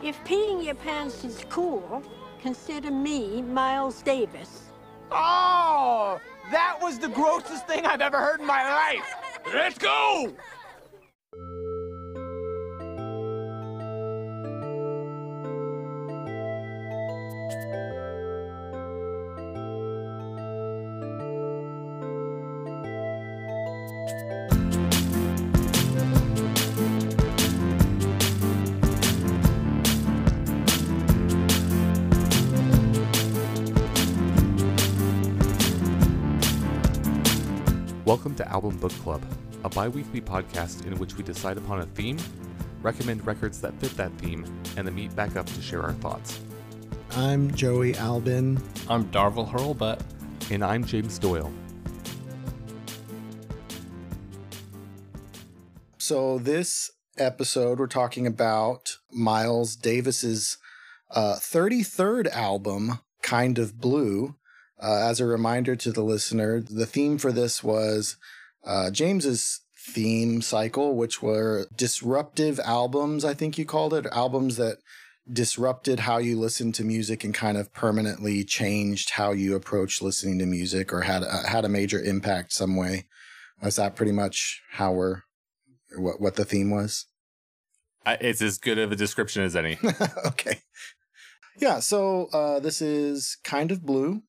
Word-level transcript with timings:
If 0.00 0.22
peeing 0.22 0.64
your 0.64 0.76
pants 0.76 1.24
is 1.24 1.44
cool, 1.48 2.04
consider 2.40 2.90
me 2.90 3.42
Miles 3.42 4.00
Davis. 4.02 4.70
Oh, 5.10 6.20
that 6.52 6.78
was 6.80 7.00
the 7.00 7.08
grossest 7.08 7.66
thing 7.66 7.84
I've 7.84 8.00
ever 8.00 8.18
heard 8.18 8.38
in 8.40 8.46
my 8.46 8.62
life. 8.62 9.14
Let's 9.52 9.76
go! 9.76 10.32
Book 38.88 38.98
Club, 39.00 39.22
a 39.64 39.68
bi 39.68 39.86
weekly 39.86 40.20
podcast 40.22 40.86
in 40.86 40.98
which 40.98 41.14
we 41.16 41.22
decide 41.22 41.58
upon 41.58 41.80
a 41.80 41.86
theme, 41.86 42.16
recommend 42.80 43.26
records 43.26 43.60
that 43.60 43.78
fit 43.80 43.94
that 43.98 44.10
theme, 44.12 44.46
and 44.78 44.86
then 44.86 44.94
meet 44.94 45.14
back 45.14 45.36
up 45.36 45.44
to 45.44 45.60
share 45.60 45.82
our 45.82 45.92
thoughts. 45.94 46.40
I'm 47.10 47.54
Joey 47.54 47.94
Albin. 47.96 48.58
I'm 48.88 49.04
Darvel 49.10 49.46
Hurlbutt. 49.50 50.00
And 50.50 50.64
I'm 50.64 50.84
James 50.84 51.18
Doyle. 51.18 51.52
So, 55.98 56.38
this 56.38 56.90
episode, 57.18 57.78
we're 57.78 57.88
talking 57.88 58.26
about 58.26 58.96
Miles 59.12 59.76
Davis's 59.76 60.56
uh, 61.10 61.34
33rd 61.34 62.30
album, 62.30 63.00
Kind 63.20 63.58
of 63.58 63.78
Blue. 63.78 64.36
Uh, 64.80 65.08
as 65.10 65.20
a 65.20 65.26
reminder 65.26 65.76
to 65.76 65.92
the 65.92 66.04
listener, 66.04 66.60
the 66.60 66.86
theme 66.86 67.18
for 67.18 67.32
this 67.32 67.62
was 67.62 68.16
uh, 68.64 68.90
James's 68.90 69.60
theme 69.78 70.42
cycle, 70.42 70.96
which 70.96 71.22
were 71.22 71.66
disruptive 71.76 72.60
albums, 72.60 73.24
I 73.24 73.34
think 73.34 73.58
you 73.58 73.64
called 73.64 73.94
it, 73.94 74.06
albums 74.06 74.56
that 74.56 74.78
disrupted 75.30 76.00
how 76.00 76.18
you 76.18 76.38
listen 76.38 76.72
to 76.72 76.84
music 76.84 77.22
and 77.22 77.34
kind 77.34 77.58
of 77.58 77.72
permanently 77.72 78.44
changed 78.44 79.10
how 79.10 79.32
you 79.32 79.54
approach 79.54 80.00
listening 80.00 80.38
to 80.38 80.46
music 80.46 80.92
or 80.92 81.02
had 81.02 81.22
uh, 81.22 81.46
had 81.46 81.64
a 81.64 81.68
major 81.68 82.02
impact 82.02 82.52
some 82.52 82.76
way. 82.76 83.06
Was 83.62 83.76
that 83.76 83.96
pretty 83.96 84.12
much 84.12 84.62
how 84.72 84.92
we're 84.92 85.22
what 85.96 86.20
what 86.20 86.36
the 86.36 86.44
theme 86.44 86.70
was? 86.70 87.06
it's 88.06 88.40
as 88.40 88.56
good 88.56 88.78
of 88.78 88.90
a 88.90 88.96
description 88.96 89.42
as 89.42 89.54
any. 89.54 89.78
okay. 90.26 90.62
Yeah, 91.60 91.80
so 91.80 92.28
uh, 92.32 92.60
this 92.60 92.80
is 92.80 93.36
kind 93.44 93.70
of 93.70 93.84
blue. 93.84 94.22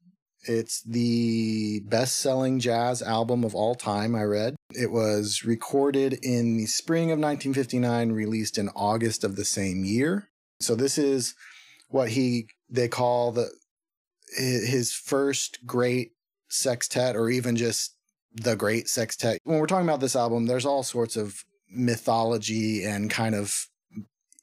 It's 0.44 0.82
the 0.82 1.82
best 1.82 2.18
selling 2.18 2.60
jazz 2.60 3.02
album 3.02 3.44
of 3.44 3.54
all 3.54 3.76
time, 3.76 4.16
I 4.16 4.24
read. 4.24 4.56
It 4.74 4.92
was 4.92 5.44
recorded 5.44 6.14
in 6.24 6.58
the 6.58 6.66
spring 6.66 7.12
of 7.12 7.20
1959, 7.20 8.12
released 8.12 8.58
in 8.58 8.70
August 8.70 9.24
of 9.24 9.36
the 9.36 9.46
same 9.46 9.84
year. 9.84 10.30
So 10.60 10.76
this 10.76 10.98
is 10.98 11.36
what 11.90 12.10
he 12.10 12.48
they 12.70 12.88
call 12.88 13.32
the 13.32 13.50
his 14.38 14.94
first 14.94 15.66
great 15.66 16.12
sextet 16.50 17.16
or 17.16 17.30
even 17.30 17.56
just 17.56 17.96
the 18.34 18.56
great 18.56 18.88
sextet. 18.88 19.40
When 19.44 19.60
we're 19.60 19.68
talking 19.68 19.88
about 19.88 20.02
this 20.02 20.16
album, 20.16 20.46
there's 20.46 20.66
all 20.66 20.84
sorts 20.84 21.16
of 21.16 21.44
mythology 21.70 22.84
and 22.84 23.10
kind 23.10 23.36
of 23.36 23.68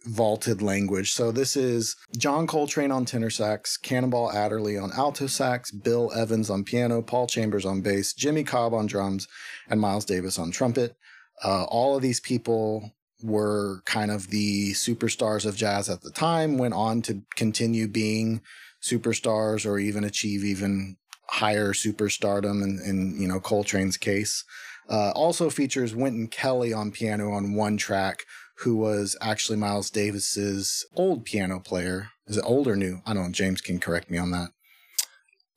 vaulted 0.06 0.62
language. 0.62 1.12
So 1.12 1.32
this 1.32 1.56
is 1.56 1.96
John 2.16 2.46
Coltrane 2.46 2.92
on 2.92 3.04
tenor 3.04 3.30
sax, 3.30 3.76
Cannonball 3.76 4.32
Adderley 4.32 4.78
on 4.78 4.92
alto 4.92 5.26
sax, 5.26 5.70
Bill 5.70 6.12
Evans 6.14 6.50
on 6.50 6.64
piano, 6.64 7.02
Paul 7.02 7.26
Chambers 7.26 7.64
on 7.64 7.80
bass, 7.80 8.12
Jimmy 8.12 8.44
Cobb 8.44 8.72
on 8.72 8.86
drums, 8.86 9.26
and 9.68 9.80
Miles 9.80 10.04
Davis 10.04 10.38
on 10.38 10.50
trumpet. 10.50 10.96
Uh, 11.44 11.64
all 11.64 11.96
of 11.96 12.02
these 12.02 12.20
people 12.20 12.92
were 13.22 13.82
kind 13.84 14.10
of 14.10 14.28
the 14.28 14.72
superstars 14.72 15.46
of 15.46 15.56
jazz 15.56 15.88
at 15.88 16.02
the 16.02 16.10
time, 16.10 16.58
went 16.58 16.74
on 16.74 17.02
to 17.02 17.22
continue 17.34 17.88
being 17.88 18.40
superstars 18.82 19.66
or 19.66 19.78
even 19.78 20.04
achieve 20.04 20.44
even 20.44 20.96
higher 21.28 21.72
superstardom 21.72 22.62
in, 22.62 22.80
in 22.84 23.20
you 23.20 23.26
know 23.26 23.40
Coltrane's 23.40 23.96
case. 23.96 24.44
Uh, 24.88 25.10
also 25.10 25.50
features 25.50 25.96
Wynton 25.96 26.28
Kelly 26.28 26.72
on 26.72 26.92
piano 26.92 27.32
on 27.32 27.54
one 27.54 27.76
track, 27.76 28.24
who 28.60 28.76
was 28.76 29.16
actually 29.20 29.58
Miles 29.58 29.90
Davis's 29.90 30.86
old 30.94 31.24
piano 31.24 31.60
player. 31.60 32.10
Is 32.26 32.36
it 32.36 32.44
old 32.46 32.66
or 32.66 32.76
new? 32.76 33.00
I 33.06 33.14
don't 33.14 33.24
know. 33.24 33.32
James 33.32 33.60
can 33.60 33.78
correct 33.78 34.10
me 34.10 34.18
on 34.18 34.30
that. 34.30 34.50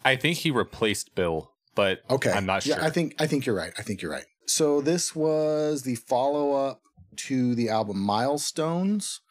I 0.03 0.15
think 0.15 0.37
he 0.37 0.51
replaced 0.51 1.15
Bill, 1.15 1.51
but 1.75 1.99
okay, 2.09 2.31
I'm 2.31 2.45
not 2.45 2.63
sure. 2.63 2.77
Yeah, 2.77 2.85
I 2.85 2.89
think 2.89 3.15
I 3.19 3.27
think 3.27 3.45
you're 3.45 3.55
right. 3.55 3.73
I 3.77 3.81
think 3.81 4.01
you're 4.01 4.11
right. 4.11 4.25
So 4.47 4.81
this 4.81 5.15
was 5.15 5.83
the 5.83 5.95
follow 5.95 6.53
up 6.53 6.81
to 7.17 7.53
the 7.55 7.69
album 7.69 7.99
Milestones, 7.99 9.21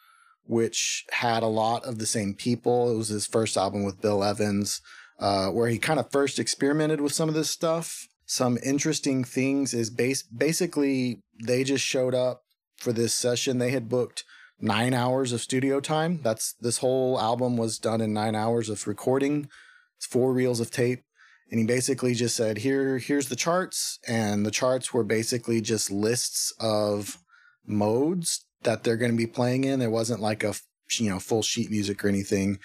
which 0.45 1.05
had 1.11 1.43
a 1.43 1.47
lot 1.47 1.85
of 1.85 1.97
the 1.97 2.05
same 2.05 2.33
people. 2.33 2.91
It 2.91 2.97
was 2.97 3.09
his 3.09 3.25
first 3.25 3.57
album 3.57 3.83
with 3.83 4.01
Bill 4.01 4.23
Evans, 4.23 4.81
uh, 5.19 5.49
where 5.49 5.69
he 5.69 5.77
kind 5.77 5.99
of 5.99 6.11
first 6.11 6.39
experimented 6.39 7.01
with 7.01 7.13
some 7.13 7.29
of 7.29 7.35
this 7.35 7.49
stuff. 7.49 8.07
Some 8.25 8.59
interesting 8.63 9.23
things 9.23 9.73
is 9.73 9.89
base 9.89 10.21
basically 10.21 11.23
they 11.43 11.63
just 11.63 11.83
showed 11.83 12.13
up 12.13 12.43
for 12.79 12.93
this 12.93 13.13
session. 13.13 13.57
They 13.57 13.71
had 13.71 13.89
booked 13.89 14.23
nine 14.59 14.93
hours 14.93 15.31
of 15.31 15.41
studio 15.41 15.79
time. 15.79 16.19
That's 16.23 16.53
this 16.53 16.79
whole 16.79 17.19
album 17.19 17.57
was 17.57 17.79
done 17.79 18.01
in 18.01 18.13
nine 18.13 18.35
hours 18.35 18.69
of 18.69 18.87
recording. 18.87 19.49
It's 19.97 20.05
four 20.05 20.33
reels 20.33 20.59
of 20.59 20.71
tape. 20.71 21.03
And 21.51 21.59
he 21.59 21.65
basically 21.65 22.13
just 22.13 22.35
said, 22.35 22.59
here, 22.59 22.99
here's 22.99 23.29
the 23.29 23.35
charts. 23.35 23.99
And 24.07 24.45
the 24.45 24.51
charts 24.51 24.93
were 24.93 25.03
basically 25.03 25.61
just 25.61 25.89
lists 25.89 26.53
of 26.59 27.17
modes 27.65 28.45
that 28.63 28.83
they're 28.83 28.97
going 28.97 29.11
to 29.11 29.17
be 29.17 29.27
playing 29.27 29.63
in. 29.63 29.79
There 29.79 29.89
wasn't 29.89 30.19
like 30.19 30.43
a, 30.43 30.53
you 30.99 31.09
know, 31.09 31.19
full 31.19 31.41
sheet 31.41 31.71
music 31.71 32.03
or 32.03 32.07
anything. 32.07 32.59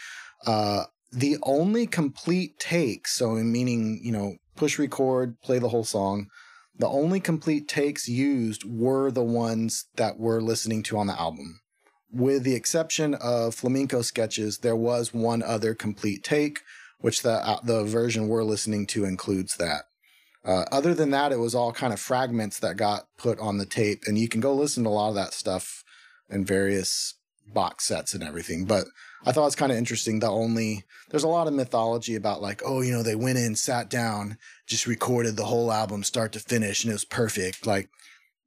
Uh, 0.46 0.84
the 1.10 1.38
only 1.42 1.86
complete 1.86 2.58
take, 2.58 3.06
so 3.06 3.30
meaning, 3.30 4.00
you 4.02 4.12
know, 4.12 4.36
push 4.56 4.78
record, 4.78 5.40
play 5.40 5.58
the 5.58 5.68
whole 5.68 5.84
song, 5.84 6.26
the 6.76 6.88
only 6.88 7.20
complete 7.20 7.68
takes 7.68 8.08
used 8.08 8.64
were 8.64 9.10
the 9.10 9.22
ones 9.22 9.86
that 9.96 10.18
we're 10.18 10.40
listening 10.40 10.82
to 10.84 10.98
on 10.98 11.06
the 11.06 11.18
album. 11.18 11.60
With 12.10 12.42
the 12.42 12.54
exception 12.54 13.14
of 13.14 13.54
flamenco 13.54 14.02
sketches, 14.02 14.58
there 14.58 14.76
was 14.76 15.14
one 15.14 15.42
other 15.42 15.74
complete 15.74 16.24
take, 16.24 16.60
which 16.98 17.22
the 17.22 17.46
uh, 17.46 17.60
the 17.62 17.84
version 17.84 18.28
we're 18.28 18.44
listening 18.44 18.86
to 18.88 19.04
includes 19.04 19.56
that. 19.56 19.84
Uh, 20.44 20.64
other 20.70 20.94
than 20.94 21.10
that, 21.10 21.32
it 21.32 21.38
was 21.38 21.54
all 21.54 21.72
kind 21.72 21.92
of 21.92 22.00
fragments 22.00 22.58
that 22.58 22.76
got 22.76 23.06
put 23.16 23.38
on 23.38 23.58
the 23.58 23.66
tape, 23.66 24.02
and 24.06 24.18
you 24.18 24.28
can 24.28 24.40
go 24.40 24.54
listen 24.54 24.84
to 24.84 24.90
a 24.90 24.90
lot 24.90 25.08
of 25.08 25.14
that 25.14 25.32
stuff 25.32 25.82
in 26.28 26.44
various 26.44 27.14
box 27.46 27.86
sets 27.86 28.14
and 28.14 28.22
everything. 28.22 28.64
But 28.64 28.84
I 29.24 29.32
thought 29.32 29.46
it's 29.46 29.56
kind 29.56 29.72
of 29.72 29.78
interesting. 29.78 30.20
The 30.20 30.30
only 30.30 30.84
there's 31.10 31.24
a 31.24 31.28
lot 31.28 31.46
of 31.46 31.54
mythology 31.54 32.14
about 32.14 32.42
like, 32.42 32.62
oh, 32.64 32.80
you 32.80 32.92
know, 32.92 33.02
they 33.02 33.14
went 33.14 33.38
in, 33.38 33.54
sat 33.56 33.88
down, 33.88 34.38
just 34.66 34.86
recorded 34.86 35.36
the 35.36 35.46
whole 35.46 35.72
album 35.72 36.02
start 36.02 36.32
to 36.32 36.40
finish, 36.40 36.84
and 36.84 36.90
it 36.90 36.94
was 36.94 37.04
perfect. 37.04 37.66
Like, 37.66 37.88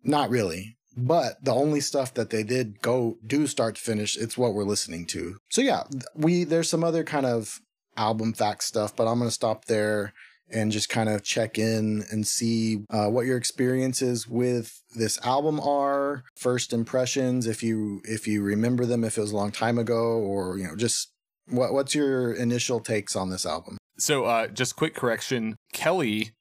not 0.04 0.30
really. 0.30 0.78
But 0.96 1.44
the 1.44 1.54
only 1.54 1.80
stuff 1.80 2.16
that 2.16 2.32
they 2.32 2.42
did 2.42 2.82
go 2.82 3.18
do 3.26 3.46
start 3.46 3.76
to 3.76 3.82
finish, 3.82 4.18
it's 4.18 4.38
what 4.38 4.56
we're 4.56 4.64
listening 4.64 5.06
to. 5.08 5.38
So 5.50 5.62
yeah, 5.62 5.84
we 6.16 6.44
there's 6.44 6.70
some 6.70 6.84
other 6.84 7.04
kind 7.04 7.26
of 7.26 7.60
album 7.96 8.34
fact 8.34 8.64
stuff, 8.64 8.96
but 8.96 9.08
I'm 9.08 9.20
gonna 9.20 9.32
stop 9.32 9.66
there 9.66 10.14
and 10.50 10.72
just 10.72 10.90
kind 10.90 11.10
of 11.10 11.24
check 11.24 11.58
in 11.58 12.04
and 12.10 12.28
see 12.28 12.84
uh, 12.90 13.08
what 13.08 13.26
your 13.26 13.38
experiences 13.38 14.28
with 14.28 14.82
this 14.96 15.20
album 15.26 15.60
are 15.60 16.24
first 16.36 16.74
impressions 16.74 17.48
if 17.48 17.62
you 17.62 18.02
if 18.06 18.28
you 18.28 18.42
remember 18.42 18.86
them 18.86 19.04
if 19.04 19.18
it 19.18 19.22
was 19.22 19.32
a 19.32 19.36
long 19.36 19.52
time 19.52 19.78
ago 19.78 20.18
or 20.18 20.58
you 20.58 20.66
know 20.66 20.76
just 20.76 21.12
what 21.50 21.74
what's 21.74 21.94
your 21.94 22.34
initial 22.34 22.80
takes 22.80 23.16
on 23.16 23.30
this 23.30 23.46
album? 23.46 23.78
So 23.98 24.26
uh, 24.26 24.48
just 24.48 24.76
quick 24.76 24.96
correction 24.96 25.56
kelly 25.74 26.32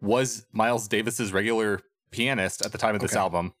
was 0.00 0.46
miles 0.52 0.88
davis's 0.88 1.32
regular 1.32 1.80
pianist 2.10 2.64
at 2.64 2.72
the 2.72 2.78
time 2.78 2.94
of 2.94 3.00
this 3.00 3.12
okay. 3.12 3.20
album 3.20 3.52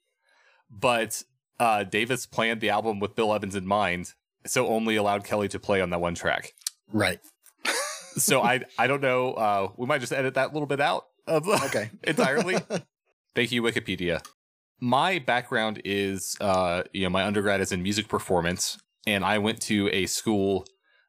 but 0.70 1.22
uh, 1.58 1.82
davis 1.82 2.26
planned 2.26 2.60
the 2.60 2.70
album 2.70 3.00
with 3.00 3.14
bill 3.16 3.34
evans 3.34 3.54
in 3.54 3.66
mind 3.66 4.12
so 4.46 4.68
only 4.68 4.96
allowed 4.96 5.24
kelly 5.24 5.48
to 5.48 5.58
play 5.58 5.80
on 5.80 5.90
that 5.90 6.00
one 6.00 6.14
track. 6.14 6.52
Right 6.92 7.18
so 8.16 8.42
I 8.42 8.62
I 8.78 8.86
don't 8.86 9.02
know. 9.02 9.32
Uh, 9.32 9.68
we 9.76 9.86
might 9.86 10.00
just 10.00 10.12
edit 10.12 10.34
that 10.34 10.52
little 10.52 10.66
bit 10.66 10.80
out 10.80 11.04
of 11.26 11.48
okay 11.48 11.90
entirely. 12.04 12.56
Thank 13.34 13.52
you, 13.52 13.62
Wikipedia. 13.62 14.24
My 14.80 15.18
background 15.18 15.80
is, 15.84 16.36
uh, 16.40 16.82
you 16.92 17.02
know, 17.04 17.10
my 17.10 17.24
undergrad 17.24 17.60
is 17.60 17.72
in 17.72 17.82
music 17.82 18.08
performance, 18.08 18.78
and 19.06 19.24
I 19.24 19.38
went 19.38 19.60
to 19.62 19.88
a 19.92 20.06
school 20.06 20.66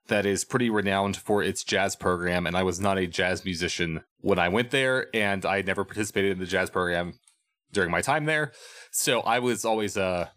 that 0.08 0.26
is 0.26 0.46
pretty 0.46 0.70
renowned 0.70 1.18
for 1.18 1.44
its 1.44 1.64
jazz 1.64 1.96
program. 1.96 2.48
And 2.48 2.56
I 2.56 2.64
was 2.64 2.80
not 2.80 2.98
a 2.98 3.08
jazz 3.08 3.44
musician 3.44 4.02
when 4.20 4.40
I 4.40 4.50
went 4.50 4.72
there, 4.72 5.08
and 5.14 5.46
I 5.46 5.62
never 5.62 5.84
participated 5.84 6.32
in 6.32 6.40
the 6.40 6.46
jazz 6.46 6.70
program 6.70 7.14
during 7.72 7.92
my 7.92 8.02
time 8.02 8.26
there. 8.26 8.54
So 8.92 9.22
I 9.22 9.40
was 9.40 9.66
always 9.66 9.98
uh, 9.98 10.30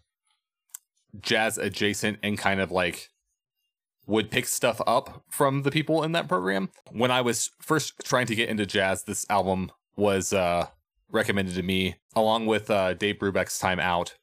jazz 1.21 1.57
adjacent 1.57 2.19
and 2.23 2.37
kind 2.37 2.59
of 2.59 2.71
like 2.71 3.09
would 4.07 4.31
pick 4.31 4.47
stuff 4.47 4.81
up 4.87 5.23
from 5.29 5.63
the 5.63 5.71
people 5.71 6.03
in 6.03 6.11
that 6.13 6.27
program. 6.27 6.69
When 6.91 7.11
I 7.11 7.21
was 7.21 7.51
first 7.59 7.93
trying 8.03 8.25
to 8.27 8.35
get 8.35 8.49
into 8.49 8.65
jazz, 8.65 9.03
this 9.03 9.25
album 9.29 9.71
was 9.95 10.33
uh, 10.33 10.67
recommended 11.09 11.55
to 11.55 11.63
me 11.63 11.95
along 12.15 12.45
with 12.47 12.69
uh, 12.69 12.93
Dave 12.93 13.15
Brubeck's 13.15 13.59
Time 13.59 13.79
Out, 13.79 14.15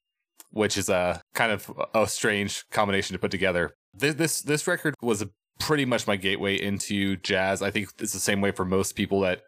which 0.50 0.76
is 0.76 0.88
a 0.88 1.22
kind 1.34 1.52
of 1.52 1.72
a 1.94 2.06
strange 2.06 2.64
combination 2.70 3.14
to 3.14 3.18
put 3.18 3.30
together. 3.30 3.74
This 3.94 4.14
this, 4.14 4.42
this 4.42 4.66
record 4.66 4.94
was 5.00 5.24
pretty 5.58 5.84
much 5.84 6.06
my 6.06 6.16
gateway 6.16 6.60
into 6.60 7.16
jazz. 7.16 7.62
I 7.62 7.70
think 7.70 7.88
it's 7.98 8.12
the 8.12 8.20
same 8.20 8.40
way 8.40 8.50
for 8.50 8.64
most 8.64 8.94
people 8.94 9.20
that 9.20 9.42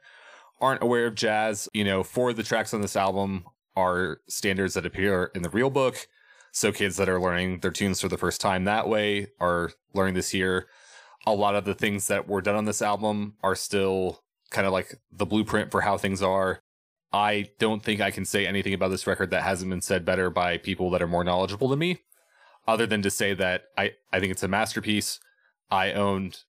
aren't 0.60 0.82
aware 0.82 1.06
of 1.06 1.14
jazz. 1.14 1.68
You 1.72 1.84
know, 1.84 2.02
four 2.02 2.30
of 2.30 2.36
the 2.36 2.42
tracks 2.42 2.74
on 2.74 2.80
this 2.80 2.96
album 2.96 3.44
are 3.76 4.20
standards 4.28 4.74
that 4.74 4.86
appear 4.86 5.30
in 5.34 5.42
the 5.42 5.50
real 5.50 5.70
book. 5.70 6.06
So 6.52 6.72
kids 6.72 6.96
that 6.96 7.08
are 7.08 7.20
learning 7.20 7.60
their 7.60 7.70
tunes 7.70 8.00
for 8.00 8.08
the 8.08 8.18
first 8.18 8.40
time 8.40 8.64
that 8.64 8.88
way 8.88 9.28
are 9.38 9.72
learning 9.94 10.14
this 10.14 10.34
year. 10.34 10.66
A 11.26 11.32
lot 11.32 11.54
of 11.54 11.64
the 11.64 11.74
things 11.74 12.08
that 12.08 12.28
were 12.28 12.40
done 12.40 12.56
on 12.56 12.64
this 12.64 12.82
album 12.82 13.34
are 13.42 13.54
still 13.54 14.22
kind 14.50 14.66
of 14.66 14.72
like 14.72 14.94
the 15.12 15.26
blueprint 15.26 15.70
for 15.70 15.82
how 15.82 15.96
things 15.96 16.22
are. 16.22 16.60
I 17.12 17.50
don't 17.58 17.82
think 17.82 18.00
I 18.00 18.10
can 18.10 18.24
say 18.24 18.46
anything 18.46 18.74
about 18.74 18.88
this 18.88 19.06
record 19.06 19.30
that 19.30 19.42
hasn't 19.42 19.70
been 19.70 19.82
said 19.82 20.04
better 20.04 20.30
by 20.30 20.58
people 20.58 20.90
that 20.90 21.02
are 21.02 21.08
more 21.08 21.24
knowledgeable 21.24 21.68
than 21.68 21.78
me, 21.78 22.02
other 22.66 22.86
than 22.86 23.02
to 23.02 23.10
say 23.10 23.34
that 23.34 23.64
I, 23.76 23.92
I 24.12 24.20
think 24.20 24.32
it's 24.32 24.42
a 24.42 24.48
masterpiece. 24.48 25.18
I 25.70 25.92
owned 25.92 26.44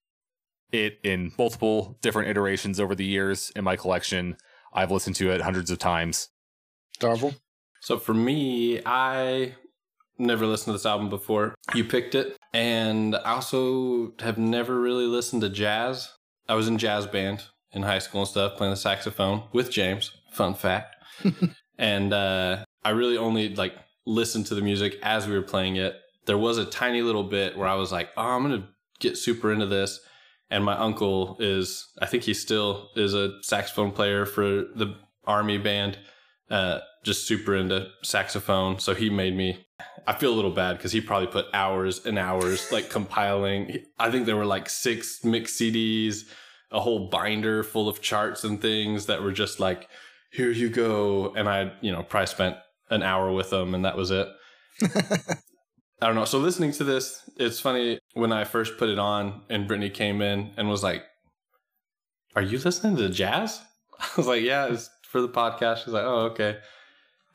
it 0.71 0.99
in 1.03 1.31
multiple 1.37 1.97
different 2.01 2.29
iterations 2.29 2.79
over 2.79 2.95
the 2.95 3.05
years 3.05 3.51
in 3.55 3.63
my 3.63 3.75
collection. 3.75 4.37
I've 4.73 4.91
listened 4.91 5.15
to 5.17 5.31
it 5.31 5.41
hundreds 5.41 5.69
of 5.69 5.79
times. 5.79 6.29
Darvel? 6.99 7.35
So 7.81 7.97
for 7.97 8.13
me, 8.13 8.81
I 8.85 9.55
never 10.21 10.45
listened 10.45 10.67
to 10.67 10.73
this 10.73 10.85
album 10.85 11.09
before. 11.09 11.55
You 11.73 11.83
picked 11.83 12.15
it. 12.15 12.37
And 12.53 13.15
I 13.15 13.33
also 13.33 14.13
have 14.19 14.37
never 14.37 14.79
really 14.79 15.05
listened 15.05 15.41
to 15.41 15.49
jazz. 15.49 16.09
I 16.47 16.55
was 16.55 16.67
in 16.67 16.77
jazz 16.77 17.07
band 17.07 17.43
in 17.73 17.83
high 17.83 17.99
school 17.99 18.21
and 18.21 18.29
stuff, 18.29 18.57
playing 18.57 18.71
the 18.71 18.77
saxophone 18.77 19.43
with 19.53 19.71
James. 19.71 20.11
Fun 20.33 20.53
fact. 20.53 20.95
and 21.77 22.13
uh, 22.13 22.63
I 22.83 22.89
really 22.89 23.17
only 23.17 23.55
like 23.55 23.73
listened 24.05 24.45
to 24.47 24.55
the 24.55 24.61
music 24.61 24.97
as 25.03 25.27
we 25.27 25.33
were 25.33 25.41
playing 25.41 25.77
it. 25.77 25.95
There 26.25 26.37
was 26.37 26.57
a 26.57 26.65
tiny 26.65 27.01
little 27.01 27.23
bit 27.23 27.57
where 27.57 27.67
I 27.67 27.75
was 27.75 27.91
like, 27.91 28.09
oh, 28.17 28.21
I'm 28.21 28.43
going 28.47 28.61
to 28.61 28.67
get 28.99 29.17
super 29.17 29.51
into 29.51 29.65
this. 29.65 29.99
And 30.49 30.65
my 30.65 30.77
uncle 30.77 31.37
is, 31.39 31.89
I 32.01 32.05
think 32.05 32.23
he 32.23 32.33
still 32.33 32.89
is 32.95 33.13
a 33.13 33.41
saxophone 33.41 33.91
player 33.91 34.25
for 34.25 34.43
the 34.43 34.95
army 35.25 35.57
band, 35.57 35.97
uh, 36.49 36.79
just 37.03 37.25
super 37.25 37.55
into 37.55 37.87
saxophone. 38.03 38.79
So 38.79 38.93
he 38.93 39.09
made 39.09 39.35
me 39.35 39.65
I 40.07 40.13
feel 40.13 40.33
a 40.33 40.35
little 40.35 40.51
bad 40.51 40.77
because 40.77 40.91
he 40.91 41.01
probably 41.01 41.27
put 41.27 41.45
hours 41.53 42.05
and 42.05 42.17
hours 42.17 42.71
like 42.71 42.89
compiling. 42.89 43.83
I 43.99 44.11
think 44.11 44.25
there 44.25 44.35
were 44.35 44.45
like 44.45 44.69
six 44.69 45.23
mix 45.23 45.53
CDs, 45.53 46.23
a 46.71 46.79
whole 46.79 47.09
binder 47.09 47.63
full 47.63 47.87
of 47.87 48.01
charts 48.01 48.43
and 48.43 48.61
things 48.61 49.05
that 49.05 49.21
were 49.21 49.31
just 49.31 49.59
like, 49.59 49.87
here 50.31 50.51
you 50.51 50.69
go. 50.69 51.33
And 51.35 51.47
I, 51.47 51.73
you 51.81 51.91
know, 51.91 52.03
probably 52.03 52.27
spent 52.27 52.57
an 52.89 53.03
hour 53.03 53.31
with 53.31 53.49
them 53.49 53.75
and 53.75 53.85
that 53.85 53.97
was 53.97 54.11
it. 54.11 54.27
I 54.83 56.07
don't 56.07 56.15
know. 56.15 56.25
So 56.25 56.39
listening 56.39 56.71
to 56.73 56.83
this, 56.83 57.29
it's 57.37 57.59
funny 57.59 57.99
when 58.13 58.31
I 58.31 58.43
first 58.43 58.77
put 58.77 58.89
it 58.89 58.97
on 58.97 59.41
and 59.49 59.67
Brittany 59.67 59.89
came 59.89 60.21
in 60.21 60.51
and 60.57 60.67
was 60.67 60.83
like, 60.83 61.03
Are 62.35 62.41
you 62.41 62.57
listening 62.57 62.97
to 62.97 63.09
jazz? 63.09 63.61
I 63.99 64.09
was 64.17 64.27
like, 64.27 64.41
Yeah, 64.41 64.67
it's 64.67 64.89
for 65.03 65.21
the 65.21 65.29
podcast. 65.29 65.85
She's 65.85 65.93
like, 65.93 66.05
Oh, 66.05 66.31
okay. 66.31 66.57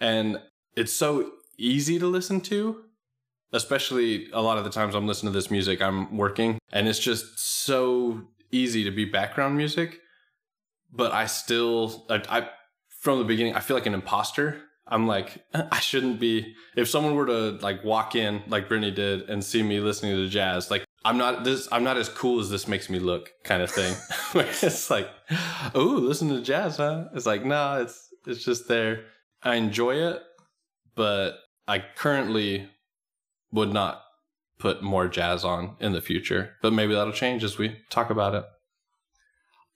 And 0.00 0.40
it's 0.76 0.92
so 0.92 1.30
easy 1.58 1.98
to 1.98 2.06
listen 2.06 2.40
to. 2.42 2.82
Especially 3.52 4.28
a 4.32 4.42
lot 4.42 4.58
of 4.58 4.64
the 4.64 4.70
times 4.70 4.94
I'm 4.94 5.06
listening 5.06 5.32
to 5.32 5.38
this 5.38 5.50
music, 5.50 5.80
I'm 5.80 6.16
working, 6.16 6.58
and 6.72 6.88
it's 6.88 6.98
just 6.98 7.38
so 7.38 8.22
easy 8.50 8.82
to 8.84 8.90
be 8.90 9.04
background 9.04 9.56
music. 9.56 10.00
But 10.92 11.12
I 11.12 11.26
still, 11.26 12.06
I, 12.10 12.22
I 12.28 12.48
from 13.00 13.18
the 13.20 13.24
beginning, 13.24 13.54
I 13.54 13.60
feel 13.60 13.76
like 13.76 13.86
an 13.86 13.94
imposter. 13.94 14.62
I'm 14.88 15.06
like, 15.06 15.44
I 15.54 15.78
shouldn't 15.78 16.18
be. 16.18 16.54
If 16.76 16.88
someone 16.88 17.14
were 17.14 17.26
to 17.26 17.50
like 17.62 17.84
walk 17.84 18.16
in, 18.16 18.42
like 18.48 18.68
Brittany 18.68 18.90
did, 18.90 19.30
and 19.30 19.44
see 19.44 19.62
me 19.62 19.78
listening 19.78 20.16
to 20.16 20.28
jazz, 20.28 20.70
like 20.70 20.84
I'm 21.04 21.18
not 21.18 21.44
this. 21.44 21.68
I'm 21.70 21.84
not 21.84 21.96
as 21.96 22.08
cool 22.08 22.40
as 22.40 22.50
this 22.50 22.66
makes 22.66 22.90
me 22.90 22.98
look, 22.98 23.30
kind 23.44 23.62
of 23.62 23.70
thing. 23.70 23.94
it's 24.34 24.90
like, 24.90 25.08
oh, 25.72 26.00
listen 26.02 26.28
to 26.30 26.42
jazz, 26.42 26.78
huh? 26.78 27.04
It's 27.14 27.26
like, 27.26 27.42
no, 27.42 27.48
nah, 27.48 27.76
it's 27.78 28.08
it's 28.26 28.44
just 28.44 28.66
there. 28.66 29.04
I 29.42 29.54
enjoy 29.54 29.94
it, 29.94 30.20
but 30.96 31.38
I 31.68 31.80
currently 31.80 32.68
would 33.52 33.72
not 33.72 34.02
put 34.58 34.82
more 34.82 35.08
jazz 35.08 35.44
on 35.44 35.76
in 35.80 35.92
the 35.92 36.00
future, 36.00 36.54
but 36.62 36.72
maybe 36.72 36.94
that'll 36.94 37.12
change 37.12 37.44
as 37.44 37.58
we 37.58 37.76
talk 37.90 38.10
about 38.10 38.34
it. 38.34 38.44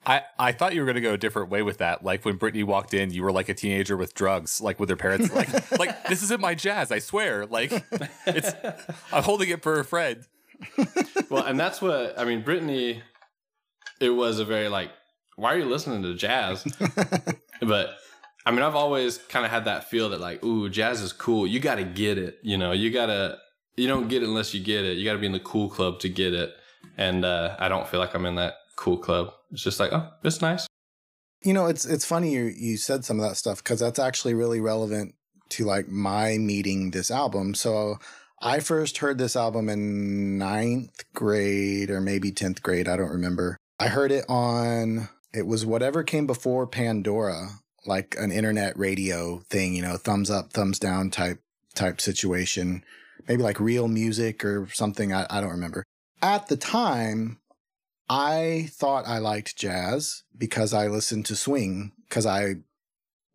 I, 0.06 0.22
I 0.38 0.52
thought 0.52 0.74
you 0.74 0.80
were 0.80 0.86
gonna 0.86 1.02
go 1.02 1.12
a 1.12 1.18
different 1.18 1.50
way 1.50 1.62
with 1.62 1.78
that. 1.78 2.02
Like 2.02 2.24
when 2.24 2.36
Brittany 2.36 2.62
walked 2.62 2.94
in, 2.94 3.10
you 3.10 3.22
were 3.22 3.32
like 3.32 3.50
a 3.50 3.54
teenager 3.54 3.96
with 3.96 4.14
drugs, 4.14 4.60
like 4.60 4.80
with 4.80 4.88
her 4.88 4.96
parents. 4.96 5.32
Like 5.32 5.70
like 5.78 6.06
this 6.06 6.22
isn't 6.22 6.40
my 6.40 6.54
jazz, 6.54 6.90
I 6.90 7.00
swear. 7.00 7.44
Like 7.44 7.70
it's 8.26 8.52
I'm 9.12 9.22
holding 9.22 9.50
it 9.50 9.62
for 9.62 9.78
a 9.78 9.84
friend. 9.84 10.26
well, 11.30 11.44
and 11.44 11.60
that's 11.60 11.82
what 11.82 12.18
I 12.18 12.24
mean. 12.24 12.42
Brittany, 12.42 13.02
it 14.00 14.10
was 14.10 14.38
a 14.38 14.44
very 14.44 14.68
like, 14.68 14.90
why 15.36 15.54
are 15.54 15.58
you 15.58 15.66
listening 15.66 16.02
to 16.02 16.14
jazz? 16.14 16.64
but 17.60 17.96
I 18.46 18.50
mean, 18.50 18.62
I've 18.62 18.74
always 18.74 19.18
kind 19.18 19.44
of 19.44 19.50
had 19.50 19.66
that 19.66 19.90
feel 19.90 20.10
that 20.10 20.20
like, 20.20 20.42
ooh, 20.44 20.68
jazz 20.68 21.02
is 21.02 21.12
cool. 21.12 21.46
You 21.46 21.60
got 21.60 21.76
to 21.76 21.84
get 21.84 22.18
it. 22.18 22.38
You 22.42 22.56
know, 22.56 22.72
you 22.72 22.90
got 22.90 23.06
to, 23.06 23.38
you 23.76 23.86
don't 23.86 24.08
get 24.08 24.22
it 24.22 24.28
unless 24.28 24.54
you 24.54 24.62
get 24.62 24.84
it. 24.84 24.96
You 24.96 25.04
got 25.04 25.12
to 25.12 25.18
be 25.18 25.26
in 25.26 25.32
the 25.32 25.40
cool 25.40 25.68
club 25.68 26.00
to 26.00 26.08
get 26.08 26.32
it. 26.32 26.54
And 26.96 27.24
uh, 27.24 27.56
I 27.58 27.68
don't 27.68 27.86
feel 27.86 28.00
like 28.00 28.14
I'm 28.14 28.26
in 28.26 28.36
that 28.36 28.54
cool 28.76 28.96
club. 28.96 29.32
It's 29.52 29.62
just 29.62 29.78
like, 29.78 29.92
oh, 29.92 30.08
it's 30.24 30.40
nice. 30.40 30.66
You 31.42 31.54
know, 31.54 31.66
it's 31.66 31.86
it's 31.86 32.04
funny 32.04 32.32
you 32.32 32.44
you 32.44 32.76
said 32.76 33.04
some 33.04 33.18
of 33.18 33.26
that 33.26 33.36
stuff 33.36 33.62
because 33.62 33.80
that's 33.80 33.98
actually 33.98 34.34
really 34.34 34.60
relevant 34.60 35.14
to 35.50 35.64
like 35.64 35.88
my 35.88 36.36
meeting 36.36 36.90
this 36.90 37.10
album. 37.10 37.54
So 37.54 37.98
I 38.42 38.60
first 38.60 38.98
heard 38.98 39.18
this 39.18 39.36
album 39.36 39.68
in 39.68 40.38
ninth 40.38 41.04
grade 41.14 41.90
or 41.90 42.00
maybe 42.00 42.30
tenth 42.30 42.62
grade. 42.62 42.88
I 42.88 42.96
don't 42.96 43.10
remember. 43.10 43.56
I 43.78 43.88
heard 43.88 44.12
it 44.12 44.24
on 44.28 45.08
it 45.32 45.46
was 45.46 45.64
whatever 45.64 46.02
came 46.02 46.26
before 46.26 46.66
Pandora 46.66 47.48
like 47.86 48.16
an 48.18 48.30
internet 48.30 48.78
radio 48.78 49.40
thing, 49.48 49.74
you 49.74 49.82
know, 49.82 49.96
thumbs 49.96 50.30
up, 50.30 50.52
thumbs 50.52 50.78
down 50.78 51.10
type 51.10 51.40
type 51.74 52.00
situation. 52.00 52.84
Maybe 53.28 53.42
like 53.42 53.60
real 53.60 53.88
music 53.88 54.44
or 54.44 54.68
something. 54.72 55.12
I, 55.12 55.26
I 55.30 55.40
don't 55.40 55.50
remember. 55.50 55.84
At 56.22 56.48
the 56.48 56.56
time, 56.56 57.38
I 58.08 58.68
thought 58.72 59.06
I 59.06 59.18
liked 59.18 59.56
jazz 59.56 60.24
because 60.36 60.74
I 60.74 60.88
listened 60.88 61.26
to 61.26 61.36
swing 61.36 61.92
because 62.08 62.26
I 62.26 62.56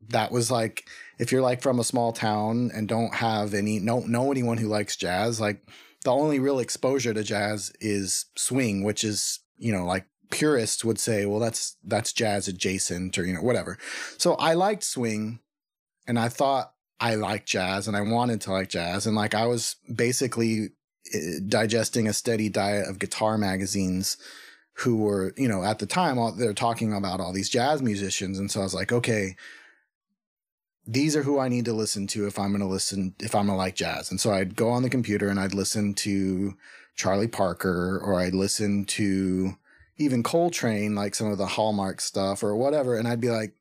that 0.10 0.32
was 0.32 0.52
like 0.52 0.88
if 1.18 1.32
you're 1.32 1.42
like 1.42 1.62
from 1.62 1.80
a 1.80 1.84
small 1.84 2.12
town 2.12 2.72
and 2.74 2.88
don't 2.88 3.16
have 3.16 3.54
any 3.54 3.80
no 3.80 4.02
know 4.02 4.32
anyone 4.32 4.58
who 4.58 4.68
likes 4.68 4.96
jazz, 4.96 5.40
like 5.40 5.62
the 6.04 6.12
only 6.12 6.40
real 6.40 6.60
exposure 6.60 7.14
to 7.14 7.24
jazz 7.24 7.72
is 7.80 8.26
swing, 8.36 8.84
which 8.84 9.04
is, 9.04 9.40
you 9.58 9.72
know, 9.72 9.86
like 9.86 10.06
purists 10.30 10.84
would 10.86 11.00
say, 11.00 11.26
well, 11.26 11.40
that's 11.40 11.78
that's 11.84 12.14
jazz 12.14 12.48
adjacent 12.48 13.18
or 13.18 13.26
you 13.26 13.34
know 13.34 13.42
whatever. 13.42 13.78
So 14.18 14.34
I 14.36 14.54
liked 14.54 14.84
swing, 14.84 15.40
and 16.08 16.20
I 16.20 16.30
thought 16.30 16.74
I 17.00 17.16
liked 17.16 17.48
jazz, 17.48 17.88
and 17.88 17.96
I 17.96 18.02
wanted 18.02 18.42
to 18.42 18.52
like 18.52 18.70
jazz, 18.70 19.06
and 19.06 19.16
like 19.16 19.34
I 19.34 19.46
was 19.46 19.76
basically 19.94 20.70
eh, 21.14 21.40
digesting 21.48 22.08
a 22.08 22.14
steady 22.14 22.50
diet 22.50 22.88
of 22.88 23.00
guitar 23.00 23.38
magazines 23.38 24.18
who 24.80 24.98
were 24.98 25.34
you 25.38 25.48
know 25.48 25.64
at 25.64 25.80
the 25.80 25.86
time 25.86 26.18
they're 26.38 26.54
talking 26.54 26.94
about 26.94 27.20
all 27.20 27.32
these 27.32 27.50
jazz 27.50 27.82
musicians 27.82 28.38
and 28.38 28.52
so 28.52 28.60
i 28.60 28.64
was 28.64 28.74
like 28.74 28.92
okay 28.92 29.36
these 30.86 31.16
are 31.16 31.24
who 31.24 31.40
i 31.40 31.48
need 31.48 31.66
to 31.66 31.74
listen 31.74 32.08
to 32.08 32.28
if 32.28 32.38
i'm 32.38 32.50
going 32.50 32.60
to 32.60 32.68
listen 32.68 33.16
if 33.20 33.34
i'm 33.34 33.48
going 33.48 33.56
to 33.56 33.58
like 33.58 33.76
jazz 33.76 34.12
and 34.12 34.20
so 34.20 34.34
i'd 34.34 34.56
go 34.56 34.70
on 34.70 34.84
the 34.84 34.90
computer 34.90 35.30
and 35.30 35.40
i'd 35.40 35.54
listen 35.54 35.94
to 35.94 36.54
charlie 36.96 37.28
parker 37.28 38.02
or 38.04 38.20
i'd 38.20 38.36
listen 38.36 38.84
to 38.84 39.56
even 39.98 40.24
Coltrane, 40.24 40.96
like 40.96 41.16
some 41.16 41.32
of 41.32 41.38
the 41.38 41.46
Hallmark 41.46 42.02
stuff 42.02 42.44
or 42.44 42.56
whatever, 42.56 42.98
and 42.98 43.08
I'd 43.08 43.22
be 43.22 43.30
like, 43.30 43.54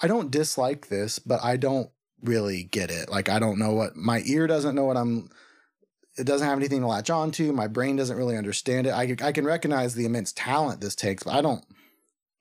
I 0.00 0.08
don't 0.08 0.30
dislike 0.30 0.88
this, 0.88 1.18
but 1.18 1.42
I 1.44 1.56
don't 1.56 1.90
really 2.22 2.64
get 2.64 2.90
it. 2.90 3.08
Like 3.08 3.28
I 3.28 3.38
don't 3.38 3.58
know 3.58 3.72
what 3.72 3.96
my 3.96 4.22
ear 4.26 4.46
doesn't 4.46 4.74
know 4.74 4.84
what 4.84 4.96
I'm. 4.96 5.30
It 6.18 6.26
doesn't 6.26 6.46
have 6.46 6.58
anything 6.58 6.82
to 6.82 6.86
latch 6.86 7.08
onto. 7.08 7.52
My 7.52 7.68
brain 7.68 7.96
doesn't 7.96 8.16
really 8.16 8.36
understand 8.36 8.86
it. 8.86 8.90
I 8.90 9.16
I 9.22 9.32
can 9.32 9.44
recognize 9.44 9.94
the 9.94 10.04
immense 10.04 10.32
talent 10.32 10.80
this 10.80 10.96
takes, 10.96 11.22
but 11.22 11.34
I 11.34 11.40
don't. 11.40 11.64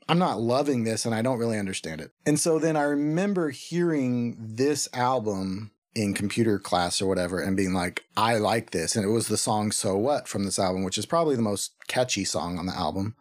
I'm 0.09 0.19
not 0.19 0.41
loving 0.41 0.83
this, 0.83 1.05
and 1.05 1.13
I 1.13 1.21
don't 1.21 1.37
really 1.37 1.59
understand 1.59 2.01
it. 2.01 2.11
And 2.25 2.39
so 2.39 2.59
then 2.59 2.75
I 2.75 2.81
remember 2.81 3.49
hearing 3.49 4.35
this 4.39 4.89
album 4.93 5.71
in 5.93 6.13
computer 6.13 6.57
class 6.57 7.01
or 7.01 7.07
whatever 7.07 7.39
and 7.39 7.57
being 7.57 7.73
like, 7.73 8.03
I 8.15 8.37
like 8.37 8.71
this. 8.71 8.95
And 8.95 9.05
it 9.05 9.09
was 9.09 9.27
the 9.27 9.37
song 9.37 9.71
So 9.71 9.97
What 9.97 10.27
from 10.27 10.45
this 10.45 10.59
album, 10.59 10.83
which 10.83 10.97
is 10.97 11.05
probably 11.05 11.35
the 11.35 11.41
most 11.41 11.73
catchy 11.87 12.23
song 12.23 12.57
on 12.57 12.65
the 12.65 12.75
album. 12.75 13.15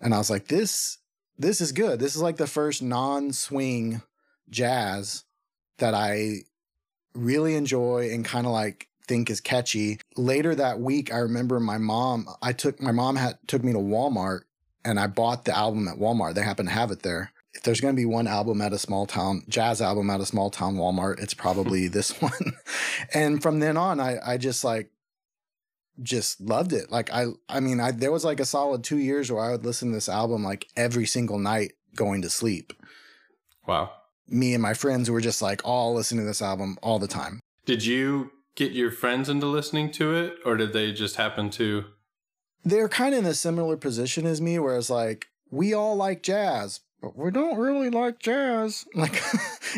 And 0.00 0.14
I 0.14 0.18
was 0.18 0.30
like, 0.30 0.48
this 0.48 0.98
this 1.38 1.60
is 1.60 1.72
good. 1.72 1.98
This 1.98 2.14
is 2.14 2.22
like 2.22 2.36
the 2.36 2.46
first 2.46 2.82
non-swing 2.82 4.02
jazz 4.50 5.24
that 5.78 5.94
I 5.94 6.40
really 7.14 7.54
enjoy 7.54 8.10
and 8.12 8.24
kind 8.24 8.46
of 8.46 8.52
like 8.52 8.88
think 9.08 9.30
is 9.30 9.40
catchy. 9.40 9.98
Later 10.16 10.54
that 10.54 10.80
week, 10.80 11.12
I 11.12 11.18
remember 11.18 11.58
my 11.58 11.78
mom, 11.78 12.28
I 12.42 12.52
took 12.52 12.80
my 12.80 12.92
mom 12.92 13.16
had 13.16 13.38
took 13.46 13.64
me 13.64 13.72
to 13.72 13.78
Walmart 13.78 14.42
and 14.84 15.00
I 15.00 15.06
bought 15.06 15.44
the 15.44 15.56
album 15.56 15.88
at 15.88 15.98
Walmart. 15.98 16.34
They 16.34 16.42
happened 16.42 16.68
to 16.68 16.74
have 16.74 16.90
it 16.90 17.02
there. 17.02 17.32
If 17.54 17.62
there's 17.62 17.80
going 17.80 17.94
to 17.94 18.00
be 18.00 18.06
one 18.06 18.26
album 18.26 18.60
at 18.60 18.72
a 18.72 18.78
small 18.78 19.06
town, 19.06 19.42
jazz 19.48 19.82
album 19.82 20.08
at 20.10 20.20
a 20.20 20.26
small 20.26 20.50
town 20.50 20.76
Walmart, 20.76 21.20
it's 21.20 21.34
probably 21.34 21.88
this 21.88 22.20
one. 22.20 22.54
and 23.12 23.42
from 23.42 23.60
then 23.60 23.76
on, 23.76 24.00
I, 24.00 24.18
I 24.24 24.36
just 24.36 24.64
like, 24.64 24.90
just 26.02 26.40
loved 26.40 26.72
it. 26.72 26.90
Like 26.90 27.12
I, 27.12 27.26
I 27.48 27.60
mean, 27.60 27.80
I, 27.80 27.90
there 27.90 28.12
was 28.12 28.24
like 28.24 28.40
a 28.40 28.44
solid 28.44 28.82
two 28.84 28.98
years 28.98 29.30
where 29.30 29.44
I 29.44 29.50
would 29.50 29.64
listen 29.64 29.88
to 29.88 29.94
this 29.94 30.08
album 30.08 30.42
like 30.42 30.66
every 30.76 31.06
single 31.06 31.38
night 31.38 31.72
going 31.94 32.22
to 32.22 32.30
sleep. 32.30 32.72
Wow. 33.66 33.90
Me 34.28 34.54
and 34.54 34.62
my 34.62 34.74
friends 34.74 35.10
were 35.10 35.20
just 35.20 35.42
like 35.42 35.60
all 35.64 35.94
listening 35.94 36.22
to 36.22 36.26
this 36.26 36.42
album 36.42 36.78
all 36.82 36.98
the 36.98 37.08
time. 37.08 37.40
Did 37.66 37.84
you 37.84 38.30
get 38.54 38.72
your 38.72 38.90
friends 38.90 39.28
into 39.28 39.46
listening 39.46 39.90
to 39.92 40.14
it, 40.14 40.36
or 40.44 40.56
did 40.56 40.72
they 40.72 40.92
just 40.92 41.16
happen 41.16 41.50
to? 41.50 41.84
They're 42.64 42.88
kind 42.88 43.14
of 43.14 43.20
in 43.20 43.26
a 43.26 43.34
similar 43.34 43.76
position 43.76 44.26
as 44.26 44.40
me, 44.40 44.58
whereas 44.58 44.90
like 44.90 45.28
we 45.50 45.72
all 45.72 45.96
like 45.96 46.22
jazz, 46.22 46.80
we 47.14 47.30
don't 47.30 47.58
really 47.58 47.90
like 47.90 48.18
jazz. 48.18 48.86
Like, 48.94 49.22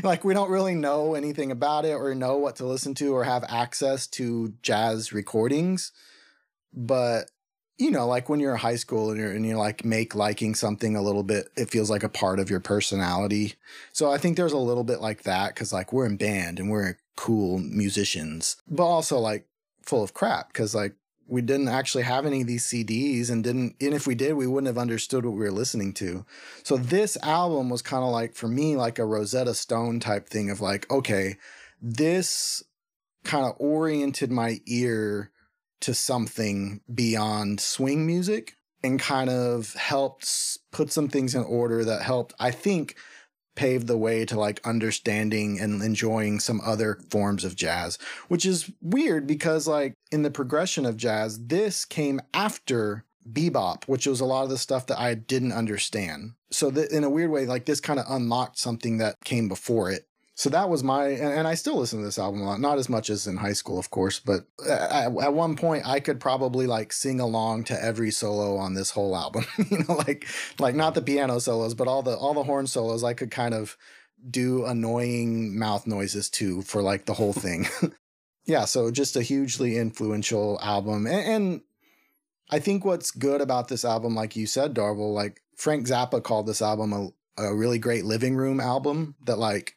like 0.03 0.25
we 0.25 0.35
don't 0.35 0.51
really 0.51 0.75
know 0.75 1.15
anything 1.15 1.51
about 1.51 1.85
it 1.85 1.95
or 1.95 2.15
know 2.15 2.37
what 2.37 2.57
to 2.57 2.67
listen 2.67 2.95
to 2.95 3.15
or 3.15 3.25
have 3.25 3.45
access 3.49 4.07
to 4.09 4.55
jazz 4.63 5.13
recordings. 5.13 5.93
But 6.73 7.31
you 7.79 7.91
know, 7.91 8.07
like 8.07 8.29
when 8.29 8.41
you're 8.41 8.53
in 8.53 8.59
high 8.61 8.77
school 8.77 9.11
and 9.11 9.19
you're 9.19 9.33
and 9.33 9.45
you 9.45 9.57
like 9.57 9.85
make 9.85 10.15
liking 10.15 10.55
something 10.55 10.97
a 10.97 11.03
little 11.03 11.23
bit, 11.23 11.49
it 11.57 11.71
feels 11.71 11.91
like 11.91 12.03
a 12.03 12.09
part 12.09 12.39
of 12.39 12.51
your 12.51 12.61
personality. 12.61 13.55
So 13.93 14.11
I 14.11 14.19
think 14.19 14.37
there's 14.37 14.53
a 14.53 14.59
little 14.59 14.85
bit 14.85 15.01
like 15.01 15.23
that 15.23 15.55
because 15.55 15.73
like 15.73 15.93
we're 15.93 16.07
in 16.07 16.17
band 16.17 16.59
and 16.59 16.71
we're 16.71 16.99
cool 17.17 17.59
musicians, 17.59 18.57
but 18.69 18.85
also 18.85 19.19
like 19.19 19.47
full 19.83 20.03
of 20.03 20.15
crap 20.15 20.49
because 20.53 20.75
like 20.75 20.95
we 21.33 21.41
didn't 21.41 21.69
actually 21.69 22.03
have 22.03 22.27
any 22.27 22.43
of 22.43 22.47
these 22.47 22.67
CDs 22.67 23.31
and 23.31 23.43
didn't 23.43 23.75
and 23.81 23.95
if 23.95 24.07
we 24.07 24.15
did 24.15 24.35
we 24.35 24.47
wouldn't 24.47 24.67
have 24.67 24.77
understood 24.77 25.25
what 25.25 25.33
we 25.33 25.41
were 25.41 25.51
listening 25.51 25.95
to. 25.95 26.27
So 26.63 26.77
this 26.77 27.17
album 27.23 27.71
was 27.71 27.81
kind 27.81 28.05
of 28.05 28.11
like 28.11 28.35
for 28.35 28.49
me 28.49 28.77
like 28.77 28.99
a 28.99 29.07
Rosetta 29.07 29.55
Stone 29.55 30.01
type 30.01 30.29
thing 30.29 30.51
of 30.51 30.61
like 30.61 30.91
okay, 30.91 31.39
this 31.81 32.63
kind 33.25 33.47
of 33.47 33.55
oriented 33.59 34.31
my 34.31 34.61
ear 34.67 35.31
to 35.81 35.95
something 35.95 36.83
beyond 36.95 37.61
swing 37.61 38.07
music 38.07 38.53
and 38.85 39.01
kind 39.01 39.31
of 39.31 39.73
helped 39.73 40.59
put 40.71 40.93
some 40.93 41.09
things 41.09 41.35
in 41.35 41.45
order 41.45 41.83
that 41.83 42.03
helped 42.03 42.35
I 42.39 42.51
think 42.51 42.95
paved 43.55 43.87
the 43.87 43.99
way 43.99 44.25
to 44.25 44.39
like 44.39 44.61
understanding 44.67 45.61
and 45.61 45.83
enjoying 45.83 46.41
some 46.41 46.61
other 46.65 46.99
forms 47.11 47.45
of 47.45 47.57
jazz, 47.57 47.99
which 48.29 48.47
is 48.47 48.71
weird 48.81 49.27
because 49.27 49.67
like 49.67 49.95
in 50.11 50.23
the 50.23 50.31
progression 50.31 50.87
of 50.87 50.97
jazz, 50.97 51.47
this 51.47 51.85
came 51.85 52.21
after 52.33 53.05
bebop, 53.31 53.85
which 53.85 54.07
was 54.07 54.21
a 54.21 54.25
lot 54.25 54.45
of 54.45 54.51
the 54.51 54.59
stuff 54.59 54.87
that 54.87 54.99
I 54.99 55.15
didn't 55.15 55.53
understand. 55.53 56.33
So 56.51 56.71
that 56.71 56.91
in 56.91 57.05
a 57.05 57.11
weird 57.11 57.31
way, 57.31 57.47
like 57.47 57.67
this 57.67 57.81
kind 57.81 58.01
of 58.01 58.07
unlocked 58.09 58.59
something 58.59 58.99
that 58.99 59.17
came 59.25 59.49
before 59.49 59.91
it. 59.91 60.07
So 60.35 60.49
that 60.51 60.71
was 60.71 60.83
my, 60.83 61.09
and, 61.09 61.33
and, 61.41 61.49
I 61.49 61.55
still 61.55 61.77
listen 61.77 61.99
to 61.99 62.05
this 62.07 62.19
album 62.19 62.41
a 62.41 62.45
lot, 62.45 62.61
not 62.61 62.79
as 62.79 62.89
much 62.89 63.11
as 63.11 63.27
in 63.27 63.37
high 63.37 63.53
school, 63.53 63.79
of 63.79 63.91
course, 63.91 64.19
but 64.19 64.47
uh, 64.67 64.73
at, 64.73 65.25
at 65.25 65.35
one 65.35 65.57
point 65.57 65.87
I 65.87 66.01
could 66.01 66.21
probably 66.21 66.67
like 66.67 66.93
sing 66.93 67.21
along 67.21 67.65
to 67.65 67.85
every 67.85 68.11
solo 68.11 68.57
on 68.57 68.73
this 68.73 68.91
whole 68.91 69.15
album, 69.15 69.45
you 69.71 69.85
know, 69.87 69.95
like, 69.95 70.27
like 70.59 70.75
not 70.75 70.95
the 70.95 71.03
piano 71.03 71.39
solos, 71.39 71.75
but 71.75 71.87
all 71.87 72.03
the, 72.03 72.17
all 72.17 72.33
the 72.33 72.45
horn 72.45 72.67
solos, 72.67 73.05
I 73.05 73.13
could 73.13 73.31
kind 73.31 73.53
of 73.53 73.77
do 74.31 74.65
annoying 74.65 75.59
mouth 75.59 75.87
noises 75.87 76.31
too 76.31 76.63
for 76.63 76.81
like 76.81 77.05
the 77.05 77.15
whole 77.15 77.35
thing. 77.35 77.67
yeah. 78.47 78.65
So 78.65 78.91
just 78.91 79.17
a 79.17 79.23
hugely 79.23 79.77
influential 79.77 80.59
album. 80.63 81.07
And, 81.07 81.27
and 81.27 81.61
I 82.51 82.59
think 82.59 82.87
what's 82.87 83.11
good 83.11 83.43
about 83.43 83.69
this 83.69 83.85
album, 83.85 84.15
like 84.15 84.35
you 84.35 84.47
said, 84.47 84.75
Darvel, 84.75 85.13
like 85.13 85.43
Frank 85.57 85.87
Zappa 85.87 86.23
called 86.23 86.47
this 86.47 86.63
album 86.63 86.93
a, 86.93 87.09
a 87.43 87.55
really 87.55 87.79
great 87.79 88.07
living 88.07 88.35
room 88.35 88.61
album 88.61 89.15
that 89.27 89.39
like, 89.39 89.77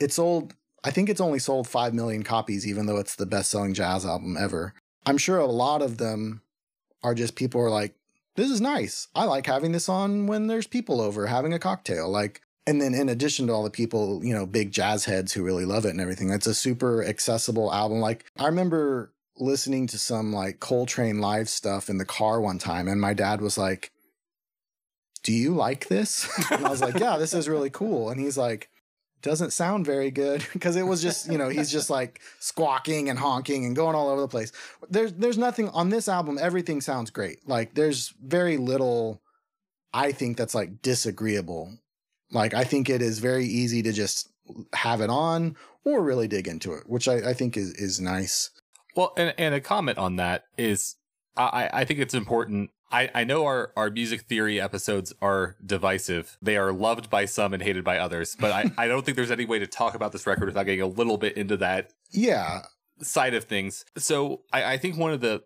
it 0.00 0.12
sold 0.12 0.54
I 0.84 0.90
think 0.90 1.08
it's 1.08 1.20
only 1.20 1.38
sold 1.38 1.66
5 1.66 1.94
million 1.94 2.22
copies 2.22 2.66
even 2.66 2.86
though 2.86 2.98
it's 2.98 3.16
the 3.16 3.26
best-selling 3.26 3.72
jazz 3.72 4.04
album 4.04 4.36
ever. 4.36 4.74
I'm 5.06 5.16
sure 5.16 5.38
a 5.38 5.46
lot 5.46 5.80
of 5.80 5.96
them 5.96 6.42
are 7.02 7.14
just 7.14 7.36
people 7.36 7.60
are 7.60 7.70
like 7.70 7.94
this 8.36 8.50
is 8.50 8.60
nice. 8.60 9.08
I 9.14 9.24
like 9.24 9.46
having 9.46 9.72
this 9.72 9.88
on 9.88 10.26
when 10.26 10.48
there's 10.48 10.66
people 10.66 11.00
over 11.00 11.26
having 11.26 11.52
a 11.52 11.58
cocktail 11.58 12.08
like 12.10 12.40
and 12.66 12.80
then 12.80 12.94
in 12.94 13.08
addition 13.08 13.46
to 13.46 13.52
all 13.52 13.62
the 13.62 13.70
people, 13.70 14.24
you 14.24 14.34
know, 14.34 14.46
big 14.46 14.72
jazz 14.72 15.04
heads 15.04 15.32
who 15.32 15.44
really 15.44 15.66
love 15.66 15.84
it 15.84 15.90
and 15.90 16.00
everything. 16.00 16.30
It's 16.30 16.46
a 16.46 16.54
super 16.54 17.04
accessible 17.04 17.72
album. 17.72 18.00
Like 18.00 18.24
I 18.38 18.46
remember 18.46 19.12
listening 19.36 19.86
to 19.88 19.98
some 19.98 20.32
like 20.32 20.60
Coltrane 20.60 21.20
live 21.20 21.48
stuff 21.48 21.88
in 21.88 21.98
the 21.98 22.04
car 22.04 22.40
one 22.40 22.58
time 22.58 22.88
and 22.88 23.00
my 23.00 23.14
dad 23.14 23.40
was 23.40 23.58
like 23.58 23.90
do 25.24 25.32
you 25.32 25.54
like 25.54 25.88
this? 25.88 26.28
and 26.50 26.64
I 26.64 26.70
was 26.70 26.82
like, 26.82 26.98
yeah, 26.98 27.16
this 27.16 27.34
is 27.34 27.48
really 27.48 27.70
cool. 27.70 28.10
And 28.10 28.20
he's 28.20 28.36
like, 28.36 28.68
doesn't 29.24 29.52
sound 29.52 29.86
very 29.86 30.10
good 30.10 30.46
because 30.52 30.76
it 30.76 30.84
was 30.84 31.02
just 31.02 31.30
you 31.30 31.38
know 31.38 31.48
he's 31.48 31.72
just 31.72 31.90
like 31.90 32.20
squawking 32.38 33.08
and 33.08 33.18
honking 33.18 33.64
and 33.64 33.74
going 33.74 33.96
all 33.96 34.08
over 34.08 34.20
the 34.20 34.28
place. 34.28 34.52
There's 34.88 35.12
there's 35.14 35.38
nothing 35.38 35.68
on 35.70 35.88
this 35.88 36.06
album 36.08 36.38
everything 36.40 36.80
sounds 36.80 37.10
great. 37.10 37.48
Like 37.48 37.74
there's 37.74 38.14
very 38.22 38.56
little 38.56 39.20
i 39.92 40.12
think 40.12 40.36
that's 40.36 40.54
like 40.54 40.82
disagreeable. 40.82 41.72
Like 42.30 42.54
i 42.54 42.62
think 42.64 42.88
it 42.88 43.02
is 43.02 43.18
very 43.18 43.46
easy 43.46 43.82
to 43.82 43.92
just 43.92 44.28
have 44.74 45.00
it 45.00 45.10
on 45.10 45.56
or 45.84 46.02
really 46.02 46.28
dig 46.28 46.46
into 46.46 46.74
it 46.74 46.84
which 46.86 47.08
i, 47.08 47.30
I 47.30 47.32
think 47.32 47.56
is 47.56 47.72
is 47.74 48.00
nice. 48.00 48.50
Well 48.94 49.12
and, 49.16 49.34
and 49.38 49.54
a 49.54 49.60
comment 49.60 49.98
on 49.98 50.16
that 50.16 50.44
is 50.56 50.96
I, 51.36 51.68
I 51.72 51.84
think 51.84 51.98
it's 51.98 52.14
important 52.14 52.70
I, 52.94 53.10
I 53.12 53.24
know 53.24 53.44
our, 53.44 53.72
our 53.76 53.90
music 53.90 54.22
theory 54.22 54.60
episodes 54.60 55.12
are 55.20 55.56
divisive. 55.66 56.38
They 56.40 56.56
are 56.56 56.72
loved 56.72 57.10
by 57.10 57.24
some 57.24 57.52
and 57.52 57.60
hated 57.60 57.82
by 57.82 57.98
others, 57.98 58.36
but 58.38 58.52
I, 58.52 58.70
I 58.78 58.86
don't 58.86 59.04
think 59.04 59.16
there's 59.16 59.32
any 59.32 59.46
way 59.46 59.58
to 59.58 59.66
talk 59.66 59.96
about 59.96 60.12
this 60.12 60.28
record 60.28 60.46
without 60.46 60.62
getting 60.62 60.80
a 60.80 60.86
little 60.86 61.18
bit 61.18 61.36
into 61.36 61.56
that 61.56 61.90
yeah 62.12 62.62
side 63.02 63.34
of 63.34 63.44
things. 63.44 63.84
So 63.98 64.42
I, 64.52 64.74
I 64.74 64.78
think 64.78 64.96
one 64.96 65.12
of 65.12 65.20
the 65.20 65.42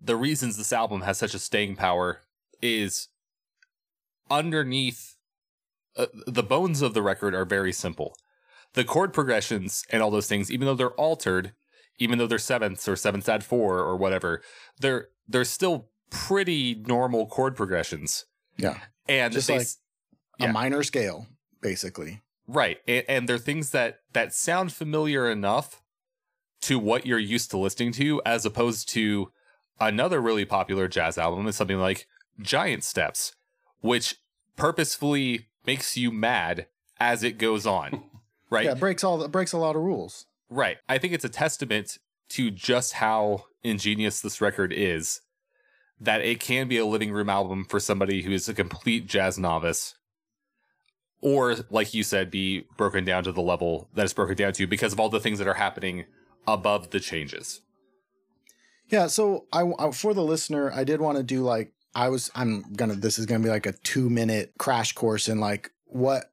the 0.00 0.14
reasons 0.14 0.56
this 0.56 0.72
album 0.72 1.00
has 1.00 1.18
such 1.18 1.34
a 1.34 1.40
staying 1.40 1.74
power 1.74 2.20
is 2.60 3.08
underneath 4.30 5.16
uh, 5.96 6.06
the 6.28 6.44
bones 6.44 6.82
of 6.82 6.94
the 6.94 7.02
record 7.02 7.34
are 7.34 7.44
very 7.44 7.72
simple. 7.72 8.14
The 8.74 8.84
chord 8.84 9.12
progressions 9.12 9.84
and 9.90 10.04
all 10.04 10.10
those 10.12 10.28
things, 10.28 10.52
even 10.52 10.66
though 10.66 10.76
they're 10.76 10.90
altered, 10.90 11.52
even 11.98 12.18
though 12.18 12.28
they're 12.28 12.38
sevenths 12.38 12.86
or 12.86 12.94
sevenths 12.94 13.28
add 13.28 13.42
four 13.42 13.80
or 13.80 13.96
whatever, 13.96 14.40
they're 14.78 15.08
they're 15.26 15.44
still 15.44 15.88
pretty 16.12 16.74
normal 16.86 17.26
chord 17.26 17.56
progressions. 17.56 18.26
Yeah. 18.58 18.78
And 19.08 19.32
just 19.32 19.48
they, 19.48 19.58
like 19.58 19.66
a 20.38 20.44
yeah. 20.44 20.52
minor 20.52 20.82
scale, 20.82 21.26
basically. 21.62 22.20
Right. 22.46 22.78
And, 22.86 23.04
and 23.08 23.28
they're 23.28 23.38
things 23.38 23.70
that 23.70 24.00
that 24.12 24.34
sound 24.34 24.72
familiar 24.72 25.30
enough 25.30 25.82
to 26.62 26.78
what 26.78 27.06
you're 27.06 27.18
used 27.18 27.50
to 27.50 27.58
listening 27.58 27.92
to, 27.92 28.20
as 28.24 28.44
opposed 28.44 28.88
to 28.90 29.32
another 29.80 30.20
really 30.20 30.44
popular 30.44 30.86
jazz 30.86 31.18
album 31.18 31.46
is 31.48 31.56
something 31.56 31.78
like 31.78 32.06
Giant 32.40 32.84
Steps, 32.84 33.34
which 33.80 34.16
purposefully 34.56 35.48
makes 35.66 35.96
you 35.96 36.12
mad 36.12 36.66
as 37.00 37.22
it 37.22 37.38
goes 37.38 37.66
on. 37.66 38.04
Right. 38.50 38.66
yeah, 38.66 38.74
breaks 38.74 39.02
all 39.02 39.26
breaks 39.28 39.54
a 39.54 39.56
lot 39.56 39.76
of 39.76 39.82
rules. 39.82 40.26
Right. 40.50 40.76
I 40.86 40.98
think 40.98 41.14
it's 41.14 41.24
a 41.24 41.30
testament 41.30 41.96
to 42.28 42.50
just 42.50 42.92
how 42.92 43.44
ingenious 43.62 44.20
this 44.20 44.42
record 44.42 44.74
is 44.74 45.22
that 46.02 46.20
it 46.20 46.40
can 46.40 46.68
be 46.68 46.78
a 46.78 46.86
living 46.86 47.12
room 47.12 47.28
album 47.28 47.64
for 47.64 47.80
somebody 47.80 48.22
who 48.22 48.32
is 48.32 48.48
a 48.48 48.54
complete 48.54 49.06
jazz 49.06 49.38
novice. 49.38 49.94
Or 51.20 51.56
like 51.70 51.94
you 51.94 52.02
said 52.02 52.30
be 52.30 52.66
broken 52.76 53.04
down 53.04 53.24
to 53.24 53.32
the 53.32 53.40
level 53.40 53.88
that 53.94 54.04
it's 54.04 54.12
broken 54.12 54.36
down 54.36 54.52
to 54.54 54.66
because 54.66 54.92
of 54.92 55.00
all 55.00 55.08
the 55.08 55.20
things 55.20 55.38
that 55.38 55.46
are 55.46 55.54
happening 55.54 56.04
above 56.46 56.90
the 56.90 57.00
changes. 57.00 57.60
Yeah 58.88 59.06
so 59.06 59.46
I, 59.52 59.62
I 59.78 59.90
for 59.92 60.12
the 60.12 60.24
listener 60.24 60.70
i 60.72 60.84
did 60.84 61.00
want 61.00 61.16
to 61.16 61.22
do 61.22 61.42
like 61.42 61.72
i 61.94 62.10
was 62.10 62.30
i'm 62.34 62.62
gonna 62.74 62.94
this 62.94 63.18
is 63.18 63.24
gonna 63.24 63.42
be 63.42 63.48
like 63.48 63.64
a 63.64 63.72
two 63.72 64.10
minute 64.10 64.52
crash 64.58 64.92
course 64.92 65.28
in 65.28 65.40
like 65.40 65.70
what 65.86 66.32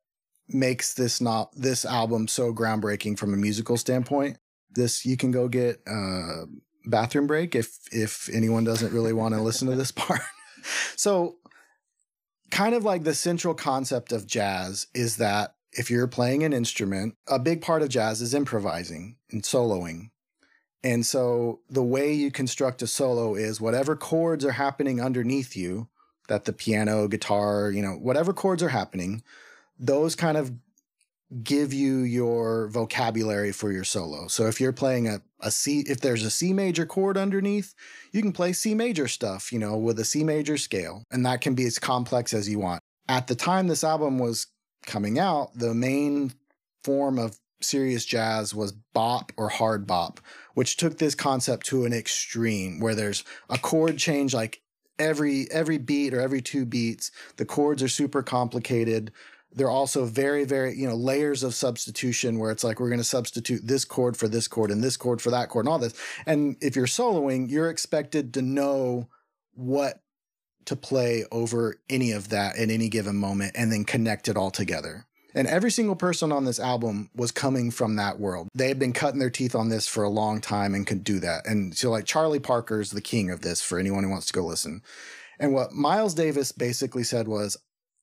makes 0.49 0.93
this 0.93 1.21
not 1.21 1.51
this 1.55 1.85
album 1.85 2.27
so 2.27 2.53
groundbreaking 2.53 3.17
from 3.17 3.33
a 3.33 3.37
musical 3.37 3.77
standpoint. 3.77 4.37
This 4.71 5.05
you 5.05 5.17
can 5.17 5.31
go 5.31 5.47
get 5.47 5.81
uh 5.87 6.45
bathroom 6.85 7.27
break 7.27 7.55
if 7.55 7.77
if 7.91 8.29
anyone 8.33 8.63
doesn't 8.63 8.93
really 8.93 9.13
want 9.13 9.33
to 9.33 9.41
listen 9.49 9.69
to 9.69 9.75
this 9.75 9.91
part. 9.91 10.21
so 10.95 11.35
kind 12.51 12.75
of 12.75 12.83
like 12.83 13.03
the 13.03 13.13
central 13.13 13.53
concept 13.53 14.11
of 14.11 14.27
jazz 14.27 14.87
is 14.93 15.17
that 15.17 15.55
if 15.71 15.91
you're 15.91 16.07
playing 16.07 16.43
an 16.43 16.53
instrument, 16.53 17.15
a 17.27 17.39
big 17.39 17.61
part 17.61 17.81
of 17.81 17.89
jazz 17.89 18.21
is 18.21 18.33
improvising 18.33 19.17
and 19.31 19.43
soloing. 19.43 20.09
And 20.83 21.05
so 21.05 21.59
the 21.69 21.83
way 21.83 22.13
you 22.13 22.31
construct 22.31 22.81
a 22.81 22.87
solo 22.87 23.35
is 23.35 23.61
whatever 23.61 23.95
chords 23.95 24.45
are 24.45 24.53
happening 24.53 25.01
underneath 25.01 25.55
you, 25.55 25.89
that 26.27 26.45
the 26.45 26.53
piano, 26.53 27.07
guitar, 27.07 27.69
you 27.71 27.81
know, 27.81 27.93
whatever 27.93 28.33
chords 28.33 28.63
are 28.63 28.69
happening, 28.69 29.23
those 29.77 30.15
kind 30.15 30.37
of 30.37 30.51
give 31.43 31.73
you 31.73 31.99
your 31.99 32.67
vocabulary 32.69 33.51
for 33.51 33.71
your 33.71 33.83
solo. 33.83 34.27
So 34.27 34.47
if 34.47 34.59
you're 34.59 34.73
playing 34.73 35.07
a, 35.07 35.21
a 35.41 35.51
C, 35.51 35.83
if 35.87 36.01
there's 36.01 36.25
a 36.25 36.31
C 36.31 36.53
major 36.53 36.85
chord 36.85 37.17
underneath, 37.17 37.75
you 38.11 38.21
can 38.21 38.31
play 38.31 38.53
C 38.53 38.73
major 38.73 39.07
stuff, 39.07 39.51
you 39.51 39.59
know, 39.59 39.77
with 39.77 39.99
a 39.99 40.05
C 40.05 40.23
major 40.23 40.57
scale, 40.57 41.03
and 41.11 41.25
that 41.25 41.41
can 41.41 41.53
be 41.53 41.65
as 41.65 41.77
complex 41.77 42.33
as 42.33 42.49
you 42.49 42.59
want. 42.59 42.81
At 43.07 43.27
the 43.27 43.35
time 43.35 43.67
this 43.67 43.83
album 43.83 44.17
was 44.17 44.47
coming 44.85 45.19
out, 45.19 45.51
the 45.55 45.73
main 45.73 46.33
form 46.83 47.19
of 47.19 47.37
serious 47.61 48.05
jazz 48.05 48.55
was 48.55 48.71
bop 48.71 49.31
or 49.37 49.49
hard 49.49 49.85
bop, 49.85 50.19
which 50.53 50.77
took 50.77 50.97
this 50.97 51.15
concept 51.15 51.65
to 51.67 51.85
an 51.85 51.93
extreme 51.93 52.79
where 52.79 52.95
there's 52.95 53.23
a 53.49 53.57
chord 53.57 53.97
change 53.97 54.33
like 54.33 54.61
every 54.97 55.49
every 55.51 55.77
beat 55.77 56.13
or 56.13 56.19
every 56.19 56.41
two 56.41 56.65
beats. 56.65 57.11
The 57.37 57.45
chords 57.45 57.81
are 57.81 57.87
super 57.87 58.21
complicated. 58.21 59.11
They're 59.51 59.69
also 59.69 60.05
very, 60.05 60.43
very, 60.43 60.75
you 60.75 60.87
know, 60.87 60.95
layers 60.95 61.43
of 61.43 61.55
substitution 61.55 62.37
where 62.37 62.51
it's 62.51 62.63
like 62.63 62.79
we're 62.79 62.89
going 62.89 62.99
to 62.99 63.03
substitute 63.03 63.65
this 63.65 63.83
chord 63.83 64.15
for 64.15 64.27
this 64.27 64.47
chord 64.47 64.69
and 64.69 64.83
this 64.83 64.97
chord 64.97 65.21
for 65.21 65.31
that 65.31 65.49
chord 65.49 65.65
and 65.65 65.71
all 65.71 65.79
this. 65.79 65.95
And 66.25 66.55
if 66.61 66.75
you're 66.75 66.85
soloing, 66.85 67.49
you're 67.49 67.69
expected 67.69 68.33
to 68.35 68.41
know 68.41 69.09
what 69.53 70.01
to 70.65 70.75
play 70.75 71.25
over 71.31 71.81
any 71.89 72.11
of 72.11 72.29
that 72.29 72.57
at 72.57 72.69
any 72.69 72.89
given 72.89 73.15
moment 73.15 73.53
and 73.55 73.71
then 73.71 73.85
connect 73.85 74.27
it 74.27 74.37
all 74.37 74.51
together. 74.51 75.07
And 75.35 75.47
every 75.47 75.71
single 75.71 75.95
person 75.95 76.31
on 76.31 76.45
this 76.45 76.59
album 76.59 77.09
was 77.15 77.31
coming 77.31 77.71
from 77.71 77.95
that 77.95 78.19
world. 78.19 78.47
They 78.55 78.67
had 78.67 78.79
been 78.79 78.93
cutting 78.93 79.19
their 79.19 79.29
teeth 79.29 79.55
on 79.55 79.69
this 79.69 79.87
for 79.87 80.03
a 80.03 80.09
long 80.09 80.41
time 80.41 80.73
and 80.73 80.87
could 80.87 81.03
do 81.03 81.19
that. 81.19 81.45
And 81.45 81.75
so, 81.77 81.91
like, 81.91 82.05
Charlie 82.05 82.39
Parker's 82.39 82.91
the 82.91 83.01
king 83.01 83.29
of 83.29 83.41
this 83.41 83.61
for 83.61 83.77
anyone 83.77 84.03
who 84.03 84.09
wants 84.09 84.25
to 84.27 84.33
go 84.33 84.43
listen. 84.43 84.81
And 85.39 85.53
what 85.53 85.71
Miles 85.71 86.15
Davis 86.15 86.51
basically 86.51 87.03
said 87.03 87.27
was, 87.27 87.57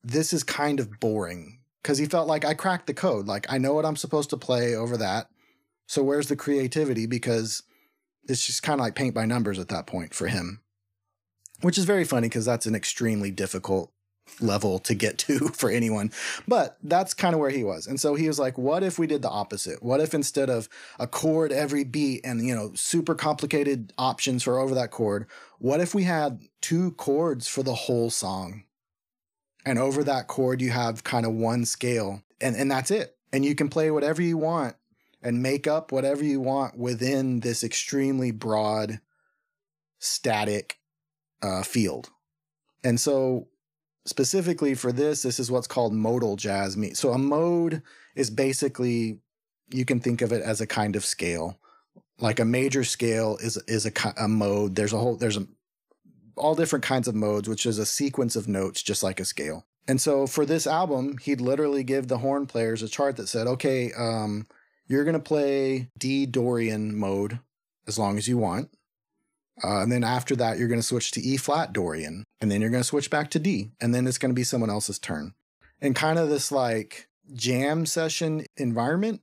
This 0.07 0.33
is 0.33 0.45
kind 0.45 0.79
of 0.79 1.01
boring. 1.01 1.59
Because 1.83 1.99
he 1.99 2.07
felt 2.07 2.27
like 2.27 2.45
I 2.45 2.55
cracked 2.55 2.89
the 2.89 2.95
code. 2.95 3.27
Like, 3.27 3.47
I 3.49 3.59
know 3.59 3.73
what 3.75 3.85
I'm 3.85 3.97
supposed 3.97 4.31
to 4.31 4.37
play 4.37 4.75
over 4.75 4.97
that. 4.97 5.29
So, 5.87 6.03
where's 6.03 6.29
the 6.29 6.35
creativity? 6.35 7.07
Because 7.07 7.63
it's 8.29 8.45
just 8.45 8.63
kind 8.63 8.81
of 8.81 8.85
like 8.85 8.97
paint 8.97 9.15
by 9.15 9.25
numbers 9.25 9.59
at 9.59 9.69
that 9.69 9.87
point 9.87 10.13
for 10.13 10.27
him, 10.27 10.61
which 11.61 11.79
is 11.79 11.85
very 11.85 12.05
funny 12.05 12.29
because 12.29 12.45
that's 12.45 12.67
an 12.67 12.75
extremely 12.75 13.31
difficult 13.31 13.93
level 14.41 14.79
to 14.81 14.95
get 14.95 15.19
to 15.19 15.39
for 15.55 15.71
anyone. 15.71 16.11
But 16.49 16.77
that's 16.83 17.15
kind 17.15 17.35
of 17.35 17.41
where 17.41 17.51
he 17.51 17.65
was. 17.65 17.87
And 17.87 18.01
so 18.01 18.15
he 18.15 18.27
was 18.27 18.39
like, 18.39 18.59
what 18.59 18.83
if 18.83 18.99
we 18.99 19.07
did 19.07 19.23
the 19.23 19.31
opposite? 19.31 19.83
What 19.83 20.01
if 20.01 20.15
instead 20.15 20.51
of 20.51 20.69
a 20.99 21.07
chord 21.07 21.53
every 21.53 21.85
beat 21.85 22.23
and, 22.25 22.45
you 22.45 22.55
know, 22.55 22.73
super 22.75 23.15
complicated 23.15 23.93
options 23.99 24.43
for 24.43 24.59
over 24.59 24.75
that 24.75 24.91
chord, 24.91 25.27
what 25.59 25.81
if 25.81 25.95
we 25.95 26.05
had 26.05 26.41
two 26.61 26.93
chords 26.93 27.47
for 27.47 27.63
the 27.63 27.75
whole 27.75 28.11
song? 28.11 28.65
And 29.67 29.79
over 29.79 30.03
that 30.05 30.29
chord, 30.29 30.63
you 30.63 30.71
have 30.71 31.05
kind 31.05 31.27
of 31.27 31.33
one 31.33 31.67
scale 31.67 32.23
and, 32.41 32.57
and 32.57 32.71
that's 32.71 32.91
it. 32.91 33.17
And 33.33 33.45
you 33.45 33.55
can 33.55 33.69
play 33.69 33.91
whatever 33.91 34.23
you 34.23 34.39
want 34.39 34.77
and 35.23 35.43
make 35.43 35.67
up 35.67 35.93
whatever 35.93 36.25
you 36.25 36.41
want 36.41 36.79
within 36.79 37.41
this 37.41 37.65
extremely 37.65 38.31
broad, 38.31 39.01
static 39.99 40.79
uh, 41.43 41.63
field. 41.63 42.11
And 42.85 43.01
so 43.01 43.49
specifically 44.05 44.75
for 44.75 44.93
this, 44.93 45.23
this 45.23 45.41
is 45.41 45.51
what's 45.51 45.67
called 45.67 45.93
modal 45.93 46.37
jazz. 46.37 46.79
So 46.95 47.13
a 47.13 47.19
mode 47.19 47.83
is 48.15 48.31
basically 48.31 49.19
you 49.71 49.85
can 49.85 49.99
think 49.99 50.23
of 50.23 50.33
it 50.33 50.43
as 50.43 50.61
a 50.61 50.67
kind 50.67 50.95
of 50.95 51.05
scale. 51.05 51.59
Like 52.19 52.39
a 52.39 52.45
major 52.45 52.85
scale 52.85 53.37
is 53.43 53.57
is 53.67 53.85
a, 53.85 53.93
a 54.17 54.29
mode. 54.29 54.77
There's 54.77 54.93
a 54.93 54.99
whole 54.99 55.17
there's 55.17 55.37
a 55.37 55.47
all 56.37 56.55
different 56.55 56.85
kinds 56.85 57.09
of 57.09 57.15
modes, 57.15 57.49
which 57.49 57.67
is 57.67 57.79
a 57.79 57.87
sequence 57.87 58.37
of 58.37 58.49
notes, 58.49 58.83
just 58.83 59.03
like 59.03 59.21
a 59.21 59.25
scale. 59.25 59.67
And 59.89 60.01
so 60.01 60.27
for 60.27 60.45
this 60.45 60.67
album, 60.67 61.19
he'd 61.19 61.41
literally 61.41 61.85
give 61.85 62.09
the 62.09 62.19
horn 62.19 62.47
players 62.47 62.83
a 62.83 62.89
chart 62.89 63.17
that 63.17 63.29
said, 63.29 63.47
"Okay, 63.47 63.93
um, 63.93 64.47
you're 64.87 65.05
gonna 65.05 65.21
play 65.21 65.91
D 65.99 66.27
Dorian 66.27 66.97
mode 66.97 67.41
as 67.87 67.99
long 67.99 68.19
as 68.19 68.29
you 68.29 68.39
want." 68.39 68.71
Uh, 69.63 69.81
and 69.83 69.91
then 69.91 70.05
after 70.05 70.37
that, 70.37 70.59
you're 70.59 70.69
going 70.69 70.81
to 70.81 70.87
switch 70.87 71.11
to 71.13 71.21
E 71.21 71.37
flat 71.37 71.73
Dorian, 71.73 72.25
and 72.41 72.51
then 72.51 72.61
you're 72.61 72.71
going 72.71 72.83
to 72.83 72.89
switch 72.89 73.09
back 73.09 73.31
to 73.31 73.39
D, 73.39 73.71
and 73.81 73.95
then 73.95 74.07
it's 74.07 74.19
going 74.19 74.31
to 74.31 74.35
be 74.35 74.45
someone 74.45 74.71
else's 74.71 74.99
turn. 74.99 75.33
And 75.81 75.95
kind 75.95 76.19
of 76.19 76.29
this 76.29 76.53
like 76.53 77.09
jam 77.33 77.87
session 77.87 78.45
environment, 78.57 79.23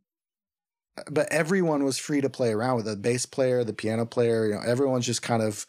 but 1.10 1.32
everyone 1.32 1.84
was 1.84 1.98
free 1.98 2.22
to 2.22 2.30
play 2.30 2.52
around 2.52 2.78
with 2.78 2.86
the 2.86 2.96
bass 2.96 3.26
player, 3.26 3.64
the 3.64 3.74
piano 3.74 4.06
player. 4.06 4.48
You 4.48 4.54
know, 4.56 4.62
everyone's 4.62 5.06
just 5.06 5.22
kind 5.22 5.44
of 5.44 5.66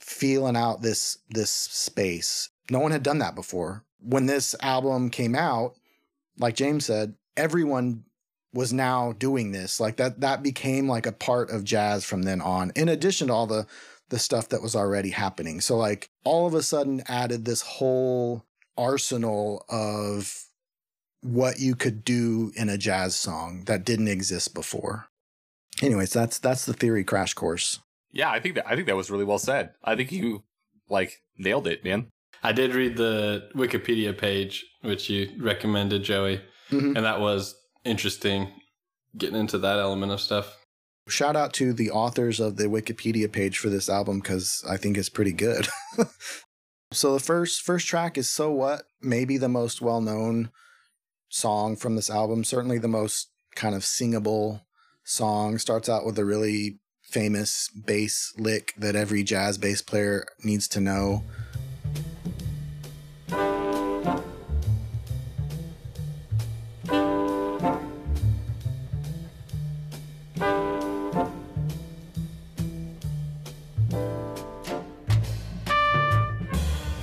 feeling 0.00 0.56
out 0.56 0.82
this 0.82 1.18
this 1.28 1.50
space. 1.50 2.50
No 2.70 2.80
one 2.80 2.92
had 2.92 3.02
done 3.02 3.18
that 3.18 3.34
before. 3.34 3.84
When 4.00 4.26
this 4.26 4.54
album 4.62 5.10
came 5.10 5.34
out, 5.34 5.76
like 6.38 6.54
James 6.54 6.86
said, 6.86 7.14
everyone 7.36 8.04
was 8.52 8.72
now 8.72 9.12
doing 9.12 9.52
this 9.52 9.78
like 9.78 9.96
that 9.96 10.20
that 10.20 10.42
became 10.42 10.88
like 10.88 11.06
a 11.06 11.12
part 11.12 11.50
of 11.50 11.64
jazz 11.64 12.04
from 12.04 12.22
then 12.22 12.40
on 12.40 12.72
in 12.74 12.88
addition 12.88 13.28
to 13.28 13.32
all 13.32 13.46
the 13.46 13.66
the 14.08 14.18
stuff 14.18 14.48
that 14.48 14.62
was 14.62 14.74
already 14.74 15.10
happening 15.10 15.60
so 15.60 15.76
like 15.76 16.10
all 16.24 16.46
of 16.46 16.54
a 16.54 16.62
sudden 16.62 17.02
added 17.06 17.44
this 17.44 17.62
whole 17.62 18.44
arsenal 18.76 19.64
of 19.68 20.46
what 21.20 21.60
you 21.60 21.76
could 21.76 22.04
do 22.04 22.50
in 22.56 22.68
a 22.68 22.78
jazz 22.78 23.14
song 23.14 23.62
that 23.66 23.84
didn't 23.84 24.08
exist 24.08 24.52
before 24.52 25.06
anyways 25.80 26.12
that's 26.12 26.38
that's 26.38 26.66
the 26.66 26.72
theory 26.72 27.04
crash 27.04 27.34
course 27.34 27.78
yeah 28.12 28.30
i 28.30 28.40
think 28.40 28.54
that 28.54 28.66
i 28.66 28.74
think 28.74 28.86
that 28.86 28.96
was 28.96 29.10
really 29.10 29.24
well 29.24 29.38
said 29.38 29.70
i 29.84 29.94
think 29.94 30.12
you 30.12 30.42
like 30.88 31.22
nailed 31.38 31.66
it 31.66 31.84
man 31.84 32.06
i 32.42 32.52
did 32.52 32.74
read 32.74 32.96
the 32.96 33.48
wikipedia 33.54 34.16
page 34.16 34.64
which 34.82 35.08
you 35.10 35.30
recommended 35.38 36.02
joey 36.02 36.40
mm-hmm. 36.70 36.96
and 36.96 37.04
that 37.04 37.20
was 37.20 37.54
interesting 37.84 38.48
getting 39.16 39.38
into 39.38 39.58
that 39.58 39.78
element 39.78 40.12
of 40.12 40.20
stuff. 40.20 40.56
Shout 41.08 41.36
out 41.36 41.52
to 41.54 41.72
the 41.72 41.90
authors 41.90 42.40
of 42.40 42.56
the 42.56 42.64
Wikipedia 42.64 43.30
page 43.30 43.58
for 43.58 43.68
this 43.68 43.88
album 43.88 44.20
because 44.20 44.64
I 44.68 44.76
think 44.76 44.96
it's 44.96 45.08
pretty 45.08 45.32
good. 45.32 45.66
so 46.92 47.12
the 47.12 47.20
first 47.20 47.62
first 47.62 47.86
track 47.86 48.16
is 48.16 48.30
"So 48.30 48.50
What," 48.50 48.82
maybe 49.00 49.36
the 49.36 49.48
most 49.48 49.80
well 49.80 50.00
known 50.00 50.50
song 51.28 51.76
from 51.76 51.96
this 51.96 52.10
album. 52.10 52.44
Certainly 52.44 52.78
the 52.78 52.88
most 52.88 53.30
kind 53.56 53.74
of 53.74 53.84
singable 53.84 54.66
song. 55.02 55.58
Starts 55.58 55.88
out 55.88 56.06
with 56.06 56.18
a 56.18 56.24
really 56.24 56.78
famous 57.10 57.68
bass 57.70 58.32
lick 58.38 58.72
that 58.76 58.94
every 58.94 59.24
jazz 59.24 59.58
bass 59.58 59.82
player 59.82 60.26
needs 60.44 60.68
to 60.68 60.80
know. 60.80 61.24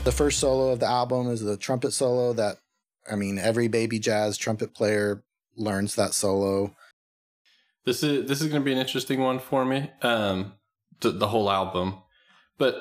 The 0.05 0.13
first 0.13 0.39
solo 0.39 0.69
of 0.69 0.79
the 0.79 0.85
album 0.85 1.27
is 1.29 1.41
the 1.41 1.57
trumpet 1.57 1.91
solo 1.91 2.31
that 2.31 2.59
I 3.11 3.17
mean 3.17 3.37
every 3.37 3.67
baby 3.67 3.99
jazz 3.99 4.37
trumpet 4.37 4.73
player 4.73 5.21
learns 5.57 5.95
that 5.95 6.13
solo. 6.13 6.76
This 7.87 8.03
is 8.03 8.27
this 8.27 8.41
is 8.41 8.49
going 8.49 8.61
to 8.61 8.65
be 8.65 8.73
an 8.73 8.77
interesting 8.77 9.21
one 9.21 9.39
for 9.39 9.63
me. 9.63 9.89
Um 10.01 10.53
the, 10.99 11.11
the 11.11 11.27
whole 11.29 11.49
album. 11.49 11.95
But 12.57 12.75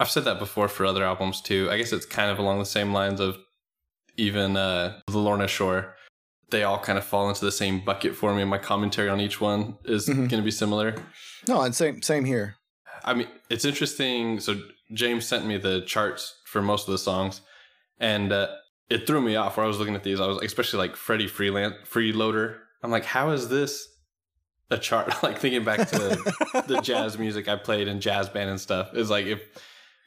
I've 0.00 0.08
said 0.08 0.24
that 0.24 0.38
before 0.38 0.68
for 0.68 0.86
other 0.86 1.04
albums 1.04 1.42
too. 1.42 1.68
I 1.70 1.76
guess 1.76 1.92
it's 1.92 2.06
kind 2.06 2.30
of 2.30 2.38
along 2.38 2.58
the 2.58 2.64
same 2.64 2.94
lines 2.94 3.20
of 3.20 3.36
even 4.16 4.56
uh 4.56 4.98
the 5.08 5.18
Lorna 5.18 5.46
Shore. 5.46 5.94
They 6.48 6.62
all 6.62 6.78
kind 6.78 6.96
of 6.96 7.04
fall 7.04 7.28
into 7.28 7.44
the 7.44 7.52
same 7.52 7.84
bucket 7.84 8.16
for 8.16 8.34
me. 8.34 8.44
My 8.44 8.56
commentary 8.56 9.10
on 9.10 9.20
each 9.20 9.42
one 9.42 9.76
is 9.84 10.08
mm-hmm. 10.08 10.20
going 10.20 10.40
to 10.40 10.42
be 10.42 10.50
similar. 10.50 10.94
No, 11.46 11.60
and 11.60 11.74
same 11.74 12.00
same 12.00 12.24
here. 12.24 12.56
I 13.04 13.12
mean, 13.12 13.28
it's 13.50 13.66
interesting. 13.66 14.40
So 14.40 14.58
James 14.94 15.26
sent 15.26 15.44
me 15.44 15.58
the 15.58 15.82
charts 15.82 16.40
for 16.46 16.62
most 16.62 16.88
of 16.88 16.92
the 16.92 16.98
songs, 16.98 17.42
and 17.98 18.32
uh, 18.32 18.48
it 18.88 19.06
threw 19.06 19.20
me 19.20 19.36
off. 19.36 19.56
Where 19.56 19.64
I 19.64 19.68
was 19.68 19.78
looking 19.78 19.96
at 19.96 20.04
these, 20.04 20.18
I 20.18 20.26
was 20.26 20.38
especially 20.38 20.78
like 20.78 20.96
Freddie 20.96 21.28
Freeland 21.28 21.74
Freeloader. 21.84 22.58
I'm 22.82 22.90
like, 22.90 23.04
how 23.04 23.32
is 23.32 23.48
this 23.48 23.88
a 24.70 24.78
chart? 24.78 25.12
like 25.22 25.38
thinking 25.38 25.64
back 25.64 25.88
to 25.88 25.98
the 26.66 26.80
jazz 26.82 27.18
music 27.18 27.48
I 27.48 27.56
played 27.56 27.88
in 27.88 28.00
jazz 28.00 28.28
band 28.28 28.50
and 28.50 28.60
stuff. 28.60 28.94
Is 28.94 29.10
like 29.10 29.26
if 29.26 29.40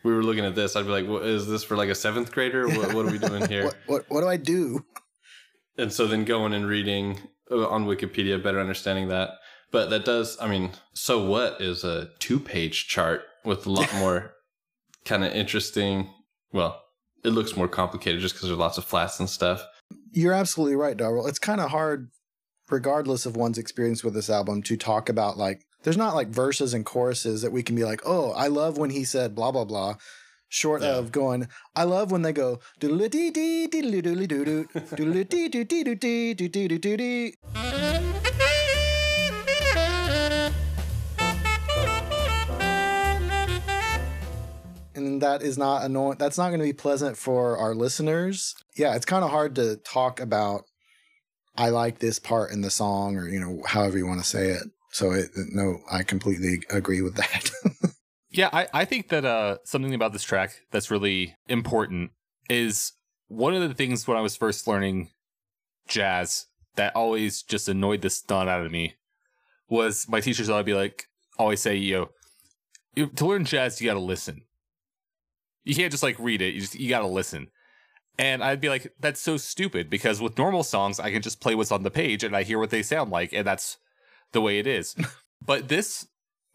we 0.04 0.14
were 0.14 0.24
looking 0.24 0.46
at 0.46 0.56
this, 0.56 0.76
I'd 0.76 0.86
be 0.86 0.92
like, 0.92 1.08
what, 1.08 1.24
is 1.24 1.48
this 1.48 1.64
for 1.64 1.76
like 1.76 1.90
a 1.90 1.96
seventh 1.96 2.32
grader? 2.32 2.68
What, 2.68 2.94
what 2.94 3.06
are 3.06 3.12
we 3.12 3.20
doing 3.20 3.48
here? 3.48 3.64
what, 3.66 3.78
what, 3.88 4.06
what 4.10 4.22
do 4.22 4.28
I 4.28 4.38
do? 4.38 4.86
And 5.78 5.92
so 5.92 6.08
then 6.08 6.26
going 6.26 6.54
and 6.54 6.66
reading 6.68 7.20
uh, 7.52 7.68
on 7.68 7.86
Wikipedia, 7.86 8.42
better 8.42 8.60
understanding 8.60 9.10
that. 9.10 9.32
But 9.72 9.90
that 9.92 10.04
does, 10.04 10.38
I 10.42 10.48
mean, 10.48 10.72
so 10.94 11.24
what 11.26 11.62
is 11.62 11.84
a 11.84 12.10
two 12.20 12.40
page 12.40 12.88
chart 12.88 13.24
with 13.46 13.66
a 13.66 13.72
lot 13.72 13.94
more 14.00 14.34
kind 15.06 15.24
of 15.24 15.34
interesting 15.34 16.10
well, 16.52 16.82
it 17.24 17.30
looks 17.30 17.56
more 17.56 17.68
complicated 17.68 18.22
just 18.22 18.36
because 18.36 18.50
there's 18.50 18.60
lots 18.60 18.78
of 18.78 18.86
flats 18.86 19.20
and 19.20 19.30
stuff. 19.30 19.64
You're 20.12 20.34
absolutely 20.34 20.76
right, 20.76 20.98
Darvel. 20.98 21.28
It's 21.28 21.40
kind 21.40 21.62
of 21.62 21.70
hard, 21.70 22.10
regardless 22.72 23.26
of 23.26 23.36
one's 23.36 23.58
experience 23.58 24.04
with 24.04 24.14
this 24.14 24.30
album, 24.30 24.62
to 24.64 24.78
talk 24.78 25.10
about 25.10 25.38
like 25.38 25.66
there's 25.84 25.98
not 25.98 26.16
like 26.16 26.28
verses 26.28 26.74
and 26.74 26.86
choruses 26.86 27.42
that 27.42 27.52
we 27.52 27.64
can 27.64 27.76
be 27.76 27.84
like, 27.86 28.02
oh, 28.06 28.32
I 28.32 28.48
love 28.48 28.78
when 28.78 28.90
he 28.90 29.04
said 29.04 29.36
blah 29.36 29.52
blah 29.52 29.66
blah. 29.66 29.96
short 30.52 30.82
Yeah. 30.82 30.98
of 30.98 31.12
going. 31.12 31.48
I 31.76 31.84
love 31.84 32.12
when 32.12 32.24
they 32.24 32.34
go 32.34 32.60
doodle 32.80 33.08
dee 33.08 33.30
dee 33.32 33.68
doodle 33.68 34.02
doodle 34.02 34.26
doo 34.28 34.46
doo 34.46 34.68
doodle 34.96 35.24
dee 35.24 35.48
doo 35.50 35.64
dee 35.64 35.84
doo 35.84 35.96
dee 35.96 36.34
doo 36.34 36.50
dee 36.50 36.68
doo 36.68 36.98
doo. 36.98 37.32
And 44.96 45.22
that 45.22 45.42
is 45.42 45.58
not 45.58 45.84
annoying. 45.84 46.18
That's 46.20 46.38
not 46.38 46.50
going 46.50 46.60
to 46.60 46.66
be 46.66 46.74
pleasant 46.74 47.16
for 47.18 47.58
our 47.58 47.74
listeners. 47.74 48.56
Yeah, 48.76 48.96
it's 48.96 49.06
kind 49.06 49.24
of 49.24 49.30
hard 49.30 49.56
to 49.56 49.78
talk 49.78 50.20
about. 50.20 50.66
I 51.56 51.70
like 51.70 52.00
this 52.00 52.20
part 52.20 52.52
in 52.52 52.62
the 52.62 52.70
song, 52.70 53.18
or 53.18 53.28
you 53.28 53.40
know, 53.40 53.62
however 53.66 53.98
you 53.98 54.08
want 54.08 54.22
to 54.22 54.28
say 54.28 54.50
it. 54.50 54.64
So, 54.92 55.12
it, 55.12 55.30
no, 55.36 55.80
I 55.92 56.04
completely 56.04 56.64
agree 56.70 57.02
with 57.02 57.16
that. 57.16 57.52
Yeah, 58.32 58.50
I, 58.54 58.68
I 58.74 58.86
think 58.86 59.10
that 59.10 59.26
uh, 59.26 59.58
something 59.64 59.94
about 59.94 60.14
this 60.14 60.24
track 60.24 60.62
that's 60.72 60.92
really 60.92 61.36
important 61.48 62.12
is 62.50 62.94
one 63.28 63.56
of 63.56 63.68
the 63.68 63.74
things 63.74 64.08
when 64.08 64.18
I 64.18 64.22
was 64.22 64.36
first 64.36 64.68
learning 64.68 65.10
jazz 65.88 66.46
that 66.76 66.96
always 66.96 67.42
just 67.42 67.68
annoyed 67.68 68.02
the 68.02 68.10
stun 68.10 68.48
out 68.48 68.64
of 68.64 68.72
me 68.72 68.96
was 69.68 70.08
my 70.08 70.22
teachers 70.22 70.50
would 70.50 70.66
be 70.66 70.76
like, 70.76 71.06
always 71.38 71.60
say, 71.60 71.76
know, 72.96 73.08
to 73.16 73.26
learn 73.26 73.46
jazz, 73.46 73.82
you 73.82 73.90
got 73.90 73.96
to 73.96 74.00
listen. 74.00 74.42
You 75.64 75.76
can't 75.76 75.92
just 75.92 76.04
like 76.04 76.20
read 76.20 76.42
it, 76.42 76.54
you 76.54 76.62
just 76.62 76.76
you 76.76 76.90
got 76.90 77.00
to 77.00 77.08
listen. 77.08 77.48
And 78.20 78.44
I'd 78.44 78.60
be 78.60 78.68
like, 78.68 78.94
that's 79.00 79.22
so 79.22 79.38
stupid 79.38 79.90
because 79.90 80.22
with 80.22 80.38
normal 80.38 80.64
songs, 80.64 81.00
I 81.00 81.10
can 81.10 81.22
just 81.22 81.40
play 81.40 81.56
what's 81.56 81.72
on 81.72 81.84
the 81.84 81.90
page 81.90 82.22
and 82.24 82.36
I 82.36 82.44
hear 82.44 82.60
what 82.60 82.70
they 82.70 82.84
sound 82.84 83.12
like, 83.12 83.32
and 83.32 83.48
that's 83.48 83.78
the 84.34 84.42
way 84.42 84.60
it 84.60 84.68
is. 84.68 84.94
but 85.42 85.70
this 85.70 86.06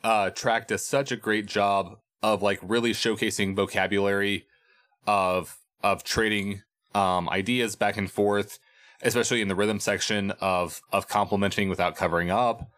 uh, 0.05 0.29
track 0.29 0.69
does 0.69 0.85
such 0.85 1.11
a 1.11 1.17
great 1.17 1.47
job 1.47 1.97
of 2.23 2.43
like 2.43 2.61
really 2.63 2.93
showcasing 2.93 3.57
vocabulary 3.57 4.47
of 5.07 5.57
of 5.83 6.05
trading 6.05 6.63
um, 6.95 7.29
ideas 7.31 7.77
back 7.77 7.97
and 7.97 8.11
forth, 8.11 8.59
especially 9.03 9.41
in 9.41 9.49
the 9.49 9.55
rhythm 9.55 9.81
section 9.81 10.33
of 10.41 10.83
of 10.93 11.09
complementing 11.09 11.71
without 11.71 11.97
covering 11.97 12.31
up, 12.31 12.71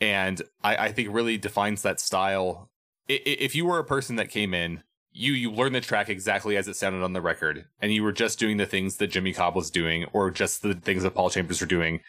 and 0.00 0.42
I, 0.62 0.76
I 0.86 0.92
think 0.92 1.08
really 1.12 1.38
defines 1.38 1.82
that 1.82 2.00
style. 2.00 2.70
I- 3.10 3.22
If 3.24 3.54
you 3.56 3.66
were 3.66 3.78
a 3.80 3.84
person 3.84 4.16
that 4.16 4.30
came 4.30 4.54
in, 4.54 4.82
you 5.18 5.32
you 5.32 5.50
learned 5.50 5.74
the 5.74 5.80
track 5.80 6.08
exactly 6.08 6.56
as 6.56 6.68
it 6.68 6.76
sounded 6.76 7.02
on 7.02 7.12
the 7.12 7.20
record, 7.20 7.66
and 7.82 7.92
you 7.92 8.02
were 8.02 8.12
just 8.12 8.38
doing 8.38 8.56
the 8.56 8.66
things 8.66 8.96
that 8.96 9.08
Jimmy 9.08 9.32
Cobb 9.32 9.54
was 9.56 9.70
doing, 9.70 10.04
or 10.12 10.30
just 10.30 10.62
the 10.62 10.74
things 10.74 11.02
that 11.02 11.14
Paul 11.14 11.30
Chambers 11.30 11.60
were 11.60 11.66
doing. 11.66 12.00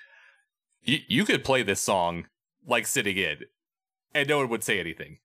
You 0.83 0.99
you 1.07 1.25
could 1.25 1.43
play 1.43 1.63
this 1.63 1.81
song 1.81 2.27
like 2.65 2.85
sitting 2.87 3.17
in, 3.17 3.37
and 4.13 4.27
no 4.29 4.37
one 4.39 4.49
would 4.49 4.63
say 4.63 4.79
anything. 4.79 5.17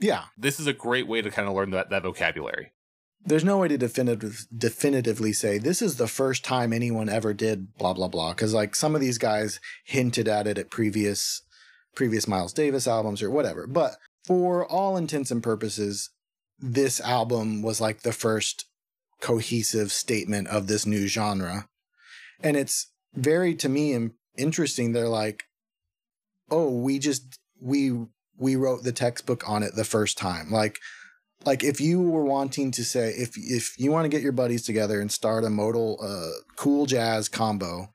yeah, 0.00 0.24
This 0.36 0.60
is 0.60 0.66
a 0.66 0.72
great 0.72 1.06
way 1.08 1.22
to 1.22 1.30
kind 1.30 1.48
of 1.48 1.54
learn 1.54 1.70
that, 1.70 1.90
that 1.90 2.02
vocabulary. 2.02 2.72
there's 3.24 3.44
no 3.44 3.58
way 3.58 3.68
to 3.68 3.78
definitive, 3.78 4.46
definitively 4.56 5.32
say 5.32 5.56
this 5.58 5.80
is 5.80 5.96
the 5.96 6.08
first 6.08 6.44
time 6.44 6.72
anyone 6.72 7.08
ever 7.08 7.32
did 7.32 7.74
blah 7.78 7.92
blah 7.94 8.08
blah 8.08 8.32
because 8.32 8.52
like 8.52 8.74
some 8.74 8.94
of 8.94 9.00
these 9.00 9.18
guys 9.18 9.60
hinted 9.84 10.28
at 10.28 10.46
it 10.46 10.58
at 10.58 10.70
previous 10.70 11.42
previous 11.94 12.26
Miles 12.26 12.52
Davis 12.52 12.86
albums 12.88 13.22
or 13.22 13.30
whatever. 13.30 13.66
But 13.66 13.96
for 14.26 14.66
all 14.66 14.96
intents 14.96 15.30
and 15.30 15.42
purposes, 15.42 16.10
this 16.62 17.00
album 17.00 17.62
was 17.62 17.80
like 17.80 18.00
the 18.00 18.12
first 18.12 18.66
cohesive 19.20 19.92
statement 19.92 20.48
of 20.48 20.66
this 20.66 20.86
new 20.86 21.06
genre. 21.06 21.68
And 22.42 22.56
it's 22.56 22.90
very 23.14 23.54
to 23.56 23.68
me 23.68 24.10
interesting. 24.36 24.92
They're 24.92 25.08
like 25.08 25.44
oh 26.50 26.70
we 26.70 26.98
just 26.98 27.38
we 27.60 27.92
we 28.36 28.56
wrote 28.56 28.82
the 28.82 28.92
textbook 28.92 29.48
on 29.48 29.62
it 29.62 29.74
the 29.74 29.84
first 29.84 30.16
time. 30.16 30.50
Like 30.50 30.78
like 31.44 31.64
if 31.64 31.80
you 31.80 32.00
were 32.00 32.24
wanting 32.24 32.70
to 32.72 32.84
say 32.84 33.10
if 33.10 33.36
if 33.36 33.78
you 33.78 33.90
want 33.90 34.04
to 34.04 34.08
get 34.08 34.22
your 34.22 34.32
buddies 34.32 34.64
together 34.64 35.00
and 35.00 35.10
start 35.10 35.44
a 35.44 35.50
modal 35.50 35.98
uh 36.02 36.40
cool 36.56 36.86
jazz 36.86 37.28
combo 37.28 37.92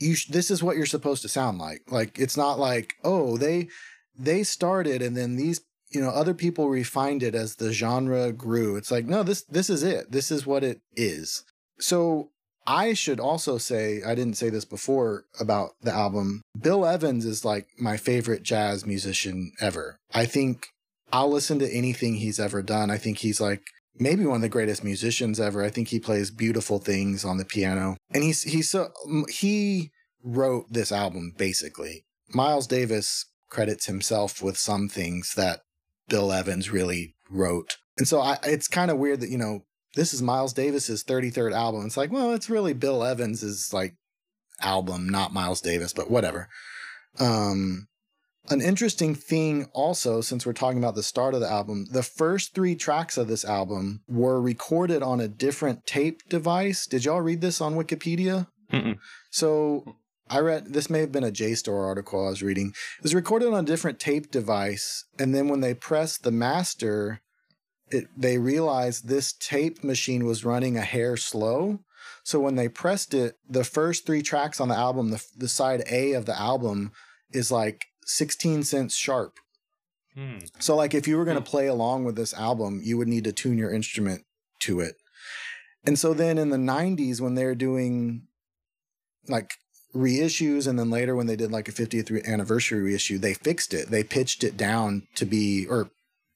you 0.00 0.14
sh- 0.14 0.28
this 0.28 0.50
is 0.50 0.62
what 0.62 0.76
you're 0.76 0.86
supposed 0.86 1.22
to 1.22 1.28
sound 1.28 1.58
like. 1.58 1.82
Like 1.90 2.18
it's 2.18 2.36
not 2.36 2.58
like 2.58 2.94
oh 3.04 3.36
they 3.36 3.68
they 4.16 4.42
started 4.42 5.02
and 5.02 5.16
then 5.16 5.36
these 5.36 5.60
you 5.90 6.00
know 6.00 6.10
other 6.10 6.34
people 6.34 6.68
refined 6.68 7.22
it 7.22 7.34
as 7.34 7.56
the 7.56 7.72
genre 7.72 8.32
grew 8.32 8.76
it's 8.76 8.90
like 8.90 9.06
no 9.06 9.22
this 9.22 9.42
this 9.42 9.70
is 9.70 9.82
it 9.82 10.10
this 10.10 10.30
is 10.30 10.46
what 10.46 10.64
it 10.64 10.80
is 10.96 11.44
so 11.78 12.30
i 12.66 12.92
should 12.92 13.20
also 13.20 13.58
say 13.58 14.02
i 14.04 14.14
didn't 14.14 14.36
say 14.36 14.50
this 14.50 14.64
before 14.64 15.24
about 15.40 15.70
the 15.82 15.92
album 15.92 16.42
bill 16.60 16.84
evans 16.84 17.24
is 17.24 17.44
like 17.44 17.66
my 17.78 17.96
favorite 17.96 18.42
jazz 18.42 18.84
musician 18.84 19.52
ever 19.60 19.96
i 20.12 20.24
think 20.24 20.68
I'll 21.12 21.30
listen 21.30 21.58
to 21.60 21.72
anything 21.72 22.16
he's 22.16 22.38
ever 22.40 22.62
done. 22.62 22.90
I 22.90 22.98
think 22.98 23.18
he's 23.18 23.40
like 23.40 23.62
maybe 23.98 24.26
one 24.26 24.36
of 24.36 24.42
the 24.42 24.48
greatest 24.48 24.84
musicians 24.84 25.40
ever. 25.40 25.64
I 25.64 25.70
think 25.70 25.88
he 25.88 25.98
plays 25.98 26.30
beautiful 26.30 26.78
things 26.78 27.24
on 27.24 27.38
the 27.38 27.44
piano. 27.44 27.96
And 28.12 28.22
he's 28.22 28.42
he's 28.42 28.70
so 28.70 28.90
he 29.28 29.90
wrote 30.22 30.66
this 30.70 30.92
album 30.92 31.32
basically. 31.36 32.04
Miles 32.34 32.66
Davis 32.66 33.26
credits 33.48 33.86
himself 33.86 34.42
with 34.42 34.58
some 34.58 34.88
things 34.88 35.34
that 35.34 35.60
Bill 36.08 36.32
Evans 36.32 36.70
really 36.70 37.14
wrote. 37.30 37.76
And 37.96 38.06
so 38.06 38.20
I 38.20 38.38
it's 38.44 38.68
kind 38.68 38.90
of 38.90 38.98
weird 38.98 39.20
that, 39.20 39.30
you 39.30 39.38
know, 39.38 39.64
this 39.94 40.12
is 40.12 40.22
Miles 40.22 40.52
Davis's 40.52 41.04
33rd 41.04 41.52
album. 41.52 41.86
It's 41.86 41.96
like, 41.96 42.12
well, 42.12 42.32
it's 42.32 42.50
really 42.50 42.72
Bill 42.72 43.04
Evans's 43.04 43.72
like 43.72 43.94
album, 44.60 45.08
not 45.08 45.32
Miles 45.32 45.60
Davis, 45.60 45.92
but 45.92 46.10
whatever. 46.10 46.48
Um 47.18 47.88
an 48.50 48.60
interesting 48.62 49.14
thing 49.14 49.68
also 49.72 50.20
since 50.20 50.46
we're 50.46 50.52
talking 50.52 50.78
about 50.78 50.94
the 50.94 51.02
start 51.02 51.34
of 51.34 51.40
the 51.40 51.50
album 51.50 51.86
the 51.90 52.02
first 52.02 52.54
three 52.54 52.74
tracks 52.74 53.18
of 53.18 53.28
this 53.28 53.44
album 53.44 54.00
were 54.08 54.40
recorded 54.40 55.02
on 55.02 55.20
a 55.20 55.28
different 55.28 55.86
tape 55.86 56.22
device 56.28 56.86
did 56.86 57.04
y'all 57.04 57.20
read 57.20 57.40
this 57.40 57.60
on 57.60 57.74
wikipedia 57.74 58.46
Mm-mm. 58.72 58.96
so 59.30 59.96
i 60.30 60.38
read 60.38 60.72
this 60.72 60.90
may 60.90 61.00
have 61.00 61.12
been 61.12 61.24
a 61.24 61.30
jstor 61.30 61.84
article 61.84 62.26
i 62.26 62.30
was 62.30 62.42
reading 62.42 62.68
it 62.98 63.02
was 63.02 63.14
recorded 63.14 63.48
on 63.48 63.64
a 63.64 63.66
different 63.66 63.98
tape 63.98 64.30
device 64.30 65.04
and 65.18 65.34
then 65.34 65.48
when 65.48 65.60
they 65.60 65.74
pressed 65.74 66.22
the 66.22 66.32
master 66.32 67.20
it, 67.90 68.06
they 68.14 68.36
realized 68.36 69.08
this 69.08 69.32
tape 69.32 69.82
machine 69.82 70.26
was 70.26 70.44
running 70.44 70.76
a 70.76 70.82
hair 70.82 71.16
slow 71.16 71.80
so 72.22 72.38
when 72.38 72.56
they 72.56 72.68
pressed 72.68 73.14
it 73.14 73.38
the 73.48 73.64
first 73.64 74.04
three 74.04 74.22
tracks 74.22 74.60
on 74.60 74.68
the 74.68 74.76
album 74.76 75.10
the, 75.10 75.24
the 75.36 75.48
side 75.48 75.82
a 75.90 76.12
of 76.12 76.26
the 76.26 76.38
album 76.38 76.92
is 77.32 77.50
like 77.50 77.86
16 78.08 78.64
cents 78.64 78.96
sharp. 78.96 79.38
Hmm. 80.14 80.38
So 80.58 80.74
like 80.74 80.94
if 80.94 81.06
you 81.06 81.16
were 81.16 81.24
going 81.24 81.36
to 81.36 81.42
hmm. 81.42 81.50
play 81.50 81.66
along 81.66 82.04
with 82.04 82.16
this 82.16 82.34
album, 82.34 82.80
you 82.82 82.98
would 82.98 83.08
need 83.08 83.24
to 83.24 83.32
tune 83.32 83.58
your 83.58 83.72
instrument 83.72 84.24
to 84.60 84.80
it. 84.80 84.96
And 85.84 85.98
so 85.98 86.12
then 86.12 86.38
in 86.38 86.50
the 86.50 86.56
90s 86.56 87.20
when 87.20 87.34
they 87.34 87.44
were 87.44 87.54
doing 87.54 88.26
like 89.28 89.52
reissues 89.94 90.66
and 90.66 90.78
then 90.78 90.90
later 90.90 91.16
when 91.16 91.26
they 91.26 91.36
did 91.36 91.50
like 91.50 91.68
a 91.68 91.72
50th 91.72 92.26
anniversary 92.26 92.80
reissue, 92.80 93.18
they 93.18 93.34
fixed 93.34 93.72
it. 93.72 93.90
They 93.90 94.04
pitched 94.04 94.44
it 94.44 94.56
down 94.56 95.06
to 95.14 95.24
be 95.24 95.66
or 95.66 95.90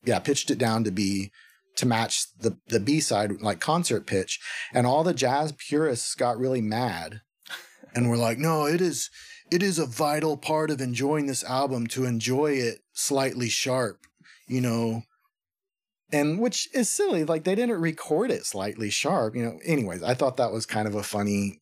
yeah, 0.04 0.18
pitched 0.18 0.50
it 0.50 0.58
down 0.58 0.84
to 0.84 0.90
be 0.90 1.30
to 1.76 1.86
match 1.86 2.26
the 2.38 2.58
the 2.68 2.80
B-side 2.80 3.40
like 3.40 3.60
concert 3.60 4.06
pitch 4.06 4.40
and 4.74 4.86
all 4.86 5.04
the 5.04 5.14
jazz 5.14 5.52
purists 5.52 6.14
got 6.14 6.38
really 6.38 6.60
mad 6.60 7.20
and 7.94 8.08
were 8.08 8.16
like, 8.16 8.38
"No, 8.38 8.66
it 8.66 8.80
is 8.80 9.10
it 9.50 9.62
is 9.62 9.78
a 9.78 9.86
vital 9.86 10.36
part 10.36 10.70
of 10.70 10.80
enjoying 10.80 11.26
this 11.26 11.44
album 11.44 11.86
to 11.88 12.04
enjoy 12.04 12.52
it 12.52 12.80
slightly 12.92 13.48
sharp, 13.48 13.98
you 14.46 14.60
know." 14.60 15.02
And 16.14 16.40
which 16.40 16.68
is 16.74 16.90
silly, 16.90 17.24
like 17.24 17.44
they 17.44 17.54
didn't 17.54 17.80
record 17.80 18.30
it 18.30 18.44
slightly 18.44 18.90
sharp, 18.90 19.34
you 19.34 19.44
know. 19.44 19.58
Anyways, 19.64 20.02
I 20.02 20.12
thought 20.12 20.36
that 20.36 20.52
was 20.52 20.66
kind 20.66 20.86
of 20.86 20.94
a 20.94 21.02
funny 21.02 21.61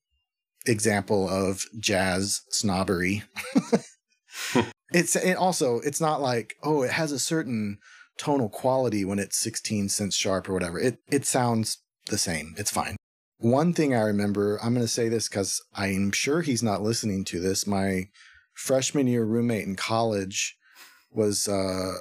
example 0.66 1.29
of 1.29 1.64
jazz 1.79 2.42
snobbery. 2.51 3.23
it's 4.92 5.16
it 5.16 5.37
also 5.37 5.81
it's 5.81 6.01
not 6.01 6.20
like, 6.20 6.55
oh, 6.62 6.83
it 6.83 6.90
has 6.92 7.12
a 7.12 7.18
certain 7.18 7.79
tonal 8.18 8.49
quality 8.49 9.05
when 9.05 9.18
it's 9.18 9.38
16 9.38 9.88
cents 9.88 10.16
sharp 10.16 10.49
or 10.49 10.53
whatever. 10.53 10.79
It 10.79 10.99
it 11.11 11.27
sounds 11.27 11.83
the 12.07 12.18
same. 12.18 12.55
It's 12.59 12.70
fine. 12.70 12.96
One 13.38 13.73
thing 13.73 13.94
I 13.94 14.03
remember, 14.03 14.59
I'm 14.62 14.75
going 14.75 14.85
to 14.85 14.88
say 14.88 15.09
this 15.09 15.27
because 15.27 15.62
I'm 15.75 16.12
sure 16.12 16.42
he's 16.42 16.62
not 16.62 16.83
listening 16.83 17.25
to 17.27 17.40
this. 17.40 17.66
My 17.66 18.09
freshman 18.53 19.07
year 19.07 19.25
roommate 19.25 19.66
in 19.66 19.77
college 19.77 20.59
was 21.11 21.49
uh, 21.49 21.94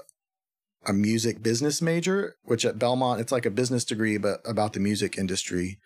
a 0.85 0.91
music 0.91 1.41
business 1.41 1.81
major, 1.81 2.35
which 2.43 2.65
at 2.65 2.77
Belmont, 2.77 3.21
it's 3.21 3.31
like 3.31 3.45
a 3.45 3.51
business 3.51 3.85
degree, 3.85 4.17
but 4.17 4.41
about 4.45 4.73
the 4.73 4.81
music 4.81 5.17
industry. 5.17 5.79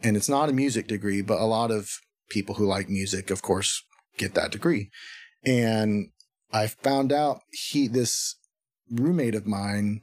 And 0.00 0.18
it's 0.18 0.28
not 0.28 0.50
a 0.50 0.52
music 0.54 0.86
degree, 0.86 1.22
but 1.22 1.40
a 1.40 1.44
lot 1.44 1.70
of 1.70 2.00
people 2.30 2.54
who 2.54 2.64
like 2.64 2.88
music, 2.88 3.30
of 3.30 3.42
course, 3.42 3.82
get 4.16 4.34
that 4.34 4.52
degree. 4.52 4.90
And 5.44 6.10
I 6.52 6.66
found 6.66 7.12
out 7.12 7.40
he, 7.52 7.88
this 7.88 8.36
roommate 8.90 9.34
of 9.34 9.46
mine, 9.46 10.02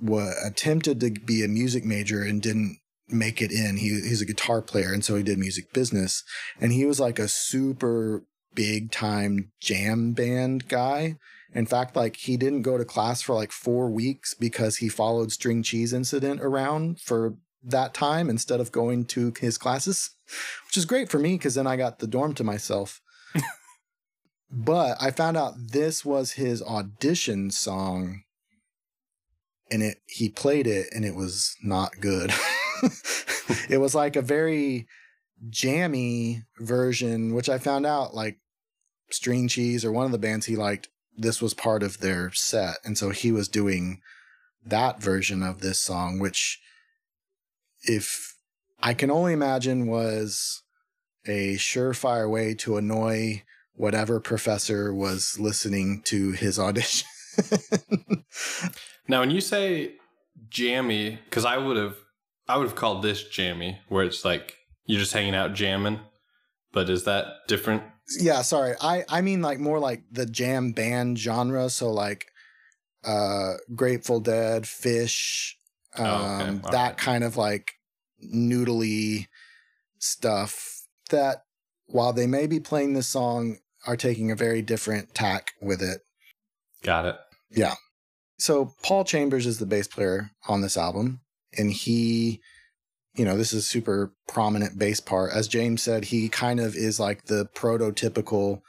was 0.00 0.34
attempted 0.44 1.00
to 1.00 1.10
be 1.10 1.42
a 1.44 1.48
music 1.48 1.84
major 1.84 2.22
and 2.22 2.40
didn't 2.40 2.78
make 3.08 3.42
it 3.42 3.50
in. 3.50 3.78
He 3.78 3.88
he's 3.88 4.20
a 4.20 4.26
guitar 4.26 4.62
player 4.62 4.92
and 4.92 5.04
so 5.04 5.16
he 5.16 5.22
did 5.22 5.38
music 5.38 5.72
business 5.72 6.22
and 6.60 6.72
he 6.72 6.84
was 6.84 7.00
like 7.00 7.18
a 7.18 7.26
super 7.26 8.24
big 8.54 8.92
time 8.92 9.50
jam 9.60 10.12
band 10.12 10.68
guy 10.68 11.16
In 11.54 11.66
fact, 11.66 11.96
like 11.96 12.16
he 12.16 12.36
didn't 12.36 12.62
go 12.62 12.76
to 12.76 12.84
class 12.84 13.22
for 13.22 13.34
like 13.34 13.52
four 13.52 13.88
weeks 13.88 14.34
because 14.34 14.76
he 14.76 14.88
followed 14.88 15.32
String 15.32 15.62
Cheese 15.62 15.92
Incident 15.92 16.40
around 16.42 17.00
for 17.00 17.36
that 17.62 17.94
time 17.94 18.28
instead 18.28 18.60
of 18.60 18.72
going 18.72 19.06
to 19.06 19.32
his 19.40 19.58
classes, 19.58 20.10
which 20.66 20.76
is 20.76 20.84
great 20.84 21.08
for 21.08 21.18
me 21.18 21.34
because 21.34 21.54
then 21.54 21.66
I 21.66 21.76
got 21.76 21.98
the 21.98 22.06
dorm 22.06 22.34
to 22.34 22.44
myself. 22.44 23.00
but 24.50 24.96
I 25.00 25.10
found 25.10 25.36
out 25.36 25.54
this 25.72 26.04
was 26.04 26.32
his 26.32 26.62
audition 26.62 27.50
song 27.50 28.22
and 29.70 29.82
it 29.82 29.98
he 30.06 30.28
played 30.28 30.66
it 30.66 30.88
and 30.94 31.04
it 31.04 31.14
was 31.14 31.56
not 31.62 32.00
good. 32.00 32.32
it 33.68 33.78
was 33.78 33.94
like 33.94 34.16
a 34.16 34.22
very 34.22 34.86
jammy 35.50 36.44
version, 36.58 37.34
which 37.34 37.48
I 37.48 37.58
found 37.58 37.86
out 37.86 38.14
like 38.14 38.38
String 39.10 39.48
Cheese 39.48 39.84
or 39.84 39.92
one 39.92 40.06
of 40.06 40.12
the 40.12 40.18
bands 40.18 40.46
he 40.46 40.56
liked, 40.56 40.88
this 41.16 41.42
was 41.42 41.54
part 41.54 41.82
of 41.82 41.98
their 41.98 42.32
set. 42.32 42.76
And 42.84 42.96
so 42.96 43.10
he 43.10 43.32
was 43.32 43.48
doing 43.48 44.00
that 44.64 45.00
version 45.00 45.42
of 45.42 45.60
this 45.60 45.80
song, 45.80 46.18
which 46.18 46.60
if 47.82 48.36
I 48.80 48.94
can 48.94 49.10
only 49.10 49.32
imagine 49.32 49.86
was 49.86 50.62
a 51.26 51.56
surefire 51.56 52.30
way 52.30 52.54
to 52.54 52.76
annoy 52.76 53.42
whatever 53.74 54.20
professor 54.20 54.92
was 54.94 55.38
listening 55.38 56.02
to 56.02 56.32
his 56.32 56.58
audition. 56.58 57.06
now, 59.08 59.20
when 59.20 59.30
you 59.30 59.40
say 59.40 59.94
jammy, 60.48 61.18
because 61.24 61.44
I 61.44 61.56
would 61.56 61.76
have, 61.76 61.96
I 62.48 62.56
would 62.56 62.66
have 62.68 62.76
called 62.76 63.02
this 63.02 63.22
jammy, 63.24 63.78
where 63.88 64.04
it's 64.04 64.24
like 64.24 64.56
you're 64.86 65.00
just 65.00 65.12
hanging 65.12 65.34
out 65.34 65.54
jamming. 65.54 66.00
But 66.72 66.90
is 66.90 67.04
that 67.04 67.26
different? 67.46 67.82
Yeah, 68.18 68.42
sorry. 68.42 68.74
I 68.80 69.04
I 69.08 69.20
mean 69.20 69.42
like 69.42 69.58
more 69.58 69.78
like 69.78 70.02
the 70.10 70.26
jam 70.26 70.72
band 70.72 71.18
genre. 71.18 71.70
So 71.70 71.90
like, 71.90 72.26
uh, 73.04 73.54
Grateful 73.74 74.20
Dead, 74.20 74.64
Phish, 74.64 75.54
um, 75.96 76.06
oh, 76.06 76.40
okay. 76.40 76.70
that 76.70 76.88
right. 76.88 76.96
kind 76.96 77.24
of 77.24 77.36
like 77.36 77.74
noodly 78.24 79.26
stuff. 79.98 80.82
That 81.10 81.44
while 81.86 82.12
they 82.12 82.26
may 82.26 82.46
be 82.46 82.60
playing 82.60 82.92
this 82.92 83.06
song, 83.06 83.58
are 83.86 83.96
taking 83.96 84.30
a 84.30 84.36
very 84.36 84.62
different 84.62 85.14
tack 85.14 85.52
with 85.60 85.82
it. 85.82 86.02
Got 86.82 87.06
it. 87.06 87.16
Yeah. 87.50 87.74
So 88.38 88.74
Paul 88.82 89.04
Chambers 89.04 89.46
is 89.46 89.58
the 89.58 89.66
bass 89.66 89.88
player 89.88 90.30
on 90.46 90.60
this 90.60 90.76
album, 90.76 91.20
and 91.56 91.72
he, 91.72 92.40
you 93.14 93.24
know, 93.24 93.36
this 93.36 93.52
is 93.52 93.66
super 93.66 94.12
prominent 94.28 94.78
bass 94.78 95.00
part. 95.00 95.32
As 95.32 95.48
James 95.48 95.82
said, 95.82 96.04
he 96.06 96.28
kind 96.28 96.60
of 96.60 96.76
is 96.76 97.00
like 97.00 97.24
the 97.24 97.48
prototypical 97.54 98.62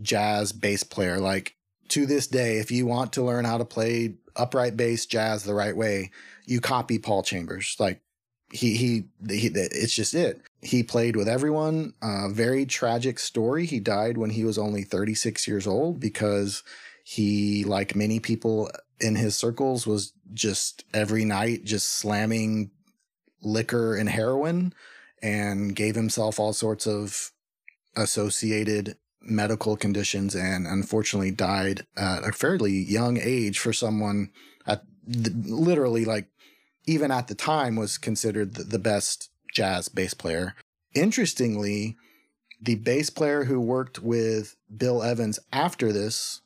jazz 0.00 0.52
bass 0.52 0.84
player. 0.84 1.18
Like 1.18 1.56
to 1.88 2.06
this 2.06 2.26
day, 2.26 2.58
if 2.58 2.70
you 2.70 2.86
want 2.86 3.12
to 3.14 3.22
learn 3.22 3.44
how 3.44 3.58
to 3.58 3.64
play 3.64 4.14
upright 4.36 4.76
bass 4.76 5.04
jazz 5.04 5.44
the 5.44 5.54
right 5.54 5.76
way, 5.76 6.10
you 6.46 6.60
copy 6.60 6.98
Paul 6.98 7.22
Chambers. 7.22 7.76
Like 7.78 8.00
he, 8.52 8.76
he, 8.76 9.04
he 9.28 9.46
it's 9.48 9.94
just 9.94 10.14
it. 10.14 10.42
He 10.60 10.82
played 10.82 11.16
with 11.16 11.28
everyone. 11.28 11.94
Uh, 12.02 12.28
very 12.28 12.66
tragic 12.66 13.18
story. 13.18 13.66
He 13.66 13.80
died 13.80 14.18
when 14.18 14.30
he 14.30 14.44
was 14.44 14.58
only 14.58 14.82
36 14.82 15.48
years 15.48 15.66
old 15.66 15.98
because 15.98 16.62
he, 17.02 17.64
like 17.64 17.96
many 17.96 18.20
people 18.20 18.70
in 19.00 19.16
his 19.16 19.34
circles, 19.34 19.86
was 19.86 20.12
just 20.34 20.84
every 20.92 21.24
night 21.24 21.64
just 21.64 21.88
slamming 21.88 22.70
liquor 23.42 23.96
and 23.96 24.08
heroin 24.08 24.72
and 25.22 25.74
gave 25.74 25.94
himself 25.94 26.38
all 26.38 26.52
sorts 26.52 26.86
of 26.86 27.32
associated 27.96 28.96
medical 29.20 29.76
conditions 29.76 30.34
and 30.34 30.66
unfortunately 30.66 31.30
died 31.30 31.86
at 31.96 32.24
a 32.24 32.32
fairly 32.32 32.72
young 32.72 33.18
age 33.18 33.58
for 33.58 33.72
someone 33.72 34.30
at 34.66 34.82
the, 35.06 35.30
literally 35.46 36.04
like 36.04 36.26
even 36.86 37.10
at 37.10 37.28
the 37.28 37.34
time 37.34 37.76
was 37.76 37.98
considered 37.98 38.54
the, 38.54 38.78
best 38.78 39.30
jazz 39.52 39.88
bass 39.88 40.14
player. 40.14 40.54
Interestingly, 40.94 41.96
the 42.60 42.76
bass 42.76 43.10
player 43.10 43.44
who 43.44 43.60
worked 43.60 44.00
with 44.00 44.56
Bill 44.74 45.02
Evans 45.02 45.38
after 45.52 45.92
this 45.92 46.40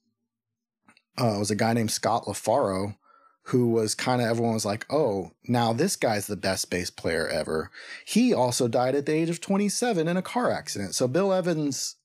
uh, 1.18 1.36
was 1.38 1.50
a 1.50 1.56
guy 1.56 1.72
named 1.72 1.90
Scott 1.90 2.24
LaFaro, 2.24 2.96
who 3.44 3.68
was 3.68 3.94
kind 3.94 4.20
of 4.20 4.28
everyone 4.28 4.54
was 4.54 4.64
like, 4.64 4.86
oh, 4.90 5.30
now 5.46 5.72
this 5.72 5.96
guy's 5.96 6.26
the 6.26 6.36
best 6.36 6.68
bass 6.70 6.90
player 6.90 7.28
ever. 7.28 7.70
He 8.04 8.34
also 8.34 8.68
died 8.68 8.94
at 8.94 9.06
the 9.06 9.14
age 9.14 9.30
of 9.30 9.40
27 9.40 10.08
in 10.08 10.16
a 10.16 10.22
car 10.22 10.50
accident. 10.50 10.94
So 10.94 11.06
Bill 11.06 11.32
Evans, 11.32 11.96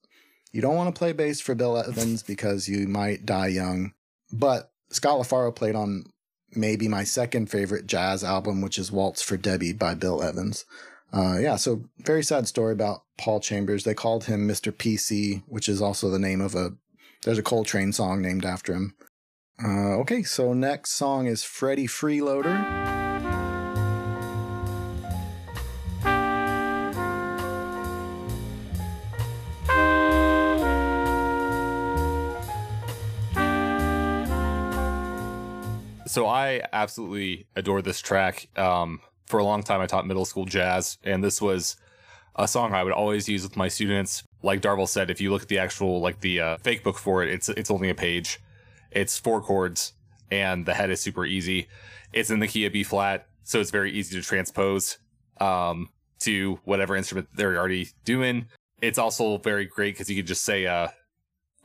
you 0.52 0.62
don't 0.62 0.76
want 0.76 0.94
to 0.94 0.98
play 0.98 1.13
bass 1.13 1.41
for 1.41 1.56
Bill 1.56 1.78
Evans 1.78 2.24
because 2.24 2.70
you 2.70 2.88
might 2.88 3.26
die 3.26 3.48
young. 3.48 3.94
But 4.32 4.72
Scott 4.91 5.20
LaFaro 5.20 5.56
played 5.56 5.76
on 5.76 6.06
maybe 6.56 6.88
my 6.88 7.04
second 7.04 7.50
favorite 7.50 7.88
jazz 7.88 8.24
album, 8.24 8.62
which 8.62 8.78
is 8.78 8.92
Waltz 8.92 9.22
for 9.22 9.38
Debby 9.38 9.74
by 9.74 9.94
Bill 9.94 10.22
Evans. 10.22 10.66
Uh, 11.14 11.38
yeah, 11.40 11.58
so 11.58 11.84
very 12.00 12.24
sad 12.24 12.48
story 12.48 12.72
about 12.74 13.04
Paul 13.18 13.40
Chambers. 13.40 13.84
They 13.84 13.94
called 13.94 14.26
him 14.26 14.48
Mr. 14.48 14.72
PC, 14.72 15.44
which 15.48 15.68
is 15.68 15.82
also 15.82 16.10
the 16.10 16.20
name 16.20 16.42
of 16.42 16.56
a 16.56 16.72
there's 17.24 17.38
a 17.38 17.44
Coltrane 17.44 17.94
song 17.94 18.22
named 18.22 18.46
after 18.46 18.74
him. 18.74 18.96
Uh, 19.64 19.98
okay, 20.00 20.24
so 20.24 20.54
next 20.54 20.94
song 20.94 21.28
is 21.28 21.44
Freddie 21.44 21.88
Freeloader. 21.88 23.21
So 36.12 36.28
I 36.28 36.62
absolutely 36.74 37.47
adore 37.56 37.82
this 37.82 38.02
track. 38.02 38.50
Um, 38.58 39.00
for 39.28 39.39
a 39.39 39.45
long 39.45 39.63
time, 39.63 39.80
I 39.80 39.86
taught 39.86 40.06
middle 40.06 40.26
school 40.26 40.43
jazz, 40.43 40.97
and 41.06 41.24
this 41.24 41.41
was 41.41 41.78
a 42.36 42.50
song 42.50 42.74
I 42.74 42.84
would 42.84 42.91
always 42.91 43.30
use 43.30 43.43
with 43.43 43.56
my 43.56 43.69
students. 43.69 44.21
Like 44.43 44.60
Darvel 44.60 44.89
said, 44.89 45.10
if 45.10 45.21
you 45.21 45.32
look 45.32 45.43
at 45.43 45.47
the 45.47 45.60
actual 45.60 46.02
like 46.02 46.19
the 46.19 46.41
uh, 46.41 46.58
fake 46.58 46.84
book 46.84 46.97
for 46.97 47.24
it, 47.24 47.30
it's 47.30 47.47
it's 47.47 47.71
only 47.71 47.89
a 47.89 47.95
page. 47.95 48.41
It's 48.91 49.17
four 49.17 49.39
chords, 49.39 49.93
and 50.30 50.65
the 50.65 50.74
head 50.74 50.89
is 50.89 51.00
super 51.00 51.26
easy. 51.26 51.69
It's 52.12 52.30
in 52.30 52.39
the 52.39 52.47
key 52.50 52.65
of 52.65 52.74
B 52.74 52.84
flat, 52.84 53.30
so 53.45 53.62
it's 53.62 53.71
very 53.71 53.93
easy 53.93 54.13
to 54.19 54.21
transpose 54.21 54.97
um, 55.39 55.91
to 56.19 56.60
whatever 56.65 56.97
instrument 56.97 57.30
they're 57.34 57.58
already 57.58 57.88
doing. 58.04 58.47
It's 58.82 58.97
also 58.97 59.38
very 59.38 59.65
great 59.65 59.93
because 59.93 60.10
you 60.10 60.17
could 60.17 60.28
just 60.28 60.43
say, 60.43 60.67
uh, 60.67 60.89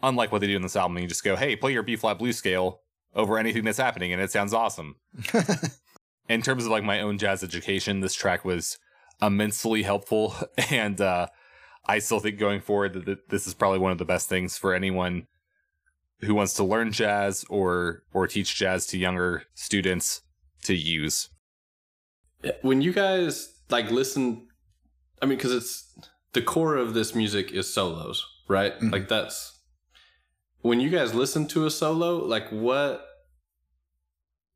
unlike 0.05 0.31
what 0.31 0.41
they 0.41 0.47
do 0.47 0.55
in 0.55 0.63
this 0.63 0.77
album, 0.77 0.99
you 0.99 1.09
just 1.09 1.25
go, 1.25 1.35
"Hey, 1.35 1.57
play 1.57 1.73
your 1.73 1.83
B 1.83 1.97
flat 1.97 2.17
blues 2.17 2.37
scale," 2.37 2.83
over 3.17 3.39
anything 3.39 3.65
that's 3.65 3.79
happening, 3.79 4.13
and 4.13 4.23
it 4.23 4.31
sounds 4.31 4.55
awesome. 4.55 4.97
in 6.29 6.43
terms 6.43 6.65
of 6.65 6.71
like 6.71 6.85
my 6.85 7.01
own 7.01 7.19
jazz 7.19 7.43
education, 7.43 8.01
this 8.01 8.15
track 8.15 8.45
was 8.45 8.79
immensely 9.21 9.83
helpful, 9.83 10.37
and 10.71 11.01
uh, 11.01 11.27
I 11.87 11.99
still 11.99 12.21
think 12.21 12.39
going 12.39 12.61
forward 12.61 13.07
that 13.07 13.31
this 13.31 13.47
is 13.47 13.55
probably 13.55 13.79
one 13.81 13.91
of 13.91 13.99
the 13.99 14.05
best 14.05 14.29
things 14.29 14.57
for 14.57 14.75
anyone 14.75 15.27
who 16.21 16.35
wants 16.35 16.55
to 16.55 16.65
learn 16.65 16.93
jazz 16.93 17.45
or 17.49 18.03
or 18.13 18.27
teach 18.27 18.55
jazz 18.55 18.87
to 18.89 18.99
younger 18.99 19.45
students 19.55 20.23
to 20.65 20.75
use. 20.75 21.31
When 22.63 22.83
you 22.83 22.93
guys 22.93 23.53
like 23.71 23.91
listen, 23.91 24.47
I 25.21 25.27
mean, 25.27 25.39
because 25.39 25.53
it's 25.53 25.99
the 26.33 26.43
core 26.43 26.77
of 26.77 26.95
this 26.95 27.15
music 27.15 27.51
is 27.53 27.73
solos, 27.73 28.27
right? 28.49 28.75
Mm-hmm. 28.75 28.91
Like 28.91 29.09
that's 29.09 29.61
when 30.61 30.81
you 30.81 30.91
guys 30.91 31.15
listen 31.15 31.47
to 31.49 31.67
a 31.67 31.71
solo, 31.71 32.17
like 32.17 32.49
what 32.51 33.06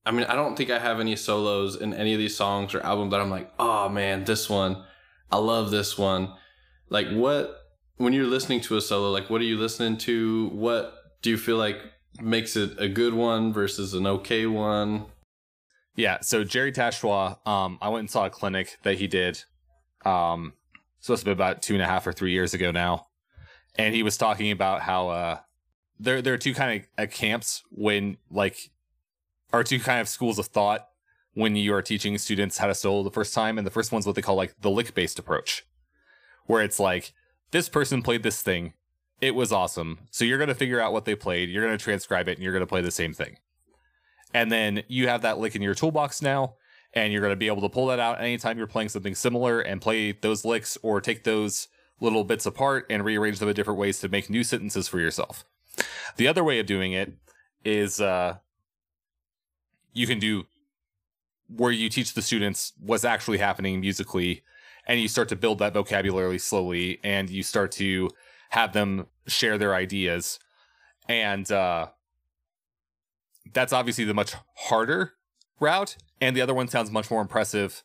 I 0.05 0.13
mean, 0.13 0.25
I 0.25 0.35
don't 0.35 0.57
think 0.57 0.71
I 0.71 0.79
have 0.79 0.99
any 0.99 1.17
solos 1.17 1.77
in 1.77 1.93
any 1.93 2.13
of 2.15 2.19
these 2.19 2.37
songs 2.37 2.75
or 2.75 2.81
albums 2.81 3.11
that 3.11 3.21
I'm 3.21 3.31
like, 3.31 3.53
oh 3.59 3.89
man, 3.89 4.25
this 4.25 4.49
one, 4.49 4.83
I 5.31 5.37
love 5.37 5.71
this 5.71 5.99
one. 5.99 6.35
Like, 6.89 7.09
what, 7.11 7.57
when 7.97 8.13
you're 8.13 8.27
listening 8.27 8.61
to 8.63 8.77
a 8.77 8.81
solo, 8.81 9.11
like, 9.11 9.29
what 9.29 9.41
are 9.41 9.45
you 9.45 9.59
listening 9.59 9.99
to? 9.99 10.49
What 10.49 10.95
do 11.23 11.31
you 11.31 11.37
feel 11.37 11.57
like 11.57 11.79
makes 12.21 12.57
it 12.57 12.73
a 12.79 12.89
good 12.89 13.15
one 13.15 13.53
versus 13.53 13.95
an 13.95 14.07
okay 14.07 14.47
one? 14.47 15.07
Yeah. 15.97 16.19
So, 16.23 16.45
Jerry 16.45 16.73
Tachoir, 16.73 17.47
um, 17.47 17.79
I 17.83 17.91
went 17.91 18.01
and 18.01 18.11
saw 18.11 18.25
a 18.25 18.31
clinic 18.31 18.79
that 18.83 18.97
he 18.97 19.07
did, 19.07 19.45
um, 20.05 20.55
supposed 20.99 21.21
to 21.21 21.27
be 21.27 21.33
about 21.33 21.63
two 21.63 21.75
and 21.75 21.83
a 21.83 21.87
half 21.87 22.07
or 22.07 22.13
three 22.13 22.33
years 22.33 22.55
ago 22.55 22.71
now. 22.71 23.07
And 23.77 23.95
he 23.95 24.03
was 24.03 24.17
talking 24.17 24.51
about 24.51 24.81
how, 24.81 25.11
uh, 25.11 25.39
there 26.01 26.23
there 26.23 26.33
are 26.33 26.39
two 26.39 26.55
kind 26.55 26.81
of 26.81 27.05
uh, 27.05 27.11
camps 27.11 27.63
when 27.71 28.17
like 28.31 28.71
are 29.53 29.65
two 29.65 29.81
kind 29.81 30.01
of 30.01 30.09
schools 30.09 30.39
of 30.39 30.47
thought 30.47 30.89
when 31.35 31.57
you 31.57 31.73
are 31.75 31.83
teaching 31.83 32.19
students 32.19 32.59
how 32.59 32.67
to 32.67 32.75
solo 32.75 33.03
the 33.03 33.11
first 33.11 33.35
time 33.35 33.59
and 33.59 33.67
the 33.67 33.71
first 33.71 33.93
one's 33.93 34.07
what 34.07 34.17
they 34.17 34.23
call 34.23 34.35
like 34.37 34.55
the 34.61 34.71
lick 34.71 34.95
based 34.95 35.19
approach 35.19 35.65
where 36.47 36.63
it's 36.63 36.81
like 36.81 37.13
this 37.53 37.69
person 37.69 38.03
played 38.03 38.23
this 38.23 38.43
thing. 38.43 38.75
It 39.21 39.35
was 39.35 39.53
awesome. 39.53 40.01
So 40.11 40.25
you're 40.25 40.39
going 40.39 40.49
to 40.49 40.55
figure 40.55 40.81
out 40.81 40.93
what 40.93 41.05
they 41.05 41.15
played 41.15 41.49
you're 41.49 41.65
going 41.65 41.77
to 41.77 41.83
transcribe 41.83 42.29
it 42.29 42.33
and 42.33 42.43
you're 42.43 42.53
going 42.53 42.63
to 42.63 42.67
play 42.67 42.81
the 42.81 42.91
same 42.91 43.13
thing. 43.13 43.37
And 44.33 44.51
then 44.51 44.83
you 44.89 45.09
have 45.09 45.23
that 45.23 45.39
lick 45.39 45.55
in 45.55 45.63
your 45.63 45.75
toolbox 45.75 46.23
now 46.23 46.55
and 46.93 47.13
you're 47.13 47.23
going 47.23 47.33
to 47.33 47.37
be 47.37 47.47
able 47.47 47.63
to 47.63 47.69
pull 47.69 47.87
that 47.87 48.01
out 48.01 48.21
anytime 48.21 48.59
you're 48.59 48.67
playing 48.67 48.89
something 48.89 49.15
similar 49.15 49.61
and 49.61 49.81
play 49.81 50.13
those 50.13 50.45
licks 50.45 50.77
or 50.83 51.01
take 51.01 51.25
those 51.25 51.69
little 52.01 52.25
bits 52.25 52.47
apart 52.47 52.87
and 52.91 53.05
rearrange 53.05 53.39
them 53.39 53.49
in 53.49 53.55
different 53.55 53.79
ways 53.79 54.01
to 54.01 54.09
make 54.09 54.31
new 54.31 54.43
sentences 54.43 54.89
for 54.89 54.99
yourself. 54.99 55.45
The 56.17 56.27
other 56.27 56.43
way 56.43 56.59
of 56.59 56.67
doing 56.67 56.93
it 56.93 57.13
is 57.65 58.01
uh, 58.01 58.39
you 59.93 60.07
can 60.07 60.19
do 60.19 60.47
where 61.49 61.73
you 61.73 61.89
teach 61.89 62.15
the 62.15 62.23
students 62.23 62.73
what's 62.79 63.05
actually 63.05 63.39
happening 63.39 63.81
musically 63.81 64.43
and 64.87 65.01
you 65.01 65.09
start 65.09 65.29
to 65.29 65.37
build 65.37 65.59
that 65.59 65.75
vocabulary 65.75 66.39
slowly 66.39 67.01
and 67.03 67.29
you 67.29 67.43
start 67.43 67.73
to 67.73 68.11
have 68.51 68.73
them 68.73 69.07
share 69.27 69.59
their 69.59 69.75
ideas. 69.75 70.39
And 71.09 71.51
uh, 71.51 71.89
that's 73.53 73.73
obviously 73.73 74.05
the 74.05 74.15
much 74.15 74.35
harder 74.57 75.15
route 75.59 75.97
and 76.21 76.37
the 76.37 76.41
other 76.41 76.55
one 76.55 76.69
sounds 76.69 76.91
much 76.91 77.11
more 77.11 77.21
impressive 77.21 77.83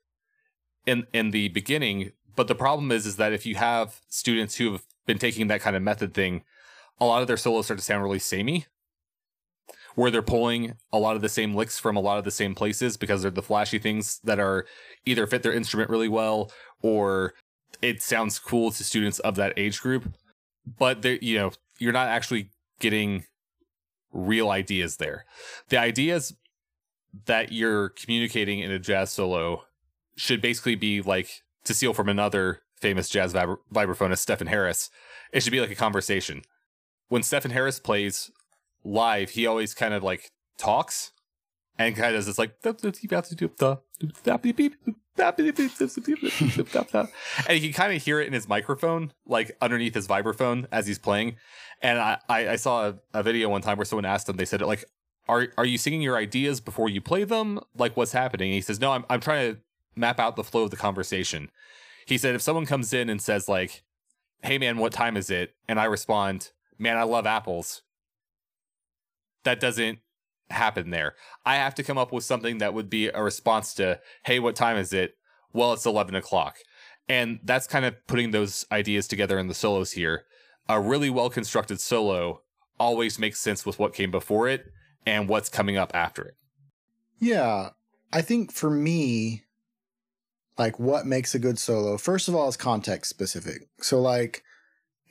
in 0.85 1.07
in 1.13 1.31
the 1.31 1.49
beginning. 1.49 2.11
But 2.35 2.47
the 2.47 2.55
problem 2.55 2.91
is 2.91 3.05
is 3.05 3.17
that 3.17 3.33
if 3.33 3.45
you 3.45 3.55
have 3.55 4.01
students 4.09 4.55
who 4.55 4.71
have 4.73 4.83
been 5.05 5.17
taking 5.17 5.47
that 5.47 5.61
kind 5.61 5.75
of 5.75 5.81
method 5.81 6.13
thing 6.13 6.43
a 6.99 7.05
lot 7.05 7.21
of 7.21 7.27
their 7.27 7.37
solos 7.37 7.65
start 7.65 7.79
to 7.79 7.85
sound 7.85 8.03
really 8.03 8.19
samey 8.19 8.65
where 9.95 10.11
they're 10.11 10.21
pulling 10.21 10.73
a 10.91 10.99
lot 10.99 11.15
of 11.15 11.21
the 11.21 11.29
same 11.29 11.55
licks 11.55 11.79
from 11.79 11.95
a 11.95 12.01
lot 12.01 12.17
of 12.17 12.23
the 12.23 12.31
same 12.31 12.53
places 12.53 12.97
because 12.97 13.21
they're 13.21 13.31
the 13.31 13.41
flashy 13.41 13.79
things 13.79 14.19
that 14.23 14.39
are 14.39 14.65
either 15.05 15.25
fit 15.25 15.43
their 15.43 15.53
instrument 15.53 15.89
really 15.89 16.09
well 16.09 16.51
or 16.81 17.33
it 17.81 18.01
sounds 18.01 18.39
cool 18.39 18.71
to 18.71 18.83
students 18.83 19.19
of 19.19 19.35
that 19.35 19.53
age 19.57 19.81
group. 19.81 20.13
But 20.77 21.01
they 21.01 21.19
you 21.21 21.37
know 21.37 21.51
you're 21.79 21.93
not 21.93 22.07
actually 22.07 22.51
getting 22.79 23.25
real 24.11 24.49
ideas 24.49 24.97
there. 24.97 25.25
The 25.69 25.77
ideas 25.77 26.33
that 27.25 27.51
you're 27.51 27.89
communicating 27.89 28.59
in 28.59 28.71
a 28.71 28.79
jazz 28.79 29.11
solo 29.11 29.63
should 30.17 30.41
basically 30.41 30.75
be 30.75 31.01
like 31.01 31.41
to 31.63 31.73
steal 31.73 31.93
from 31.93 32.09
another 32.09 32.61
famous 32.79 33.09
jazz 33.09 33.33
vibra- 33.33 33.57
vibraphonist 33.73 34.25
Stefon 34.25 34.47
Harris 34.47 34.89
it 35.35 35.43
should 35.43 35.51
be 35.51 35.59
like 35.59 35.69
a 35.69 35.75
conversation. 35.75 36.43
When 37.09 37.21
Stefon 37.21 37.51
Harris 37.51 37.79
plays 37.79 38.31
live, 38.85 39.31
he 39.31 39.45
always 39.45 39.73
kind 39.73 39.93
of 39.93 40.03
like 40.03 40.31
talks 40.57 41.11
and 41.77 41.95
kind 41.95 42.09
of 42.09 42.19
does 42.19 42.25
this 42.27 42.37
like 42.37 42.61
and 47.47 47.59
you 47.59 47.69
can 47.69 47.73
kind 47.73 47.95
of 47.95 48.01
hear 48.01 48.19
it 48.19 48.27
in 48.27 48.33
his 48.33 48.47
microphone, 48.47 49.11
like 49.25 49.57
underneath 49.61 49.93
his 49.93 50.07
vibraphone 50.07 50.67
as 50.71 50.87
he's 50.87 50.99
playing. 50.99 51.37
And 51.81 51.99
I, 51.99 52.17
I, 52.29 52.49
I 52.49 52.55
saw 52.55 52.89
a, 52.89 52.95
a 53.13 53.23
video 53.23 53.49
one 53.49 53.61
time 53.61 53.77
where 53.77 53.85
someone 53.85 54.05
asked 54.05 54.29
him, 54.29 54.37
they 54.37 54.45
said 54.45 54.61
like, 54.61 54.85
are 55.27 55.47
are 55.57 55.65
you 55.65 55.77
singing 55.77 56.01
your 56.01 56.17
ideas 56.17 56.61
before 56.61 56.89
you 56.89 57.01
play 57.01 57.23
them? 57.23 57.59
Like 57.75 57.97
what's 57.97 58.11
happening? 58.11 58.49
And 58.49 58.55
he 58.55 58.61
says, 58.61 58.79
No, 58.79 58.91
I'm 58.91 59.05
I'm 59.09 59.19
trying 59.19 59.55
to 59.55 59.61
map 59.95 60.19
out 60.19 60.35
the 60.35 60.43
flow 60.43 60.63
of 60.63 60.71
the 60.71 60.77
conversation. 60.77 61.49
He 62.05 62.17
said 62.17 62.35
if 62.35 62.41
someone 62.41 62.65
comes 62.65 62.93
in 62.93 63.09
and 63.09 63.21
says 63.21 63.49
like, 63.49 63.83
Hey 64.43 64.57
man, 64.59 64.77
what 64.77 64.91
time 64.91 65.17
is 65.17 65.31
it? 65.31 65.55
And 65.67 65.79
I 65.79 65.85
respond, 65.85 66.51
Man, 66.77 66.97
I 66.97 67.03
love 67.03 67.25
apples 67.25 67.81
that 69.45 69.59
doesn't 69.59 69.99
happen 70.49 70.89
there. 70.89 71.15
I 71.45 71.55
have 71.55 71.75
to 71.75 71.83
come 71.83 71.97
up 71.97 72.11
with 72.11 72.23
something 72.23 72.59
that 72.59 72.73
would 72.73 72.89
be 72.89 73.07
a 73.07 73.23
response 73.23 73.73
to, 73.75 73.99
hey, 74.25 74.39
what 74.39 74.55
time 74.55 74.77
is 74.77 74.93
it? 74.93 75.15
Well, 75.53 75.73
it's 75.73 75.85
11 75.85 76.15
o'clock. 76.15 76.57
And 77.07 77.39
that's 77.43 77.67
kind 77.67 77.85
of 77.85 77.95
putting 78.07 78.31
those 78.31 78.65
ideas 78.71 79.07
together 79.07 79.39
in 79.39 79.47
the 79.47 79.53
solos 79.53 79.93
here. 79.93 80.25
A 80.67 80.81
really 80.81 81.09
well 81.09 81.29
constructed 81.29 81.79
solo 81.79 82.41
always 82.79 83.17
makes 83.19 83.39
sense 83.39 83.65
with 83.65 83.79
what 83.79 83.93
came 83.93 84.11
before 84.11 84.47
it 84.47 84.65
and 85.05 85.29
what's 85.29 85.49
coming 85.49 85.77
up 85.77 85.91
after 85.93 86.23
it. 86.23 86.35
Yeah. 87.19 87.69
I 88.11 88.21
think 88.21 88.51
for 88.51 88.69
me, 88.69 89.43
like 90.57 90.79
what 90.79 91.05
makes 91.05 91.35
a 91.35 91.39
good 91.39 91.59
solo, 91.59 91.97
first 91.97 92.27
of 92.27 92.35
all, 92.35 92.47
is 92.47 92.57
context 92.57 93.09
specific. 93.09 93.67
So, 93.81 94.01
like 94.01 94.43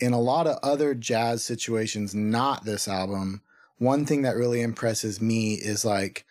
in 0.01 0.13
a 0.13 0.21
lot 0.21 0.47
of 0.47 0.59
other 0.63 0.95
jazz 0.95 1.45
situations, 1.45 2.15
not 2.15 2.65
this 2.65 2.89
album, 2.89 3.43
one 3.85 4.07
thing 4.07 4.23
that 4.23 4.37
really 4.37 4.63
impresses 4.63 5.21
me 5.21 5.55
is 5.55 5.85
like 5.85 6.25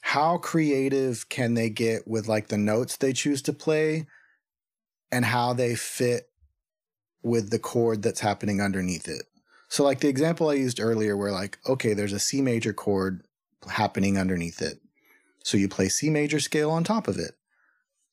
how 0.00 0.38
creative 0.38 1.28
can 1.28 1.54
they 1.54 1.68
get 1.68 2.06
with 2.06 2.28
like 2.28 2.48
the 2.48 2.58
notes 2.58 2.96
they 2.96 3.12
choose 3.12 3.42
to 3.42 3.52
play 3.52 4.06
and 5.10 5.24
how 5.24 5.52
they 5.52 5.74
fit 5.74 6.30
with 7.22 7.50
the 7.50 7.58
chord 7.58 8.02
that's 8.02 8.20
happening 8.20 8.60
underneath 8.60 9.08
it. 9.08 9.24
So 9.68 9.82
like 9.84 10.00
the 10.00 10.08
example 10.08 10.48
I 10.48 10.54
used 10.54 10.80
earlier 10.80 11.16
where 11.16 11.32
like 11.32 11.58
okay 11.66 11.92
there's 11.92 12.12
a 12.12 12.18
C 12.18 12.40
major 12.40 12.72
chord 12.72 13.22
happening 13.68 14.16
underneath 14.16 14.62
it. 14.62 14.80
So 15.42 15.56
you 15.56 15.68
play 15.68 15.88
C 15.88 16.08
major 16.10 16.40
scale 16.40 16.70
on 16.70 16.84
top 16.84 17.08
of 17.08 17.18
it. 17.18 17.32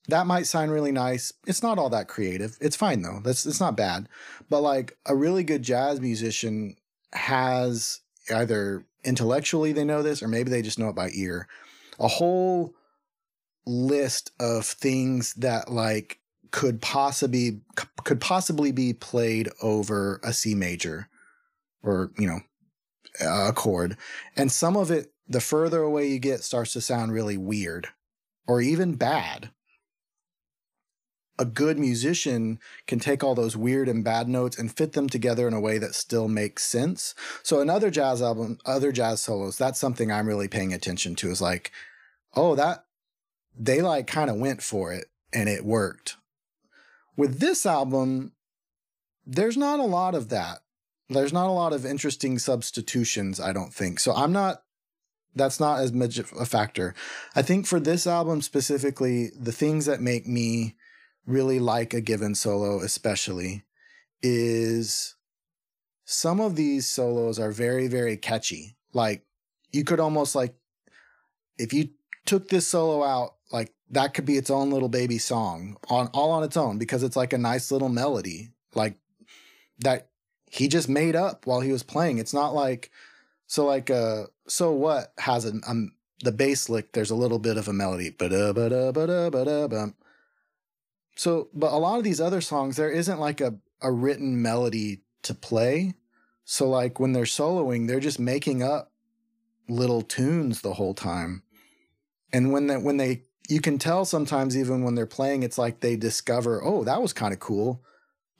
That 0.08 0.26
might 0.26 0.46
sound 0.46 0.70
really 0.70 0.92
nice. 0.92 1.32
It's 1.46 1.62
not 1.62 1.78
all 1.78 1.90
that 1.90 2.08
creative. 2.08 2.58
It's 2.60 2.76
fine 2.76 3.02
though. 3.02 3.20
That's 3.22 3.46
it's 3.46 3.60
not 3.60 3.76
bad. 3.76 4.08
But 4.50 4.60
like 4.60 4.98
a 5.06 5.14
really 5.14 5.44
good 5.44 5.62
jazz 5.62 6.00
musician 6.00 6.76
has 7.12 8.00
either 8.30 8.84
intellectually 9.04 9.72
they 9.72 9.84
know 9.84 10.02
this 10.02 10.22
or 10.22 10.28
maybe 10.28 10.50
they 10.50 10.62
just 10.62 10.78
know 10.78 10.88
it 10.88 10.96
by 10.96 11.10
ear. 11.14 11.48
A 11.98 12.08
whole 12.08 12.74
list 13.66 14.30
of 14.40 14.66
things 14.66 15.34
that 15.34 15.70
like 15.70 16.18
could 16.50 16.80
possibly 16.80 17.60
could 18.04 18.20
possibly 18.20 18.72
be 18.72 18.92
played 18.92 19.48
over 19.62 20.20
a 20.22 20.32
C 20.32 20.54
major 20.54 21.08
or 21.82 22.12
you 22.18 22.26
know 22.26 22.40
a 23.20 23.52
chord 23.52 23.96
and 24.36 24.52
some 24.52 24.76
of 24.76 24.90
it 24.90 25.12
the 25.26 25.40
further 25.40 25.82
away 25.82 26.06
you 26.06 26.18
get 26.18 26.44
starts 26.44 26.72
to 26.72 26.80
sound 26.80 27.12
really 27.12 27.36
weird 27.36 27.88
or 28.46 28.60
even 28.60 28.94
bad 28.94 29.50
a 31.38 31.44
good 31.44 31.78
musician 31.78 32.60
can 32.86 33.00
take 33.00 33.24
all 33.24 33.34
those 33.34 33.56
weird 33.56 33.88
and 33.88 34.04
bad 34.04 34.28
notes 34.28 34.58
and 34.58 34.74
fit 34.74 34.92
them 34.92 35.08
together 35.08 35.48
in 35.48 35.54
a 35.54 35.60
way 35.60 35.78
that 35.78 35.94
still 35.94 36.28
makes 36.28 36.62
sense. 36.64 37.14
So 37.42 37.60
another 37.60 37.90
jazz 37.90 38.22
album, 38.22 38.58
other 38.64 38.92
jazz 38.92 39.20
solos, 39.20 39.58
that's 39.58 39.80
something 39.80 40.12
I'm 40.12 40.28
really 40.28 40.48
paying 40.48 40.72
attention 40.72 41.16
to 41.16 41.30
is 41.30 41.42
like, 41.42 41.72
oh, 42.34 42.54
that 42.54 42.84
they 43.56 43.82
like 43.82 44.06
kind 44.06 44.30
of 44.30 44.36
went 44.36 44.62
for 44.62 44.92
it 44.92 45.06
and 45.32 45.48
it 45.48 45.64
worked. 45.64 46.16
With 47.16 47.40
this 47.40 47.66
album, 47.66 48.32
there's 49.26 49.56
not 49.56 49.80
a 49.80 49.84
lot 49.84 50.14
of 50.14 50.28
that. 50.28 50.58
There's 51.08 51.32
not 51.32 51.48
a 51.48 51.52
lot 51.52 51.72
of 51.72 51.84
interesting 51.84 52.38
substitutions, 52.38 53.40
I 53.40 53.52
don't 53.52 53.74
think. 53.74 54.00
So 54.00 54.14
I'm 54.14 54.32
not 54.32 54.62
that's 55.36 55.58
not 55.58 55.80
as 55.80 55.92
much 55.92 56.18
a 56.18 56.46
factor. 56.46 56.94
I 57.34 57.42
think 57.42 57.66
for 57.66 57.80
this 57.80 58.06
album 58.06 58.40
specifically, 58.40 59.30
the 59.36 59.50
things 59.50 59.86
that 59.86 60.00
make 60.00 60.28
me 60.28 60.76
really 61.26 61.58
like 61.58 61.94
a 61.94 62.00
given 62.00 62.34
solo, 62.34 62.80
especially, 62.80 63.64
is 64.22 65.14
some 66.04 66.40
of 66.40 66.56
these 66.56 66.86
solos 66.86 67.38
are 67.38 67.50
very, 67.50 67.88
very 67.88 68.16
catchy. 68.16 68.76
Like 68.92 69.24
you 69.72 69.84
could 69.84 70.00
almost 70.00 70.34
like, 70.34 70.54
if 71.58 71.72
you 71.72 71.90
took 72.26 72.48
this 72.48 72.66
solo 72.66 73.02
out, 73.02 73.34
like 73.52 73.72
that 73.90 74.14
could 74.14 74.24
be 74.24 74.36
its 74.36 74.50
own 74.50 74.70
little 74.70 74.88
baby 74.88 75.18
song 75.18 75.76
on 75.88 76.08
all 76.08 76.30
on 76.30 76.42
its 76.42 76.56
own 76.56 76.78
because 76.78 77.02
it's 77.02 77.16
like 77.16 77.32
a 77.32 77.38
nice 77.38 77.70
little 77.70 77.88
melody, 77.88 78.50
like 78.74 78.96
that 79.78 80.08
he 80.50 80.68
just 80.68 80.88
made 80.88 81.16
up 81.16 81.46
while 81.46 81.60
he 81.60 81.72
was 81.72 81.82
playing. 81.82 82.18
It's 82.18 82.34
not 82.34 82.54
like 82.54 82.90
so 83.46 83.66
like 83.66 83.90
uh 83.90 84.24
so 84.46 84.72
what 84.72 85.12
has 85.18 85.44
a 85.44 85.52
um 85.66 85.92
the 86.22 86.32
bass 86.32 86.68
lick. 86.68 86.92
There's 86.92 87.10
a 87.10 87.16
little 87.16 87.38
bit 87.38 87.56
of 87.56 87.68
a 87.68 87.72
melody, 87.72 88.10
ba 88.10 88.28
da 88.28 88.52
ba 88.52 88.68
da 88.68 88.92
ba 88.92 89.06
da 89.06 89.30
ba 89.30 89.44
da 89.44 89.86
so, 91.16 91.48
but 91.54 91.72
a 91.72 91.76
lot 91.76 91.98
of 91.98 92.04
these 92.04 92.20
other 92.20 92.40
songs, 92.40 92.76
there 92.76 92.90
isn't 92.90 93.20
like 93.20 93.40
a, 93.40 93.54
a 93.80 93.92
written 93.92 94.42
melody 94.42 95.02
to 95.22 95.34
play. 95.34 95.94
So, 96.44 96.68
like 96.68 96.98
when 97.00 97.12
they're 97.12 97.24
soloing, 97.24 97.86
they're 97.86 98.00
just 98.00 98.18
making 98.18 98.62
up 98.62 98.92
little 99.68 100.02
tunes 100.02 100.60
the 100.60 100.74
whole 100.74 100.94
time. 100.94 101.42
And 102.32 102.52
when 102.52 102.66
that 102.66 102.82
when 102.82 102.96
they 102.96 103.22
you 103.48 103.60
can 103.60 103.78
tell 103.78 104.04
sometimes 104.04 104.56
even 104.56 104.82
when 104.82 104.94
they're 104.94 105.06
playing, 105.06 105.42
it's 105.42 105.58
like 105.58 105.80
they 105.80 105.96
discover, 105.96 106.62
oh, 106.64 106.84
that 106.84 107.02
was 107.02 107.12
kind 107.12 107.32
of 107.32 107.40
cool. 107.40 107.82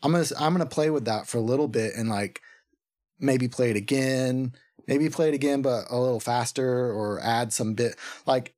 I'm 0.02 0.12
gonna 0.12 0.24
I'm 0.38 0.52
gonna 0.52 0.66
play 0.66 0.90
with 0.90 1.04
that 1.06 1.26
for 1.26 1.38
a 1.38 1.42
little 1.42 1.68
bit 1.68 1.94
and 1.96 2.08
like 2.08 2.40
maybe 3.18 3.48
play 3.48 3.70
it 3.70 3.76
again, 3.76 4.54
maybe 4.87 5.08
play 5.08 5.28
it 5.28 5.34
again, 5.34 5.62
but 5.62 5.87
a 5.90 5.98
little 5.98 6.20
faster 6.20 6.92
or 6.92 7.20
add 7.20 7.52
some 7.52 7.74
bit. 7.74 7.96
Like 8.26 8.54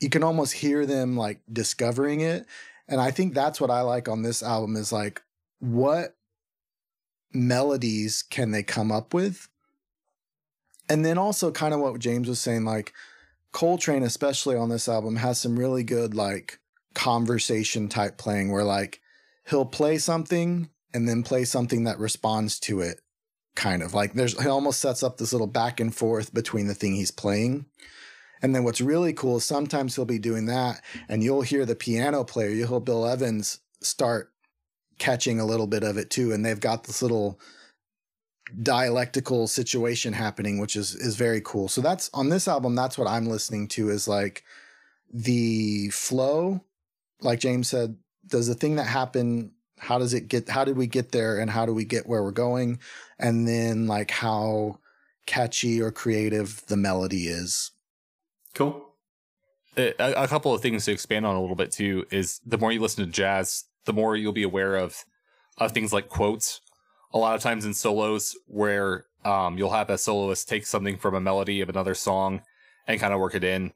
you 0.00 0.08
can 0.08 0.24
almost 0.24 0.54
hear 0.54 0.86
them 0.86 1.16
like 1.16 1.40
discovering 1.52 2.20
it. 2.20 2.46
And 2.88 3.00
I 3.00 3.10
think 3.10 3.34
that's 3.34 3.60
what 3.60 3.70
I 3.70 3.82
like 3.82 4.08
on 4.08 4.22
this 4.22 4.42
album 4.42 4.76
is 4.76 4.92
like 4.92 5.22
what 5.60 6.16
melodies 7.32 8.22
can 8.22 8.50
they 8.50 8.62
come 8.62 8.90
up 8.90 9.12
with? 9.12 9.48
And 10.88 11.04
then 11.04 11.18
also 11.18 11.50
kind 11.50 11.74
of 11.74 11.80
what 11.80 11.98
James 11.98 12.28
was 12.28 12.40
saying 12.40 12.64
like 12.64 12.92
Coltrane 13.52 14.02
especially 14.02 14.56
on 14.56 14.68
this 14.68 14.88
album 14.88 15.16
has 15.16 15.40
some 15.40 15.58
really 15.58 15.84
good 15.84 16.14
like 16.14 16.60
conversation 16.94 17.88
type 17.88 18.16
playing 18.18 18.50
where 18.50 18.64
like 18.64 19.00
he'll 19.48 19.66
play 19.66 19.98
something 19.98 20.70
and 20.94 21.08
then 21.08 21.22
play 21.22 21.44
something 21.44 21.84
that 21.84 21.98
responds 21.98 22.58
to 22.60 22.80
it 22.80 23.00
kind 23.54 23.82
of 23.82 23.92
like 23.92 24.12
there's 24.12 24.40
he 24.40 24.48
almost 24.48 24.80
sets 24.80 25.02
up 25.02 25.18
this 25.18 25.32
little 25.32 25.46
back 25.46 25.80
and 25.80 25.94
forth 25.94 26.32
between 26.32 26.68
the 26.68 26.74
thing 26.74 26.94
he's 26.94 27.10
playing 27.10 27.66
and 28.42 28.54
then 28.54 28.64
what's 28.64 28.80
really 28.80 29.12
cool 29.12 29.38
is 29.38 29.44
sometimes 29.44 29.94
he'll 29.94 30.04
be 30.04 30.18
doing 30.18 30.46
that 30.46 30.82
and 31.08 31.22
you'll 31.22 31.42
hear 31.42 31.64
the 31.64 31.74
piano 31.74 32.24
player, 32.24 32.50
you'll 32.50 32.68
hear 32.68 32.80
Bill 32.80 33.06
Evans 33.06 33.60
start 33.80 34.32
catching 34.98 35.40
a 35.40 35.46
little 35.46 35.66
bit 35.66 35.82
of 35.82 35.96
it 35.96 36.10
too. 36.10 36.32
And 36.32 36.44
they've 36.44 36.58
got 36.58 36.84
this 36.84 37.02
little 37.02 37.40
dialectical 38.62 39.46
situation 39.46 40.12
happening, 40.12 40.58
which 40.58 40.76
is 40.76 40.94
is 40.94 41.16
very 41.16 41.40
cool. 41.40 41.68
So 41.68 41.80
that's 41.80 42.10
on 42.14 42.28
this 42.28 42.48
album. 42.48 42.74
That's 42.74 42.98
what 42.98 43.08
I'm 43.08 43.26
listening 43.26 43.68
to 43.68 43.90
is 43.90 44.08
like 44.08 44.44
the 45.12 45.88
flow. 45.90 46.64
Like 47.20 47.40
James 47.40 47.68
said, 47.68 47.96
does 48.26 48.46
the 48.46 48.54
thing 48.54 48.76
that 48.76 48.86
happened? 48.86 49.52
How 49.78 49.98
does 49.98 50.14
it 50.14 50.28
get? 50.28 50.48
How 50.48 50.64
did 50.64 50.76
we 50.76 50.86
get 50.86 51.12
there? 51.12 51.38
And 51.38 51.50
how 51.50 51.66
do 51.66 51.72
we 51.72 51.84
get 51.84 52.06
where 52.06 52.22
we're 52.22 52.30
going? 52.30 52.80
And 53.18 53.46
then 53.46 53.86
like 53.86 54.10
how 54.10 54.78
catchy 55.26 55.80
or 55.80 55.92
creative 55.92 56.64
the 56.66 56.76
melody 56.76 57.28
is. 57.28 57.70
Cool. 58.58 58.92
a, 59.76 59.94
a 60.00 60.26
couple 60.26 60.52
of 60.52 60.60
things 60.60 60.84
to 60.86 60.90
expand 60.90 61.24
on 61.24 61.36
a 61.36 61.40
little 61.40 61.54
bit 61.54 61.70
too 61.70 62.04
is 62.10 62.40
the 62.44 62.58
more 62.58 62.72
you 62.72 62.80
listen 62.80 63.06
to 63.06 63.10
jazz, 63.10 63.66
the 63.84 63.92
more 63.92 64.16
you'll 64.16 64.32
be 64.32 64.42
aware 64.42 64.74
of 64.74 65.04
of 65.58 65.70
things 65.70 65.92
like 65.92 66.08
quotes. 66.08 66.60
A 67.14 67.18
lot 67.18 67.36
of 67.36 67.40
times 67.40 67.64
in 67.64 67.72
solos 67.72 68.36
where 68.48 69.06
um, 69.24 69.58
you'll 69.58 69.70
have 69.70 69.90
a 69.90 69.96
soloist 69.96 70.48
take 70.48 70.66
something 70.66 70.96
from 70.98 71.14
a 71.14 71.20
melody 71.20 71.60
of 71.60 71.68
another 71.68 71.94
song 71.94 72.42
and 72.88 72.98
kind 72.98 73.14
of 73.14 73.20
work 73.20 73.36
it 73.36 73.44
in. 73.44 73.72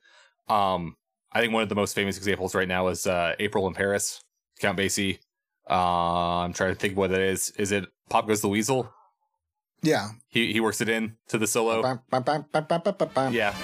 Um, 0.48 0.96
I 1.30 1.40
think 1.40 1.52
one 1.52 1.62
of 1.62 1.68
the 1.68 1.76
most 1.76 1.94
famous 1.94 2.16
examples 2.16 2.52
right 2.52 2.66
now 2.66 2.88
is 2.88 3.06
uh, 3.06 3.36
April 3.38 3.68
in 3.68 3.74
Paris, 3.74 4.20
Count 4.58 4.76
Basie. 4.76 5.20
Uh, 5.70 6.40
I'm 6.40 6.52
trying 6.54 6.74
to 6.74 6.78
think 6.78 6.96
what 6.96 7.12
it 7.12 7.20
is. 7.20 7.50
Is 7.50 7.70
it 7.70 7.86
Pop 8.10 8.26
Goes 8.26 8.40
the 8.40 8.48
Weasel? 8.48 8.92
Yeah. 9.80 10.08
He 10.28 10.52
he 10.52 10.58
works 10.58 10.80
it 10.80 10.88
in 10.88 11.18
to 11.28 11.38
the 11.38 11.46
solo. 11.46 11.82
Yeah. 13.32 13.54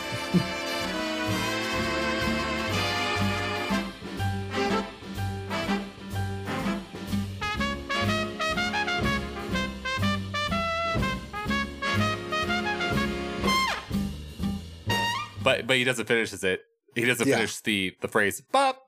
But 15.57 15.66
but 15.66 15.76
he 15.76 15.84
doesn't 15.84 16.07
finish 16.07 16.32
it. 16.32 16.61
He 16.94 17.05
doesn't 17.05 17.26
Yeah. 17.28 17.36
finish 17.36 17.61
the 17.61 17.94
the 18.01 18.09
phrase 18.09 18.42
"but," 18.53 18.80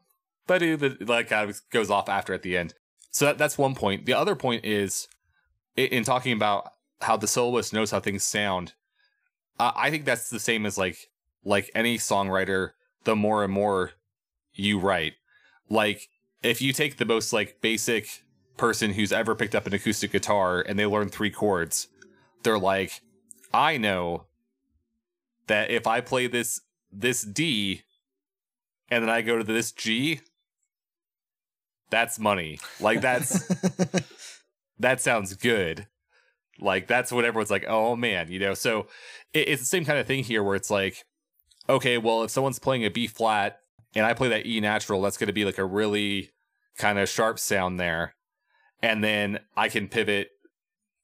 but 0.47 0.61
the 0.61 0.97
like 1.01 1.29
kind 1.29 1.49
of 1.51 1.61
goes 1.71 1.91
off 1.91 2.09
after 2.09 2.33
at 2.35 2.43
the 2.43 2.57
end. 2.57 2.75
So 3.11 3.27
that, 3.27 3.39
that's 3.39 3.59
one 3.59 3.75
point. 3.75 4.07
The 4.07 4.15
other 4.15 4.37
point 4.37 4.65
is 4.65 5.09
in, 5.77 5.87
in 5.87 6.05
talking 6.05 6.33
about 6.33 6.71
how 7.01 7.17
the 7.17 7.27
soloist 7.27 7.73
knows 7.73 7.91
how 7.91 8.01
things 8.01 8.25
sound. 8.25 8.75
Uh, 9.59 9.73
I 9.75 9.91
think 9.91 10.05
that's 10.05 10.31
the 10.31 10.41
same 10.41 10.65
as 10.67 10.79
like 10.79 10.97
like 11.45 11.71
any 11.75 11.99
songwriter. 11.99 12.71
The 13.05 13.17
more 13.17 13.43
and 13.45 13.53
more 13.53 13.93
you 14.53 14.79
write, 14.79 15.15
like 15.69 16.09
if 16.43 16.61
you 16.63 16.73
take 16.73 16.97
the 16.99 17.05
most 17.05 17.33
like 17.33 17.61
basic 17.61 18.23
person 18.57 18.93
who's 18.93 19.13
ever 19.13 19.35
picked 19.35 19.55
up 19.55 19.67
an 19.67 19.73
acoustic 19.75 20.13
guitar 20.13 20.61
and 20.61 20.79
they 20.79 20.85
learn 20.87 21.09
three 21.09 21.31
chords, 21.31 21.89
they're 22.43 22.59
like, 22.59 23.01
I 23.55 23.79
know 23.79 24.27
that 25.51 25.71
if 25.71 25.87
I 25.87 26.01
play 26.01 26.29
this 26.29 26.61
this 26.91 27.23
D 27.23 27.83
and 28.89 29.03
then 29.03 29.11
I 29.11 29.21
go 29.21 29.37
to 29.37 29.45
this 29.45 29.73
G, 29.73 30.21
that's 31.91 32.19
money. 32.19 32.61
Like 32.81 33.01
that's 33.01 33.47
that 34.79 35.01
sounds 35.01 35.35
good. 35.35 35.87
Like 36.61 36.87
that's 36.87 37.11
what 37.11 37.25
everyone's 37.25 37.51
like, 37.51 37.65
oh 37.69 37.97
man, 37.97 38.31
you 38.31 38.39
know. 38.39 38.55
So 38.55 38.87
it, 39.33 39.49
it's 39.49 39.63
the 39.63 39.67
same 39.67 39.85
kind 39.85 39.99
of 39.99 40.07
thing 40.07 40.25
here 40.25 40.43
where 40.43 40.57
it's 40.57 40.71
like, 40.71 41.05
okay, 41.69 41.99
well, 41.99 42.23
if 42.23 42.31
someone's 42.31 42.59
playing 42.61 42.85
a 42.85 42.91
B 42.91 43.07
flat 43.07 43.59
and 43.95 44.07
I 44.07 44.15
play 44.15 44.29
that 44.29 44.47
E 44.47 44.61
natural, 44.61 45.03
that's 45.03 45.17
going 45.17 45.27
to 45.27 45.33
be 45.33 45.45
like 45.45 45.59
a 45.59 45.65
really 45.65 46.31
kind 46.79 46.99
of 46.99 47.09
sharp 47.09 47.41
sound 47.41 47.81
there, 47.81 48.15
and 48.83 49.03
then 49.03 49.41
I 49.57 49.69
can 49.69 49.89
pivot 49.89 50.31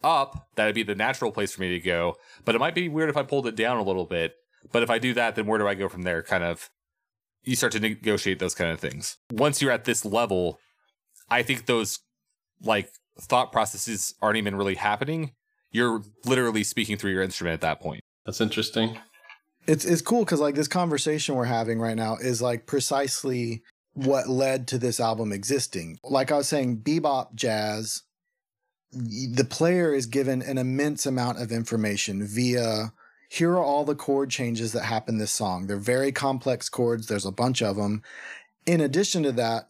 up. 0.06 0.48
That'd 0.54 0.74
be 0.74 0.82
the 0.82 0.94
natural 0.94 1.32
place 1.32 1.52
for 1.52 1.60
me 1.60 1.70
to 1.70 1.80
go. 1.80 2.16
But 2.44 2.54
it 2.54 2.58
might 2.58 2.74
be 2.74 2.88
weird 2.88 3.10
if 3.10 3.16
I 3.16 3.22
pulled 3.24 3.46
it 3.46 3.56
down 3.56 3.76
a 3.76 3.82
little 3.82 4.06
bit. 4.06 4.34
But 4.72 4.82
if 4.82 4.90
I 4.90 4.98
do 4.98 5.12
that, 5.14 5.34
then 5.34 5.46
where 5.46 5.58
do 5.58 5.66
I 5.68 5.74
go 5.74 5.88
from 5.88 6.02
there? 6.02 6.22
Kind 6.22 6.44
of, 6.44 6.70
you 7.44 7.56
start 7.56 7.72
to 7.72 7.80
negotiate 7.80 8.38
those 8.38 8.54
kind 8.54 8.70
of 8.70 8.80
things. 8.80 9.16
Once 9.30 9.60
you're 9.60 9.70
at 9.72 9.84
this 9.84 10.04
level, 10.04 10.58
I 11.30 11.42
think 11.42 11.66
those 11.66 11.98
like 12.62 12.90
thought 13.20 13.52
processes 13.52 14.14
aren't 14.22 14.38
even 14.38 14.56
really 14.56 14.74
happening. 14.76 15.32
You're 15.70 16.02
literally 16.24 16.64
speaking 16.64 16.96
through 16.96 17.10
your 17.12 17.22
instrument 17.22 17.54
at 17.54 17.60
that 17.62 17.80
point. 17.80 18.00
That's 18.24 18.40
interesting. 18.40 18.98
it's 19.66 19.84
it's 19.84 20.02
cool 20.02 20.24
because 20.24 20.40
like 20.40 20.54
this 20.54 20.68
conversation 20.68 21.34
we're 21.34 21.44
having 21.44 21.78
right 21.80 21.96
now 21.96 22.16
is 22.16 22.40
like 22.40 22.66
precisely 22.66 23.62
what 23.94 24.28
led 24.28 24.68
to 24.68 24.78
this 24.78 25.00
album 25.00 25.32
existing. 25.32 25.98
Like 26.04 26.30
I 26.32 26.36
was 26.36 26.48
saying, 26.48 26.78
bebop 26.78 27.34
jazz, 27.34 28.02
y- 28.04 28.05
the 28.92 29.46
player 29.48 29.94
is 29.94 30.06
given 30.06 30.42
an 30.42 30.58
immense 30.58 31.06
amount 31.06 31.40
of 31.40 31.52
information 31.52 32.26
via 32.26 32.92
here 33.28 33.52
are 33.52 33.64
all 33.64 33.84
the 33.84 33.94
chord 33.94 34.30
changes 34.30 34.72
that 34.72 34.84
happen 34.84 35.18
this 35.18 35.32
song. 35.32 35.66
They're 35.66 35.76
very 35.76 36.12
complex 36.12 36.68
chords. 36.68 37.06
There's 37.06 37.26
a 37.26 37.32
bunch 37.32 37.60
of 37.60 37.76
them. 37.76 38.02
In 38.66 38.80
addition 38.80 39.22
to 39.24 39.32
that, 39.32 39.68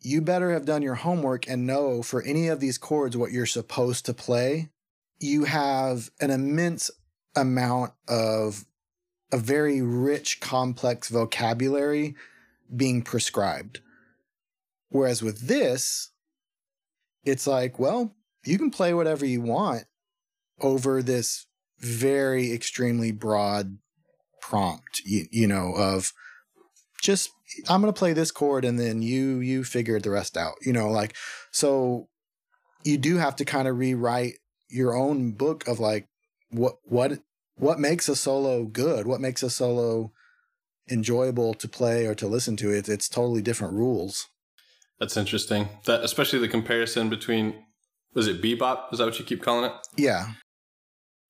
you 0.00 0.20
better 0.20 0.52
have 0.52 0.64
done 0.64 0.82
your 0.82 0.94
homework 0.94 1.48
and 1.48 1.66
know 1.66 2.02
for 2.02 2.22
any 2.22 2.48
of 2.48 2.60
these 2.60 2.78
chords 2.78 3.16
what 3.16 3.32
you're 3.32 3.46
supposed 3.46 4.06
to 4.06 4.14
play. 4.14 4.70
You 5.18 5.44
have 5.44 6.10
an 6.20 6.30
immense 6.30 6.90
amount 7.34 7.92
of 8.06 8.64
a 9.32 9.38
very 9.38 9.82
rich, 9.82 10.40
complex 10.40 11.08
vocabulary 11.08 12.14
being 12.74 13.02
prescribed. 13.02 13.80
Whereas 14.90 15.22
with 15.22 15.48
this, 15.48 16.10
it's 17.24 17.46
like, 17.46 17.78
well, 17.78 18.14
you 18.46 18.58
can 18.58 18.70
play 18.70 18.94
whatever 18.94 19.24
you 19.24 19.40
want 19.40 19.84
over 20.60 21.02
this 21.02 21.46
very 21.78 22.52
extremely 22.52 23.12
broad 23.12 23.78
prompt, 24.40 25.00
you, 25.04 25.26
you 25.30 25.46
know, 25.46 25.72
of 25.76 26.12
just 27.00 27.30
I'm 27.68 27.80
going 27.80 27.92
to 27.92 27.98
play 27.98 28.12
this 28.12 28.30
chord 28.30 28.64
and 28.64 28.78
then 28.78 29.02
you 29.02 29.38
you 29.38 29.64
figure 29.64 30.00
the 30.00 30.10
rest 30.10 30.36
out. 30.36 30.54
You 30.64 30.72
know, 30.72 30.88
like 30.88 31.14
so 31.50 32.08
you 32.82 32.98
do 32.98 33.18
have 33.18 33.36
to 33.36 33.44
kind 33.44 33.68
of 33.68 33.78
rewrite 33.78 34.34
your 34.68 34.94
own 34.94 35.32
book 35.32 35.66
of 35.68 35.80
like 35.80 36.08
what 36.50 36.76
what 36.84 37.20
what 37.56 37.78
makes 37.78 38.08
a 38.08 38.16
solo 38.16 38.64
good? 38.64 39.06
What 39.06 39.20
makes 39.20 39.42
a 39.42 39.50
solo 39.50 40.12
enjoyable 40.90 41.54
to 41.54 41.68
play 41.68 42.06
or 42.06 42.14
to 42.16 42.26
listen 42.26 42.56
to? 42.58 42.70
It's 42.70 42.88
it's 42.88 43.08
totally 43.08 43.42
different 43.42 43.74
rules. 43.74 44.28
That's 44.98 45.16
interesting. 45.16 45.68
That 45.86 46.02
especially 46.02 46.38
the 46.38 46.48
comparison 46.48 47.08
between 47.08 47.63
was 48.14 48.26
it 48.26 48.42
bebop? 48.42 48.92
Is 48.92 48.98
that 48.98 49.04
what 49.04 49.18
you 49.18 49.24
keep 49.24 49.42
calling 49.42 49.70
it? 49.70 49.72
Yeah. 49.96 50.32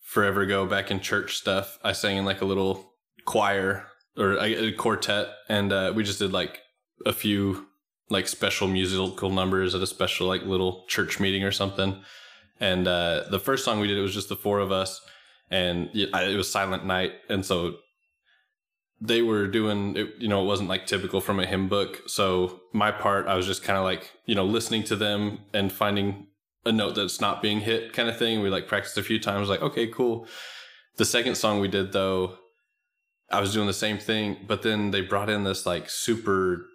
Forever 0.03 0.43
ago, 0.43 0.67
back 0.67 0.91
in 0.91 1.01
church 1.01 1.37
stuff, 1.37 1.79
I 1.83 1.93
sang 1.93 2.17
in 2.17 2.25
like 2.25 2.41
a 2.41 2.45
little 2.45 2.93
choir 3.25 3.87
or 4.17 4.35
a, 4.35 4.69
a 4.69 4.73
quartet, 4.73 5.29
and 5.49 5.73
uh, 5.73 5.93
we 5.95 6.05
just 6.05 6.19
did 6.19 6.33
like 6.33 6.61
a 7.05 7.13
few 7.13 7.67
like 8.11 8.29
special 8.29 8.69
musical 8.69 9.31
numbers 9.31 9.75
at 9.75 9.83
a 9.83 9.87
special 9.87 10.29
like 10.29 10.43
little 10.43 10.85
church 10.89 11.19
meeting 11.19 11.43
or 11.43 11.51
something. 11.51 12.03
And 12.61 12.87
uh, 12.87 13.25
the 13.31 13.41
first 13.41 13.65
song 13.65 13.81
we 13.81 13.89
did, 13.89 13.99
it 13.99 14.03
was 14.03 14.15
just 14.15 14.29
the 14.29 14.37
four 14.37 14.61
of 14.61 14.71
us, 14.71 15.01
and 15.51 15.91
it 15.95 16.37
was 16.37 16.51
silent 16.51 16.85
night, 16.85 17.13
and 17.29 17.45
so 17.45 17.77
they 19.01 19.23
were 19.23 19.47
doing 19.47 19.97
it, 19.97 20.15
you 20.19 20.29
know 20.29 20.43
it 20.43 20.47
wasn't 20.47 20.69
like 20.69 20.87
typical 20.87 21.21
from 21.21 21.41
a 21.41 21.47
hymn 21.47 21.69
book 21.69 22.03
so 22.07 22.61
my 22.73 22.91
part 22.91 23.27
i 23.27 23.35
was 23.35 23.47
just 23.47 23.63
kind 23.63 23.77
of 23.77 23.85
like 23.85 24.13
you 24.25 24.35
know 24.35 24.45
listening 24.45 24.85
to 24.85 24.97
them 24.97 25.41
and 25.53 25.73
finding 25.73 26.27
a 26.67 26.73
note 26.73 26.95
that's 26.95 27.21
not 27.21 27.43
being 27.43 27.61
hit 27.61 27.93
kind 27.93 28.09
of 28.09 28.19
thing. 28.19 28.41
We 28.41 28.51
like 28.51 28.69
practiced 28.69 28.99
a 28.99 29.03
few 29.03 29.19
times 29.19 29.49
like 29.49 29.63
okay 29.63 29.87
cool. 29.87 30.27
The 30.97 31.05
second 31.05 31.35
song 31.35 31.61
we 31.61 31.69
did 31.69 31.93
though 31.93 32.39
i 33.31 33.41
was 33.41 33.53
doing 33.53 33.67
the 33.67 33.73
same 33.73 33.99
thing 33.99 34.37
but 34.47 34.63
then 34.63 34.91
they 34.91 35.01
brought 35.01 35.31
in 35.31 35.45
this 35.45 35.67
like 35.67 35.89
super 35.89 36.67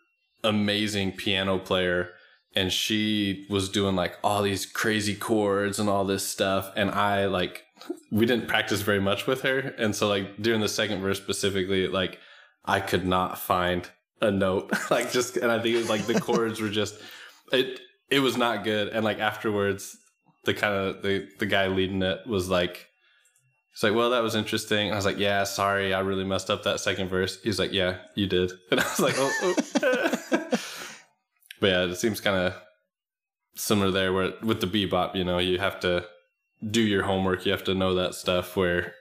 amazing 0.43 1.11
piano 1.11 1.57
player 1.57 2.09
and 2.55 2.71
she 2.71 3.45
was 3.49 3.69
doing 3.69 3.95
like 3.95 4.17
all 4.23 4.41
these 4.41 4.65
crazy 4.65 5.15
chords 5.15 5.79
and 5.79 5.89
all 5.89 6.05
this 6.05 6.25
stuff 6.25 6.71
and 6.75 6.91
i 6.91 7.25
like 7.25 7.63
we 8.11 8.25
didn't 8.25 8.47
practice 8.47 8.81
very 8.81 8.99
much 8.99 9.27
with 9.27 9.41
her 9.41 9.59
and 9.77 9.95
so 9.95 10.07
like 10.07 10.41
during 10.41 10.61
the 10.61 10.67
second 10.67 11.01
verse 11.01 11.17
specifically 11.17 11.87
like 11.87 12.19
i 12.65 12.79
could 12.79 13.05
not 13.05 13.37
find 13.37 13.89
a 14.21 14.31
note 14.31 14.71
like 14.91 15.11
just 15.11 15.37
and 15.37 15.51
i 15.51 15.61
think 15.61 15.75
it 15.75 15.79
was 15.79 15.89
like 15.89 16.05
the 16.05 16.19
chords 16.19 16.59
were 16.59 16.69
just 16.69 16.95
it 17.51 17.79
it 18.09 18.19
was 18.19 18.37
not 18.37 18.63
good. 18.63 18.89
And 18.89 19.03
like 19.03 19.19
afterwards 19.19 19.97
the 20.45 20.53
kind 20.53 20.73
of 20.73 21.01
the 21.01 21.27
the 21.39 21.45
guy 21.45 21.67
leading 21.67 22.01
it 22.01 22.25
was 22.25 22.49
like 22.49 22.87
he's 23.73 23.83
like 23.83 23.93
well 23.93 24.11
that 24.11 24.23
was 24.23 24.35
interesting. 24.35 24.87
And 24.87 24.93
i 24.93 24.95
was 24.95 25.05
like 25.05 25.17
yeah 25.17 25.43
sorry 25.43 25.93
i 25.93 25.99
really 25.99 26.23
messed 26.23 26.49
up 26.49 26.63
that 26.63 26.79
second 26.79 27.09
verse. 27.09 27.41
He's 27.41 27.59
like 27.59 27.73
yeah 27.73 27.97
you 28.15 28.27
did. 28.27 28.51
And 28.71 28.79
i 28.79 28.83
was 28.83 28.99
like 28.99 29.15
oh, 29.17 29.31
oh. 29.41 29.55
but 31.59 31.67
yeah 31.67 31.83
it 31.85 31.95
seems 31.95 32.21
kind 32.21 32.37
of 32.37 32.53
similar 33.55 33.91
there 33.91 34.13
where 34.13 34.33
with 34.41 34.61
the 34.61 34.67
bebop 34.67 35.15
you 35.15 35.23
know 35.23 35.37
you 35.37 35.59
have 35.59 35.79
to 35.81 36.05
do 36.69 36.81
your 36.81 37.03
homework. 37.03 37.45
You 37.45 37.51
have 37.51 37.63
to 37.65 37.75
know 37.75 37.95
that 37.95 38.15
stuff 38.15 38.55
where 38.55 38.93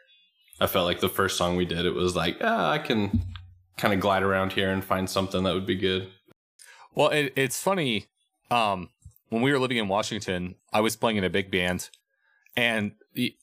i 0.61 0.66
felt 0.66 0.86
like 0.86 1.00
the 1.00 1.09
first 1.09 1.36
song 1.36 1.56
we 1.56 1.64
did 1.64 1.86
it 1.86 1.94
was 1.94 2.16
like 2.16 2.36
ah, 2.40 2.70
i 2.70 2.78
can 2.78 3.20
kind 3.78 3.94
of 3.94 4.00
glide 4.00 4.22
around 4.22 4.52
here 4.52 4.70
and 4.70 4.84
find 4.84 5.09
something 5.09 5.44
that 5.44 5.54
would 5.54 5.66
be 5.66 5.76
good. 5.76 6.11
Well, 6.94 7.09
it, 7.11 7.32
it's 7.36 7.62
funny. 7.62 8.06
Um, 8.50 8.90
when 9.29 9.43
we 9.43 9.53
were 9.53 9.59
living 9.59 9.76
in 9.76 9.89
Washington, 9.89 10.55
I 10.72 10.81
was 10.81 10.97
playing 10.97 11.16
in 11.16 11.24
a 11.24 11.31
big 11.31 11.51
band, 11.51 11.91
and 12.57 12.93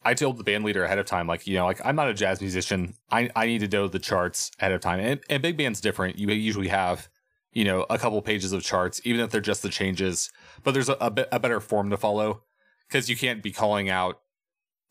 I 0.03 0.13
told 0.13 0.37
the 0.37 0.43
band 0.43 0.63
leader 0.63 0.83
ahead 0.83 0.99
of 0.99 1.05
time, 1.05 1.27
like, 1.27 1.47
you 1.47 1.55
know, 1.55 1.65
like 1.65 1.81
I'm 1.85 1.95
not 1.95 2.09
a 2.09 2.13
jazz 2.13 2.41
musician. 2.41 2.95
I, 3.11 3.29
I 3.35 3.45
need 3.45 3.59
to 3.59 3.67
know 3.67 3.87
the 3.87 3.99
charts 3.99 4.51
ahead 4.59 4.71
of 4.71 4.81
time. 4.81 4.99
And, 4.99 5.19
and 5.29 5.41
big 5.41 5.57
band's 5.57 5.81
different. 5.81 6.17
You 6.17 6.29
usually 6.29 6.69
have, 6.69 7.09
you 7.51 7.63
know, 7.63 7.85
a 7.89 7.97
couple 7.97 8.21
pages 8.21 8.51
of 8.51 8.63
charts, 8.63 9.01
even 9.03 9.21
if 9.21 9.31
they're 9.31 9.41
just 9.41 9.63
the 9.63 9.69
changes. 9.69 10.31
But 10.63 10.73
there's 10.73 10.89
a, 10.89 10.97
a, 10.99 11.11
bit, 11.11 11.29
a 11.31 11.39
better 11.39 11.59
form 11.59 11.89
to 11.89 11.97
follow 11.97 12.43
because 12.87 13.09
you 13.09 13.17
can't 13.17 13.43
be 13.43 13.51
calling 13.51 13.89
out 13.89 14.19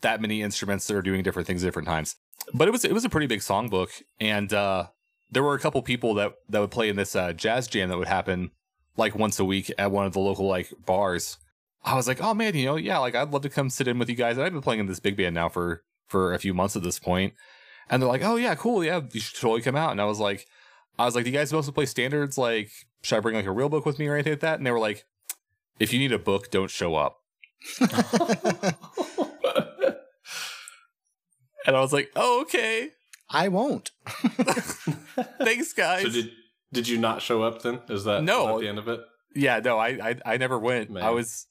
that 0.01 0.21
many 0.21 0.43
instruments 0.43 0.87
that 0.87 0.97
are 0.97 1.03
doing 1.03 1.23
different 1.23 1.47
things 1.47 1.65
at 1.65 1.67
different 1.67 1.89
times. 1.89 2.17
But 2.53 2.69
it 2.69 2.73
was 2.73 2.85
it 2.85 2.93
was 2.93 3.05
a 3.05 3.09
pretty 3.09 3.27
big 3.27 3.41
songbook, 3.41 4.03
and 4.21 4.53
uh, 4.53 4.89
there 5.31 5.43
were 5.43 5.55
a 5.55 5.59
couple 5.59 5.81
people 5.83 6.15
that 6.15 6.35
that 6.49 6.61
would 6.61 6.71
play 6.71 6.91
in 6.91 6.97
this 6.97 7.17
uh, 7.17 7.33
jazz 7.33 7.69
jam 7.69 7.89
that 7.89 7.97
would 7.97 8.09
happen 8.09 8.51
like 8.97 9.15
once 9.15 9.39
a 9.39 9.45
week 9.45 9.73
at 9.79 9.91
one 9.91 10.07
of 10.07 10.13
the 10.13 10.21
local 10.21 10.47
like 10.47 10.73
bars. 10.85 11.39
I 11.85 11.95
was 11.97 12.09
like, 12.09 12.23
oh 12.23 12.35
man, 12.35 12.55
you 12.55 12.65
know, 12.65 12.77
yeah, 12.77 12.99
like 12.99 13.15
I'd 13.15 13.31
love 13.31 13.43
to 13.43 13.51
come 13.51 13.71
sit 13.71 13.89
in 13.89 13.99
with 13.99 14.09
you 14.09 14.15
guys. 14.15 14.37
And 14.37 14.47
I've 14.47 14.53
been 14.53 14.63
playing 14.63 14.81
in 14.81 14.87
this 14.87 15.01
big 15.01 15.17
band 15.17 15.35
now 15.35 15.49
for 15.49 15.83
for 16.07 16.33
a 16.33 16.39
few 16.39 16.55
months 16.55 16.77
at 16.77 16.83
this 16.83 16.99
point. 16.99 17.35
And 17.91 18.01
they're 18.01 18.09
like, 18.09 18.25
oh 18.25 18.37
yeah, 18.37 18.55
cool, 18.55 18.83
yeah, 18.83 19.03
you 19.13 19.21
should 19.21 19.39
totally 19.39 19.61
come 19.61 19.77
out. 19.77 19.91
And 19.91 20.01
I 20.01 20.05
was 20.05 20.21
like, 20.21 20.47
I 20.99 21.05
was 21.05 21.15
like, 21.15 21.25
do 21.25 21.31
you 21.31 21.37
guys 21.37 21.49
supposed 21.49 21.67
to 21.67 21.73
play 21.73 21.87
standards? 21.87 22.39
Like, 22.39 22.71
should 23.03 23.17
I 23.17 23.21
bring 23.21 23.37
like 23.37 23.47
a 23.47 23.53
real 23.53 23.69
book 23.69 23.85
with 23.85 23.99
me 23.99 24.07
or 24.07 24.15
anything 24.15 24.33
like 24.33 24.41
that? 24.41 24.59
And 24.59 24.67
they 24.67 24.71
were 24.71 24.79
like, 24.79 25.05
if 25.79 25.93
you 25.93 25.99
need 25.99 26.13
a 26.13 26.19
book, 26.19 26.51
don't 26.51 26.71
show 26.71 26.95
up. 26.95 27.19
and 27.81 27.91
I 31.67 31.81
was 31.81 31.93
like, 31.93 32.11
oh 32.17 32.43
okay. 32.43 32.91
I 33.31 33.49
won't. 33.49 33.91
Thanks, 34.07 35.73
guys. 35.73 36.03
So 36.03 36.11
did 36.11 36.31
did 36.75 36.89
you 36.89 36.99
not 36.99 37.23
show 37.23 37.43
up 37.43 37.63
then? 37.63 37.81
Is 37.89 38.05
that 38.05 38.23
no 38.23 38.57
at 38.57 38.61
the 38.61 38.69
end 38.69 38.79
of 38.79 38.89
it? 38.89 39.01
Yeah, 39.35 39.61
no, 39.61 39.79
I 39.79 39.89
I, 39.89 40.17
I 40.27 40.37
never 40.37 40.59
went. 40.59 40.91
Man. 40.91 41.03
I 41.03 41.11
was 41.11 41.47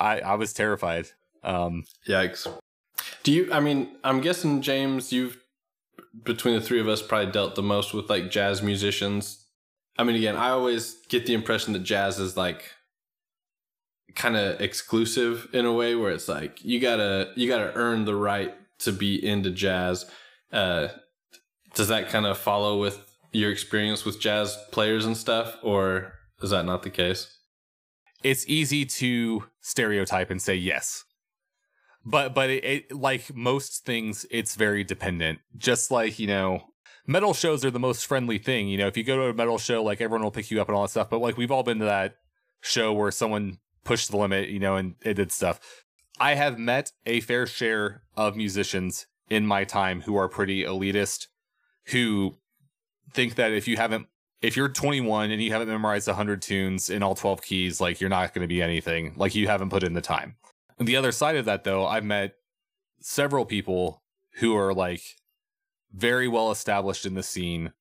I 0.00 0.20
I 0.20 0.34
was 0.34 0.52
terrified. 0.52 1.08
Um 1.44 1.84
Yikes. 2.08 2.48
Do 3.22 3.32
you 3.32 3.52
I 3.52 3.60
mean, 3.60 3.96
I'm 4.02 4.20
guessing 4.20 4.62
James, 4.62 5.12
you've 5.12 5.38
between 6.24 6.54
the 6.54 6.60
three 6.60 6.80
of 6.80 6.88
us 6.88 7.02
probably 7.02 7.32
dealt 7.32 7.54
the 7.54 7.62
most 7.62 7.94
with 7.94 8.10
like 8.10 8.30
jazz 8.30 8.62
musicians. 8.62 9.46
I 9.96 10.04
mean 10.04 10.16
again, 10.16 10.36
I 10.36 10.50
always 10.50 10.96
get 11.08 11.26
the 11.26 11.34
impression 11.34 11.72
that 11.74 11.80
jazz 11.80 12.18
is 12.18 12.36
like 12.36 12.64
kind 14.14 14.36
of 14.36 14.60
exclusive 14.60 15.48
in 15.52 15.66
a 15.66 15.72
way 15.72 15.94
where 15.94 16.12
it's 16.12 16.28
like 16.28 16.64
you 16.64 16.80
gotta 16.80 17.32
you 17.36 17.48
gotta 17.48 17.72
earn 17.74 18.04
the 18.04 18.14
right 18.14 18.54
to 18.80 18.92
be 18.92 19.24
into 19.24 19.50
jazz. 19.50 20.06
Uh 20.52 20.88
does 21.74 21.88
that 21.88 22.08
kind 22.08 22.26
of 22.26 22.38
follow 22.38 22.78
with 22.78 23.03
your 23.34 23.50
experience 23.50 24.04
with 24.04 24.20
jazz 24.20 24.56
players 24.72 25.04
and 25.04 25.16
stuff, 25.16 25.56
or 25.62 26.14
is 26.42 26.50
that 26.50 26.64
not 26.64 26.82
the 26.82 26.90
case? 26.90 27.34
it's 28.24 28.48
easy 28.48 28.84
to 28.86 29.44
stereotype 29.60 30.30
and 30.30 30.42
say 30.42 30.56
yes. 30.56 31.04
But 32.04 32.34
but 32.34 32.50
it, 32.50 32.64
it 32.64 32.92
like 32.92 33.34
most 33.34 33.84
things 33.84 34.26
it's 34.30 34.56
very 34.56 34.82
dependent. 34.82 35.38
Just 35.56 35.90
like, 35.90 36.18
you 36.18 36.26
know, 36.26 36.64
metal 37.06 37.34
shows 37.34 37.64
are 37.64 37.70
the 37.70 37.78
most 37.78 38.06
friendly 38.06 38.38
thing. 38.38 38.66
You 38.68 38.78
know, 38.78 38.86
if 38.88 38.96
you 38.96 39.04
go 39.04 39.16
to 39.16 39.28
a 39.28 39.34
metal 39.34 39.58
show, 39.58 39.82
like 39.82 40.00
everyone 40.00 40.22
will 40.22 40.30
pick 40.30 40.50
you 40.50 40.60
up 40.60 40.68
and 40.68 40.76
all 40.76 40.82
that 40.82 40.90
stuff. 40.90 41.10
But 41.10 41.20
like 41.20 41.36
we've 41.36 41.50
all 41.50 41.62
been 41.62 41.78
to 41.78 41.84
that 41.84 42.16
show 42.60 42.92
where 42.92 43.10
someone 43.10 43.58
pushed 43.84 44.10
the 44.10 44.16
limit, 44.16 44.48
you 44.48 44.58
know, 44.58 44.76
and 44.76 44.96
it 45.02 45.14
did 45.14 45.30
stuff. 45.30 45.60
I 46.18 46.34
have 46.34 46.58
met 46.58 46.92
a 47.06 47.20
fair 47.20 47.46
share 47.46 48.02
of 48.16 48.36
musicians 48.36 49.06
in 49.28 49.46
my 49.46 49.64
time 49.64 50.02
who 50.02 50.16
are 50.16 50.28
pretty 50.28 50.62
elitist, 50.62 51.26
who 51.86 52.36
think 53.12 53.36
that 53.36 53.52
if 53.52 53.68
you 53.68 53.76
haven't, 53.76 54.06
if 54.42 54.56
you're 54.56 54.68
21 54.68 55.30
and 55.30 55.42
you 55.42 55.52
haven't 55.52 55.68
memorized 55.68 56.06
100 56.06 56.42
tunes 56.42 56.90
in 56.90 57.02
all 57.02 57.14
12 57.14 57.42
keys, 57.42 57.80
like 57.80 58.00
you're 58.00 58.10
not 58.10 58.34
going 58.34 58.42
to 58.42 58.48
be 58.48 58.62
anything, 58.62 59.14
like 59.16 59.34
you 59.34 59.46
haven't 59.46 59.70
put 59.70 59.82
in 59.82 59.94
the 59.94 60.00
time. 60.00 60.36
The 60.78 60.96
other 60.96 61.12
side 61.12 61.36
of 61.36 61.44
that, 61.44 61.64
though, 61.64 61.86
I've 61.86 62.04
met 62.04 62.34
several 63.00 63.44
people 63.44 64.02
who 64.38 64.56
are 64.56 64.74
like 64.74 65.02
very 65.92 66.26
well 66.26 66.50
established 66.50 67.06
in 67.06 67.14
the 67.14 67.22
scene, 67.22 67.72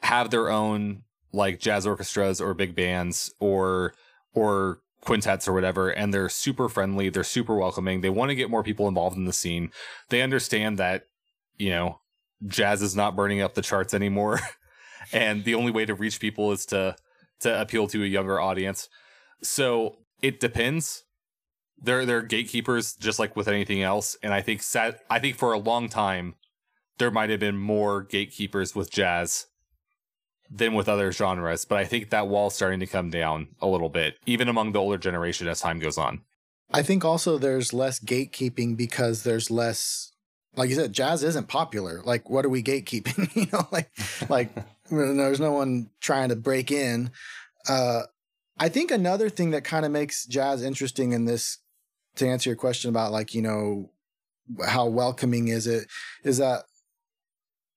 have 0.00 0.30
their 0.30 0.50
own 0.50 1.02
like 1.32 1.60
jazz 1.60 1.86
orchestras 1.86 2.40
or 2.40 2.54
big 2.54 2.74
bands 2.74 3.32
or 3.40 3.94
or 4.34 4.80
quintets 5.00 5.48
or 5.48 5.52
whatever 5.52 5.90
and 5.90 6.14
they're 6.14 6.28
super 6.28 6.68
friendly 6.68 7.08
they're 7.08 7.24
super 7.24 7.56
welcoming 7.56 8.00
they 8.00 8.10
want 8.10 8.28
to 8.28 8.36
get 8.36 8.50
more 8.50 8.62
people 8.62 8.86
involved 8.86 9.16
in 9.16 9.24
the 9.24 9.32
scene 9.32 9.70
they 10.10 10.22
understand 10.22 10.78
that 10.78 11.08
you 11.58 11.70
know 11.70 11.98
jazz 12.46 12.82
is 12.82 12.96
not 12.96 13.16
burning 13.16 13.40
up 13.40 13.54
the 13.54 13.62
charts 13.62 13.94
anymore. 13.94 14.40
And 15.12 15.44
the 15.44 15.54
only 15.56 15.72
way 15.72 15.84
to 15.84 15.94
reach 15.94 16.20
people 16.20 16.52
is 16.52 16.64
to 16.66 16.96
to 17.40 17.60
appeal 17.60 17.88
to 17.88 18.02
a 18.04 18.06
younger 18.06 18.40
audience. 18.40 18.88
So 19.42 19.96
it 20.20 20.38
depends. 20.38 21.04
They're 21.76 22.06
they're 22.06 22.22
gatekeepers 22.22 22.94
just 22.94 23.18
like 23.18 23.34
with 23.34 23.48
anything 23.48 23.82
else. 23.82 24.16
And 24.22 24.32
i 24.32 24.40
think 24.40 24.62
sat, 24.62 25.00
i 25.10 25.18
think 25.18 25.36
for 25.36 25.52
a 25.52 25.58
long 25.58 25.88
time 25.88 26.36
there 26.98 27.10
might 27.10 27.30
have 27.30 27.40
been 27.40 27.56
more 27.56 28.02
gatekeepers 28.02 28.74
with 28.76 28.92
jazz 28.92 29.46
than 30.48 30.74
with 30.74 30.88
other 30.88 31.10
genres. 31.10 31.64
But 31.64 31.78
i 31.78 31.84
think 31.84 32.10
that 32.10 32.28
wall's 32.28 32.54
starting 32.54 32.80
to 32.80 32.86
come 32.86 33.10
down 33.10 33.48
a 33.60 33.66
little 33.66 33.88
bit 33.88 34.18
even 34.24 34.48
among 34.48 34.72
the 34.72 34.80
older 34.80 34.98
generation 34.98 35.48
as 35.48 35.60
time 35.60 35.80
goes 35.80 35.98
on. 35.98 36.22
I 36.70 36.82
think 36.82 37.04
also 37.04 37.36
there's 37.36 37.74
less 37.74 37.98
gatekeeping 37.98 38.76
because 38.76 39.24
there's 39.24 39.50
less 39.50 40.11
like 40.56 40.68
you 40.68 40.76
said, 40.76 40.92
jazz 40.92 41.22
isn't 41.22 41.48
popular. 41.48 42.02
Like, 42.04 42.28
what 42.28 42.44
are 42.44 42.50
we 42.50 42.62
gatekeeping? 42.62 43.34
you 43.36 43.46
know, 43.52 43.66
like, 43.70 43.90
like 44.28 44.50
there's 44.90 45.40
no 45.40 45.52
one 45.52 45.90
trying 46.00 46.28
to 46.28 46.36
break 46.36 46.70
in. 46.70 47.10
Uh, 47.68 48.02
I 48.58 48.68
think 48.68 48.90
another 48.90 49.30
thing 49.30 49.50
that 49.50 49.64
kind 49.64 49.84
of 49.84 49.92
makes 49.92 50.26
jazz 50.26 50.62
interesting 50.62 51.12
in 51.12 51.24
this, 51.24 51.58
to 52.16 52.28
answer 52.28 52.50
your 52.50 52.56
question 52.56 52.90
about 52.90 53.12
like, 53.12 53.34
you 53.34 53.42
know, 53.42 53.90
how 54.66 54.86
welcoming 54.86 55.48
is 55.48 55.66
it, 55.66 55.88
is 56.24 56.38
that 56.38 56.64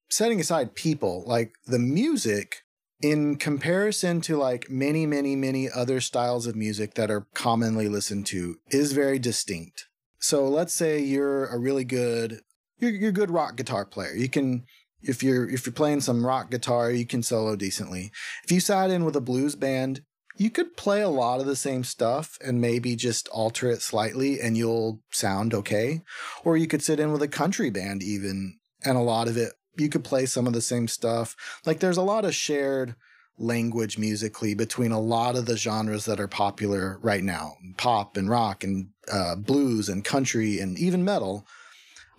setting 0.09 0.39
aside 0.39 0.75
people, 0.75 1.23
like 1.25 1.53
the 1.65 1.79
music 1.79 2.63
in 3.01 3.35
comparison 3.37 4.21
to 4.21 4.37
like 4.37 4.69
many, 4.69 5.05
many, 5.05 5.35
many 5.35 5.69
other 5.69 6.01
styles 6.01 6.47
of 6.47 6.55
music 6.55 6.95
that 6.95 7.11
are 7.11 7.27
commonly 7.33 7.87
listened 7.87 8.25
to 8.27 8.57
is 8.69 8.93
very 8.93 9.19
distinct. 9.19 9.87
So 10.19 10.47
let's 10.47 10.73
say 10.73 10.99
you're 10.99 11.45
a 11.47 11.59
really 11.59 11.83
good 11.83 12.41
you're 12.79 12.91
you're 12.91 13.09
a 13.09 13.13
good 13.13 13.31
rock 13.31 13.55
guitar 13.55 13.85
player. 13.85 14.13
You 14.13 14.29
can 14.29 14.65
if 15.01 15.23
you're 15.23 15.49
if 15.49 15.65
you're 15.65 15.73
playing 15.73 16.01
some 16.01 16.25
rock 16.25 16.51
guitar, 16.51 16.91
you 16.91 17.05
can 17.05 17.23
solo 17.23 17.55
decently. 17.55 18.11
If 18.43 18.51
you 18.51 18.59
sat 18.59 18.89
in 18.89 19.05
with 19.05 19.15
a 19.15 19.21
blues 19.21 19.55
band, 19.55 20.01
you 20.37 20.49
could 20.49 20.75
play 20.75 21.01
a 21.01 21.09
lot 21.09 21.39
of 21.39 21.45
the 21.45 21.55
same 21.55 21.83
stuff 21.83 22.37
and 22.43 22.59
maybe 22.59 22.95
just 22.95 23.27
alter 23.29 23.69
it 23.69 23.81
slightly 23.81 24.39
and 24.41 24.57
you'll 24.57 25.01
sound 25.11 25.53
okay. 25.53 26.01
Or 26.43 26.57
you 26.57 26.67
could 26.67 26.83
sit 26.83 26.99
in 26.99 27.11
with 27.11 27.21
a 27.21 27.27
country 27.27 27.69
band 27.69 28.03
even 28.03 28.57
and 28.83 28.97
a 28.97 29.01
lot 29.01 29.27
of 29.27 29.37
it 29.37 29.53
you 29.77 29.89
could 29.89 30.03
play 30.03 30.25
some 30.25 30.47
of 30.47 30.53
the 30.53 30.61
same 30.61 30.87
stuff. 30.87 31.35
Like 31.65 31.79
there's 31.79 31.97
a 31.97 32.01
lot 32.01 32.25
of 32.25 32.35
shared 32.35 32.95
language 33.37 33.97
musically 33.97 34.53
between 34.53 34.91
a 34.91 34.99
lot 34.99 35.35
of 35.35 35.45
the 35.45 35.57
genres 35.57 36.05
that 36.05 36.21
are 36.21 36.27
popular 36.27 36.97
right 37.01 37.23
now 37.23 37.57
pop 37.75 38.15
and 38.15 38.29
rock 38.29 38.63
and 38.63 38.87
uh, 39.11 39.35
blues 39.35 39.89
and 39.89 40.05
country 40.05 40.59
and 40.59 40.77
even 40.79 41.03
metal 41.03 41.45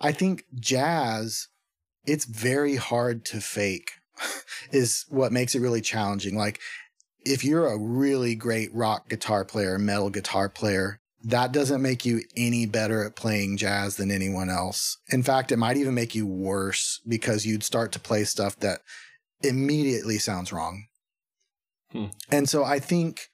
i 0.01 0.11
think 0.11 0.45
jazz 0.59 1.47
it's 2.07 2.25
very 2.25 2.77
hard 2.77 3.25
to 3.25 3.41
fake 3.41 3.91
is 4.71 5.05
what 5.09 5.31
makes 5.31 5.53
it 5.53 5.61
really 5.61 5.81
challenging. 5.81 6.35
Like 6.35 6.59
if 7.19 7.43
you're 7.43 7.67
a 7.67 7.77
really 7.77 8.35
great 8.35 8.73
rock 8.73 9.09
guitar 9.09 9.43
player 9.45 9.77
metal 9.77 10.09
guitar 10.09 10.49
player 10.49 10.99
that 11.23 11.51
doesn't 11.51 11.81
make 11.81 12.05
you 12.05 12.21
any 12.37 12.65
better 12.65 13.03
at 13.03 13.15
playing 13.15 13.57
jazz 13.57 13.97
than 13.97 14.11
anyone 14.11 14.49
else. 14.49 14.97
In 15.09 15.23
fact 15.23 15.51
it 15.51 15.57
might 15.57 15.77
even 15.77 15.93
make 15.93 16.15
you 16.15 16.25
worse 16.25 17.01
because 17.07 17.45
you'd 17.45 17.63
start 17.63 17.91
to 17.93 17.99
play 17.99 18.23
stuff 18.23 18.57
that 18.59 18.79
immediately 19.41 20.17
sounds 20.17 20.53
wrong. 20.53 20.85
Hmm. 21.91 22.07
and 22.29 22.49
so 22.49 22.65
I 22.65 22.79
think 22.79 23.29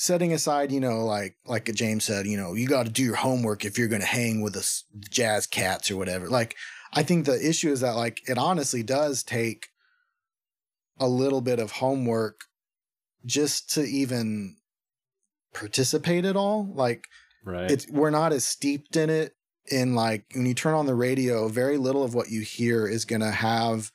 setting 0.00 0.32
aside, 0.32 0.72
you 0.72 0.80
know, 0.80 1.04
like 1.04 1.36
like 1.44 1.66
James 1.74 2.06
said, 2.06 2.26
you 2.26 2.38
know, 2.38 2.54
you 2.54 2.66
got 2.66 2.86
to 2.86 2.90
do 2.90 3.02
your 3.02 3.16
homework 3.16 3.66
if 3.66 3.76
you're 3.76 3.86
going 3.86 4.00
to 4.00 4.06
hang 4.06 4.40
with 4.40 4.54
the 4.54 4.82
jazz 5.10 5.46
cats 5.46 5.90
or 5.90 5.98
whatever. 5.98 6.26
Like, 6.26 6.56
I 6.94 7.02
think 7.02 7.26
the 7.26 7.38
issue 7.46 7.70
is 7.70 7.80
that 7.80 7.96
like 7.96 8.22
it 8.26 8.38
honestly 8.38 8.82
does 8.82 9.22
take 9.22 9.66
a 10.98 11.06
little 11.06 11.42
bit 11.42 11.58
of 11.58 11.72
homework 11.72 12.40
just 13.26 13.70
to 13.74 13.82
even 13.82 14.56
participate 15.52 16.24
at 16.24 16.36
all. 16.36 16.72
Like, 16.74 17.04
Right. 17.44 17.70
it's 17.70 17.86
we're 17.88 18.10
not 18.10 18.32
as 18.32 18.44
steeped 18.44 18.96
in 18.96 19.10
it 19.10 19.34
in 19.70 19.94
like 19.94 20.24
when 20.34 20.46
you 20.46 20.54
turn 20.54 20.74
on 20.74 20.86
the 20.86 20.94
radio 20.94 21.48
very 21.48 21.76
little 21.76 22.04
of 22.04 22.14
what 22.14 22.30
you 22.30 22.40
hear 22.40 22.86
is 22.86 23.04
going 23.04 23.20
to 23.22 23.30
have 23.30 23.90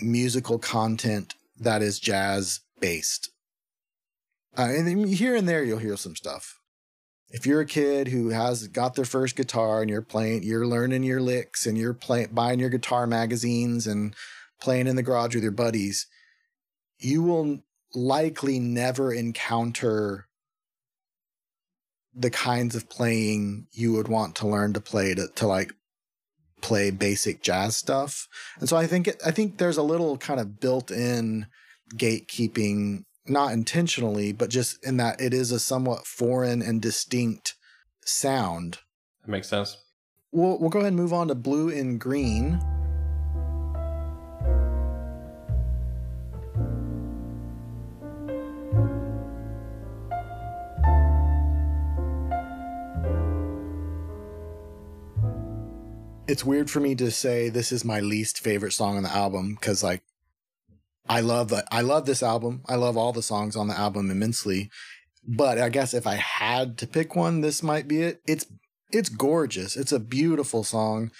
musical 0.00 0.58
content 0.58 1.34
that 1.58 1.80
is 1.80 1.98
jazz 1.98 2.60
based 2.80 3.30
uh, 4.58 4.62
and 4.62 5.08
here 5.08 5.34
and 5.34 5.48
there 5.48 5.64
you'll 5.64 5.78
hear 5.78 5.96
some 5.96 6.16
stuff 6.16 6.60
if 7.28 7.46
you're 7.46 7.60
a 7.60 7.66
kid 7.66 8.08
who 8.08 8.30
has 8.30 8.68
got 8.68 8.94
their 8.94 9.04
first 9.04 9.36
guitar 9.36 9.80
and 9.80 9.90
you're 9.90 10.02
playing 10.02 10.42
you're 10.42 10.66
learning 10.66 11.02
your 11.02 11.20
licks 11.20 11.66
and 11.66 11.76
you're 11.76 11.94
playing 11.94 12.28
buying 12.32 12.60
your 12.60 12.70
guitar 12.70 13.06
magazines 13.06 13.86
and 13.86 14.14
playing 14.60 14.86
in 14.86 14.96
the 14.96 15.02
garage 15.02 15.34
with 15.34 15.42
your 15.42 15.52
buddies 15.52 16.06
you 16.98 17.22
will 17.22 17.60
likely 17.94 18.58
never 18.58 19.12
encounter 19.12 20.26
the 22.14 22.30
kinds 22.30 22.74
of 22.74 22.88
playing 22.88 23.66
you 23.72 23.92
would 23.92 24.08
want 24.08 24.34
to 24.36 24.46
learn 24.46 24.72
to 24.72 24.80
play 24.80 25.14
to, 25.14 25.28
to 25.34 25.46
like 25.46 25.72
play 26.62 26.90
basic 26.90 27.42
jazz 27.42 27.76
stuff. 27.76 28.26
And 28.58 28.68
so 28.68 28.76
I 28.76 28.86
think 28.86 29.08
it, 29.08 29.20
I 29.24 29.30
think 29.30 29.58
there's 29.58 29.76
a 29.76 29.82
little 29.82 30.16
kind 30.16 30.40
of 30.40 30.58
built-in 30.58 31.46
gatekeeping 31.94 33.04
not 33.28 33.52
intentionally, 33.52 34.32
but 34.32 34.50
just 34.50 34.84
in 34.84 34.96
that 34.98 35.20
it 35.20 35.34
is 35.34 35.50
a 35.50 35.58
somewhat 35.58 36.06
foreign 36.06 36.62
and 36.62 36.80
distinct 36.80 37.54
sound. 38.04 38.78
That 39.22 39.30
makes 39.30 39.48
sense. 39.48 39.76
We'll 40.32 40.58
we'll 40.58 40.70
go 40.70 40.80
ahead 40.80 40.88
and 40.88 40.96
move 40.96 41.12
on 41.12 41.28
to 41.28 41.34
blue 41.34 41.70
and 41.70 42.00
green. 42.00 42.60
It's 56.28 56.44
weird 56.44 56.68
for 56.68 56.80
me 56.80 56.96
to 56.96 57.12
say 57.12 57.48
this 57.48 57.70
is 57.70 57.84
my 57.84 58.00
least 58.00 58.40
favorite 58.40 58.72
song 58.72 58.96
on 58.96 59.04
the 59.04 59.12
album 59.12 59.54
because 59.54 59.84
like 59.84 60.02
I 61.08 61.20
love 61.20 61.52
I 61.70 61.80
love 61.80 62.06
this 62.06 62.22
album. 62.22 62.62
I 62.66 62.76
love 62.76 62.96
all 62.96 63.12
the 63.12 63.22
songs 63.22 63.56
on 63.56 63.68
the 63.68 63.78
album 63.78 64.10
immensely. 64.10 64.70
But 65.26 65.58
I 65.58 65.68
guess 65.68 65.94
if 65.94 66.06
I 66.06 66.14
had 66.14 66.78
to 66.78 66.86
pick 66.86 67.16
one, 67.16 67.40
this 67.40 67.62
might 67.62 67.88
be 67.88 68.02
it. 68.02 68.20
It's 68.26 68.46
it's 68.90 69.08
gorgeous. 69.08 69.76
It's 69.76 69.92
a 69.92 70.00
beautiful 70.00 70.64
song. 70.64 71.10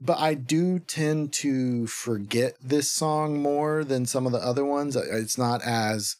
But 0.00 0.18
I 0.18 0.34
do 0.34 0.80
tend 0.80 1.32
to 1.34 1.86
forget 1.86 2.56
this 2.60 2.90
song 2.90 3.40
more 3.40 3.84
than 3.84 4.04
some 4.04 4.26
of 4.26 4.32
the 4.32 4.44
other 4.44 4.64
ones. 4.64 4.96
It's 4.96 5.38
not 5.38 5.62
as 5.62 6.16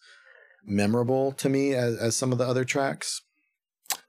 memorable 0.64 1.32
to 1.32 1.48
me 1.48 1.74
as, 1.74 1.96
as 1.96 2.16
some 2.16 2.30
of 2.30 2.38
the 2.38 2.46
other 2.46 2.64
tracks. 2.64 3.22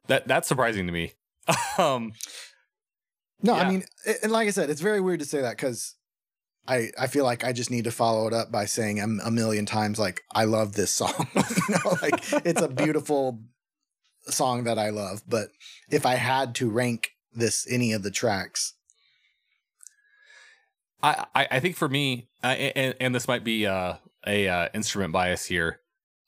That 0.08 0.28
that's 0.28 0.48
surprising 0.48 0.86
to 0.86 0.94
me. 0.94 1.14
um 1.78 2.14
No, 3.42 3.56
Yeah. 3.56 3.62
I 3.62 3.70
mean, 3.70 3.84
and 4.22 4.32
like 4.32 4.48
I 4.48 4.52
said, 4.52 4.70
it's 4.70 4.82
very 4.82 5.02
weird 5.02 5.20
to 5.22 5.26
say 5.26 5.42
that 5.42 5.58
because 5.58 5.96
I 6.68 6.90
I 6.98 7.08
feel 7.08 7.26
like 7.26 7.44
I 7.44 7.52
just 7.52 7.72
need 7.72 7.84
to 7.84 7.92
follow 7.92 8.28
it 8.28 8.34
up 8.34 8.52
by 8.52 8.66
saying 8.66 9.00
a, 9.00 9.28
a 9.28 9.32
million 9.32 9.66
times 9.66 10.00
like 10.00 10.22
I 10.32 10.46
love 10.46 10.74
this 10.74 10.92
song. 10.92 11.28
you 11.36 11.76
know, 11.76 11.98
like 12.02 12.24
it's 12.46 12.62
a 12.62 12.68
beautiful 12.68 13.42
song 14.28 14.64
that 14.64 14.80
I 14.80 14.90
love. 14.90 15.24
But 15.28 15.50
if 15.90 16.06
I 16.06 16.16
had 16.16 16.56
to 16.56 16.70
rank 16.70 17.12
this 17.34 17.68
any 17.70 17.92
of 17.92 18.04
the 18.04 18.12
tracks, 18.12 18.76
I, 21.02 21.26
I 21.36 21.48
I 21.52 21.60
think 21.60 21.76
for 21.76 21.90
me, 21.90 22.30
and, 22.42 22.96
and 23.00 23.14
this 23.14 23.28
might 23.28 23.44
be 23.44 23.68
uh, 23.68 23.96
a 24.26 24.48
uh, 24.48 24.70
instrument 24.74 25.12
bias 25.12 25.46
here. 25.46 25.80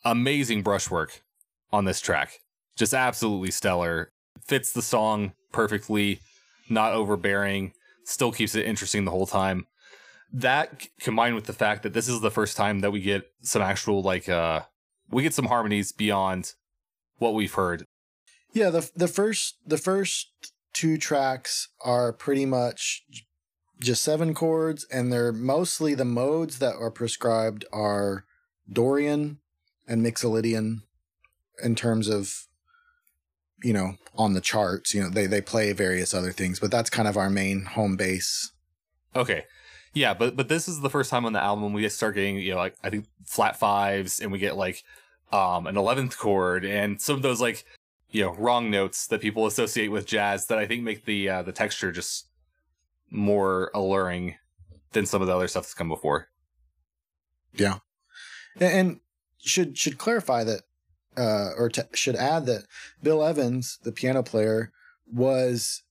Amazing 0.04 0.62
brushwork 0.62 1.24
on 1.72 1.86
this 1.86 2.02
track, 2.02 2.40
just 2.76 2.94
absolutely 2.94 3.52
stellar. 3.52 4.12
Fits 4.46 4.74
the 4.74 4.82
song 4.82 5.34
perfectly, 5.52 6.20
not 6.70 6.92
overbearing. 6.92 7.72
Still 8.04 8.32
keeps 8.32 8.54
it 8.54 8.68
interesting 8.68 9.06
the 9.06 9.12
whole 9.12 9.26
time. 9.26 9.66
That 10.40 10.88
combined 11.00 11.36
with 11.36 11.46
the 11.46 11.54
fact 11.54 11.84
that 11.84 11.94
this 11.94 12.10
is 12.10 12.20
the 12.20 12.30
first 12.30 12.58
time 12.58 12.82
that 12.82 12.92
we 12.92 13.00
get 13.00 13.32
some 13.42 13.62
actual 13.62 14.02
like 14.02 14.28
uh 14.28 14.62
we 15.10 15.24
get 15.24 15.34
some 15.34 15.46
harmonies 15.46 15.92
beyond 15.92 16.54
what 17.20 17.34
we've 17.34 17.54
heard. 17.54 17.86
yeah, 18.54 18.70
the 18.70 18.90
the 18.96 19.08
first 19.08 19.58
the 19.66 19.78
first 19.78 20.28
two 20.74 20.98
tracks 20.98 21.70
are 21.86 22.12
pretty 22.12 22.46
much 22.46 23.04
just 23.80 24.04
seven 24.04 24.34
chords, 24.34 24.86
and 24.92 25.12
they're 25.12 25.32
mostly 25.32 25.96
the 25.96 26.06
modes 26.06 26.60
that 26.60 26.76
are 26.76 26.92
prescribed 26.92 27.64
are 27.72 28.26
Dorian 28.72 29.40
and 29.88 30.06
Mixolydian 30.06 30.82
in 31.64 31.76
terms 31.76 32.10
of 32.10 32.48
you 33.64 33.72
know 33.72 33.96
on 34.18 34.34
the 34.34 34.42
charts 34.42 34.94
you 34.94 35.02
know 35.02 35.10
they 35.10 35.28
they 35.28 35.40
play 35.40 35.72
various 35.72 36.14
other 36.14 36.34
things 36.34 36.60
but 36.60 36.72
that's 36.72 36.90
kind 36.90 37.08
of 37.08 37.16
our 37.16 37.30
main 37.30 37.64
home 37.64 37.96
base 37.96 38.52
Okay. 39.16 39.46
Yeah, 39.96 40.14
but 40.14 40.36
but 40.36 40.50
this 40.50 40.68
is 40.68 40.82
the 40.82 40.90
first 40.90 41.10
time 41.10 41.26
on 41.26 41.34
the 41.34 41.42
album 41.42 41.72
we 41.74 41.88
start 41.90 42.16
getting, 42.16 42.38
you 42.38 42.52
know, 42.52 42.58
like 42.58 42.76
I 42.84 42.90
think 42.90 43.06
flat 43.26 43.58
fives 43.58 44.20
and 44.20 44.32
we 44.32 44.38
get 44.38 44.58
like 44.58 44.84
um 45.32 45.66
an 45.66 45.78
eleventh 45.78 46.18
chord 46.18 46.66
and 46.66 47.02
some 47.02 47.16
of 47.16 47.22
those 47.24 47.42
like 47.42 47.66
you 48.12 48.24
know, 48.24 48.34
wrong 48.36 48.70
notes 48.70 49.08
that 49.08 49.20
people 49.20 49.46
associate 49.46 49.88
with 49.88 50.06
jazz 50.06 50.48
that 50.48 50.58
I 50.58 50.68
think 50.68 50.84
make 50.84 51.06
the 51.06 51.30
uh 51.30 51.42
the 51.42 51.54
texture 51.54 51.92
just 51.92 52.28
more 53.10 53.72
alluring 53.74 54.36
than 54.92 55.06
some 55.06 55.22
of 55.22 55.28
the 55.28 55.36
other 55.36 55.48
stuff 55.48 55.64
that's 55.64 55.74
come 55.74 55.90
before. 55.90 56.28
and, 58.60 58.74
and 58.74 59.00
should 59.40 59.78
should 59.78 59.98
clarify 59.98 60.44
that 60.44 60.64
uh 61.16 61.52
or 61.58 61.70
t- 61.70 61.82
should 61.94 62.16
add 62.16 62.46
that 62.48 62.66
bill 63.02 63.24
evans 63.24 63.80
the 63.84 63.92
piano 63.92 64.24
player 64.24 64.72
was 65.10 65.84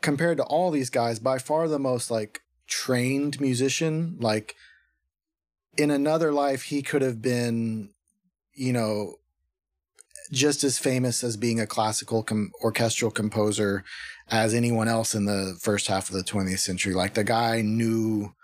compared 0.00 0.38
to 0.38 0.44
all 0.44 0.70
these 0.70 0.90
guys 0.90 1.18
by 1.18 1.38
far 1.38 1.68
the 1.68 1.78
most 1.78 2.10
like 2.10 2.40
trained 2.68 3.40
musician 3.40 4.16
like 4.20 4.54
in 5.76 5.90
another 5.90 6.32
life 6.32 6.64
he 6.64 6.82
could 6.82 7.02
have 7.02 7.20
been 7.22 7.90
you 8.54 8.72
know 8.72 9.14
just 10.30 10.62
as 10.62 10.78
famous 10.78 11.24
as 11.24 11.36
being 11.36 11.58
a 11.58 11.66
classical 11.66 12.22
com- 12.22 12.50
orchestral 12.62 13.10
composer 13.10 13.82
as 14.30 14.52
anyone 14.52 14.88
else 14.88 15.14
in 15.14 15.24
the 15.24 15.56
first 15.60 15.86
half 15.86 16.10
of 16.10 16.14
the 16.14 16.22
20th 16.22 16.58
century 16.58 16.94
like 16.94 17.14
the 17.14 17.24
guy 17.24 17.62
knew 17.62 18.34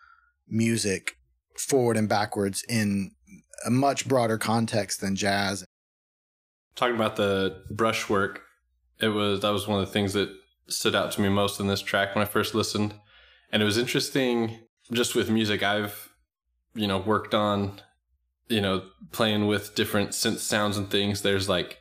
music 0.49 1.19
forward 1.59 1.97
and 1.97 2.09
backwards 2.09 2.65
in 2.69 3.11
a 3.67 3.71
much 3.71 4.09
broader 4.09 4.39
context 4.39 5.01
than 5.01 5.15
jazz 5.15 5.65
Talking 6.75 6.97
about 6.97 7.15
the 7.17 7.63
brushwork, 7.71 8.43
it 9.01 9.09
was 9.09 9.41
that 9.41 9.51
was 9.51 9.69
one 9.69 9.81
of 9.81 9.87
the 9.87 9.93
things 9.93 10.13
that 10.15 10.31
stood 10.67 10.95
out 10.95 11.13
to 11.13 11.21
me 11.21 11.29
most 11.29 11.61
in 11.61 11.69
this 11.69 11.81
track 11.81 12.15
when 12.15 12.23
I 12.23 12.27
first 12.27 12.55
listened. 12.55 12.95
And 13.53 13.63
it 13.63 13.67
was 13.67 13.79
interesting 13.79 14.59
just 14.93 15.15
with 15.15 15.31
music 15.31 15.63
I've 15.63 16.11
you 16.75 16.87
know 16.87 16.99
worked 16.99 17.35
on 17.35 17.81
you 18.49 18.61
know 18.61 18.83
playing 19.13 19.47
with 19.47 19.75
different 19.75 20.11
synth 20.11 20.39
sounds 20.39 20.77
and 20.77 20.91
things. 20.91 21.23
There's 21.23 21.49
like 21.49 21.79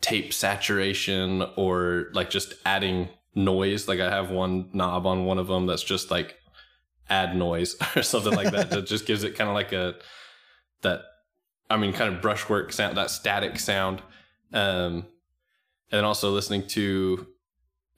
tape 0.00 0.32
saturation 0.32 1.42
or 1.56 2.08
like 2.12 2.30
just 2.30 2.54
adding 2.64 3.08
noise. 3.34 3.88
Like 3.88 4.00
I 4.00 4.10
have 4.10 4.30
one 4.30 4.68
knob 4.72 5.06
on 5.06 5.24
one 5.24 5.38
of 5.38 5.46
them 5.46 5.66
that's 5.66 5.82
just 5.82 6.10
like 6.10 6.36
add 7.08 7.36
noise 7.36 7.76
or 7.96 8.02
something 8.02 8.34
like 8.34 8.52
that 8.52 8.70
that 8.70 8.86
just 8.86 9.06
gives 9.06 9.24
it 9.24 9.36
kind 9.36 9.48
of 9.48 9.54
like 9.54 9.72
a 9.72 9.94
that 10.82 11.02
I 11.70 11.76
mean 11.76 11.92
kind 11.92 12.14
of 12.14 12.22
brushwork 12.22 12.72
sound 12.72 12.96
that 12.96 13.10
static 13.10 13.58
sound. 13.58 14.02
Um 14.52 15.06
and 15.90 16.04
also 16.06 16.30
listening 16.30 16.66
to 16.68 17.26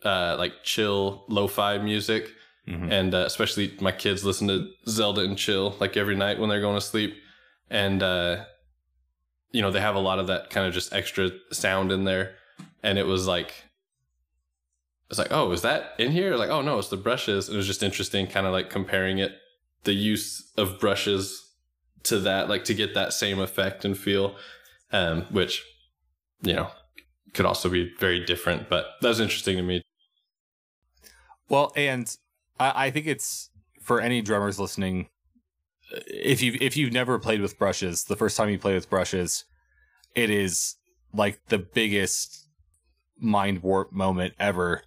uh 0.05 0.37
like 0.39 0.63
chill 0.63 1.25
lo-fi 1.29 1.79
music 1.79 2.31
Mhm. 2.67 2.91
and 2.91 3.15
uh, 3.15 3.19
especially 3.19 3.77
my 3.81 3.93
kids 3.93 4.25
listen 4.25 4.49
to 4.49 4.69
Zelda 4.89 5.21
and 5.21 5.39
chill 5.39 5.77
like 5.79 5.97
every 5.97 6.17
night 6.17 6.39
when 6.41 6.49
they're 6.49 6.61
going 6.61 6.75
to 6.77 6.81
sleep, 6.81 7.15
and 7.71 8.03
uh, 8.03 8.45
you 9.53 9.63
know 9.63 9.71
they 9.71 9.81
have 9.81 9.95
a 9.95 10.01
lot 10.01 10.19
of 10.19 10.27
that 10.27 10.51
kind 10.51 10.67
of 10.67 10.75
just 10.75 10.93
extra 10.93 11.31
sound 11.53 11.93
in 11.93 12.05
there, 12.05 12.35
and 12.83 12.99
it 12.99 13.07
was 13.07 13.27
like. 13.27 13.55
It's 15.09 15.21
like, 15.21 15.31
oh, 15.31 15.53
is 15.53 15.63
that 15.63 15.95
in 16.01 16.11
here? 16.11 16.35
Like, 16.35 16.51
oh 16.51 16.63
no, 16.63 16.81
it's 16.81 16.89
the 16.89 16.97
brushes. 16.97 17.49
It 17.49 17.55
was 17.55 17.69
just 17.69 17.85
interesting, 17.85 18.27
kind 18.27 18.45
of 18.45 18.53
like 18.53 18.71
comparing 18.71 19.19
it, 19.19 19.39
the 19.85 19.93
use 19.93 20.51
of 20.57 20.81
brushes 20.81 21.49
to 22.03 22.19
that, 22.19 22.49
like 22.49 22.65
to 22.65 22.75
get 22.75 22.95
that 22.95 23.13
same 23.13 23.39
effect 23.39 23.85
and 23.85 23.97
feel, 23.97 24.35
um, 24.91 25.23
which, 25.31 25.63
you 26.43 26.55
know, 26.55 26.71
could 27.35 27.47
also 27.47 27.69
be 27.69 27.95
very 28.01 28.25
different. 28.25 28.69
But 28.69 28.87
that 29.01 29.07
was 29.09 29.21
interesting 29.21 29.57
to 29.59 29.63
me. 29.63 29.83
Well, 31.49 31.73
and 31.77 32.13
I, 32.59 32.87
I 32.87 32.91
think 32.91 33.07
it's 33.07 33.51
for 33.81 34.01
any 34.01 34.23
drummers 34.23 34.59
listening. 34.59 35.09
If 36.09 36.43
you 36.43 36.57
if 36.61 36.77
you've 36.77 36.93
never 36.93 37.19
played 37.19 37.41
with 37.41 37.59
brushes, 37.59 38.05
the 38.05 38.17
first 38.17 38.37
time 38.37 38.51
you 38.51 38.59
play 38.59 38.75
with 38.75 38.91
brushes, 38.91 39.45
it 40.15 40.31
is 40.31 40.77
like 41.15 41.41
the 41.49 41.59
biggest 41.59 42.49
mind 43.19 43.63
warp 43.63 43.93
moment 43.93 44.35
ever, 44.39 44.83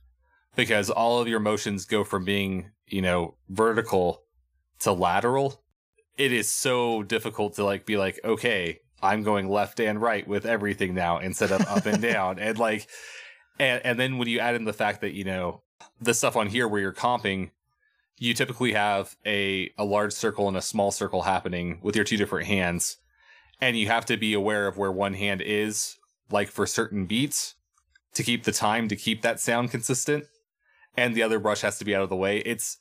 because 0.55 0.89
all 0.89 1.19
of 1.19 1.27
your 1.27 1.39
motions 1.39 1.85
go 1.85 2.03
from 2.03 2.25
being 2.25 2.71
you 2.87 3.01
know 3.01 3.35
vertical 3.49 4.23
to 4.79 4.91
lateral. 4.91 5.63
It 6.17 6.33
is 6.33 6.51
so 6.51 7.03
difficult 7.03 7.55
to 7.55 7.63
like 7.63 7.85
be 7.85 7.95
like, 7.95 8.19
okay, 8.25 8.79
I'm 9.01 9.23
going 9.23 9.47
left 9.47 9.79
and 9.79 10.01
right 10.01 10.27
with 10.27 10.45
everything 10.45 10.93
now 10.93 11.19
instead 11.19 11.51
of 11.51 11.61
up 11.67 11.85
and 11.85 12.01
down, 12.01 12.39
and 12.39 12.57
like, 12.57 12.89
and 13.57 13.81
and 13.85 13.97
then 13.97 14.17
when 14.17 14.27
you 14.27 14.39
add 14.39 14.55
in 14.55 14.65
the 14.65 14.73
fact 14.73 14.99
that 14.99 15.13
you 15.13 15.23
know 15.23 15.63
the 16.01 16.13
stuff 16.13 16.35
on 16.35 16.47
here 16.47 16.67
where 16.67 16.81
you're 16.81 16.93
comping, 16.93 17.51
you 18.19 18.33
typically 18.33 18.73
have 18.73 19.15
a 19.25 19.71
a 19.77 19.85
large 19.85 20.13
circle 20.13 20.47
and 20.47 20.57
a 20.57 20.61
small 20.61 20.91
circle 20.91 21.23
happening 21.23 21.79
with 21.81 21.95
your 21.95 22.05
two 22.05 22.17
different 22.17 22.47
hands, 22.47 22.97
and 23.59 23.77
you 23.77 23.87
have 23.87 24.05
to 24.05 24.17
be 24.17 24.33
aware 24.33 24.67
of 24.67 24.77
where 24.77 24.91
one 24.91 25.13
hand 25.15 25.41
is, 25.41 25.97
like 26.29 26.49
for 26.49 26.67
certain 26.67 27.05
beats, 27.05 27.55
to 28.13 28.23
keep 28.23 28.43
the 28.43 28.51
time 28.51 28.87
to 28.89 28.95
keep 28.95 29.21
that 29.21 29.39
sound 29.39 29.71
consistent, 29.71 30.25
and 30.95 31.15
the 31.15 31.23
other 31.23 31.39
brush 31.39 31.61
has 31.61 31.79
to 31.79 31.85
be 31.85 31.95
out 31.95 32.03
of 32.03 32.09
the 32.09 32.15
way. 32.15 32.39
It's 32.39 32.77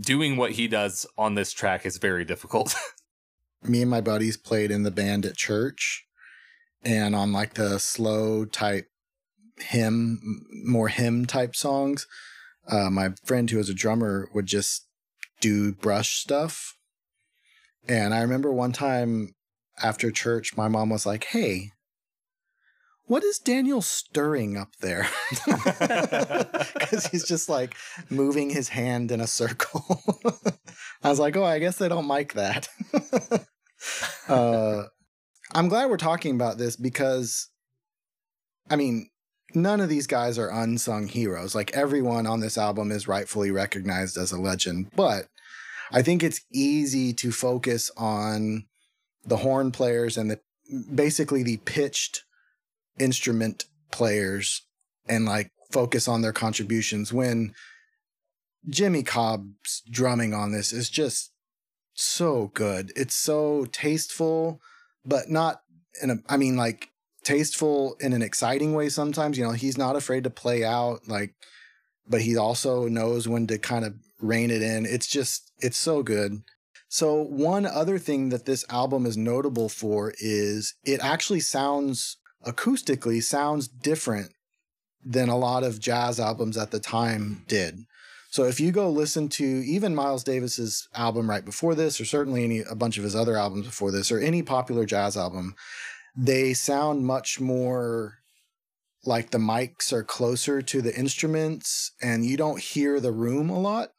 doing 0.00 0.36
what 0.36 0.52
he 0.52 0.68
does 0.68 1.06
on 1.16 1.34
this 1.34 1.52
track 1.52 1.86
is 1.86 1.96
very 1.98 2.24
difficult. 2.24 2.74
me 3.62 3.82
and 3.82 3.90
my 3.90 4.00
buddies 4.00 4.36
played 4.36 4.70
in 4.70 4.82
the 4.82 4.90
band 4.90 5.24
at 5.24 5.36
church 5.36 6.06
and 6.82 7.14
on 7.14 7.32
like 7.32 7.54
the 7.54 7.78
slow 7.78 8.44
type 8.44 8.88
hymn, 9.58 10.44
more 10.64 10.88
hymn 10.88 11.26
type 11.26 11.56
songs. 11.56 12.06
Uh, 12.68 12.90
my 12.90 13.10
friend 13.24 13.50
who 13.50 13.58
was 13.58 13.68
a 13.68 13.74
drummer 13.74 14.28
would 14.34 14.46
just 14.46 14.86
do 15.40 15.72
brush 15.72 16.18
stuff. 16.18 16.76
And 17.88 18.12
I 18.12 18.20
remember 18.22 18.52
one 18.52 18.72
time 18.72 19.34
after 19.82 20.10
church, 20.10 20.56
my 20.56 20.68
mom 20.68 20.90
was 20.90 21.06
like, 21.06 21.24
Hey, 21.24 21.72
what 23.04 23.22
is 23.22 23.38
Daniel 23.38 23.82
stirring 23.82 24.56
up 24.56 24.74
there? 24.80 25.08
Because 26.74 27.06
he's 27.06 27.26
just 27.26 27.48
like 27.48 27.76
moving 28.10 28.50
his 28.50 28.68
hand 28.68 29.10
in 29.10 29.20
a 29.20 29.26
circle. 29.26 30.02
I 31.02 31.10
was 31.10 31.18
like, 31.18 31.36
Oh, 31.36 31.44
I 31.44 31.58
guess 31.58 31.78
they 31.78 31.88
don't 31.88 32.06
mic 32.06 32.34
that. 32.34 32.68
uh, 34.28 34.84
I'm 35.54 35.68
glad 35.68 35.90
we're 35.90 35.96
talking 35.96 36.34
about 36.34 36.58
this 36.58 36.76
because, 36.76 37.48
I 38.68 38.76
mean, 38.76 39.08
none 39.54 39.80
of 39.80 39.88
these 39.88 40.06
guys 40.06 40.38
are 40.38 40.50
unsung 40.50 41.08
heroes. 41.08 41.54
Like 41.54 41.76
everyone 41.76 42.26
on 42.26 42.40
this 42.40 42.58
album 42.58 42.90
is 42.90 43.08
rightfully 43.08 43.50
recognized 43.50 44.16
as 44.16 44.32
a 44.32 44.40
legend, 44.40 44.90
but 44.94 45.28
I 45.92 46.02
think 46.02 46.22
it's 46.22 46.40
easy 46.52 47.12
to 47.14 47.30
focus 47.30 47.90
on 47.96 48.66
the 49.24 49.38
horn 49.38 49.72
players 49.72 50.16
and 50.16 50.30
the 50.30 50.40
basically 50.94 51.42
the 51.42 51.58
pitched 51.58 52.24
instrument 52.98 53.66
players 53.92 54.62
and 55.08 55.26
like 55.26 55.52
focus 55.70 56.08
on 56.08 56.22
their 56.22 56.32
contributions 56.32 57.12
when 57.12 57.54
Jimmy 58.68 59.02
Cobb's 59.02 59.82
drumming 59.90 60.34
on 60.34 60.52
this 60.52 60.72
is 60.72 60.90
just 60.90 61.30
so 61.94 62.50
good. 62.54 62.92
It's 62.96 63.14
so 63.14 63.66
tasteful, 63.70 64.60
but 65.04 65.30
not 65.30 65.62
in 66.02 66.10
a 66.10 66.16
I 66.28 66.36
mean 66.36 66.56
like 66.56 66.88
tasteful 67.26 67.96
in 67.98 68.12
an 68.12 68.22
exciting 68.22 68.72
way 68.72 68.88
sometimes. 68.88 69.36
You 69.36 69.44
know, 69.44 69.52
he's 69.52 69.76
not 69.76 69.96
afraid 69.96 70.24
to 70.24 70.30
play 70.30 70.64
out 70.64 71.08
like 71.08 71.34
but 72.08 72.22
he 72.22 72.36
also 72.36 72.86
knows 72.86 73.26
when 73.26 73.46
to 73.48 73.58
kind 73.58 73.84
of 73.84 73.94
rein 74.20 74.50
it 74.50 74.62
in. 74.62 74.86
It's 74.86 75.06
just 75.06 75.52
it's 75.58 75.76
so 75.76 76.02
good. 76.02 76.42
So 76.88 77.20
one 77.22 77.66
other 77.66 77.98
thing 77.98 78.28
that 78.28 78.46
this 78.46 78.64
album 78.70 79.06
is 79.06 79.16
notable 79.16 79.68
for 79.68 80.14
is 80.18 80.74
it 80.84 81.00
actually 81.02 81.40
sounds 81.40 82.16
acoustically 82.46 83.22
sounds 83.22 83.66
different 83.66 84.32
than 85.04 85.28
a 85.28 85.36
lot 85.36 85.64
of 85.64 85.80
jazz 85.80 86.20
albums 86.20 86.56
at 86.56 86.70
the 86.70 86.80
time 86.80 87.44
did. 87.48 87.80
So 88.30 88.44
if 88.44 88.60
you 88.60 88.70
go 88.70 88.88
listen 88.90 89.28
to 89.30 89.44
even 89.44 89.94
Miles 89.94 90.22
Davis's 90.22 90.88
album 90.94 91.28
right 91.28 91.44
before 91.44 91.74
this, 91.74 92.00
or 92.00 92.04
certainly 92.04 92.44
any 92.44 92.60
a 92.60 92.74
bunch 92.74 92.98
of 92.98 93.04
his 93.04 93.16
other 93.16 93.36
albums 93.36 93.66
before 93.66 93.90
this, 93.90 94.12
or 94.12 94.18
any 94.18 94.42
popular 94.42 94.84
jazz 94.84 95.16
album, 95.16 95.54
they 96.16 96.54
sound 96.54 97.04
much 97.04 97.40
more 97.40 98.18
like 99.04 99.30
the 99.30 99.38
mics 99.38 99.92
are 99.92 100.02
closer 100.02 100.62
to 100.62 100.82
the 100.82 100.96
instruments 100.96 101.92
and 102.02 102.24
you 102.24 102.36
don't 102.36 102.60
hear 102.60 102.98
the 102.98 103.12
room 103.12 103.50
a 103.50 103.58
lot. 103.58 103.90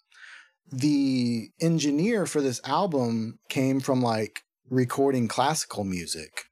The 0.70 1.50
engineer 1.62 2.26
for 2.26 2.42
this 2.42 2.60
album 2.66 3.40
came 3.48 3.80
from 3.80 4.02
like 4.02 4.42
recording 4.70 5.28
classical 5.28 5.84
music. 5.84 6.46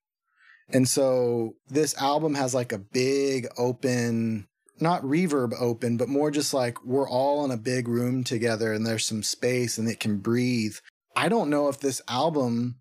And 0.69 0.87
so 0.87 1.55
this 1.67 1.95
album 1.97 2.35
has 2.35 2.55
like 2.55 2.71
a 2.71 2.79
big 2.79 3.47
open, 3.57 4.47
not 4.79 5.03
reverb 5.03 5.53
open, 5.59 5.97
but 5.97 6.09
more 6.09 6.31
just 6.31 6.53
like 6.53 6.83
we're 6.83 7.09
all 7.09 7.43
in 7.43 7.51
a 7.51 7.57
big 7.57 7.87
room 7.87 8.23
together 8.23 8.71
and 8.71 8.85
there's 8.85 9.05
some 9.05 9.21
space 9.21 9.77
and 9.77 9.89
it 9.89 9.99
can 9.99 10.17
breathe. 10.17 10.77
I 11.15 11.29
don't 11.29 11.49
know 11.49 11.67
if 11.67 11.79
this 11.79 12.01
album 12.07 12.77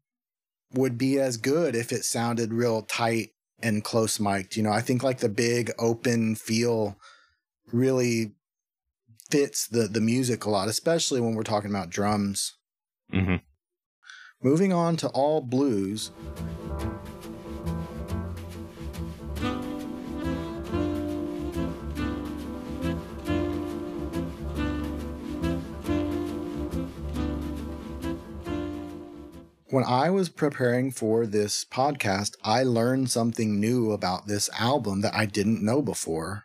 would 0.74 0.98
be 0.98 1.18
as 1.18 1.36
good 1.36 1.74
if 1.74 1.92
it 1.92 2.04
sounded 2.04 2.52
real 2.52 2.82
tight 2.82 3.30
and 3.60 3.84
close 3.84 4.20
mic'd. 4.20 4.56
You 4.56 4.62
know, 4.62 4.72
I 4.72 4.80
think 4.80 5.02
like 5.02 5.18
the 5.18 5.28
big 5.28 5.72
open 5.78 6.34
feel 6.34 6.98
really 7.72 8.32
fits 9.30 9.66
the 9.66 9.88
the 9.88 10.00
music 10.00 10.44
a 10.44 10.50
lot, 10.50 10.68
especially 10.68 11.20
when 11.20 11.34
we're 11.34 11.42
talking 11.42 11.70
about 11.70 11.90
drums. 11.90 12.54
Mm-hmm. 13.12 13.36
Moving 14.42 14.72
on 14.72 14.96
to 14.98 15.08
all 15.08 15.40
blues. 15.40 16.10
When 29.74 29.84
I 29.84 30.08
was 30.08 30.28
preparing 30.28 30.92
for 30.92 31.26
this 31.26 31.64
podcast, 31.64 32.36
I 32.44 32.62
learned 32.62 33.10
something 33.10 33.58
new 33.58 33.90
about 33.90 34.28
this 34.28 34.48
album 34.56 35.00
that 35.00 35.16
I 35.16 35.26
didn't 35.26 35.64
know 35.64 35.82
before. 35.82 36.44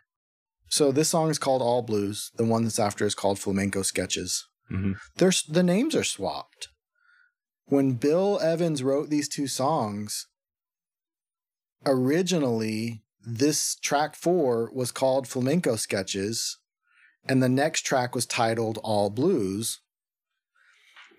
So 0.66 0.90
this 0.90 1.10
song 1.10 1.30
is 1.30 1.38
called 1.38 1.62
All 1.62 1.82
Blues. 1.82 2.32
The 2.34 2.44
one 2.44 2.64
that's 2.64 2.80
after 2.80 3.06
is 3.06 3.14
called 3.14 3.38
Flamenco 3.38 3.82
Sketches. 3.82 4.48
Mm-hmm. 4.68 4.94
There's 5.18 5.44
the 5.44 5.62
names 5.62 5.94
are 5.94 6.02
swapped. 6.02 6.70
When 7.66 7.92
Bill 7.92 8.40
Evans 8.42 8.82
wrote 8.82 9.10
these 9.10 9.28
two 9.28 9.46
songs, 9.46 10.26
originally 11.86 13.04
this 13.24 13.76
track 13.76 14.16
four 14.16 14.72
was 14.74 14.90
called 14.90 15.28
Flamenco 15.28 15.76
Sketches, 15.76 16.58
and 17.28 17.40
the 17.40 17.48
next 17.48 17.82
track 17.82 18.12
was 18.12 18.26
titled 18.26 18.80
All 18.82 19.08
Blues. 19.08 19.78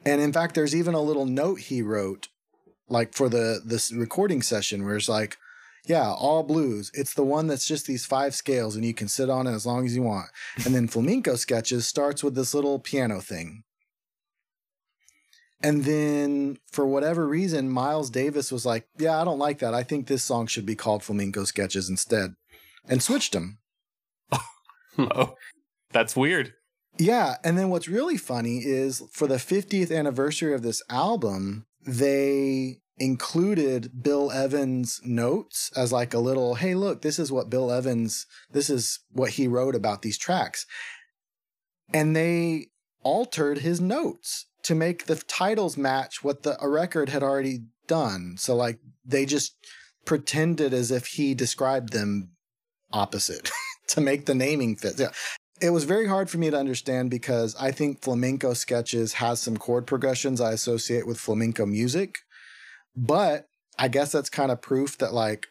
And 0.06 0.22
in 0.22 0.34
fact, 0.34 0.56
there's 0.56 0.76
even 0.76 0.94
a 0.94 1.02
little 1.02 1.26
note 1.26 1.60
he 1.60 1.82
wrote, 1.82 2.30
like 2.90 3.14
for 3.14 3.30
the 3.30 3.62
this 3.64 3.92
recording 3.92 4.42
session, 4.42 4.84
where 4.84 4.96
it's 4.96 5.10
like, 5.10 5.38
yeah, 5.86 6.12
all 6.12 6.44
blues. 6.44 6.92
It's 6.94 7.14
the 7.14 7.24
one 7.24 7.48
that's 7.48 7.66
just 7.68 7.86
these 7.86 8.06
five 8.06 8.36
scales, 8.36 8.76
and 8.76 8.86
you 8.86 8.94
can 8.94 9.08
sit 9.08 9.30
on 9.30 9.48
it 9.48 9.54
as 9.54 9.66
long 9.66 9.86
as 9.86 9.96
you 9.96 10.04
want. 10.04 10.28
And 10.66 10.76
then 10.76 10.88
flamenco 10.90 11.36
sketches 11.36 11.88
starts 11.88 12.24
with 12.24 12.36
this 12.36 12.54
little 12.54 12.80
piano 12.80 13.20
thing. 13.22 13.64
And 15.64 15.86
then 15.86 16.58
for 16.72 16.88
whatever 16.88 17.28
reason, 17.28 17.70
Miles 17.70 18.10
Davis 18.10 18.52
was 18.52 18.66
like, 18.66 18.88
yeah, 18.98 19.22
I 19.22 19.24
don't 19.24 19.38
like 19.38 19.60
that. 19.60 19.76
I 19.76 19.84
think 19.84 20.08
this 20.08 20.24
song 20.24 20.48
should 20.48 20.66
be 20.66 20.76
called 20.76 21.04
flamenco 21.04 21.44
sketches 21.44 21.90
instead, 21.90 22.34
and 22.88 23.04
switched 23.04 23.34
them. 23.34 23.60
oh, 24.98 25.36
that's 25.92 26.16
weird. 26.16 26.54
Yeah, 27.02 27.38
and 27.44 27.58
then 27.58 27.70
what's 27.70 27.88
really 27.88 28.16
funny 28.16 28.60
is 28.60 29.02
for 29.12 29.26
the 29.26 29.38
50th 29.38 29.92
anniversary 29.92 30.54
of 30.54 30.62
this 30.62 30.84
album, 30.88 31.66
they 31.84 32.78
included 33.00 34.04
Bill 34.04 34.32
Evans 34.32 35.02
notes 35.04 35.72
as 35.76 35.92
like 35.92 36.14
a 36.14 36.20
little, 36.20 36.54
hey, 36.54 36.76
look, 36.76 37.02
this 37.02 37.18
is 37.18 37.32
what 37.32 37.50
Bill 37.50 37.72
Evans, 37.72 38.28
this 38.52 38.70
is 38.70 39.00
what 39.12 39.32
he 39.32 39.48
wrote 39.48 39.74
about 39.74 40.04
these 40.04 40.20
tracks. 40.20 40.68
And 41.92 42.16
they 42.16 42.68
altered 43.02 43.58
his 43.58 43.82
notes 43.82 44.46
to 44.62 44.76
make 44.76 45.08
the 45.08 45.16
titles 45.16 45.76
match 45.76 46.24
what 46.24 46.44
the 46.44 46.56
record 46.62 47.10
had 47.10 47.24
already 47.24 47.62
done. 47.88 48.36
So 48.38 48.56
like 48.56 48.78
they 49.04 49.26
just 49.26 49.56
pretended 50.06 50.72
as 50.72 50.92
if 50.92 51.08
he 51.08 51.34
described 51.34 51.94
them 51.94 52.34
opposite 52.94 53.50
to 53.88 54.02
make 54.02 54.28
the 54.28 54.36
naming 54.36 54.76
fit. 54.76 55.00
Yeah 55.00 55.10
it 55.62 55.70
was 55.70 55.84
very 55.84 56.08
hard 56.08 56.30
for 56.30 56.40
me 56.40 56.50
to 56.50 56.58
understand 56.58 57.12
because 57.12 57.56
I 57.56 57.72
think 57.72 58.02
flamenco 58.02 58.54
sketches 58.54 59.14
has 59.14 59.40
some 59.40 59.58
chord 59.58 59.86
progressions 59.86 60.42
I 60.42 60.52
associate 60.54 61.06
with 61.06 61.20
flamenco 61.20 61.66
music. 61.66 62.18
But 62.96 63.48
I 63.78 63.88
guess 63.88 64.12
that's 64.12 64.30
kind 64.30 64.52
of 64.52 64.62
proof 64.62 64.98
that 64.98 65.14
like, 65.14 65.48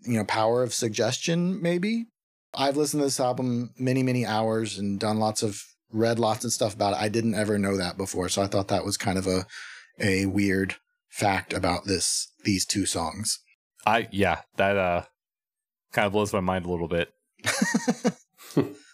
you 0.00 0.14
know, 0.14 0.24
power 0.24 0.62
of 0.62 0.72
suggestion 0.72 1.60
maybe. 1.60 2.06
I've 2.54 2.78
listened 2.78 3.02
to 3.02 3.06
this 3.06 3.20
album 3.20 3.74
many, 3.78 4.02
many 4.02 4.24
hours 4.24 4.78
and 4.78 4.98
done 4.98 5.18
lots 5.18 5.42
of 5.42 5.62
read 5.92 6.18
lots 6.18 6.44
of 6.44 6.52
stuff 6.52 6.74
about 6.74 6.94
it. 6.94 7.00
I 7.00 7.10
didn't 7.10 7.34
ever 7.34 7.58
know 7.58 7.76
that 7.76 7.98
before, 7.98 8.30
so 8.30 8.42
I 8.42 8.46
thought 8.46 8.68
that 8.68 8.84
was 8.84 8.96
kind 8.96 9.18
of 9.18 9.26
a 9.26 9.46
a 10.00 10.26
weird 10.26 10.76
fact 11.08 11.52
about 11.52 11.84
this 11.84 12.28
these 12.44 12.64
two 12.64 12.86
songs. 12.86 13.40
I 13.84 14.08
yeah, 14.10 14.40
that 14.56 14.78
uh 14.78 15.02
kind 15.92 16.06
of 16.06 16.12
blows 16.12 16.32
my 16.32 16.40
mind 16.40 16.64
a 16.64 16.70
little 16.70 16.88
bit. 16.88 17.12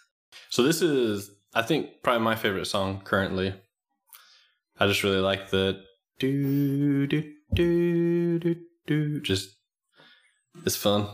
So 0.53 0.61
this 0.61 0.83
is, 0.83 1.31
I 1.55 1.63
think, 1.63 2.03
probably 2.03 2.23
my 2.23 2.35
favorite 2.35 2.67
song 2.67 3.01
currently. 3.03 3.55
I 4.79 4.85
just 4.85 5.01
really 5.01 5.17
like 5.17 5.49
the 5.49 5.81
do 6.19 7.07
do 7.07 7.23
do 7.55 8.37
do 8.37 8.55
do. 8.85 9.19
Just 9.21 9.49
it's 10.63 10.75
fun. 10.75 11.07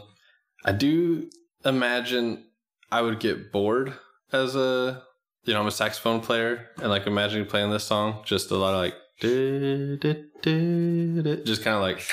I 0.65 0.73
do 0.73 1.29
imagine 1.63 2.47
I 2.91 3.01
would 3.01 3.21
get 3.21 3.53
bored 3.53 3.93
as 4.33 4.57
a 4.57 5.03
you 5.45 5.53
know 5.53 5.61
I'm 5.61 5.67
a 5.67 5.71
saxophone 5.71 6.19
player 6.19 6.67
and 6.81 6.89
like 6.89 7.07
imagining 7.07 7.47
playing 7.47 7.71
this 7.71 7.85
song. 7.85 8.23
Just 8.25 8.51
a 8.51 8.57
lot 8.57 8.73
of 8.73 8.81
like 8.81 8.95
do, 9.21 9.95
do, 9.95 10.25
do, 10.41 11.21
do. 11.21 11.43
just 11.45 11.63
kind 11.63 11.77
of 11.77 11.81
like 11.81 12.05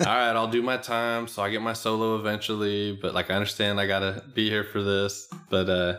all 0.06 0.14
right 0.14 0.34
i'll 0.34 0.48
do 0.48 0.62
my 0.62 0.76
time 0.76 1.28
so 1.28 1.40
i 1.44 1.48
get 1.48 1.62
my 1.62 1.72
solo 1.72 2.16
eventually 2.16 2.98
but 3.00 3.14
like 3.14 3.30
i 3.30 3.34
understand 3.34 3.78
i 3.78 3.86
gotta 3.86 4.20
be 4.34 4.50
here 4.50 4.64
for 4.64 4.82
this 4.82 5.28
but 5.48 5.68
uh 5.68 5.96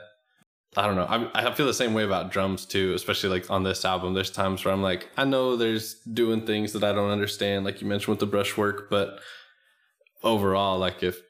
I 0.78 0.86
don't 0.86 0.96
know. 0.96 1.06
I, 1.34 1.48
I 1.50 1.54
feel 1.54 1.66
the 1.66 1.74
same 1.74 1.94
way 1.94 2.04
about 2.04 2.32
drums 2.32 2.66
too, 2.66 2.94
especially 2.94 3.30
like 3.30 3.50
on 3.50 3.64
this 3.64 3.86
album. 3.86 4.14
There's 4.14 4.30
times 4.32 4.66
where 4.66 4.74
I'm 4.74 4.82
like, 4.82 5.10
I 5.16 5.24
know 5.24 5.56
there's 5.56 5.96
doing 6.02 6.46
things 6.46 6.74
that 6.74 6.84
I 6.84 6.92
don't 6.92 7.12
understand, 7.12 7.64
like 7.64 7.82
you 7.82 7.88
mentioned 7.88 8.10
with 8.10 8.20
the 8.20 8.26
brushwork, 8.26 8.90
but 8.90 9.20
overall, 10.24 10.78
like 10.78 11.02
if 11.02 11.22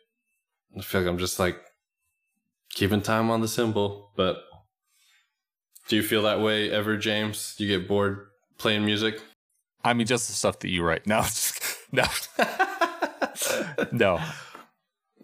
I 0.78 0.82
feel 0.82 1.02
like 1.02 1.10
I'm 1.10 1.18
just 1.20 1.40
like 1.40 1.60
keeping 2.72 3.02
time 3.02 3.30
on 3.30 3.42
the 3.42 3.48
cymbal. 3.48 4.12
But 4.16 4.44
do 5.88 5.96
you 5.96 6.04
feel 6.04 6.24
that 6.24 6.42
way 6.42 6.72
ever, 6.72 6.98
James? 6.98 7.56
Do 7.58 7.66
you 7.66 7.78
get 7.78 7.88
bored 7.88 8.28
playing 8.58 8.86
music? 8.86 9.22
I 9.84 9.94
mean, 9.94 10.08
just 10.08 10.28
the 10.28 10.34
stuff 10.34 10.60
that 10.60 10.70
you 10.70 10.84
write. 10.84 11.06
No, 11.08 11.24
no, 11.92 12.04
no. 13.92 14.20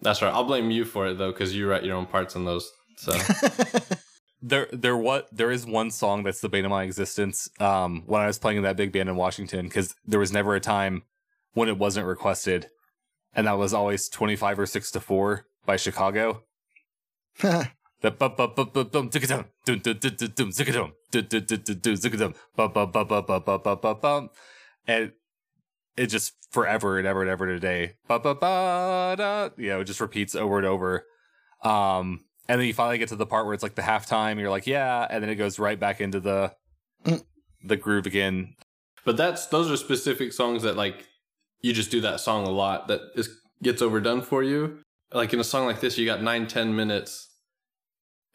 That's 0.01 0.21
right. 0.21 0.33
I'll 0.33 0.43
blame 0.45 0.71
you 0.71 0.85
for 0.85 1.07
it 1.07 1.17
though, 1.17 1.31
because 1.31 1.55
you 1.55 1.67
write 1.67 1.83
your 1.83 1.95
own 1.95 2.05
parts 2.05 2.35
on 2.35 2.45
those. 2.45 2.71
So 2.97 3.13
There, 4.41 4.67
there, 4.73 4.97
what 4.97 5.27
there 5.31 5.51
is 5.51 5.65
one 5.67 5.91
song 5.91 6.23
that's 6.23 6.41
the 6.41 6.49
bane 6.49 6.65
of 6.65 6.71
my 6.71 6.83
existence. 6.83 7.49
Um, 7.59 8.03
when 8.07 8.21
I 8.21 8.27
was 8.27 8.39
playing 8.39 8.57
in 8.57 8.63
that 8.63 8.75
big 8.75 8.91
band 8.91 9.07
in 9.07 9.15
Washington, 9.15 9.67
because 9.67 9.95
there 10.05 10.19
was 10.19 10.31
never 10.31 10.55
a 10.55 10.59
time 10.59 11.03
when 11.53 11.69
it 11.69 11.77
wasn't 11.77 12.07
requested, 12.07 12.67
and 13.35 13.45
that 13.45 13.57
was 13.57 13.73
always 13.73 14.09
twenty 14.09 14.35
five 14.35 14.57
or 14.57 14.65
six 14.65 14.89
to 14.91 14.99
four 14.99 15.45
by 15.65 15.77
Chicago. 15.77 16.43
The 18.01 18.09
bum 18.09 18.33
bum 18.35 18.53
bum 18.55 18.69
bum 18.73 18.87
bum 18.87 19.09
zikadum 19.11 19.45
dum 19.63 19.79
dum 19.79 19.97
dum 19.99 20.15
dum 20.17 20.33
dum 20.33 20.49
zikadum 20.49 20.91
dum 21.11 21.25
dum 21.29 21.45
dum 21.45 21.61
dum 21.63 21.79
dum 21.79 21.93
zikadum 21.93 22.35
bum 22.55 22.71
bum 22.73 22.91
bum 22.91 23.07
bum 23.07 23.25
bum 23.27 23.43
bum 23.45 23.61
bum 23.61 23.79
bum 23.79 23.99
bum 24.01 24.29
and 24.87 25.11
it 25.95 26.07
just 26.07 26.33
forever 26.49 26.97
and 26.97 27.07
ever 27.07 27.21
and 27.21 27.29
ever 27.29 27.45
today 27.45 27.93
ba 28.07 28.19
ba 28.19 28.33
ba 28.33 29.15
da 29.17 29.49
you 29.55 29.69
know 29.69 29.81
it 29.81 29.85
just 29.85 30.01
repeats 30.01 30.33
over 30.33 30.57
and 30.57 30.65
over 30.65 31.05
um 31.63 32.21
and 32.51 32.59
then 32.59 32.67
you 32.67 32.73
finally 32.73 32.97
get 32.97 33.07
to 33.09 33.15
the 33.15 33.25
part 33.25 33.45
where 33.45 33.53
it's 33.53 33.63
like 33.63 33.75
the 33.75 33.81
halftime 33.81 34.39
you're 34.39 34.49
like 34.49 34.67
yeah 34.67 35.07
and 35.09 35.23
then 35.23 35.29
it 35.29 35.35
goes 35.35 35.57
right 35.57 35.79
back 35.79 36.01
into 36.01 36.19
the 36.19 36.53
Mm. 37.05 37.23
the 37.63 37.77
groove 37.77 38.05
again 38.05 38.55
But 39.05 39.17
that's 39.17 39.47
those 39.47 39.71
are 39.71 39.77
specific 39.77 40.33
songs 40.33 40.61
that 40.63 40.75
like 40.75 41.07
you 41.61 41.73
just 41.73 41.89
do 41.91 42.01
that 42.01 42.19
song 42.19 42.45
a 42.45 42.51
lot 42.51 42.87
that 42.89 43.01
is 43.15 43.29
gets 43.63 43.81
overdone 43.81 44.21
for 44.21 44.43
you. 44.43 44.79
Like 45.13 45.33
in 45.33 45.39
a 45.39 45.43
song 45.43 45.65
like 45.65 45.79
this, 45.81 45.97
you 45.97 46.05
got 46.05 46.21
nine, 46.23 46.47
ten 46.47 46.75
minutes. 46.75 47.27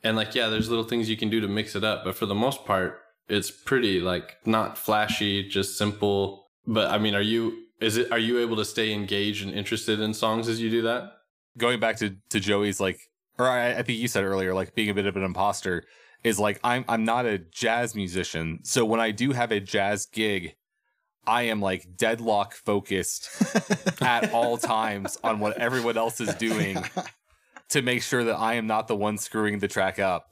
And 0.05 0.17
like, 0.17 0.35
yeah, 0.35 0.49
there's 0.49 0.69
little 0.69 0.85
things 0.85 1.09
you 1.09 1.17
can 1.17 1.31
do 1.31 1.41
to 1.41 1.49
mix 1.49 1.75
it 1.75 1.83
up, 1.85 2.05
but 2.05 2.15
for 2.15 2.27
the 2.27 2.35
most 2.35 2.65
part, 2.65 3.01
it's 3.29 3.51
pretty 3.51 4.01
like 4.01 4.37
not 4.45 4.79
flashy, 4.79 5.49
just 5.49 5.77
simple. 5.79 6.47
But 6.67 6.91
I 6.91 6.99
mean, 6.99 7.15
are 7.15 7.21
you 7.35 7.43
is 7.81 7.97
it 7.97 8.13
are 8.13 8.19
you 8.19 8.39
able 8.39 8.57
to 8.57 8.65
stay 8.65 8.93
engaged 8.93 9.45
and 9.47 9.55
interested 9.55 10.01
in 10.01 10.15
songs 10.15 10.49
as 10.49 10.61
you 10.61 10.71
do 10.71 10.83
that? 10.83 11.13
going 11.59 11.81
back 11.81 11.97
to 11.99 12.17
to 12.31 12.39
Joey's 12.41 12.81
like, 12.81 13.01
or 13.39 13.49
I, 13.49 13.75
I 13.79 13.83
think 13.83 13.99
you 13.99 14.09
said 14.09 14.25
earlier, 14.25 14.55
like 14.55 14.75
being 14.75 14.91
a 14.91 14.95
bit 14.95 15.07
of 15.07 15.17
an 15.17 15.23
imposter 15.25 15.85
is 16.25 16.39
like 16.39 16.59
I'm 16.65 16.85
I'm 16.89 17.05
not 17.05 17.27
a 17.27 17.39
jazz 17.39 17.95
musician, 17.95 18.61
so 18.63 18.85
when 18.85 19.01
I 19.01 19.11
do 19.11 19.33
have 19.33 19.53
a 19.53 19.61
jazz 19.61 20.07
gig, 20.07 20.55
I 21.27 21.43
am 21.43 21.61
like 21.61 21.97
deadlock 21.97 22.55
focused 22.55 23.29
at 24.03 24.33
all 24.33 24.57
times 24.57 25.19
on 25.23 25.41
what 25.41 25.57
everyone 25.59 25.97
else 25.97 26.21
is 26.21 26.35
doing 26.37 26.83
to 27.71 27.83
make 27.83 28.03
sure 28.03 28.25
that 28.25 28.37
I 28.39 28.55
am 28.55 28.67
not 28.67 28.89
the 28.89 28.97
one 28.97 29.19
screwing 29.19 29.59
the 29.59 29.69
track 29.69 29.99
up. 29.99 30.31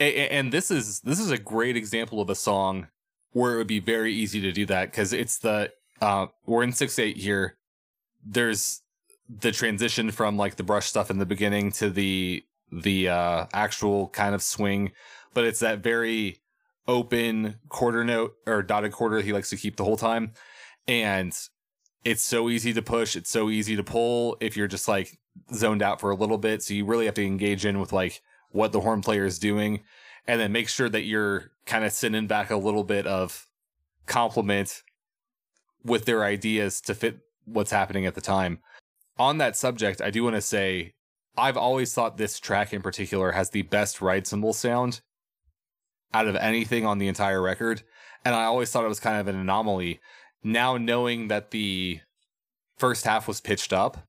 A- 0.00 0.18
a- 0.18 0.28
and 0.30 0.52
this 0.52 0.70
is 0.70 1.00
this 1.00 1.18
is 1.20 1.30
a 1.30 1.38
great 1.38 1.76
example 1.76 2.20
of 2.20 2.28
a 2.30 2.34
song 2.34 2.88
where 3.32 3.54
it 3.54 3.56
would 3.58 3.66
be 3.66 3.80
very 3.80 4.12
easy 4.12 4.40
to 4.40 4.52
do 4.52 4.66
that 4.66 4.90
because 4.90 5.12
it's 5.12 5.38
the 5.38 5.70
uh 6.00 6.26
we're 6.46 6.62
in 6.62 6.72
six 6.72 6.98
eight 6.98 7.16
here 7.16 7.56
there's 8.24 8.81
the 9.40 9.52
transition 9.52 10.10
from 10.10 10.36
like 10.36 10.56
the 10.56 10.62
brush 10.62 10.86
stuff 10.86 11.10
in 11.10 11.18
the 11.18 11.26
beginning 11.26 11.70
to 11.72 11.90
the 11.90 12.44
the 12.70 13.08
uh 13.08 13.46
actual 13.52 14.08
kind 14.08 14.34
of 14.34 14.42
swing 14.42 14.92
but 15.34 15.44
it's 15.44 15.60
that 15.60 15.78
very 15.78 16.38
open 16.88 17.56
quarter 17.68 18.04
note 18.04 18.34
or 18.46 18.62
dotted 18.62 18.92
quarter 18.92 19.20
he 19.20 19.32
likes 19.32 19.50
to 19.50 19.56
keep 19.56 19.76
the 19.76 19.84
whole 19.84 19.96
time 19.96 20.32
and 20.88 21.48
it's 22.04 22.22
so 22.22 22.48
easy 22.48 22.72
to 22.72 22.82
push 22.82 23.14
it's 23.14 23.30
so 23.30 23.48
easy 23.50 23.76
to 23.76 23.84
pull 23.84 24.36
if 24.40 24.56
you're 24.56 24.68
just 24.68 24.88
like 24.88 25.18
zoned 25.54 25.82
out 25.82 26.00
for 26.00 26.10
a 26.10 26.16
little 26.16 26.38
bit 26.38 26.62
so 26.62 26.74
you 26.74 26.84
really 26.84 27.06
have 27.06 27.14
to 27.14 27.24
engage 27.24 27.64
in 27.64 27.78
with 27.78 27.92
like 27.92 28.20
what 28.50 28.72
the 28.72 28.80
horn 28.80 29.00
player 29.00 29.24
is 29.24 29.38
doing 29.38 29.80
and 30.26 30.40
then 30.40 30.52
make 30.52 30.68
sure 30.68 30.88
that 30.88 31.04
you're 31.04 31.50
kind 31.66 31.84
of 31.84 31.92
sending 31.92 32.26
back 32.26 32.50
a 32.50 32.56
little 32.56 32.84
bit 32.84 33.06
of 33.06 33.48
compliment 34.06 34.82
with 35.84 36.04
their 36.04 36.24
ideas 36.24 36.80
to 36.80 36.94
fit 36.94 37.20
what's 37.44 37.70
happening 37.70 38.06
at 38.06 38.14
the 38.14 38.20
time. 38.20 38.60
On 39.22 39.38
that 39.38 39.56
subject, 39.56 40.00
I 40.00 40.10
do 40.10 40.24
want 40.24 40.34
to 40.34 40.42
say 40.42 40.94
I've 41.36 41.56
always 41.56 41.94
thought 41.94 42.16
this 42.16 42.40
track 42.40 42.72
in 42.72 42.82
particular 42.82 43.30
has 43.30 43.50
the 43.50 43.62
best 43.62 44.00
ride 44.00 44.26
cymbal 44.26 44.52
sound 44.52 45.00
out 46.12 46.26
of 46.26 46.34
anything 46.34 46.84
on 46.84 46.98
the 46.98 47.06
entire 47.06 47.40
record. 47.40 47.84
And 48.24 48.34
I 48.34 48.42
always 48.42 48.72
thought 48.72 48.84
it 48.84 48.88
was 48.88 48.98
kind 48.98 49.20
of 49.20 49.28
an 49.28 49.36
anomaly. 49.36 50.00
Now 50.42 50.76
knowing 50.76 51.28
that 51.28 51.52
the 51.52 52.00
first 52.78 53.04
half 53.04 53.28
was 53.28 53.40
pitched 53.40 53.72
up, 53.72 54.08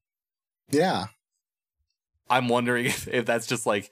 yeah. 0.71 1.05
I'm 2.27 2.47
wondering 2.47 2.85
if, 2.87 3.07
if 3.07 3.23
that's 3.23 3.45
just 3.45 3.67
like 3.67 3.91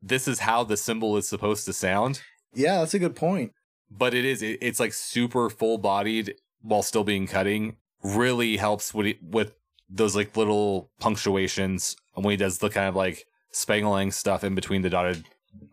this 0.00 0.28
is 0.28 0.38
how 0.38 0.62
the 0.62 0.76
cymbal 0.76 1.16
is 1.16 1.26
supposed 1.26 1.64
to 1.64 1.72
sound. 1.72 2.22
Yeah, 2.54 2.78
that's 2.78 2.94
a 2.94 3.00
good 3.00 3.16
point. 3.16 3.54
But 3.90 4.14
it 4.14 4.24
is 4.24 4.40
it, 4.40 4.58
it's 4.62 4.78
like 4.78 4.92
super 4.92 5.50
full 5.50 5.78
bodied 5.78 6.36
while 6.62 6.84
still 6.84 7.02
being 7.02 7.26
cutting. 7.26 7.78
Really 8.04 8.56
helps 8.56 8.94
with 8.94 9.16
with 9.20 9.56
those 9.90 10.14
like 10.14 10.36
little 10.36 10.90
punctuations 11.00 11.96
and 12.14 12.24
when 12.24 12.32
he 12.32 12.36
does 12.36 12.58
the 12.58 12.70
kind 12.70 12.88
of 12.88 12.96
like 12.96 13.24
spangling 13.52 14.12
stuff 14.12 14.44
in 14.44 14.54
between 14.54 14.82
the 14.82 14.90
dotted 14.90 15.24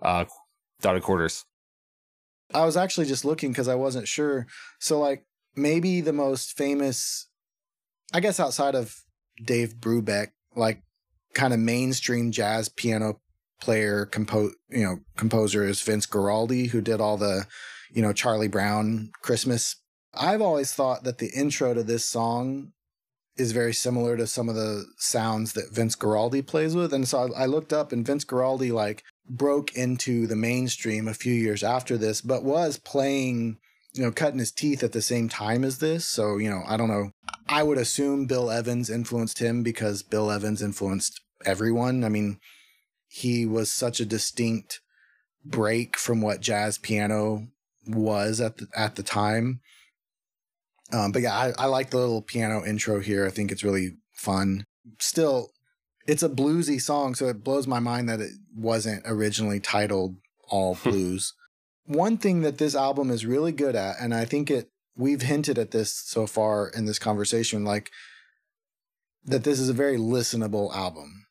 uh 0.02 0.26
dotted 0.82 1.04
quarters. 1.04 1.46
I 2.54 2.66
was 2.66 2.78
actually 2.78 3.08
just 3.08 3.26
looking 3.26 3.52
because 3.52 3.68
I 3.68 3.76
wasn't 3.76 4.08
sure. 4.08 4.48
So, 4.80 5.00
like, 5.00 5.26
maybe 5.56 6.02
the 6.02 6.14
most 6.14 6.58
famous, 6.58 7.28
I 8.14 8.20
guess, 8.20 8.40
outside 8.40 8.76
of 8.76 8.96
Dave 9.44 9.76
Brubeck, 9.76 10.30
like, 10.56 10.82
kind 11.34 11.54
of 11.54 11.60
mainstream 11.60 12.32
jazz 12.32 12.70
piano 12.70 13.20
player, 13.60 14.06
compo- 14.06 14.52
you 14.70 14.84
know, 14.84 15.00
composer 15.18 15.66
is 15.66 15.82
Vince 15.82 16.06
Guaraldi, 16.06 16.70
who 16.70 16.80
did 16.80 17.02
all 17.02 17.18
the, 17.18 17.46
you 17.92 18.02
know, 18.02 18.14
Charlie 18.14 18.48
Brown 18.48 19.12
Christmas. 19.22 19.76
I've 20.14 20.42
always 20.42 20.72
thought 20.72 21.04
that 21.04 21.18
the 21.18 21.32
intro 21.36 21.74
to 21.74 21.84
this 21.84 22.06
song 22.06 22.72
is 23.38 23.52
very 23.52 23.74
similar 23.74 24.18
to 24.18 24.28
some 24.28 24.50
of 24.50 24.56
the 24.56 24.86
sounds 24.98 25.54
that 25.54 25.72
Vince 25.72 25.96
Guaraldi 25.96 26.46
plays 26.46 26.76
with. 26.76 26.94
And 26.94 27.08
so 27.08 27.30
I, 27.36 27.44
I 27.44 27.46
looked 27.46 27.74
up, 27.74 27.92
and 27.92 28.06
Vince 28.06 28.26
Guaraldi, 28.26 28.72
like, 28.72 29.04
broke 29.30 29.74
into 29.76 30.26
the 30.28 30.36
mainstream 30.36 31.08
a 31.08 31.14
few 31.14 31.34
years 31.34 31.64
after 31.64 31.98
this, 31.98 32.22
but 32.22 32.44
was 32.44 32.78
playing, 32.78 33.58
you 33.94 34.04
know, 34.04 34.12
cutting 34.12 34.40
his 34.40 34.52
teeth 34.52 34.84
at 34.84 34.92
the 34.92 35.02
same 35.02 35.30
time 35.30 35.64
as 35.64 35.80
this. 35.80 36.06
So, 36.06 36.38
you 36.38 36.50
know, 36.50 36.64
I 36.68 36.78
don't 36.78 36.88
know. 36.88 37.12
I 37.48 37.64
would 37.64 37.78
assume 37.78 38.26
Bill 38.26 38.50
Evans 38.50 38.90
influenced 38.90 39.40
him 39.40 39.64
because 39.64 40.04
Bill 40.04 40.32
Evans 40.32 40.62
influenced 40.62 41.22
everyone. 41.46 42.04
I 42.04 42.10
mean, 42.10 42.40
he 43.08 43.46
was 43.46 43.72
such 43.72 44.00
a 44.00 44.06
distinct 44.06 44.82
break 45.46 45.98
from 45.98 46.22
what 46.22 46.42
jazz 46.42 46.78
piano 46.78 47.48
was 47.86 48.42
at 48.42 48.58
the, 48.58 48.68
at 48.76 48.96
the 48.96 49.04
time. 49.04 49.62
Um, 50.92 51.12
but 51.12 51.22
yeah, 51.22 51.36
I, 51.36 51.54
I 51.58 51.66
like 51.66 51.90
the 51.90 51.98
little 51.98 52.22
piano 52.22 52.64
intro 52.66 53.00
here. 53.00 53.26
I 53.26 53.30
think 53.30 53.52
it's 53.52 53.64
really 53.64 53.98
fun. 54.14 54.64
Still, 55.00 55.50
it's 56.06 56.24
a 56.24 56.30
bluesy 56.30 56.82
song, 56.82 57.16
so 57.16 57.28
it 57.28 57.44
blows 57.44 57.68
my 57.68 57.80
mind 57.80 58.08
that 58.10 58.22
it 58.22 58.32
wasn't 58.56 59.04
originally 59.06 59.60
titled 59.60 60.16
All 60.50 60.78
Blues. 60.82 61.34
One 61.86 62.18
thing 62.18 62.42
that 62.42 62.58
this 62.58 62.76
album 62.76 63.12
is 63.12 63.26
really 63.26 63.52
good 63.52 63.76
at, 63.76 63.96
and 64.00 64.14
I 64.14 64.26
think 64.26 64.50
it 64.50 64.70
we've 64.96 65.22
hinted 65.22 65.60
at 65.60 65.72
this 65.72 65.94
so 65.94 66.26
far 66.26 66.70
in 66.70 66.86
this 66.86 67.00
conversation, 67.00 67.64
like 67.64 67.92
that 69.26 69.44
this 69.44 69.60
is 69.60 69.70
a 69.70 69.74
very 69.74 69.98
listenable 69.98 70.74
album. 70.74 71.26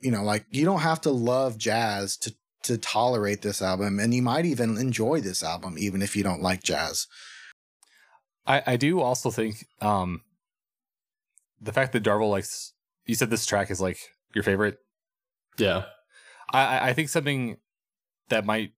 You 0.00 0.10
know, 0.10 0.24
like 0.24 0.46
you 0.50 0.64
don't 0.64 0.80
have 0.80 1.00
to 1.02 1.10
love 1.10 1.58
jazz 1.58 2.16
to 2.18 2.34
to 2.64 2.76
tolerate 2.76 3.42
this 3.42 3.62
album, 3.62 4.00
and 4.00 4.12
you 4.12 4.22
might 4.22 4.44
even 4.44 4.76
enjoy 4.76 5.20
this 5.20 5.42
album 5.42 5.76
even 5.78 6.02
if 6.02 6.16
you 6.16 6.22
don't 6.22 6.42
like 6.42 6.62
jazz. 6.62 7.06
I, 8.46 8.62
I 8.66 8.76
do 8.76 9.00
also 9.00 9.30
think 9.30 9.66
um 9.80 10.22
the 11.60 11.72
fact 11.72 11.92
that 11.92 12.02
Darvel 12.02 12.30
likes 12.30 12.72
you 13.06 13.14
said 13.14 13.30
this 13.30 13.46
track 13.46 13.70
is 13.70 13.80
like 13.80 13.98
your 14.34 14.44
favorite. 14.44 14.78
Yeah. 15.58 15.84
I, 16.52 16.90
I- 16.90 16.92
think 16.94 17.08
something 17.08 17.58
that 18.28 18.44
might 18.44 18.72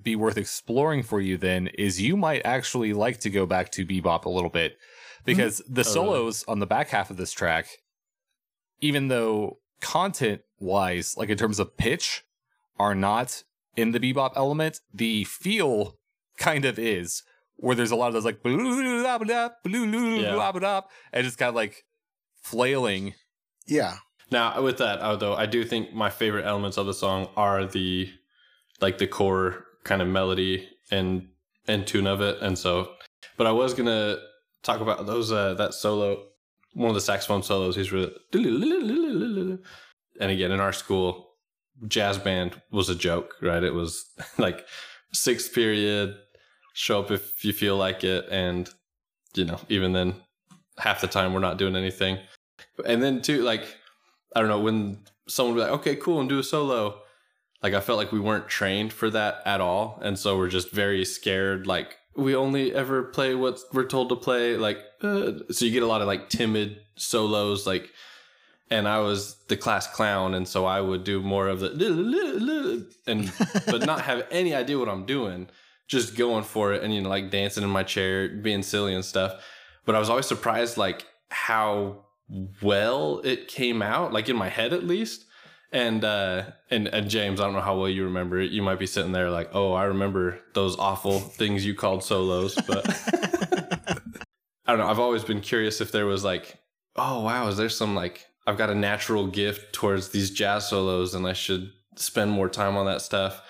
be 0.00 0.14
worth 0.16 0.36
exploring 0.36 1.02
for 1.02 1.20
you 1.20 1.36
then 1.36 1.68
is 1.68 2.00
you 2.00 2.16
might 2.16 2.42
actually 2.44 2.92
like 2.92 3.20
to 3.20 3.30
go 3.30 3.46
back 3.46 3.70
to 3.72 3.86
bebop 3.86 4.24
a 4.24 4.28
little 4.30 4.50
bit 4.50 4.76
because 5.24 5.60
the 5.68 5.80
Oh, 5.80 5.84
solos 5.84 6.44
on 6.46 6.58
the 6.60 6.66
back 6.66 6.88
half 6.90 7.10
of 7.10 7.16
this 7.16 7.32
track, 7.32 7.66
even 8.80 9.08
though 9.08 9.58
content 9.80 10.42
wise, 10.60 11.16
like 11.16 11.28
in 11.30 11.38
terms 11.38 11.58
of 11.58 11.76
pitch, 11.76 12.22
are 12.78 12.94
not 12.94 13.42
in 13.76 13.90
the 13.92 13.98
bebop 14.00 14.32
element, 14.36 14.80
the 14.92 15.24
feel 15.24 15.96
kind 16.36 16.64
of 16.64 16.78
is. 16.78 17.22
Where 17.60 17.74
there's 17.76 17.90
a 17.90 17.96
lot 17.96 18.06
of 18.08 18.14
those 18.14 18.24
like 18.24 18.40
Yeah. 20.22 20.34
and 21.12 21.24
just 21.24 21.38
kind 21.38 21.48
of 21.48 21.54
like 21.54 21.84
flailing. 22.42 23.14
Yeah, 23.66 23.96
Now, 24.30 24.62
with 24.62 24.78
that, 24.78 25.00
although 25.00 25.34
I 25.34 25.44
do 25.46 25.64
think 25.64 25.92
my 25.92 26.08
favorite 26.08 26.46
elements 26.46 26.76
of 26.78 26.86
the 26.86 26.94
song 26.94 27.28
are 27.36 27.66
the 27.66 28.10
like 28.80 28.98
the 28.98 29.06
core 29.06 29.64
kind 29.84 30.00
of 30.00 30.08
melody 30.08 30.68
and 30.90 31.28
and 31.66 31.86
tune 31.86 32.06
of 32.06 32.20
it, 32.20 32.38
and 32.40 32.56
so. 32.58 32.92
But 33.36 33.46
I 33.46 33.52
was 33.52 33.74
gonna 33.74 34.18
talk 34.62 34.80
about 34.80 35.06
those 35.06 35.30
uh, 35.32 35.54
that 35.54 35.74
solo, 35.74 36.24
one 36.74 36.88
of 36.88 36.94
the 36.94 37.00
saxophone 37.00 37.42
solos. 37.42 37.76
He's 37.76 37.92
really 37.92 38.12
and 40.20 40.30
again 40.30 40.52
in 40.52 40.60
our 40.60 40.72
school, 40.72 41.30
jazz 41.86 42.18
band 42.18 42.60
was 42.70 42.88
a 42.88 42.94
joke, 42.94 43.34
right? 43.42 43.62
It 43.62 43.74
was 43.74 44.04
like 44.38 44.66
sixth 45.12 45.54
period, 45.54 46.16
show 46.78 47.00
up 47.00 47.10
if 47.10 47.44
you 47.44 47.52
feel 47.52 47.76
like 47.76 48.04
it, 48.04 48.26
and 48.30 48.70
you 49.34 49.44
know, 49.44 49.58
even 49.68 49.92
then, 49.92 50.14
half 50.78 51.00
the 51.00 51.08
time 51.08 51.34
we're 51.34 51.40
not 51.40 51.58
doing 51.58 51.74
anything. 51.74 52.18
And 52.86 53.02
then 53.02 53.20
too, 53.20 53.42
like 53.42 53.64
I 54.34 54.40
don't 54.40 54.48
know 54.48 54.60
when 54.60 55.00
someone 55.26 55.56
would 55.56 55.60
be 55.60 55.70
like, 55.70 55.80
"Okay, 55.80 55.96
cool," 55.96 56.20
and 56.20 56.28
do 56.28 56.38
a 56.38 56.44
solo. 56.44 57.00
Like 57.62 57.74
I 57.74 57.80
felt 57.80 57.98
like 57.98 58.12
we 58.12 58.20
weren't 58.20 58.48
trained 58.48 58.92
for 58.92 59.10
that 59.10 59.42
at 59.44 59.60
all, 59.60 59.98
and 60.02 60.16
so 60.16 60.38
we're 60.38 60.48
just 60.48 60.70
very 60.70 61.04
scared. 61.04 61.66
Like 61.66 61.96
we 62.16 62.36
only 62.36 62.72
ever 62.72 63.02
play 63.02 63.34
what 63.34 63.58
we're 63.72 63.84
told 63.84 64.08
to 64.10 64.16
play. 64.16 64.56
Like 64.56 64.78
uh, 65.02 65.32
so, 65.50 65.64
you 65.64 65.72
get 65.72 65.82
a 65.82 65.86
lot 65.86 66.00
of 66.00 66.06
like 66.06 66.28
timid 66.28 66.80
solos, 66.96 67.66
like. 67.66 67.90
And 68.70 68.86
I 68.86 68.98
was 68.98 69.34
the 69.48 69.56
class 69.56 69.86
clown, 69.86 70.34
and 70.34 70.46
so 70.46 70.66
I 70.66 70.82
would 70.82 71.02
do 71.02 71.22
more 71.22 71.48
of 71.48 71.60
the 71.60 72.86
and 73.06 73.32
but 73.64 73.86
not 73.86 74.02
have 74.02 74.26
any 74.30 74.54
idea 74.54 74.78
what 74.78 74.90
I'm 74.90 75.06
doing, 75.06 75.48
just 75.88 76.16
going 76.16 76.44
for 76.44 76.72
it, 76.72 76.82
and 76.82 76.94
you 76.94 77.00
know, 77.00 77.08
like 77.08 77.30
dancing 77.30 77.64
in 77.64 77.70
my 77.70 77.82
chair, 77.82 78.28
being 78.28 78.62
silly 78.62 78.94
and 78.94 79.04
stuff. 79.04 79.42
But 79.84 79.94
I 79.94 79.98
was 79.98 80.10
always 80.10 80.26
surprised, 80.26 80.76
like 80.76 81.06
how 81.30 82.04
well 82.62 83.20
it 83.24 83.48
came 83.48 83.82
out, 83.82 84.12
like 84.12 84.28
in 84.28 84.36
my 84.36 84.48
head 84.48 84.72
at 84.72 84.84
least. 84.84 85.24
And 85.70 86.02
uh 86.04 86.44
and, 86.70 86.88
and 86.88 87.10
James, 87.10 87.40
I 87.40 87.44
don't 87.44 87.54
know 87.54 87.60
how 87.60 87.78
well 87.78 87.88
you 87.88 88.04
remember 88.04 88.38
it. 88.38 88.50
You 88.50 88.62
might 88.62 88.78
be 88.78 88.86
sitting 88.86 89.12
there 89.12 89.30
like, 89.30 89.50
oh, 89.52 89.72
I 89.72 89.84
remember 89.84 90.38
those 90.54 90.78
awful 90.78 91.20
things 91.20 91.64
you 91.64 91.74
called 91.74 92.04
solos, 92.04 92.54
but 92.54 92.86
I 94.66 94.72
don't 94.72 94.78
know. 94.78 94.88
I've 94.88 94.98
always 94.98 95.24
been 95.24 95.40
curious 95.40 95.80
if 95.80 95.92
there 95.92 96.06
was 96.06 96.24
like, 96.24 96.58
oh 96.96 97.22
wow, 97.22 97.48
is 97.48 97.56
there 97.56 97.68
some 97.68 97.94
like 97.94 98.26
I've 98.46 98.58
got 98.58 98.70
a 98.70 98.74
natural 98.74 99.26
gift 99.26 99.74
towards 99.74 100.08
these 100.08 100.30
jazz 100.30 100.68
solos 100.68 101.14
and 101.14 101.26
I 101.26 101.34
should 101.34 101.70
spend 101.96 102.30
more 102.30 102.48
time 102.48 102.76
on 102.76 102.86
that 102.86 103.02
stuff. 103.02 103.42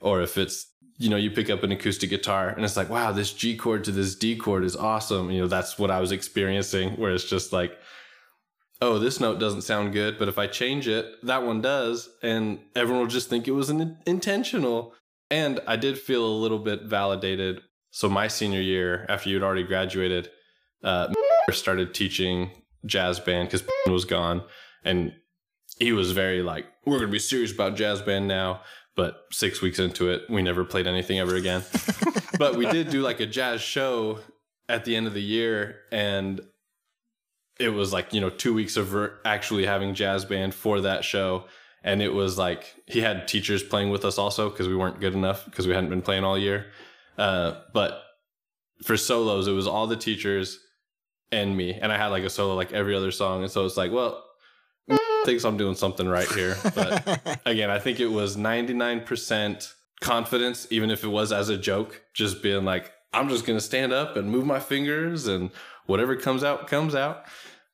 Or 0.00 0.22
if 0.22 0.38
it's 0.38 0.66
you 1.00 1.08
know, 1.08 1.16
you 1.16 1.30
pick 1.30 1.48
up 1.48 1.62
an 1.62 1.72
acoustic 1.72 2.10
guitar 2.10 2.50
and 2.50 2.62
it's 2.62 2.76
like, 2.76 2.90
wow, 2.90 3.10
this 3.10 3.32
G 3.32 3.56
chord 3.56 3.84
to 3.84 3.90
this 3.90 4.14
D 4.14 4.36
chord 4.36 4.64
is 4.64 4.76
awesome. 4.76 5.30
You 5.30 5.40
know, 5.40 5.46
that's 5.46 5.78
what 5.78 5.90
I 5.90 5.98
was 5.98 6.12
experiencing, 6.12 6.90
where 6.92 7.10
it's 7.10 7.24
just 7.24 7.54
like, 7.54 7.78
oh, 8.82 8.98
this 8.98 9.18
note 9.18 9.40
doesn't 9.40 9.62
sound 9.62 9.94
good, 9.94 10.18
but 10.18 10.28
if 10.28 10.36
I 10.36 10.46
change 10.46 10.86
it, 10.86 11.06
that 11.24 11.42
one 11.42 11.62
does. 11.62 12.10
And 12.22 12.60
everyone 12.76 13.00
will 13.00 13.10
just 13.10 13.30
think 13.30 13.48
it 13.48 13.52
was 13.52 13.70
an 13.70 13.96
intentional. 14.04 14.92
And 15.30 15.60
I 15.66 15.76
did 15.76 15.98
feel 15.98 16.26
a 16.26 16.28
little 16.28 16.58
bit 16.58 16.82
validated. 16.82 17.62
So 17.92 18.10
my 18.10 18.28
senior 18.28 18.60
year, 18.60 19.06
after 19.08 19.30
you'd 19.30 19.42
already 19.42 19.64
graduated, 19.64 20.28
uh, 20.84 21.14
started 21.50 21.94
teaching 21.94 22.50
jazz 22.84 23.18
band 23.18 23.48
because 23.48 23.66
was 23.86 24.04
gone. 24.04 24.42
And 24.84 25.14
he 25.78 25.92
was 25.92 26.12
very 26.12 26.42
like, 26.42 26.66
we're 26.84 26.98
going 26.98 27.08
to 27.08 27.12
be 27.12 27.18
serious 27.18 27.52
about 27.52 27.76
jazz 27.76 28.02
band 28.02 28.28
now. 28.28 28.60
But 29.00 29.24
six 29.32 29.62
weeks 29.62 29.78
into 29.78 30.10
it, 30.10 30.28
we 30.28 30.42
never 30.42 30.62
played 30.62 30.86
anything 30.86 31.18
ever 31.18 31.34
again. 31.36 31.64
but 32.38 32.54
we 32.54 32.66
did 32.66 32.90
do 32.90 33.00
like 33.00 33.20
a 33.20 33.26
jazz 33.26 33.62
show 33.62 34.18
at 34.68 34.84
the 34.84 34.94
end 34.94 35.06
of 35.06 35.14
the 35.14 35.22
year. 35.22 35.76
And 35.90 36.42
it 37.58 37.70
was 37.70 37.94
like 37.94 38.12
you 38.12 38.20
know 38.20 38.30
two 38.30 38.52
weeks 38.52 38.76
of 38.76 38.94
actually 39.24 39.64
having 39.64 39.94
jazz 39.94 40.26
band 40.26 40.54
for 40.54 40.82
that 40.82 41.04
show 41.04 41.44
and 41.82 42.02
it 42.02 42.12
was 42.12 42.36
like 42.36 42.74
he 42.86 43.00
had 43.00 43.26
teachers 43.28 43.62
playing 43.62 43.90
with 43.90 44.04
us 44.04 44.18
also 44.18 44.50
because 44.50 44.68
we 44.68 44.76
weren't 44.76 45.00
good 45.00 45.14
enough 45.14 45.44
because 45.44 45.66
we 45.66 45.74
hadn't 45.74 45.90
been 45.90 46.02
playing 46.02 46.24
all 46.24 46.38
year 46.38 46.66
uh, 47.18 47.60
but 47.72 48.02
for 48.82 48.96
solos 48.96 49.46
it 49.46 49.52
was 49.52 49.66
all 49.66 49.86
the 49.86 49.96
teachers 49.96 50.58
and 51.32 51.56
me 51.56 51.74
and 51.74 51.92
i 51.92 51.98
had 51.98 52.08
like 52.08 52.24
a 52.24 52.30
solo 52.30 52.54
like 52.54 52.72
every 52.72 52.94
other 52.94 53.10
song 53.10 53.42
and 53.42 53.50
so 53.50 53.66
it's 53.66 53.76
like 53.76 53.92
well 53.92 54.24
thinks 55.24 55.44
i'm 55.44 55.56
doing 55.56 55.74
something 55.74 56.08
right 56.08 56.30
here 56.32 56.56
but 56.74 57.40
again 57.46 57.70
i 57.70 57.78
think 57.78 58.00
it 58.00 58.06
was 58.06 58.36
99% 58.36 59.74
confidence 60.00 60.66
even 60.70 60.90
if 60.90 61.04
it 61.04 61.08
was 61.08 61.32
as 61.32 61.48
a 61.48 61.58
joke 61.58 62.02
just 62.14 62.42
being 62.42 62.64
like 62.64 62.92
i'm 63.12 63.28
just 63.28 63.44
gonna 63.46 63.60
stand 63.60 63.92
up 63.92 64.16
and 64.16 64.30
move 64.30 64.46
my 64.46 64.58
fingers 64.60 65.26
and 65.26 65.50
whatever 65.86 66.16
comes 66.16 66.42
out 66.42 66.66
comes 66.68 66.94
out 66.94 67.24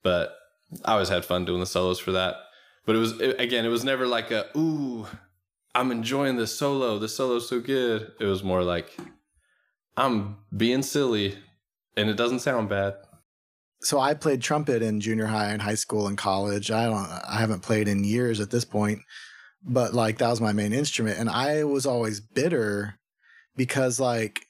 but 0.02 0.36
I 0.84 0.92
always 0.92 1.08
had 1.08 1.24
fun 1.24 1.44
doing 1.44 1.60
the 1.60 1.66
solos 1.66 1.98
for 1.98 2.12
that. 2.12 2.36
But 2.84 2.96
it 2.96 2.98
was 2.98 3.20
again, 3.20 3.64
it 3.64 3.68
was 3.68 3.84
never 3.84 4.06
like 4.06 4.30
a 4.30 4.46
ooh, 4.56 5.06
I'm 5.74 5.90
enjoying 5.90 6.36
this 6.36 6.56
solo. 6.56 6.98
The 6.98 7.08
solo's 7.08 7.48
so 7.48 7.60
good. 7.60 8.12
It 8.20 8.26
was 8.26 8.44
more 8.44 8.62
like 8.62 8.96
I'm 9.96 10.36
being 10.56 10.82
silly, 10.82 11.36
and 11.96 12.08
it 12.08 12.16
doesn't 12.16 12.40
sound 12.40 12.68
bad. 12.68 12.94
So 13.86 14.00
I 14.00 14.14
played 14.14 14.42
trumpet 14.42 14.82
in 14.82 15.00
junior 15.00 15.26
high 15.26 15.50
and 15.52 15.62
high 15.62 15.76
school 15.76 16.08
and 16.08 16.18
college. 16.18 16.72
I 16.72 16.86
don't. 16.86 17.06
I 17.06 17.38
haven't 17.38 17.62
played 17.62 17.86
in 17.86 18.02
years 18.02 18.40
at 18.40 18.50
this 18.50 18.64
point, 18.64 18.98
but 19.62 19.94
like 19.94 20.18
that 20.18 20.28
was 20.28 20.40
my 20.40 20.52
main 20.52 20.72
instrument, 20.72 21.20
and 21.20 21.30
I 21.30 21.62
was 21.62 21.86
always 21.86 22.18
bitter 22.20 22.98
because 23.54 24.00
like 24.00 24.46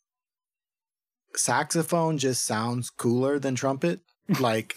saxophone 1.34 2.16
just 2.16 2.46
sounds 2.46 2.88
cooler 2.88 3.38
than 3.38 3.54
trumpet. 3.54 4.00
Like 4.40 4.74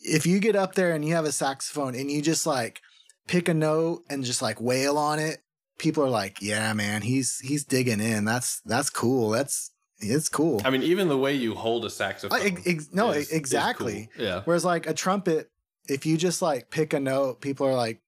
if 0.00 0.26
you 0.26 0.40
get 0.40 0.56
up 0.56 0.74
there 0.74 0.92
and 0.92 1.04
you 1.04 1.14
have 1.14 1.26
a 1.26 1.30
saxophone 1.30 1.94
and 1.94 2.10
you 2.10 2.22
just 2.22 2.46
like 2.46 2.80
pick 3.28 3.48
a 3.48 3.54
note 3.54 4.02
and 4.08 4.24
just 4.24 4.40
like 4.40 4.60
wail 4.60 4.96
on 4.96 5.18
it, 5.18 5.40
people 5.78 6.02
are 6.02 6.10
like, 6.10 6.40
"Yeah, 6.40 6.72
man, 6.72 7.02
he's 7.02 7.38
he's 7.40 7.64
digging 7.64 8.00
in. 8.00 8.24
That's 8.24 8.62
that's 8.62 8.88
cool. 8.88 9.28
That's 9.28 9.70
it's 10.00 10.28
cool." 10.28 10.60
I 10.64 10.70
mean, 10.70 10.82
even 10.82 11.08
the 11.08 11.18
way 11.18 11.34
you 11.34 11.54
hold 11.54 11.84
a 11.84 11.90
saxophone. 11.90 12.40
Uh, 12.40 12.50
ex- 12.66 12.90
no, 12.92 13.10
is, 13.10 13.30
exactly. 13.30 14.00
Is 14.00 14.08
cool. 14.16 14.24
Yeah. 14.24 14.42
Whereas 14.44 14.64
like 14.64 14.86
a 14.86 14.94
trumpet, 14.94 15.50
if 15.88 16.06
you 16.06 16.16
just 16.16 16.42
like 16.42 16.70
pick 16.70 16.92
a 16.92 17.00
note, 17.00 17.40
people 17.40 17.66
are 17.66 17.74
like, 17.74 18.00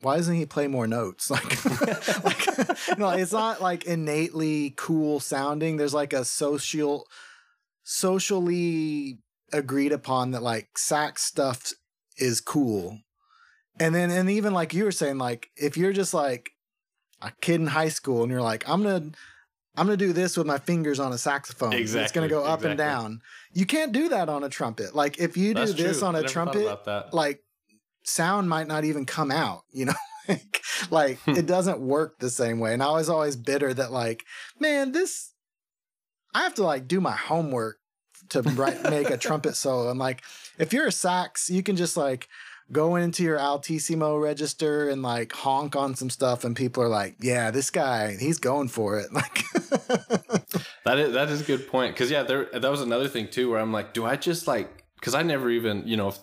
why 0.00 0.16
doesn't 0.16 0.34
he 0.34 0.46
play 0.46 0.66
more 0.66 0.86
notes? 0.86 1.30
Like, 1.30 1.64
like 2.24 2.98
no, 2.98 3.10
it's 3.10 3.32
not 3.32 3.60
like 3.60 3.84
innately 3.84 4.74
cool 4.76 5.18
sounding. 5.20 5.76
There's 5.76 5.94
like 5.94 6.12
a 6.12 6.24
social, 6.24 7.06
socially 7.82 9.18
agreed 9.52 9.92
upon 9.92 10.32
that 10.32 10.42
like 10.42 10.76
sax 10.76 11.22
stuff 11.22 11.72
is 12.18 12.40
cool. 12.40 12.98
And 13.80 13.94
then 13.94 14.10
and 14.10 14.30
even 14.30 14.52
like 14.52 14.74
you 14.74 14.84
were 14.84 14.92
saying, 14.92 15.18
like 15.18 15.48
if 15.56 15.76
you're 15.76 15.92
just 15.92 16.14
like 16.14 16.50
a 17.20 17.32
kid 17.40 17.60
in 17.60 17.68
high 17.68 17.88
school 17.88 18.22
and 18.22 18.30
you're 18.30 18.42
like, 18.42 18.68
I'm 18.68 18.82
gonna 18.82 19.10
I'm 19.76 19.86
gonna 19.86 19.96
do 19.96 20.12
this 20.12 20.36
with 20.36 20.46
my 20.46 20.58
fingers 20.58 21.00
on 21.00 21.12
a 21.12 21.18
saxophone. 21.18 21.72
Exactly. 21.72 22.02
It's 22.04 22.12
gonna 22.12 22.28
go 22.28 22.44
up 22.44 22.60
exactly. 22.60 22.70
and 22.70 22.78
down. 22.78 23.20
You 23.52 23.66
can't 23.66 23.92
do 23.92 24.08
that 24.10 24.28
on 24.28 24.44
a 24.44 24.48
trumpet. 24.48 24.94
Like 24.94 25.18
if 25.18 25.36
you 25.36 25.54
do 25.54 25.60
That's 25.60 25.74
this 25.74 25.98
true. 25.98 26.08
on 26.08 26.16
I 26.16 26.20
a 26.20 26.22
trumpet, 26.22 27.12
like 27.12 27.42
sound 28.04 28.48
might 28.48 28.68
not 28.68 28.84
even 28.84 29.04
come 29.06 29.30
out, 29.30 29.62
you 29.70 29.86
know? 29.86 29.94
like 30.90 31.18
Hmm. 31.20 31.32
it 31.32 31.46
doesn't 31.46 31.80
work 31.80 32.18
the 32.18 32.30
same 32.30 32.58
way. 32.60 32.72
And 32.72 32.82
I 32.82 32.92
was 32.92 33.08
always 33.08 33.36
bitter 33.36 33.74
that 33.74 33.92
like, 33.92 34.24
man, 34.60 34.92
this 34.92 35.32
I 36.34 36.42
have 36.42 36.54
to 36.54 36.64
like 36.64 36.88
do 36.88 37.00
my 37.00 37.12
homework 37.16 37.78
to 38.30 38.42
write, 38.42 38.82
make 38.90 39.10
a 39.10 39.16
trumpet 39.26 39.54
solo. 39.54 39.88
I'm 39.88 39.98
like, 39.98 40.22
if 40.58 40.72
you're 40.72 40.86
a 40.86 40.92
sax, 40.92 41.50
you 41.50 41.62
can 41.62 41.76
just 41.76 41.96
like 41.96 42.28
go 42.72 42.96
into 42.96 43.22
your 43.22 43.38
altissimo 43.38 44.16
register 44.16 44.88
and 44.88 45.02
like 45.02 45.32
honk 45.32 45.76
on 45.76 45.94
some 45.94 46.10
stuff, 46.10 46.44
and 46.44 46.56
people 46.56 46.82
are 46.82 46.88
like, 46.88 47.16
yeah, 47.20 47.50
this 47.50 47.70
guy, 47.70 48.16
he's 48.16 48.38
going 48.38 48.68
for 48.68 48.98
it. 48.98 49.08
Like, 49.14 49.44
That 50.84 50.98
is 50.98 51.14
that 51.14 51.30
is 51.30 51.40
a 51.40 51.44
good 51.44 51.66
point 51.68 51.94
because 51.94 52.10
yeah, 52.10 52.22
there 52.22 52.46
that 52.52 52.70
was 52.70 52.82
another 52.82 53.08
thing 53.08 53.28
too 53.28 53.50
where 53.50 53.58
I'm 53.58 53.72
like, 53.72 53.94
do 53.94 54.04
I 54.04 54.16
just 54.16 54.46
like 54.46 54.84
because 54.96 55.14
I 55.14 55.22
never 55.22 55.50
even 55.50 55.86
you 55.86 55.96
know 55.96 56.08
if 56.08 56.18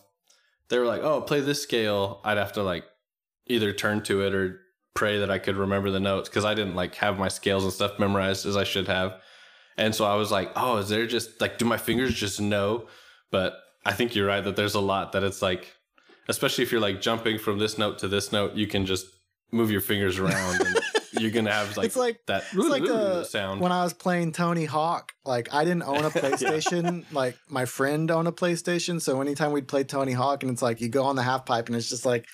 they 0.69 0.77
were 0.77 0.85
like, 0.85 1.01
oh, 1.01 1.21
play 1.21 1.41
this 1.41 1.61
scale, 1.61 2.21
I'd 2.23 2.37
have 2.37 2.53
to 2.53 2.63
like 2.63 2.85
either 3.47 3.73
turn 3.73 4.03
to 4.03 4.21
it 4.21 4.33
or 4.33 4.61
pray 4.93 5.19
that 5.19 5.31
I 5.31 5.39
could 5.39 5.57
remember 5.57 5.89
the 5.89 5.99
notes 5.99 6.29
because 6.29 6.45
I 6.45 6.53
didn't 6.53 6.75
like 6.75 6.95
have 6.95 7.17
my 7.17 7.27
scales 7.27 7.63
and 7.63 7.73
stuff 7.73 7.97
memorized 7.97 8.45
as 8.45 8.55
I 8.55 8.63
should 8.63 8.87
have, 8.87 9.19
and 9.77 9.95
so 9.95 10.05
I 10.05 10.15
was 10.15 10.31
like, 10.31 10.51
oh, 10.55 10.77
is 10.77 10.89
there 10.89 11.07
just 11.07 11.41
like 11.41 11.57
do 11.57 11.65
my 11.65 11.77
fingers 11.77 12.13
just 12.13 12.39
know? 12.39 12.87
But 13.31 13.57
I 13.83 13.93
think 13.93 14.15
you're 14.15 14.27
right 14.27 14.43
that 14.43 14.55
there's 14.55 14.75
a 14.75 14.79
lot 14.79 15.13
that 15.13 15.23
it's 15.23 15.41
like, 15.41 15.73
especially 16.31 16.63
if 16.63 16.71
you're 16.71 16.81
like 16.81 17.01
jumping 17.01 17.37
from 17.37 17.59
this 17.59 17.77
note 17.77 17.99
to 17.99 18.07
this 18.07 18.31
note, 18.31 18.55
you 18.55 18.65
can 18.65 18.85
just 18.87 19.05
move 19.51 19.69
your 19.69 19.81
fingers 19.81 20.17
around 20.17 20.61
and 20.61 20.79
you're 21.19 21.29
gonna 21.29 21.51
have 21.51 21.75
like 21.77 21.87
it's 21.87 21.97
like 21.97 22.19
that 22.27 22.43
it's 22.53 22.69
like 22.69 22.83
uh, 22.83 23.21
sound. 23.25 23.59
when 23.59 23.71
I 23.71 23.83
was 23.83 23.91
playing 23.93 24.31
Tony 24.31 24.65
Hawk. 24.65 25.11
Like 25.25 25.53
I 25.53 25.65
didn't 25.65 25.83
own 25.83 26.05
a 26.05 26.09
PlayStation. 26.21 27.05
Like 27.11 27.37
my 27.49 27.65
friend 27.65 28.09
owned 28.09 28.27
a 28.27 28.31
PlayStation, 28.31 29.01
so 29.01 29.19
anytime 29.21 29.51
we'd 29.51 29.67
play 29.67 29.83
Tony 29.83 30.13
Hawk, 30.13 30.41
and 30.43 30.51
it's 30.51 30.61
like 30.61 30.79
you 30.81 30.87
go 30.89 31.03
on 31.03 31.15
the 31.17 31.23
half 31.23 31.45
pipe, 31.45 31.67
and 31.67 31.75
it's 31.75 31.89
just 31.89 32.05
like 32.05 32.25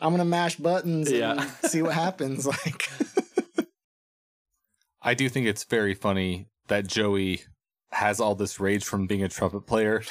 I'm 0.00 0.12
gonna 0.12 0.24
mash 0.26 0.56
buttons 0.56 1.10
Yeah. 1.10 1.32
and 1.40 1.50
see 1.70 1.80
what 1.82 1.94
happens. 1.94 2.46
Like 2.46 2.88
I 5.02 5.14
do 5.14 5.28
think 5.28 5.46
it's 5.46 5.64
very 5.64 5.94
funny 5.94 6.48
that 6.68 6.86
Joey 6.86 7.42
has 7.90 8.20
all 8.20 8.34
this 8.34 8.60
rage 8.60 8.84
from 8.84 9.06
being 9.06 9.22
a 9.22 9.28
trumpet 9.28 9.62
player 9.62 10.02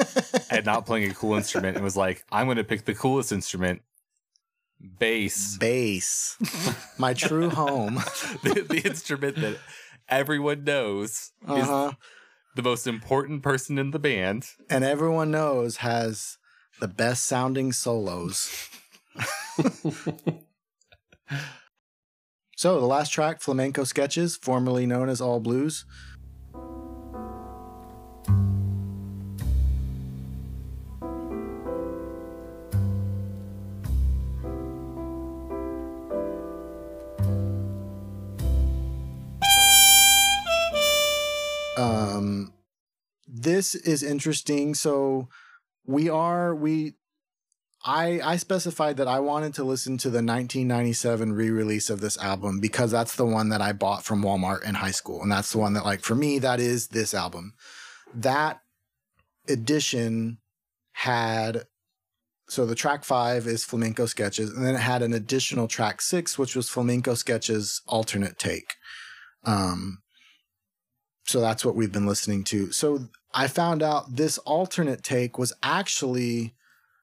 and 0.50 0.64
not 0.64 0.86
playing 0.86 1.10
a 1.10 1.14
cool 1.14 1.34
instrument 1.34 1.76
and 1.76 1.84
was 1.84 1.96
like, 1.96 2.24
I'm 2.32 2.46
going 2.46 2.56
to 2.56 2.64
pick 2.64 2.84
the 2.84 2.94
coolest 2.94 3.30
instrument 3.30 3.82
bass. 4.98 5.56
bass, 5.58 6.36
my 6.98 7.14
true 7.14 7.50
home. 7.50 7.94
the, 8.42 8.66
the 8.68 8.82
instrument 8.84 9.36
that 9.36 9.58
everyone 10.08 10.64
knows 10.64 11.32
Uh 11.46 11.90
is 11.90 11.96
the 12.56 12.62
most 12.62 12.86
important 12.86 13.42
person 13.42 13.78
in 13.78 13.90
the 13.90 13.98
band. 13.98 14.48
And 14.68 14.82
everyone 14.82 15.30
knows 15.30 15.76
has 15.78 16.38
the 16.80 16.88
best 16.88 17.24
sounding 17.26 17.72
solos. 17.72 18.68
so 22.56 22.80
the 22.80 22.86
last 22.86 23.12
track, 23.12 23.42
Flamenco 23.42 23.84
Sketches, 23.84 24.36
formerly 24.36 24.86
known 24.86 25.10
as 25.10 25.20
All 25.20 25.38
Blues. 25.38 25.84
This 43.56 43.74
is 43.74 44.02
interesting. 44.02 44.74
So 44.74 45.28
we 45.86 46.10
are 46.10 46.54
we 46.54 46.94
I 47.84 48.20
I 48.22 48.36
specified 48.36 48.98
that 48.98 49.08
I 49.08 49.20
wanted 49.20 49.54
to 49.54 49.64
listen 49.64 49.96
to 49.98 50.10
the 50.10 50.18
1997 50.18 51.32
re-release 51.32 51.88
of 51.88 52.00
this 52.00 52.18
album 52.18 52.60
because 52.60 52.90
that's 52.90 53.16
the 53.16 53.24
one 53.24 53.48
that 53.48 53.62
I 53.62 53.72
bought 53.72 54.04
from 54.04 54.22
Walmart 54.22 54.62
in 54.64 54.74
high 54.74 54.90
school 54.90 55.22
and 55.22 55.32
that's 55.32 55.52
the 55.52 55.58
one 55.58 55.72
that 55.72 55.86
like 55.86 56.02
for 56.02 56.14
me 56.14 56.38
that 56.40 56.60
is 56.60 56.88
this 56.88 57.14
album. 57.14 57.54
That 58.14 58.60
edition 59.48 60.38
had 60.92 61.64
so 62.48 62.66
the 62.66 62.74
track 62.74 63.04
5 63.04 63.46
is 63.46 63.64
flamenco 63.64 64.06
sketches 64.06 64.50
and 64.50 64.64
then 64.66 64.74
it 64.74 64.80
had 64.80 65.02
an 65.02 65.14
additional 65.14 65.66
track 65.66 66.02
6 66.02 66.38
which 66.38 66.54
was 66.54 66.68
flamenco 66.68 67.14
sketches 67.14 67.80
alternate 67.86 68.38
take. 68.38 68.74
Um 69.44 70.02
so 71.26 71.40
that's 71.40 71.64
what 71.64 71.74
we've 71.74 71.92
been 71.92 72.06
listening 72.06 72.44
to. 72.44 72.72
So 72.72 73.08
I 73.34 73.48
found 73.48 73.82
out 73.82 74.16
this 74.16 74.38
alternate 74.38 75.02
take 75.02 75.38
was 75.38 75.52
actually 75.62 76.54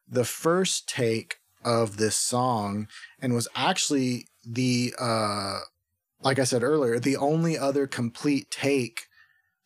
the 0.08 0.26
first 0.26 0.88
take 0.88 1.38
of 1.64 1.98
this 1.98 2.16
song 2.16 2.88
and 3.22 3.34
was 3.34 3.48
actually 3.56 4.28
the 4.46 4.94
uh 5.00 5.60
like 6.22 6.40
I 6.40 6.46
said 6.46 6.64
earlier, 6.64 7.00
the 7.00 7.18
only 7.18 7.58
other 7.58 7.86
complete 7.86 8.50
take 8.50 9.08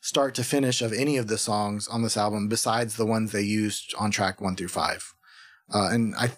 start 0.01 0.33
to 0.35 0.43
finish 0.43 0.81
of 0.81 0.91
any 0.91 1.17
of 1.17 1.27
the 1.27 1.37
songs 1.37 1.87
on 1.87 2.01
this 2.01 2.17
album 2.17 2.47
besides 2.47 2.95
the 2.95 3.05
ones 3.05 3.31
they 3.31 3.41
used 3.41 3.93
on 3.99 4.09
track 4.09 4.41
1 4.41 4.55
through 4.55 4.69
5. 4.69 5.13
Uh 5.73 5.89
and 5.91 6.15
I 6.15 6.31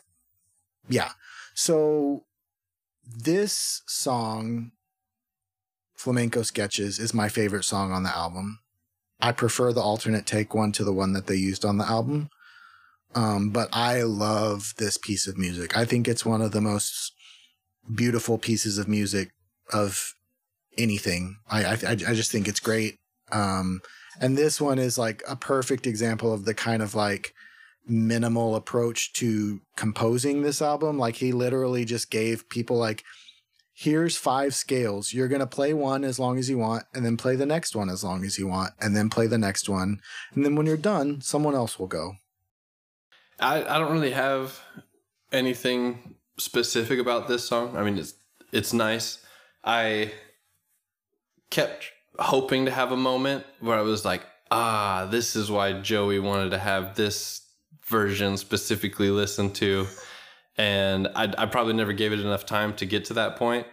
yeah. 0.90 1.12
So 1.54 2.26
this 3.06 3.82
song 3.88 4.72
Flamenco 6.00 6.44
Sketches 6.44 6.98
is 6.98 7.14
my 7.14 7.28
favorite 7.28 7.66
song 7.66 7.92
on 7.92 8.04
the 8.04 8.16
album. 8.16 8.60
I 9.20 9.34
prefer 9.34 9.74
the 9.74 9.82
alternate 9.82 10.26
take 10.26 10.56
one 10.56 10.72
to 10.72 10.86
the 10.86 10.94
one 10.94 11.12
that 11.12 11.28
they 11.28 11.36
used 11.36 11.66
on 11.66 11.78
the 11.78 11.86
album. 11.86 12.30
Um, 13.16 13.50
but 13.50 13.68
I 13.74 14.04
love 14.04 14.76
this 14.78 14.98
piece 14.98 15.28
of 15.28 15.38
music. 15.38 15.76
I 15.76 15.84
think 15.84 16.08
it's 16.08 16.26
one 16.26 16.42
of 16.42 16.54
the 16.54 16.62
most 16.62 17.12
beautiful 17.94 18.38
pieces 18.38 18.78
of 18.78 18.88
music 18.88 19.32
of 19.74 20.14
anything. 20.78 21.36
I 21.52 21.66
I, 21.66 21.92
I 21.92 22.14
just 22.14 22.32
think 22.32 22.48
it's 22.48 22.62
great. 22.62 22.98
Um, 23.34 23.82
and 24.22 24.38
this 24.38 24.62
one 24.62 24.80
is 24.80 24.98
like 24.98 25.22
a 25.28 25.36
perfect 25.36 25.86
example 25.86 26.32
of 26.32 26.46
the 26.46 26.54
kind 26.54 26.82
of 26.82 26.96
like 26.96 27.34
minimal 27.86 28.56
approach 28.56 29.12
to 29.14 29.60
composing 29.76 30.44
this 30.44 30.62
album. 30.62 30.98
Like 30.98 31.18
he 31.18 31.34
literally 31.34 31.84
just 31.84 32.10
gave 32.10 32.48
people 32.48 32.78
like 32.78 33.04
here's 33.80 34.18
five 34.18 34.54
scales. 34.54 35.14
You're 35.14 35.30
going 35.30 35.40
to 35.40 35.48
play 35.48 35.74
one 35.74 36.04
as 36.04 36.20
long 36.20 36.38
as 36.38 36.50
you 36.50 36.58
want, 36.58 36.84
and 36.94 37.06
then 37.06 37.16
play 37.16 37.38
the 37.38 37.46
next 37.46 37.78
one 37.78 37.90
as 37.90 38.04
long 38.04 38.26
as 38.26 38.38
you 38.38 38.46
want, 38.46 38.74
and 38.82 38.94
then 38.94 39.10
play 39.10 39.26
the 39.26 39.38
next 39.38 39.70
one. 39.70 40.02
And 40.36 40.44
then 40.44 40.56
when 40.56 40.66
you're 40.66 40.76
done, 40.76 41.22
someone 41.22 41.56
else 41.56 41.80
will 41.80 41.88
go. 41.88 42.16
I, 43.40 43.64
I 43.64 43.80
don't 43.80 43.94
really 43.94 44.12
have 44.12 44.60
anything 45.32 46.16
specific 46.38 47.00
about 47.00 47.30
this 47.30 47.48
song. 47.48 47.78
I 47.78 47.84
mean, 47.84 47.98
it's 47.98 48.16
it's 48.52 48.74
nice. 48.74 49.26
I 49.64 50.12
kept 51.50 51.86
hoping 52.18 52.66
to 52.66 52.72
have 52.72 52.92
a 52.92 52.98
moment 52.98 53.46
where 53.62 53.78
I 53.78 53.82
was 53.82 54.04
like, 54.04 54.24
ah, 54.52 55.08
this 55.10 55.38
is 55.38 55.50
why 55.50 55.80
Joey 55.80 56.20
wanted 56.20 56.50
to 56.50 56.58
have 56.58 56.96
this 56.96 57.48
version 57.86 58.36
specifically 58.36 59.10
listened 59.10 59.56
to 59.56 59.88
and 60.60 61.08
I, 61.16 61.34
I 61.38 61.46
probably 61.46 61.72
never 61.72 61.94
gave 61.94 62.12
it 62.12 62.20
enough 62.20 62.46
time 62.46 62.74
to 62.76 62.86
get 62.86 63.06
to 63.06 63.14
that 63.14 63.38
point. 63.38 63.66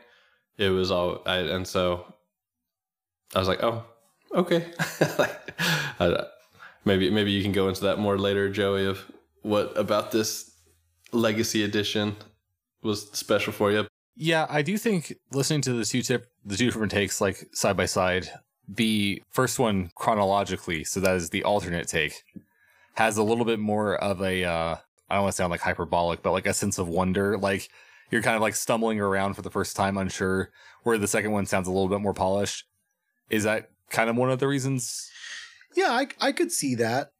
It 0.56 0.68
was 0.68 0.92
all, 0.92 1.20
I, 1.26 1.38
and 1.38 1.66
so 1.66 2.14
I 3.34 3.40
was 3.40 3.48
like, 3.48 3.60
oh, 3.60 3.84
okay. 4.32 4.72
like, 5.18 5.60
I, 5.98 6.26
maybe 6.84 7.10
maybe 7.10 7.32
you 7.32 7.42
can 7.42 7.50
go 7.50 7.68
into 7.68 7.82
that 7.82 7.98
more 7.98 8.16
later, 8.16 8.48
Joey, 8.48 8.86
of 8.86 9.04
what 9.42 9.76
about 9.76 10.12
this 10.12 10.52
legacy 11.10 11.64
edition 11.64 12.14
was 12.82 13.10
special 13.10 13.52
for 13.52 13.72
you. 13.72 13.88
Yeah, 14.14 14.46
I 14.48 14.62
do 14.62 14.78
think 14.78 15.12
listening 15.32 15.62
to 15.62 15.72
the 15.72 15.84
two 15.84 16.02
tip 16.02 16.28
the 16.44 16.56
two 16.56 16.66
different 16.66 16.92
takes 16.92 17.20
like 17.20 17.48
side 17.52 17.76
by 17.76 17.86
side, 17.86 18.28
the 18.68 19.24
first 19.30 19.58
one 19.58 19.90
chronologically, 19.96 20.84
so 20.84 21.00
that 21.00 21.16
is 21.16 21.30
the 21.30 21.42
alternate 21.42 21.88
take, 21.88 22.22
has 22.94 23.16
a 23.16 23.24
little 23.24 23.44
bit 23.44 23.58
more 23.58 23.96
of 23.96 24.22
a 24.22 24.44
uh 24.44 24.76
I 25.08 25.14
don't 25.14 25.24
want 25.24 25.32
to 25.32 25.36
sound 25.36 25.50
like 25.50 25.60
hyperbolic, 25.60 26.22
but 26.22 26.32
like 26.32 26.46
a 26.46 26.54
sense 26.54 26.78
of 26.78 26.88
wonder. 26.88 27.38
Like 27.38 27.68
you're 28.10 28.22
kind 28.22 28.36
of 28.36 28.42
like 28.42 28.54
stumbling 28.54 29.00
around 29.00 29.34
for 29.34 29.42
the 29.42 29.50
first 29.50 29.76
time, 29.76 29.96
unsure. 29.96 30.50
Where 30.82 30.98
the 30.98 31.08
second 31.08 31.32
one 31.32 31.46
sounds 31.46 31.68
a 31.68 31.72
little 31.72 31.88
bit 31.88 32.00
more 32.00 32.14
polished. 32.14 32.64
Is 33.30 33.44
that 33.44 33.70
kind 33.90 34.08
of 34.08 34.16
one 34.16 34.30
of 34.30 34.38
the 34.38 34.48
reasons? 34.48 35.10
Yeah, 35.74 35.90
I 35.90 36.08
I 36.20 36.32
could 36.32 36.52
see 36.52 36.74
that. 36.76 37.10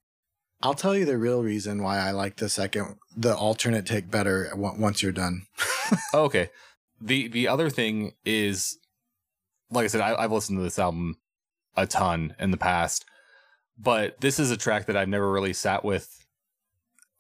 I'll 0.63 0.75
tell 0.75 0.97
you 0.97 1.05
the 1.05 1.19
real 1.19 1.43
reason 1.43 1.83
why 1.83 1.99
I 1.99 2.13
like 2.13 2.37
the 2.37 2.49
second, 2.49 2.97
the 3.15 3.37
alternate 3.37 3.87
take 3.87 4.11
better 4.11 4.51
once 4.55 5.03
you're 5.03 5.13
done. 5.13 5.43
oh, 6.15 6.25
okay. 6.25 6.51
The 7.01 7.29
the 7.29 7.49
other 7.49 7.69
thing 7.69 8.13
is, 8.25 8.79
like 9.71 9.85
I 9.85 9.89
said, 9.89 10.01
I, 10.01 10.15
I've 10.15 10.33
listened 10.33 10.59
to 10.59 10.63
this 10.63 10.79
album 10.79 11.17
a 11.77 11.87
ton 11.87 12.35
in 12.39 12.53
the 12.53 12.57
past, 12.57 13.05
but 13.79 14.21
this 14.21 14.39
is 14.39 14.51
a 14.51 14.57
track 14.57 14.87
that 14.87 14.97
I've 14.97 15.09
never 15.09 15.31
really 15.31 15.53
sat 15.53 15.85
with 15.85 16.26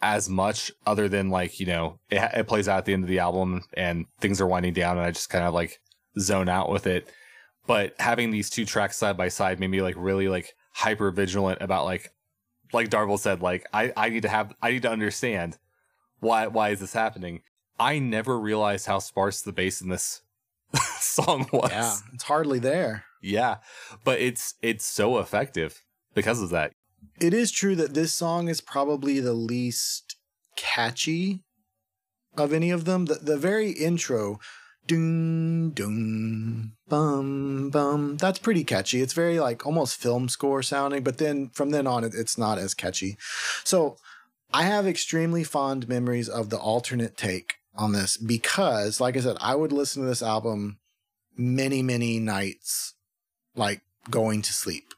as 0.02 0.28
much 0.28 0.70
other 0.86 1.08
than 1.08 1.30
like 1.30 1.58
you 1.58 1.66
know 1.66 1.98
it, 2.10 2.22
it 2.34 2.46
plays 2.46 2.68
out 2.68 2.78
at 2.78 2.84
the 2.84 2.92
end 2.92 3.02
of 3.02 3.08
the 3.08 3.18
album 3.18 3.62
and 3.74 4.04
things 4.20 4.40
are 4.40 4.46
winding 4.46 4.74
down 4.74 4.98
and 4.98 5.06
i 5.06 5.10
just 5.10 5.30
kind 5.30 5.44
of 5.44 5.54
like 5.54 5.80
zone 6.18 6.48
out 6.48 6.70
with 6.70 6.86
it. 6.86 7.08
But 7.66 7.94
having 7.98 8.30
these 8.30 8.48
two 8.48 8.64
tracks 8.64 8.96
side 8.96 9.16
by 9.16 9.28
side 9.28 9.58
made 9.58 9.70
me 9.70 9.82
like 9.82 9.96
really 9.96 10.28
like 10.28 10.54
hyper 10.72 11.10
vigilant 11.10 11.60
about 11.60 11.84
like 11.84 12.12
like 12.72 12.90
darvel 12.90 13.18
said 13.18 13.40
like 13.40 13.64
i 13.72 13.92
i 13.96 14.08
need 14.10 14.22
to 14.22 14.28
have 14.28 14.52
i 14.60 14.70
need 14.70 14.82
to 14.82 14.90
understand 14.90 15.56
why 16.20 16.46
why 16.46 16.70
is 16.70 16.80
this 16.80 16.92
happening? 16.92 17.42
I 17.78 17.98
never 17.98 18.38
realized 18.38 18.86
how 18.86 18.98
sparse 18.98 19.42
the 19.42 19.52
bass 19.52 19.80
in 19.80 19.88
this 19.88 20.22
song 20.98 21.46
was. 21.52 21.70
Yeah 21.70 21.96
it's 22.12 22.24
hardly 22.24 22.58
there. 22.58 23.04
Yeah 23.22 23.56
but 24.04 24.20
it's 24.20 24.54
it's 24.62 24.84
so 24.84 25.18
effective 25.18 25.82
because 26.14 26.40
of 26.40 26.50
that 26.50 26.72
it 27.20 27.32
is 27.32 27.50
true 27.50 27.76
that 27.76 27.94
this 27.94 28.12
song 28.12 28.48
is 28.48 28.60
probably 28.60 29.20
the 29.20 29.32
least 29.32 30.16
catchy 30.56 31.42
of 32.36 32.52
any 32.52 32.70
of 32.70 32.84
them. 32.84 33.06
The, 33.06 33.14
the 33.14 33.36
very 33.36 33.70
intro, 33.70 34.38
doom, 34.86 35.70
doom, 35.70 36.76
bum, 36.88 37.70
bum, 37.70 38.16
that's 38.16 38.38
pretty 38.38 38.64
catchy. 38.64 39.00
It's 39.00 39.14
very 39.14 39.40
like 39.40 39.66
almost 39.66 40.00
film 40.00 40.28
score 40.28 40.62
sounding, 40.62 41.02
but 41.02 41.18
then 41.18 41.48
from 41.50 41.70
then 41.70 41.86
on, 41.86 42.04
it, 42.04 42.14
it's 42.14 42.38
not 42.38 42.58
as 42.58 42.74
catchy. 42.74 43.16
So 43.64 43.96
I 44.52 44.64
have 44.64 44.86
extremely 44.86 45.44
fond 45.44 45.88
memories 45.88 46.28
of 46.28 46.50
the 46.50 46.58
alternate 46.58 47.16
take 47.16 47.54
on 47.74 47.92
this 47.92 48.16
because, 48.16 49.00
like 49.00 49.16
I 49.16 49.20
said, 49.20 49.36
I 49.40 49.54
would 49.54 49.72
listen 49.72 50.02
to 50.02 50.08
this 50.08 50.22
album 50.22 50.78
many, 51.36 51.82
many 51.82 52.18
nights, 52.18 52.94
like 53.54 53.82
going 54.10 54.42
to 54.42 54.52
sleep. 54.52 54.94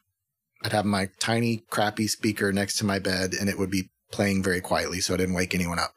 I'd 0.62 0.72
have 0.72 0.84
my 0.84 1.10
tiny, 1.20 1.62
crappy 1.70 2.08
speaker 2.08 2.52
next 2.52 2.78
to 2.78 2.86
my 2.86 2.98
bed 2.98 3.32
and 3.38 3.48
it 3.48 3.58
would 3.58 3.70
be 3.70 3.90
playing 4.10 4.42
very 4.42 4.60
quietly 4.60 5.00
so 5.00 5.14
I 5.14 5.18
didn't 5.18 5.34
wake 5.34 5.54
anyone 5.54 5.78
up. 5.78 5.92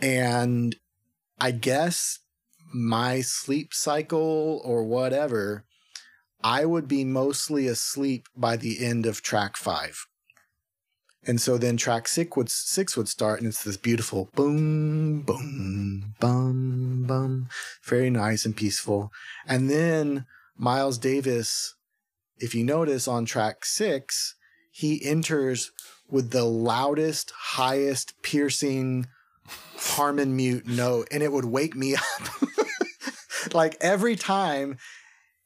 And 0.00 0.76
I 1.40 1.50
guess 1.50 2.20
my 2.72 3.20
sleep 3.20 3.74
cycle 3.74 4.60
or 4.64 4.84
whatever, 4.84 5.64
I 6.42 6.64
would 6.64 6.88
be 6.88 7.04
mostly 7.04 7.66
asleep 7.66 8.28
by 8.36 8.56
the 8.56 8.84
end 8.84 9.06
of 9.06 9.22
track 9.22 9.56
five. 9.56 10.06
And 11.24 11.40
so 11.40 11.56
then 11.56 11.76
track 11.76 12.08
six 12.08 12.36
would 12.36 12.50
six 12.50 12.96
would 12.96 13.08
start, 13.08 13.38
and 13.38 13.46
it's 13.46 13.62
this 13.62 13.76
beautiful 13.76 14.28
boom, 14.34 15.22
boom, 15.22 16.14
bum, 16.18 17.04
bum, 17.06 17.48
very 17.84 18.10
nice 18.10 18.44
and 18.44 18.56
peaceful. 18.56 19.12
And 19.46 19.70
then 19.70 20.26
Miles 20.56 20.98
Davis 20.98 21.76
if 22.42 22.56
you 22.56 22.64
notice 22.64 23.06
on 23.06 23.24
track 23.24 23.64
six, 23.64 24.34
he 24.72 25.00
enters 25.04 25.70
with 26.10 26.32
the 26.32 26.44
loudest, 26.44 27.30
highest, 27.34 28.20
piercing 28.20 29.06
harmon 29.76 30.34
mute 30.34 30.66
note, 30.66 31.06
and 31.12 31.22
it 31.22 31.30
would 31.30 31.44
wake 31.44 31.76
me 31.76 31.94
up. 32.20 33.54
like 33.54 33.76
every 33.80 34.16
time 34.16 34.76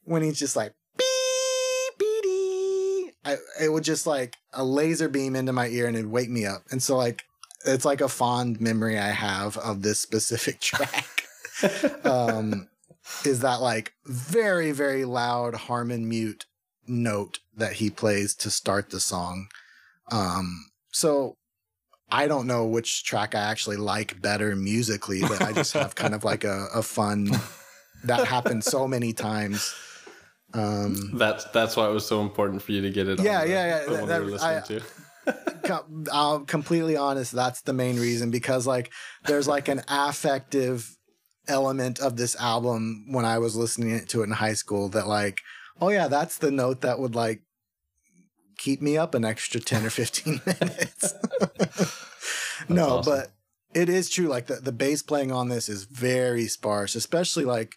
when 0.05 0.23
he's 0.23 0.39
just 0.39 0.55
like 0.55 0.73
beep 0.97 1.99
beep, 1.99 3.13
I 3.23 3.37
it 3.61 3.71
would 3.71 3.83
just 3.83 4.07
like 4.07 4.35
a 4.51 4.63
laser 4.63 5.07
beam 5.07 5.35
into 5.35 5.53
my 5.53 5.67
ear 5.67 5.85
and 5.85 5.95
it'd 5.95 6.09
wake 6.09 6.31
me 6.31 6.47
up. 6.47 6.63
And 6.71 6.81
so 6.81 6.97
like 6.97 7.23
it's 7.63 7.85
like 7.85 8.01
a 8.01 8.09
fond 8.09 8.59
memory 8.59 8.97
I 8.97 9.09
have 9.09 9.55
of 9.57 9.83
this 9.83 9.99
specific 9.99 10.59
track. 10.61 11.25
um, 12.03 12.69
is 13.23 13.41
that 13.41 13.61
like 13.61 13.93
very 14.05 14.71
very 14.71 15.05
loud 15.05 15.53
Harmon 15.53 16.09
mute 16.09 16.47
note 16.87 17.39
that 17.55 17.73
he 17.73 17.89
plays 17.89 18.33
to 18.35 18.49
start 18.49 18.89
the 18.89 18.99
song. 18.99 19.47
Um, 20.11 20.67
so 20.91 21.35
I 22.09 22.27
don't 22.27 22.47
know 22.47 22.65
which 22.65 23.03
track 23.03 23.35
I 23.35 23.39
actually 23.41 23.77
like 23.77 24.21
better 24.21 24.55
musically, 24.55 25.21
but 25.21 25.41
I 25.41 25.51
just 25.53 25.73
have 25.73 25.95
kind 25.95 26.13
of 26.15 26.23
like 26.23 26.43
a, 26.43 26.67
a 26.73 26.81
fun 26.81 27.29
that 28.05 28.27
happened 28.27 28.63
so 28.63 28.87
many 28.87 29.13
times. 29.13 29.73
Um, 30.53 31.11
That's 31.15 31.43
that's 31.45 31.75
why 31.75 31.89
it 31.89 31.91
was 31.91 32.05
so 32.05 32.21
important 32.21 32.61
for 32.61 32.71
you 32.71 32.81
to 32.81 32.89
get 32.89 33.07
it. 33.09 33.19
Yeah, 33.19 33.41
on 33.41 33.47
the- 33.47 33.51
yeah, 33.53 33.65
yeah, 33.67 33.85
the 33.85 33.91
one 33.99 34.07
that- 34.07 34.23
we 34.25 34.31
were 34.31 34.37
I- 34.39 34.55
listening 34.59 34.79
to. 34.79 34.85
I'm 36.13 36.45
completely 36.45 36.95
honest. 36.95 37.33
That's 37.33 37.61
the 37.63 37.73
main 37.73 37.99
reason 37.99 38.31
because 38.31 38.65
like 38.65 38.93
there's 39.25 39.45
like 39.47 39.67
an 39.67 39.81
affective 39.89 40.95
element 41.49 41.99
of 41.99 42.15
this 42.15 42.35
album 42.37 43.05
when 43.11 43.25
I 43.25 43.37
was 43.39 43.55
listening 43.57 44.05
to 44.05 44.21
it 44.21 44.23
in 44.23 44.31
high 44.31 44.53
school 44.53 44.87
that 44.89 45.05
like, 45.07 45.41
oh 45.81 45.89
yeah, 45.89 46.07
that's 46.07 46.37
the 46.37 46.51
note 46.51 46.81
that 46.81 46.99
would 46.99 47.15
like 47.15 47.41
keep 48.57 48.81
me 48.81 48.97
up 48.97 49.13
an 49.13 49.23
extra 49.23 49.59
10 49.59 49.85
or 49.85 49.89
15 49.89 50.41
minutes. 50.45 51.13
no, 52.69 52.97
awesome. 52.97 53.13
but 53.13 53.31
it 53.73 53.89
is 53.89 54.09
true. 54.09 54.27
Like 54.27 54.47
the, 54.47 54.55
the 54.55 54.71
bass 54.71 55.01
playing 55.01 55.31
on 55.31 55.49
this 55.49 55.69
is 55.69 55.85
very 55.85 56.47
sparse, 56.47 56.95
especially 56.95 57.45
like 57.45 57.75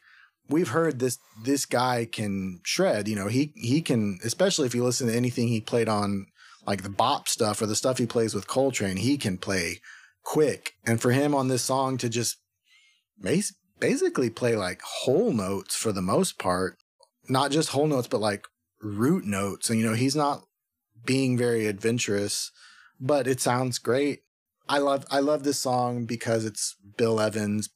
we've 0.49 0.69
heard 0.69 0.99
this 0.99 1.19
this 1.45 1.67
guy 1.67 2.07
can 2.11 2.61
shred, 2.65 3.09
you 3.09 3.17
know, 3.17 3.29
he 3.29 3.53
he 3.57 3.83
can 3.83 4.19
especially 4.25 4.67
if 4.67 4.75
you 4.75 4.85
listen 4.85 5.09
to 5.09 5.15
anything 5.15 5.49
he 5.49 5.61
played 5.61 5.89
on 5.89 6.27
like 6.67 6.83
the 6.83 6.91
bop 6.91 7.29
stuff 7.29 7.63
or 7.63 7.67
the 7.67 7.77
stuff 7.77 7.99
he 7.99 8.07
plays 8.07 8.35
with 8.35 8.47
Coltrane, 8.47 8.99
he 8.99 9.17
can 9.17 9.39
play 9.39 9.81
quick. 10.23 10.75
And 10.87 11.01
for 11.01 11.13
him 11.13 11.35
on 11.35 11.49
this 11.49 11.63
song 11.63 11.97
to 11.99 12.09
just 12.09 12.39
basically 13.79 14.31
play 14.31 14.57
like 14.57 14.81
whole 14.83 15.33
notes 15.33 15.75
for 15.77 15.93
the 15.93 16.03
most 16.03 16.39
part, 16.39 16.79
not 17.31 17.51
just 17.51 17.71
whole 17.71 17.87
notes, 17.87 18.09
but 18.09 18.21
like 18.21 18.47
root 18.83 19.25
notes. 19.25 19.71
And, 19.71 19.79
you 19.79 19.87
know, 19.87 19.95
he's 19.95 20.17
not 20.17 20.45
being 21.05 21.37
very 21.37 21.67
adventurous, 21.67 22.51
but 23.01 23.27
it 23.27 23.41
sounds 23.41 23.79
great. 23.79 24.21
I 24.69 24.79
love 24.79 25.05
I 25.11 25.19
love 25.19 25.43
this 25.43 25.59
song 25.59 26.05
because 26.05 26.45
it's 26.45 26.77
Bill 26.97 27.21
Evans 27.21 27.71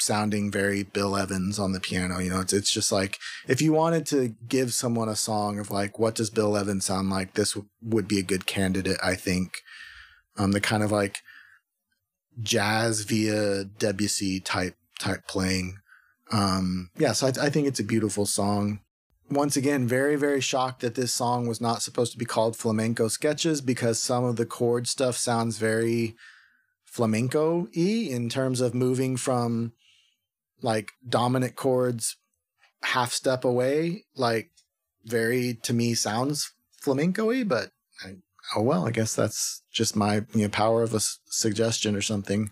sounding 0.00 0.50
very 0.50 0.82
Bill 0.82 1.16
Evans 1.16 1.58
on 1.58 1.72
the 1.72 1.80
piano. 1.80 2.20
You 2.20 2.30
know, 2.30 2.40
it's 2.40 2.52
it's 2.52 2.72
just 2.72 2.90
like 2.90 3.18
if 3.46 3.60
you 3.60 3.72
wanted 3.72 4.06
to 4.06 4.34
give 4.48 4.72
someone 4.72 5.08
a 5.08 5.16
song 5.16 5.58
of 5.58 5.70
like 5.70 5.98
what 5.98 6.14
does 6.14 6.30
Bill 6.30 6.56
Evans 6.56 6.86
sound 6.86 7.10
like, 7.10 7.34
this 7.34 7.52
w- 7.52 7.68
would 7.82 8.08
be 8.08 8.18
a 8.18 8.22
good 8.22 8.46
candidate, 8.46 8.98
I 9.02 9.14
think. 9.14 9.58
Um, 10.38 10.52
the 10.52 10.60
kind 10.60 10.82
of 10.82 10.92
like 10.92 11.18
jazz 12.40 13.02
via 13.02 13.64
Debussy 13.64 14.40
type 14.40 14.76
type 14.98 15.26
playing. 15.26 15.78
Um, 16.30 16.90
yeah, 16.96 17.12
so 17.12 17.26
I, 17.26 17.46
I 17.46 17.50
think 17.50 17.66
it's 17.66 17.80
a 17.80 17.84
beautiful 17.84 18.26
song. 18.26 18.80
Once 19.30 19.56
again, 19.56 19.86
very 19.86 20.16
very 20.16 20.40
shocked 20.40 20.80
that 20.80 20.94
this 20.94 21.12
song 21.12 21.46
was 21.46 21.60
not 21.60 21.82
supposed 21.82 22.12
to 22.12 22.18
be 22.18 22.24
called 22.24 22.56
Flamenco 22.56 23.08
Sketches 23.08 23.60
because 23.60 23.98
some 23.98 24.24
of 24.24 24.36
the 24.36 24.46
chord 24.46 24.86
stuff 24.86 25.16
sounds 25.16 25.58
very 25.58 26.16
flamenco 26.84 27.68
y 27.76 28.08
in 28.10 28.28
terms 28.28 28.60
of 28.60 28.74
moving 28.74 29.16
from 29.16 29.72
like 30.62 30.92
dominant 31.06 31.54
chords 31.54 32.16
half 32.82 33.12
step 33.12 33.44
away 33.44 34.04
like 34.16 34.50
very 35.04 35.54
to 35.54 35.72
me 35.72 35.94
sounds 35.94 36.52
flamenco-y 36.80 37.44
but 37.44 37.70
I, 38.04 38.16
oh 38.56 38.62
well 38.62 38.86
i 38.86 38.90
guess 38.90 39.14
that's 39.14 39.62
just 39.70 39.94
my 39.94 40.24
you 40.34 40.42
know, 40.42 40.48
power 40.48 40.82
of 40.82 40.94
a 40.94 40.96
s- 40.96 41.18
suggestion 41.26 41.94
or 41.94 42.02
something 42.02 42.50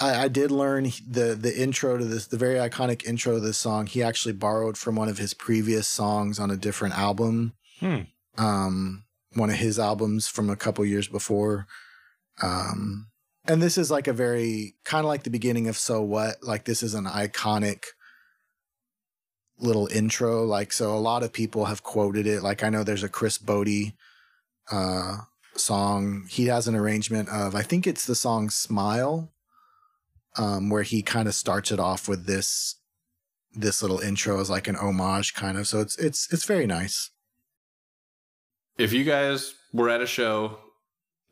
I, 0.00 0.24
I 0.24 0.28
did 0.28 0.50
learn 0.50 0.84
the 1.06 1.36
the 1.38 1.56
intro 1.60 1.96
to 1.96 2.04
this 2.04 2.26
the 2.26 2.36
very 2.36 2.56
iconic 2.56 3.04
intro 3.04 3.34
to 3.34 3.40
this 3.40 3.58
song. 3.58 3.86
He 3.86 4.02
actually 4.02 4.34
borrowed 4.34 4.76
from 4.76 4.96
one 4.96 5.08
of 5.08 5.18
his 5.18 5.34
previous 5.34 5.86
songs 5.86 6.38
on 6.38 6.50
a 6.50 6.56
different 6.56 6.98
album. 6.98 7.54
Hmm. 7.80 8.00
um 8.36 9.04
one 9.34 9.50
of 9.50 9.56
his 9.56 9.78
albums 9.78 10.26
from 10.26 10.50
a 10.50 10.56
couple 10.56 10.84
years 10.84 11.08
before. 11.08 11.66
Um 12.42 13.08
and 13.46 13.62
this 13.62 13.78
is 13.78 13.90
like 13.90 14.06
a 14.08 14.12
very 14.12 14.74
kind 14.84 15.04
of 15.04 15.08
like 15.08 15.22
the 15.22 15.30
beginning 15.30 15.68
of 15.68 15.76
so 15.76 16.02
what. 16.02 16.42
Like 16.42 16.64
this 16.64 16.82
is 16.82 16.94
an 16.94 17.04
iconic 17.04 17.84
little 19.58 19.86
intro. 19.88 20.44
Like 20.44 20.72
so 20.72 20.94
a 20.94 20.98
lot 20.98 21.22
of 21.22 21.32
people 21.32 21.66
have 21.66 21.82
quoted 21.82 22.26
it. 22.26 22.42
Like 22.42 22.62
i 22.62 22.68
know 22.68 22.84
there's 22.84 23.04
a 23.04 23.08
Chris 23.08 23.38
Botti 23.38 23.94
uh 24.70 25.18
song. 25.54 26.26
He 26.28 26.46
has 26.46 26.68
an 26.68 26.74
arrangement 26.74 27.28
of 27.28 27.54
i 27.54 27.62
think 27.62 27.86
it's 27.86 28.06
the 28.06 28.14
song 28.14 28.50
smile 28.50 29.32
um 30.38 30.70
where 30.70 30.84
he 30.84 31.02
kind 31.02 31.28
of 31.28 31.34
starts 31.34 31.70
it 31.70 31.80
off 31.80 32.08
with 32.08 32.26
this 32.26 32.76
this 33.52 33.82
little 33.82 33.98
intro 33.98 34.40
as 34.40 34.48
like 34.48 34.68
an 34.68 34.76
homage 34.76 35.34
kind 35.34 35.58
of 35.58 35.66
so 35.66 35.80
it's 35.80 35.96
it's 35.98 36.32
it's 36.32 36.44
very 36.44 36.66
nice 36.66 37.10
If 38.78 38.92
you 38.92 39.02
guys 39.02 39.54
were 39.72 39.90
at 39.90 40.00
a 40.00 40.06
show, 40.06 40.58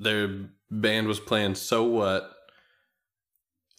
their 0.01 0.29
band 0.69 1.07
was 1.07 1.21
playing 1.21 1.55
So 1.55 1.85
What, 1.85 2.29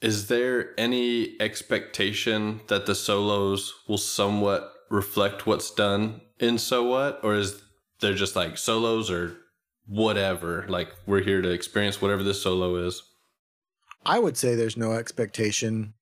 is 0.01 0.27
there 0.27 0.73
any 0.77 1.35
expectation 1.41 2.61
that 2.69 2.85
the 2.85 2.95
solos 2.95 3.73
will 3.87 3.97
somewhat 3.97 4.71
reflect 4.89 5.45
what's 5.45 5.69
done 5.69 6.21
in 6.39 6.57
So 6.57 6.83
What? 6.83 7.19
Or 7.23 7.35
is 7.35 7.61
they're 7.99 8.13
just 8.13 8.37
like 8.37 8.57
solos 8.57 9.11
or 9.11 9.35
whatever? 9.85 10.65
Like 10.69 10.89
we're 11.05 11.23
here 11.23 11.41
to 11.41 11.49
experience 11.49 12.01
whatever 12.01 12.23
this 12.23 12.41
solo 12.41 12.77
is. 12.87 13.01
I 14.07 14.19
would 14.19 14.37
say 14.37 14.55
there's 14.55 14.77
no 14.77 14.93
expectation. 14.93 15.93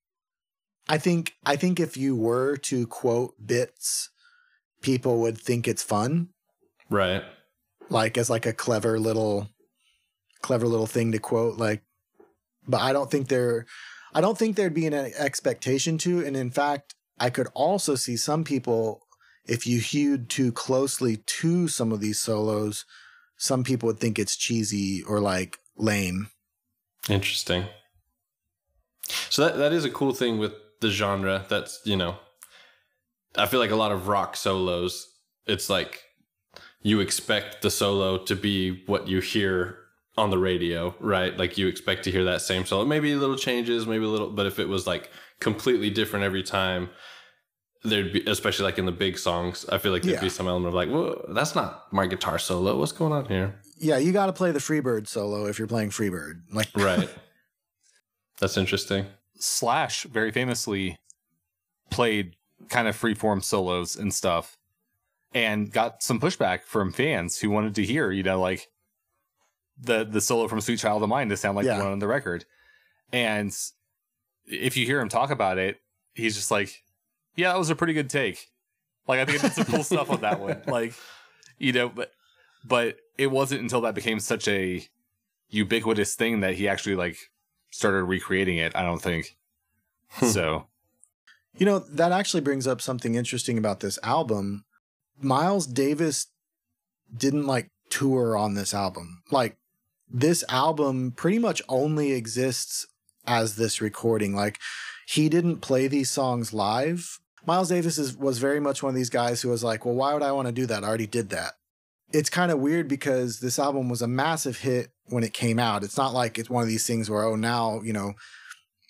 I 0.88 0.98
think 0.98 1.34
I 1.44 1.56
think 1.56 1.80
if 1.80 1.96
you 1.96 2.14
were 2.14 2.56
to 2.58 2.86
quote 2.86 3.34
bits, 3.44 4.10
people 4.80 5.20
would 5.20 5.36
think 5.36 5.66
it's 5.66 5.82
fun, 5.82 6.28
Right. 6.88 7.24
like 7.90 8.16
as 8.16 8.30
like 8.30 8.46
a 8.46 8.52
clever 8.52 8.98
little 9.00 9.48
clever 10.42 10.68
little 10.68 10.86
thing 10.86 11.10
to 11.12 11.18
quote 11.18 11.58
like 11.58 11.82
but 12.68 12.80
I 12.80 12.92
don't 12.92 13.10
think 13.10 13.26
there 13.28 13.66
I 14.14 14.20
don't 14.20 14.38
think 14.38 14.54
there'd 14.54 14.72
be 14.74 14.86
an 14.86 14.94
expectation 14.94 15.98
to 15.98 16.24
and 16.24 16.36
in 16.36 16.50
fact, 16.50 16.94
I 17.18 17.30
could 17.30 17.48
also 17.54 17.96
see 17.96 18.16
some 18.16 18.44
people 18.44 19.02
if 19.46 19.66
you 19.66 19.80
hewed 19.80 20.28
too 20.30 20.52
closely 20.52 21.18
to 21.40 21.68
some 21.68 21.92
of 21.92 22.00
these 22.00 22.18
solos, 22.20 22.84
some 23.36 23.64
people 23.64 23.88
would 23.88 23.98
think 23.98 24.18
it's 24.18 24.36
cheesy 24.36 25.02
or 25.02 25.20
like 25.20 25.58
lame. 25.76 26.28
Interesting. 27.08 27.66
So 29.30 29.44
that 29.44 29.56
that 29.58 29.72
is 29.72 29.84
a 29.84 29.90
cool 29.90 30.12
thing 30.12 30.38
with 30.38 30.52
the 30.80 30.90
genre. 30.90 31.44
That's 31.48 31.80
you 31.84 31.96
know, 31.96 32.16
I 33.36 33.46
feel 33.46 33.60
like 33.60 33.70
a 33.70 33.76
lot 33.76 33.92
of 33.92 34.08
rock 34.08 34.36
solos. 34.36 35.08
It's 35.46 35.68
like 35.70 36.02
you 36.82 37.00
expect 37.00 37.62
the 37.62 37.70
solo 37.70 38.18
to 38.24 38.36
be 38.36 38.82
what 38.86 39.08
you 39.08 39.20
hear 39.20 39.78
on 40.16 40.30
the 40.30 40.38
radio, 40.38 40.94
right? 41.00 41.36
Like 41.36 41.58
you 41.58 41.66
expect 41.66 42.04
to 42.04 42.10
hear 42.10 42.24
that 42.24 42.40
same 42.40 42.64
solo. 42.64 42.84
Maybe 42.84 43.12
a 43.12 43.16
little 43.16 43.36
changes, 43.36 43.86
maybe 43.86 44.04
a 44.04 44.08
little, 44.08 44.30
but 44.30 44.46
if 44.46 44.58
it 44.58 44.68
was 44.68 44.86
like 44.86 45.10
completely 45.40 45.90
different 45.90 46.24
every 46.24 46.42
time, 46.42 46.88
there'd 47.84 48.12
be, 48.14 48.24
especially 48.26 48.64
like 48.64 48.78
in 48.78 48.86
the 48.86 48.92
big 48.92 49.18
songs, 49.18 49.66
I 49.70 49.76
feel 49.78 49.92
like 49.92 50.02
there'd 50.02 50.14
Yeah. 50.16 50.22
be 50.22 50.28
some 50.30 50.48
element 50.48 50.68
of 50.68 50.74
like, 50.74 50.90
well, 50.90 51.22
that's 51.34 51.54
not 51.54 51.92
my 51.92 52.06
guitar 52.06 52.38
solo. 52.38 52.78
What's 52.78 52.92
going 52.92 53.12
on 53.12 53.26
here? 53.26 53.60
Yeah, 53.78 53.98
you 53.98 54.12
got 54.12 54.26
to 54.26 54.32
play 54.32 54.52
the 54.52 54.58
Freebird 54.58 55.06
solo 55.06 55.46
if 55.46 55.58
you're 55.58 55.68
playing 55.68 55.90
Freebird. 55.90 56.40
Like 56.52 56.68
Right. 56.76 57.10
that's 58.40 58.56
interesting. 58.56 59.06
Slash 59.38 60.04
very 60.04 60.30
famously 60.30 60.98
played 61.90 62.36
kind 62.68 62.88
of 62.88 62.96
freeform 62.98 63.42
solos 63.44 63.96
and 63.96 64.12
stuff 64.14 64.56
and 65.34 65.70
got 65.70 66.02
some 66.02 66.18
pushback 66.18 66.62
from 66.62 66.92
fans 66.92 67.38
who 67.38 67.50
wanted 67.50 67.74
to 67.74 67.84
hear, 67.84 68.10
you 68.10 68.22
know, 68.22 68.40
like 68.40 68.68
the 69.78 70.04
the 70.04 70.20
solo 70.20 70.48
from 70.48 70.60
Sweet 70.60 70.78
Child 70.78 71.02
of 71.02 71.08
Mine 71.08 71.28
to 71.28 71.36
sound 71.36 71.56
like 71.56 71.66
Yeah. 71.66 71.76
the 71.78 71.84
one 71.84 71.92
on 71.92 71.98
the 71.98 72.06
record. 72.08 72.44
And 73.12 73.54
if 74.46 74.76
you 74.76 74.86
hear 74.86 75.00
him 75.00 75.08
talk 75.08 75.30
about 75.30 75.58
it, 75.58 75.78
he's 76.14 76.34
just 76.34 76.50
like, 76.50 76.82
Yeah, 77.34 77.52
that 77.52 77.58
was 77.58 77.70
a 77.70 77.76
pretty 77.76 77.92
good 77.92 78.08
take. 78.10 78.48
Like 79.06 79.20
I 79.20 79.24
think 79.26 79.38
I 79.44 79.48
did 79.48 79.52
some 79.54 79.64
cool 79.66 79.82
stuff 79.84 80.10
on 80.10 80.22
that 80.22 80.40
one. 80.40 80.62
Like, 80.66 80.94
you 81.58 81.72
know, 81.72 81.88
but 81.90 82.12
but 82.64 82.96
it 83.18 83.28
wasn't 83.30 83.60
until 83.60 83.82
that 83.82 83.94
became 83.94 84.18
such 84.18 84.48
a 84.48 84.84
ubiquitous 85.50 86.14
thing 86.14 86.40
that 86.40 86.54
he 86.54 86.66
actually 86.68 86.96
like 86.96 87.18
started 87.76 88.04
recreating 88.04 88.58
it, 88.58 88.74
I 88.74 88.82
don't 88.82 89.02
think. 89.02 89.36
Hmm. 90.08 90.26
so 90.26 90.66
You 91.58 91.66
know, 91.66 91.78
that 91.80 92.12
actually 92.12 92.40
brings 92.40 92.66
up 92.66 92.80
something 92.80 93.14
interesting 93.14 93.58
about 93.58 93.80
this 93.80 93.98
album. 94.02 94.64
Miles 95.20 95.66
Davis 95.66 96.26
didn't 97.14 97.46
like 97.46 97.70
tour 97.90 98.36
on 98.36 98.54
this 98.54 98.74
album. 98.74 99.22
Like, 99.30 99.56
this 100.08 100.44
album 100.48 101.12
pretty 101.12 101.38
much 101.38 101.62
only 101.68 102.12
exists 102.12 102.86
as 103.26 103.56
this 103.56 103.80
recording. 103.80 104.34
Like, 104.34 104.58
he 105.06 105.28
didn't 105.28 105.58
play 105.58 105.88
these 105.88 106.10
songs 106.10 106.52
live. 106.52 107.18
Miles 107.46 107.68
Davis 107.68 107.98
is, 107.98 108.16
was 108.16 108.38
very 108.38 108.60
much 108.60 108.82
one 108.82 108.90
of 108.90 108.96
these 108.96 109.10
guys 109.10 109.40
who 109.40 109.48
was 109.48 109.64
like, 109.64 109.84
well, 109.84 109.94
why 109.94 110.14
would 110.14 110.22
I 110.22 110.32
want 110.32 110.46
to 110.46 110.52
do 110.52 110.66
that? 110.66 110.84
I 110.84 110.88
already 110.88 111.06
did 111.06 111.30
that. 111.30 111.54
It's 112.12 112.30
kind 112.30 112.52
of 112.52 112.58
weird 112.58 112.88
because 112.88 113.40
this 113.40 113.58
album 113.58 113.88
was 113.88 114.02
a 114.02 114.08
massive 114.08 114.58
hit 114.58 114.90
when 115.06 115.24
it 115.24 115.32
came 115.32 115.58
out. 115.58 115.82
It's 115.82 115.96
not 115.96 116.14
like 116.14 116.38
it's 116.38 116.50
one 116.50 116.62
of 116.62 116.68
these 116.68 116.86
things 116.86 117.10
where, 117.10 117.24
oh, 117.24 117.36
now, 117.36 117.80
you 117.82 117.92
know, 117.92 118.14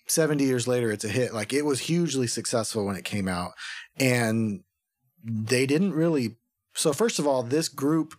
70 0.06 0.44
years 0.44 0.68
later, 0.68 0.90
it's 0.90 1.04
a 1.04 1.08
hit. 1.08 1.34
Like 1.34 1.52
it 1.52 1.64
was 1.64 1.80
hugely 1.80 2.26
successful 2.26 2.84
when 2.84 2.96
it 2.96 3.04
came 3.04 3.28
out. 3.28 3.52
And 3.98 4.62
they 5.24 5.66
didn't 5.66 5.94
really. 5.94 6.36
So, 6.74 6.92
first 6.92 7.18
of 7.18 7.26
all, 7.26 7.42
this 7.42 7.68
group 7.68 8.14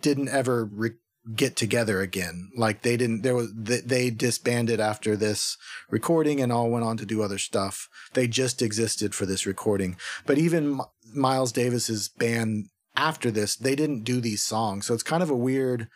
didn't 0.00 0.28
ever 0.28 0.64
re- 0.64 0.90
get 1.34 1.56
together 1.56 2.00
again. 2.00 2.50
Like 2.56 2.82
they 2.82 2.96
didn't, 2.96 3.22
there 3.22 3.34
was, 3.34 3.50
they 3.54 4.10
disbanded 4.10 4.80
after 4.80 5.16
this 5.16 5.56
recording 5.88 6.40
and 6.40 6.52
all 6.52 6.68
went 6.68 6.84
on 6.84 6.96
to 6.98 7.06
do 7.06 7.22
other 7.22 7.38
stuff. 7.38 7.88
They 8.12 8.26
just 8.26 8.60
existed 8.60 9.14
for 9.14 9.24
this 9.24 9.46
recording. 9.46 9.96
But 10.26 10.36
even 10.36 10.80
Miles 11.14 11.52
Davis's 11.52 12.08
band 12.08 12.68
after 12.96 13.30
this, 13.30 13.56
they 13.56 13.74
didn't 13.74 14.04
do 14.04 14.20
these 14.20 14.42
songs. 14.42 14.86
So 14.86 14.94
it's 14.94 15.02
kind 15.02 15.22
of 15.22 15.30
a 15.30 15.36
weird, 15.36 15.88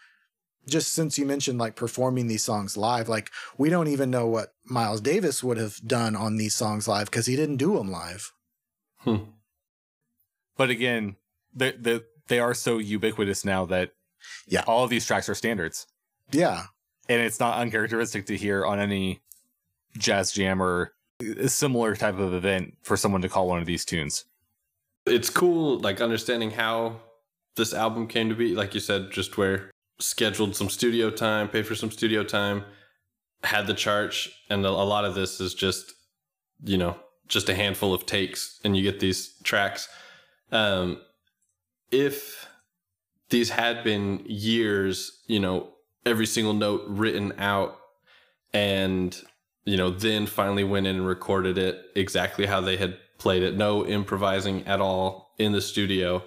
just 0.66 0.93
since 0.93 1.19
you 1.19 1.25
mentioned 1.27 1.59
like 1.59 1.77
performing 1.77 2.27
these 2.27 2.45
songs 2.45 2.77
live, 2.77 3.09
like 3.09 3.31
we 3.57 3.70
don't 3.70 3.89
even 3.89 4.11
know 4.11 4.27
what 4.27 4.55
Miles 4.65 5.01
Davis 5.01 5.43
would 5.43 5.57
have 5.59 5.79
done 5.87 6.16
on 6.16 6.37
these 6.37 6.55
songs 6.55 6.89
live 6.89 7.07
because 7.07 7.27
he 7.27 7.37
didn't 7.37 7.57
do 7.57 7.77
them 7.77 7.91
live. 7.91 8.33
Hmm. 8.99 9.16
But 10.57 10.70
again, 10.70 11.16
they 11.55 11.73
they 11.73 12.01
they 12.27 12.41
are 12.41 12.55
so 12.55 12.79
ubiquitous 12.79 13.45
now 13.45 13.65
that 13.66 13.93
Yeah. 14.47 14.65
all 14.66 14.85
of 14.85 14.91
these 14.91 15.07
tracks 15.07 15.29
are 15.29 15.35
standards, 15.35 15.87
Yeah. 16.33 16.66
and 17.09 17.23
it's 17.23 17.41
not 17.41 17.59
uncharacteristic 17.59 18.27
to 18.27 18.37
hear 18.37 18.66
on 18.66 18.81
any 18.81 19.20
jazz 19.97 20.33
jam 20.33 20.61
or 20.61 20.95
a 21.20 21.49
similar 21.49 21.97
type 21.97 22.19
of 22.19 22.35
event 22.35 22.77
for 22.83 22.97
someone 22.97 23.23
to 23.23 23.29
call 23.29 23.49
one 23.49 23.61
of 23.61 23.66
these 23.66 23.85
tunes. 23.85 24.25
It's 25.09 25.30
cool 25.30 25.78
like 25.80 26.01
understanding 26.01 26.52
how 26.52 27.01
this 27.56 27.74
album 27.74 28.06
came 28.06 28.28
to 28.28 28.35
be. 28.35 28.55
Like 28.55 28.74
you 28.74 28.80
said 28.80 29.10
just 29.10 29.36
where 29.36 29.70
scheduled 29.98 30.55
some 30.55 30.68
studio 30.68 31.10
time 31.10 31.48
paid 31.48 31.66
for 31.66 31.74
some 31.74 31.90
studio 31.90 32.22
time 32.22 32.64
had 33.43 33.66
the 33.66 33.74
charge. 33.74 34.30
And 34.48 34.64
a 34.64 34.70
lot 34.70 35.05
of 35.05 35.14
this 35.14 35.40
is 35.40 35.55
just 35.55 35.93
you 36.64 36.76
know 36.76 36.97
just 37.26 37.48
a 37.48 37.55
handful 37.55 37.93
of 37.93 38.06
takes 38.06 38.59
and 38.64 38.76
you 38.76 38.82
get 38.82 39.01
these 39.01 39.35
tracks. 39.43 39.89
Um 40.52 41.01
if 41.90 42.48
these 43.30 43.51
had 43.51 43.85
been 43.85 44.22
years 44.26 45.22
you 45.26 45.40
know 45.40 45.70
every 46.06 46.26
single 46.26 46.55
note 46.55 46.82
written 46.86 47.32
out 47.39 47.76
and 48.52 49.20
you 49.64 49.76
know 49.76 49.90
then 49.90 50.26
finally 50.26 50.64
went 50.64 50.86
in 50.86 50.97
and 50.97 51.06
recorded 51.06 51.59
it 51.59 51.82
exactly 51.94 52.47
how 52.47 52.60
they 52.60 52.76
had 52.76 52.97
played 53.19 53.43
it 53.43 53.57
no 53.57 53.85
improvising 53.86 54.66
at 54.66 54.81
all 54.81 55.35
in 55.39 55.53
the 55.53 55.61
studio 55.61 56.23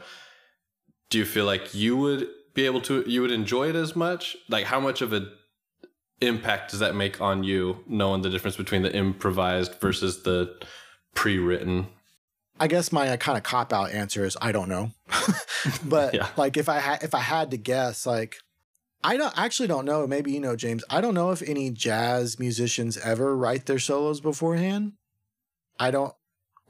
do 1.09 1.17
you 1.17 1.25
feel 1.25 1.45
like 1.45 1.73
you 1.73 1.95
would 1.97 2.27
be 2.53 2.65
able 2.65 2.81
to 2.81 3.03
you 3.07 3.21
would 3.21 3.31
enjoy 3.31 3.69
it 3.69 3.75
as 3.75 3.95
much 3.95 4.35
like 4.49 4.65
how 4.65 4.79
much 4.79 5.01
of 5.01 5.13
a 5.13 5.25
impact 6.21 6.71
does 6.71 6.79
that 6.79 6.93
make 6.95 7.19
on 7.19 7.43
you 7.43 7.83
knowing 7.87 8.21
the 8.21 8.29
difference 8.29 8.55
between 8.55 8.81
the 8.83 8.93
improvised 8.93 9.73
versus 9.81 10.23
the 10.23 10.53
pre-written 11.15 11.87
I 12.59 12.67
guess 12.67 12.91
my 12.91 13.09
uh, 13.09 13.17
kind 13.17 13.39
of 13.39 13.43
cop 13.43 13.73
out 13.73 13.89
answer 13.91 14.23
is 14.23 14.37
I 14.39 14.51
don't 14.51 14.69
know. 14.69 14.91
but 15.83 16.13
Yeah. 16.13 16.27
like 16.37 16.57
if 16.57 16.69
I 16.69 16.77
had 16.77 17.01
if 17.01 17.15
I 17.15 17.19
had 17.19 17.49
to 17.51 17.57
guess, 17.57 18.05
like 18.05 18.35
I 19.03 19.17
don't 19.17 19.35
actually 19.35 19.67
don't 19.67 19.85
know. 19.85 20.05
Maybe 20.05 20.31
you 20.31 20.39
know, 20.39 20.55
James. 20.55 20.83
I 20.87 21.01
don't 21.01 21.15
know 21.15 21.31
if 21.31 21.41
any 21.41 21.71
jazz 21.71 22.37
musicians 22.37 22.99
ever 22.99 23.35
write 23.35 23.65
their 23.65 23.79
solos 23.79 24.21
beforehand. 24.21 24.93
I 25.79 25.89
don't. 25.89 26.13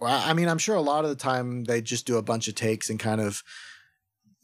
Well, 0.02 0.19
I 0.26 0.34
mean, 0.34 0.49
I'm 0.49 0.57
sure 0.57 0.76
a 0.76 0.82
lot 0.82 1.03
of 1.03 1.11
the 1.11 1.15
time 1.15 1.64
they 1.65 1.80
just 1.80 2.07
do 2.07 2.18
a 2.18 2.23
bunch 2.23 2.48
of 2.48 2.56
takes 2.56 2.90
and 2.90 2.99
kind 2.99 3.22
of 3.22 3.44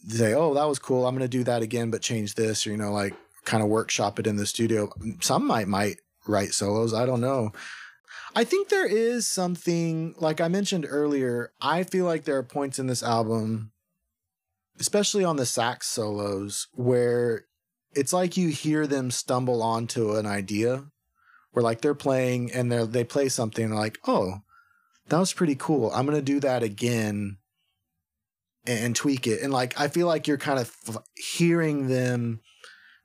say, 0.08 0.36
"Oh, 0.36 0.54
that 0.54 0.70
was 0.70 0.78
cool. 0.78 1.08
I'm 1.08 1.16
going 1.16 1.28
to 1.28 1.38
do 1.38 1.44
that 1.46 1.64
again, 1.64 1.90
but 1.90 2.04
change 2.04 2.36
this," 2.36 2.68
or 2.68 2.70
you 2.70 2.78
know, 2.78 2.94
like 2.94 3.16
kind 3.44 3.64
of 3.64 3.70
workshop 3.70 4.20
it 4.20 4.28
in 4.28 4.36
the 4.36 4.46
studio. 4.46 4.94
Some 5.20 5.48
might 5.48 5.68
might 5.68 5.98
write 6.28 6.54
solos. 6.54 6.94
I 6.94 7.08
don't 7.08 7.22
know. 7.22 7.54
I 8.36 8.44
think 8.44 8.70
there 8.70 8.86
is 8.86 9.26
something 9.26 10.14
like 10.20 10.40
I 10.40 10.48
mentioned 10.48 10.86
earlier. 10.88 11.52
I 11.60 11.84
feel 11.84 12.06
like 12.06 12.26
there 12.26 12.38
are 12.38 12.44
points 12.44 12.78
in 12.78 12.86
this 12.86 13.02
album, 13.02 13.72
especially 14.80 15.24
on 15.24 15.38
the 15.38 15.46
sax 15.48 15.88
solos, 15.88 16.68
where 16.74 17.46
it's 17.96 18.14
like 18.14 18.38
you 18.38 18.50
hear 18.50 18.86
them 18.86 19.10
stumble 19.10 19.64
onto 19.64 20.18
an 20.18 20.28
idea, 20.28 20.86
where 21.52 21.64
like 21.64 21.82
they're 21.82 21.96
playing 21.96 22.52
and 22.52 22.72
they 22.72 22.86
they 22.86 23.04
play 23.04 23.28
something 23.28 23.66
and 23.66 23.76
like, 23.76 23.98
oh, 24.06 24.42
that 25.10 25.20
was 25.20 25.34
pretty 25.34 25.56
cool. 25.56 25.92
I'm 25.92 26.06
gonna 26.06 26.22
do 26.22 26.40
that 26.42 26.64
again 26.64 27.38
and, 28.66 28.80
and 28.80 28.96
tweak 28.96 29.28
it. 29.28 29.42
And 29.42 29.52
like 29.52 29.80
I 29.80 29.88
feel 29.88 30.08
like 30.08 30.28
you're 30.28 30.38
kind 30.38 30.60
of 30.60 30.76
f- 30.88 30.98
hearing 31.16 31.88
them 31.88 32.42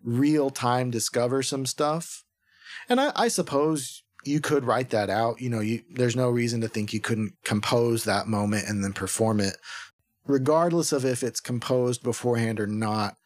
real 0.02 0.50
time 0.50 0.90
discover 0.90 1.42
some 1.42 1.66
stuff. 1.66 2.24
And 2.88 3.00
I, 3.00 3.12
I 3.14 3.28
suppose 3.28 4.02
you 4.24 4.40
could 4.40 4.64
write 4.64 4.90
that 4.90 5.10
out. 5.10 5.40
You 5.40 5.50
know, 5.50 5.60
you, 5.60 5.82
there's 5.90 6.16
no 6.16 6.30
reason 6.30 6.60
to 6.60 6.68
think 6.68 6.92
you 6.92 7.00
couldn't 7.00 7.34
compose 7.44 8.04
that 8.04 8.26
moment 8.26 8.68
and 8.68 8.82
then 8.82 8.92
perform 8.92 9.40
it. 9.40 9.56
Regardless 10.26 10.92
of 10.92 11.04
if 11.04 11.22
it's 11.22 11.40
composed 11.40 12.02
beforehand 12.02 12.60
or 12.60 12.66
not, 12.66 13.16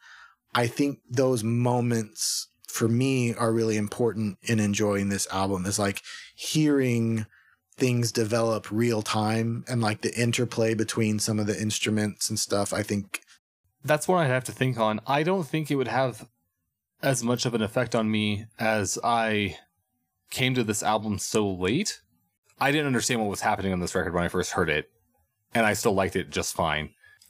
I 0.55 0.67
think 0.67 0.99
those 1.09 1.43
moments 1.43 2.47
for 2.67 2.87
me 2.87 3.33
are 3.35 3.53
really 3.53 3.77
important 3.77 4.37
in 4.43 4.59
enjoying 4.59 5.09
this 5.09 5.27
album 5.31 5.65
is 5.65 5.77
like 5.79 6.01
hearing 6.35 7.25
things 7.77 8.11
develop 8.11 8.71
real 8.71 9.01
time 9.01 9.63
and 9.67 9.81
like 9.81 10.01
the 10.01 10.13
interplay 10.19 10.73
between 10.73 11.19
some 11.19 11.39
of 11.39 11.45
the 11.47 11.59
instruments 11.61 12.29
and 12.29 12.39
stuff. 12.39 12.73
I 12.73 12.83
think 12.83 13.21
That's 13.83 14.07
what 14.07 14.17
I'd 14.17 14.27
have 14.27 14.43
to 14.45 14.51
think 14.51 14.79
on. 14.79 14.99
I 15.05 15.23
don't 15.23 15.47
think 15.47 15.69
it 15.69 15.75
would 15.75 15.87
have 15.87 16.27
as 17.01 17.23
much 17.23 17.45
of 17.45 17.53
an 17.53 17.61
effect 17.61 17.95
on 17.95 18.09
me 18.09 18.45
as 18.59 18.97
I 19.03 19.57
came 20.31 20.55
to 20.55 20.63
this 20.63 20.81
album 20.83 21.19
so 21.19 21.47
late. 21.47 22.01
I 22.59 22.71
didn't 22.71 22.87
understand 22.87 23.21
what 23.21 23.29
was 23.29 23.41
happening 23.41 23.71
on 23.71 23.79
this 23.79 23.93
record 23.93 24.13
when 24.15 24.23
I 24.23 24.29
first 24.29 24.53
heard 24.53 24.69
it, 24.69 24.89
and 25.53 25.65
I 25.65 25.73
still 25.73 25.93
liked 25.93 26.15
it 26.15 26.31
just 26.31 26.55
fine. 26.55 26.89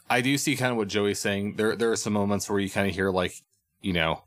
I 0.10 0.22
do 0.22 0.38
see 0.38 0.56
kind 0.56 0.72
of 0.72 0.78
what 0.78 0.88
Joey's 0.88 1.20
saying. 1.20 1.58
There, 1.58 1.76
there 1.76 1.92
are 1.92 1.98
some 1.98 2.14
moments 2.14 2.50
where 2.50 2.62
you 2.62 2.70
kind 2.70 2.88
of 2.90 2.96
hear 2.96 3.12
like, 3.12 3.34
you 3.82 3.92
know, 3.92 4.24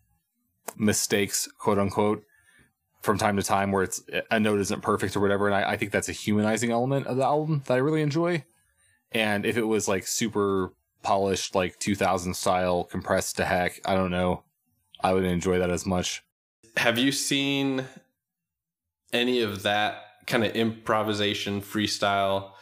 mistakes, 0.76 1.48
quote 1.58 1.78
unquote, 1.78 2.22
from 3.00 3.18
time 3.18 3.36
to 3.36 3.42
time 3.42 3.72
where 3.72 3.82
it's 3.82 4.02
a 4.30 4.38
note 4.38 4.60
isn't 4.60 4.82
perfect 4.82 5.16
or 5.16 5.20
whatever. 5.20 5.46
And 5.46 5.54
I, 5.54 5.72
I 5.72 5.76
think 5.76 5.90
that's 5.90 6.08
a 6.08 6.12
humanizing 6.12 6.70
element 6.70 7.06
of 7.06 7.16
the 7.16 7.24
album 7.24 7.62
that 7.66 7.74
I 7.74 7.78
really 7.78 8.02
enjoy. 8.02 8.44
And 9.12 9.44
if 9.44 9.56
it 9.56 9.64
was 9.64 9.88
like 9.88 10.06
super 10.06 10.72
polished, 11.02 11.54
like 11.54 11.78
2000 11.78 12.34
style, 12.34 12.84
compressed 12.84 13.36
to 13.38 13.44
heck, 13.44 13.80
I 13.84 13.94
don't 13.94 14.10
know, 14.10 14.44
I 15.02 15.12
wouldn't 15.12 15.32
enjoy 15.32 15.58
that 15.58 15.70
as 15.70 15.86
much. 15.86 16.22
Have 16.76 16.98
you 16.98 17.10
seen 17.10 17.84
any 19.12 19.40
of 19.40 19.62
that 19.62 20.02
kind 20.26 20.44
of 20.44 20.54
improvisation 20.54 21.60
freestyle 21.60 22.52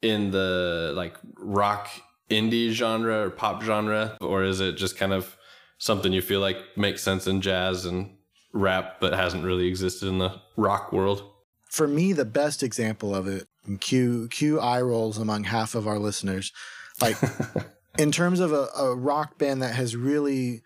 in 0.00 0.30
the 0.30 0.92
like 0.94 1.16
rock 1.36 1.88
indie 2.30 2.70
genre 2.70 3.26
or 3.26 3.30
pop 3.30 3.62
genre 3.62 4.16
or 4.20 4.42
is 4.42 4.60
it 4.60 4.72
just 4.72 4.96
kind 4.96 5.12
of 5.12 5.36
something 5.78 6.12
you 6.12 6.22
feel 6.22 6.40
like 6.40 6.56
makes 6.76 7.02
sense 7.02 7.26
in 7.26 7.40
jazz 7.40 7.84
and 7.84 8.16
rap 8.52 8.96
but 9.00 9.12
hasn't 9.12 9.44
really 9.44 9.66
existed 9.66 10.08
in 10.08 10.18
the 10.18 10.40
rock 10.56 10.92
world? 10.92 11.32
for 11.72 11.88
me, 11.88 12.12
the 12.12 12.26
best 12.26 12.62
example 12.62 13.14
of 13.14 13.26
it, 13.26 13.48
and 13.64 13.80
cue 13.80 14.28
cue 14.28 14.60
eye 14.60 14.82
rolls 14.82 15.16
among 15.16 15.44
half 15.44 15.74
of 15.74 15.88
our 15.88 15.98
listeners, 15.98 16.52
like 17.00 17.16
in 17.98 18.12
terms 18.12 18.40
of 18.40 18.52
a, 18.52 18.66
a 18.76 18.94
rock 18.94 19.38
band 19.38 19.62
that 19.62 19.74
has 19.74 19.96
really 19.96 20.60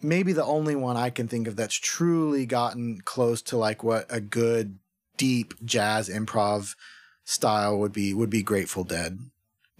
maybe 0.00 0.32
the 0.32 0.44
only 0.44 0.76
one 0.76 0.96
I 0.96 1.10
can 1.10 1.26
think 1.26 1.48
of 1.48 1.56
that's 1.56 1.74
truly 1.74 2.46
gotten 2.46 3.00
close 3.04 3.42
to 3.42 3.56
like 3.56 3.82
what 3.82 4.06
a 4.08 4.20
good 4.20 4.78
deep 5.16 5.54
jazz 5.64 6.08
improv 6.08 6.76
style 7.24 7.76
would 7.80 7.92
be 7.92 8.14
would 8.14 8.30
be 8.30 8.44
Grateful 8.44 8.84
Dead. 8.84 9.18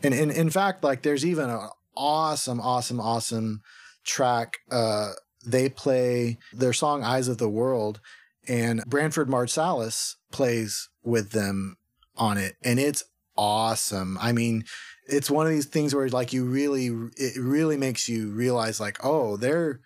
And 0.02 0.12
in 0.12 0.32
in 0.32 0.50
fact, 0.50 0.82
like 0.82 1.02
there's 1.02 1.24
even 1.24 1.50
an 1.50 1.68
awesome, 1.96 2.60
awesome, 2.60 3.00
awesome 3.00 3.62
track. 4.02 4.56
Uh 4.72 5.12
they 5.44 5.68
play 5.68 6.38
their 6.52 6.72
song 6.72 7.02
Eyes 7.02 7.28
of 7.28 7.38
the 7.38 7.48
World 7.48 8.00
and 8.48 8.82
Branford 8.86 9.28
Marsalis 9.28 10.16
plays 10.30 10.88
with 11.02 11.30
them 11.30 11.76
on 12.16 12.38
it 12.38 12.56
and 12.62 12.78
it's 12.78 13.04
awesome. 13.36 14.18
I 14.20 14.32
mean, 14.32 14.64
it's 15.06 15.30
one 15.30 15.46
of 15.46 15.52
these 15.52 15.66
things 15.66 15.94
where 15.94 16.08
like 16.08 16.32
you 16.32 16.44
really 16.44 16.86
it 17.16 17.36
really 17.38 17.76
makes 17.76 18.08
you 18.08 18.30
realize 18.30 18.80
like, 18.80 18.98
oh, 19.04 19.36
they're 19.36 19.80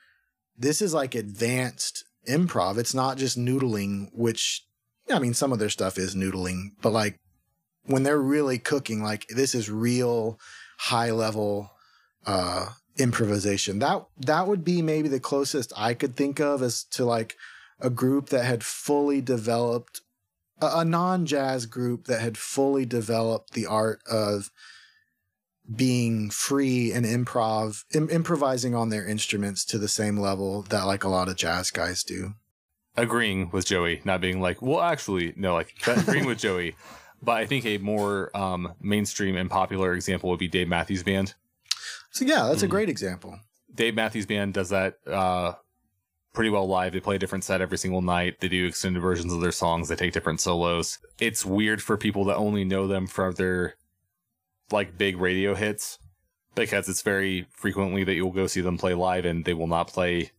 this 0.58 0.80
is 0.80 0.94
like 0.94 1.14
advanced 1.14 2.04
improv. 2.28 2.78
It's 2.78 2.94
not 2.94 3.18
just 3.18 3.38
noodling, 3.38 4.08
which 4.12 4.64
I 5.10 5.18
mean, 5.18 5.34
some 5.34 5.52
of 5.52 5.58
their 5.58 5.70
stuff 5.70 5.98
is 5.98 6.14
noodling, 6.14 6.70
but 6.82 6.92
like 6.92 7.18
when 7.84 8.02
they're 8.02 8.18
really 8.18 8.58
cooking, 8.58 9.02
like 9.02 9.26
this 9.28 9.54
is 9.54 9.70
real 9.70 10.38
high 10.78 11.10
level 11.10 11.70
uh 12.26 12.66
improvisation. 12.98 13.78
That 13.78 14.06
that 14.18 14.46
would 14.46 14.64
be 14.64 14.82
maybe 14.82 15.08
the 15.08 15.20
closest 15.20 15.72
I 15.76 15.94
could 15.94 16.16
think 16.16 16.40
of 16.40 16.62
as 16.62 16.84
to 16.92 17.04
like 17.04 17.36
a 17.80 17.90
group 17.90 18.30
that 18.30 18.44
had 18.44 18.64
fully 18.64 19.20
developed 19.20 20.00
a, 20.60 20.80
a 20.80 20.84
non-jazz 20.84 21.66
group 21.66 22.06
that 22.06 22.20
had 22.20 22.38
fully 22.38 22.86
developed 22.86 23.52
the 23.52 23.66
art 23.66 24.00
of 24.10 24.50
being 25.74 26.30
free 26.30 26.92
and 26.92 27.04
improv 27.04 27.84
Im- 27.94 28.08
improvising 28.08 28.74
on 28.74 28.88
their 28.88 29.06
instruments 29.06 29.64
to 29.64 29.78
the 29.78 29.88
same 29.88 30.16
level 30.16 30.62
that 30.62 30.84
like 30.84 31.04
a 31.04 31.08
lot 31.08 31.28
of 31.28 31.36
jazz 31.36 31.70
guys 31.70 32.04
do. 32.04 32.34
Agreeing 32.96 33.50
with 33.50 33.66
Joey, 33.66 34.00
not 34.04 34.22
being 34.22 34.40
like, 34.40 34.62
well, 34.62 34.80
actually, 34.80 35.34
no, 35.36 35.54
like 35.54 35.74
agreeing 35.86 36.24
with 36.24 36.38
Joey. 36.38 36.76
But 37.22 37.38
I 37.38 37.46
think 37.46 37.66
a 37.66 37.78
more 37.78 38.30
um, 38.34 38.74
mainstream 38.80 39.36
and 39.36 39.50
popular 39.50 39.94
example 39.94 40.30
would 40.30 40.38
be 40.38 40.48
Dave 40.48 40.68
Matthews 40.68 41.02
Band. 41.02 41.34
So 42.16 42.24
yeah, 42.24 42.46
that's 42.46 42.62
a 42.62 42.66
Mhm. 42.66 42.70
great 42.70 42.88
example. 42.88 43.38
Dave 43.74 43.94
Matthews 43.94 44.24
Band 44.24 44.54
does 44.54 44.70
that 44.70 44.96
uh, 45.06 45.52
pretty 46.32 46.48
well 46.48 46.66
live. 46.66 46.94
They 46.94 47.00
play 47.00 47.16
a 47.16 47.18
different 47.18 47.44
set 47.44 47.60
every 47.60 47.76
single 47.76 48.00
night. 48.00 48.40
They 48.40 48.48
do 48.48 48.64
extended 48.66 49.00
versions 49.02 49.34
of 49.34 49.42
their 49.42 49.52
songs. 49.52 49.88
They 49.88 49.96
take 49.96 50.14
different 50.14 50.40
solos. 50.40 50.98
It's 51.18 51.44
weird 51.44 51.82
for 51.82 51.98
people 51.98 52.24
that 52.24 52.36
only 52.36 52.64
know 52.64 52.86
them 52.86 53.06
from 53.06 53.34
their 53.34 53.74
like 54.70 54.96
big 54.96 55.18
radio 55.18 55.54
hits 55.54 55.98
because 56.54 56.88
it's 56.88 57.02
very 57.02 57.46
frequently 57.50 58.02
that 58.04 58.14
you'll 58.14 58.32
go 58.32 58.46
see 58.46 58.62
them 58.62 58.78
play 58.78 58.94
live 58.94 59.26
and 59.26 59.44
they 59.44 59.52
will 59.52 59.66
not 59.66 59.88
play 59.88 60.30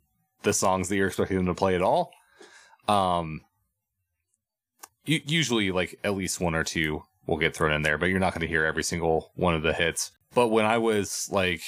the 0.42 0.54
songs 0.54 0.90
that 0.90 0.96
you're 0.96 1.08
expecting 1.08 1.38
them 1.38 1.46
to 1.46 1.54
play 1.54 1.76
at 1.76 1.84
all. 1.84 2.12
Um, 2.88 3.42
usually 5.06 5.70
like 5.70 6.00
at 6.04 6.16
least 6.16 6.42
one 6.42 6.56
or 6.56 6.64
two 6.64 7.04
will 7.28 7.38
get 7.38 7.56
thrown 7.56 7.72
in 7.72 7.84
there, 7.84 8.00
but 8.00 8.08
you're 8.08 8.20
not 8.20 8.34
going 8.34 8.42
to 8.42 8.48
hear 8.48 8.66
every 8.66 8.84
single 8.84 9.32
one 9.36 9.54
of 9.54 9.62
the 9.62 9.74
hits. 9.74 10.12
But 10.34 10.50
when 10.50 10.66
I 10.66 10.78
was 10.78 11.30
like 11.32 11.62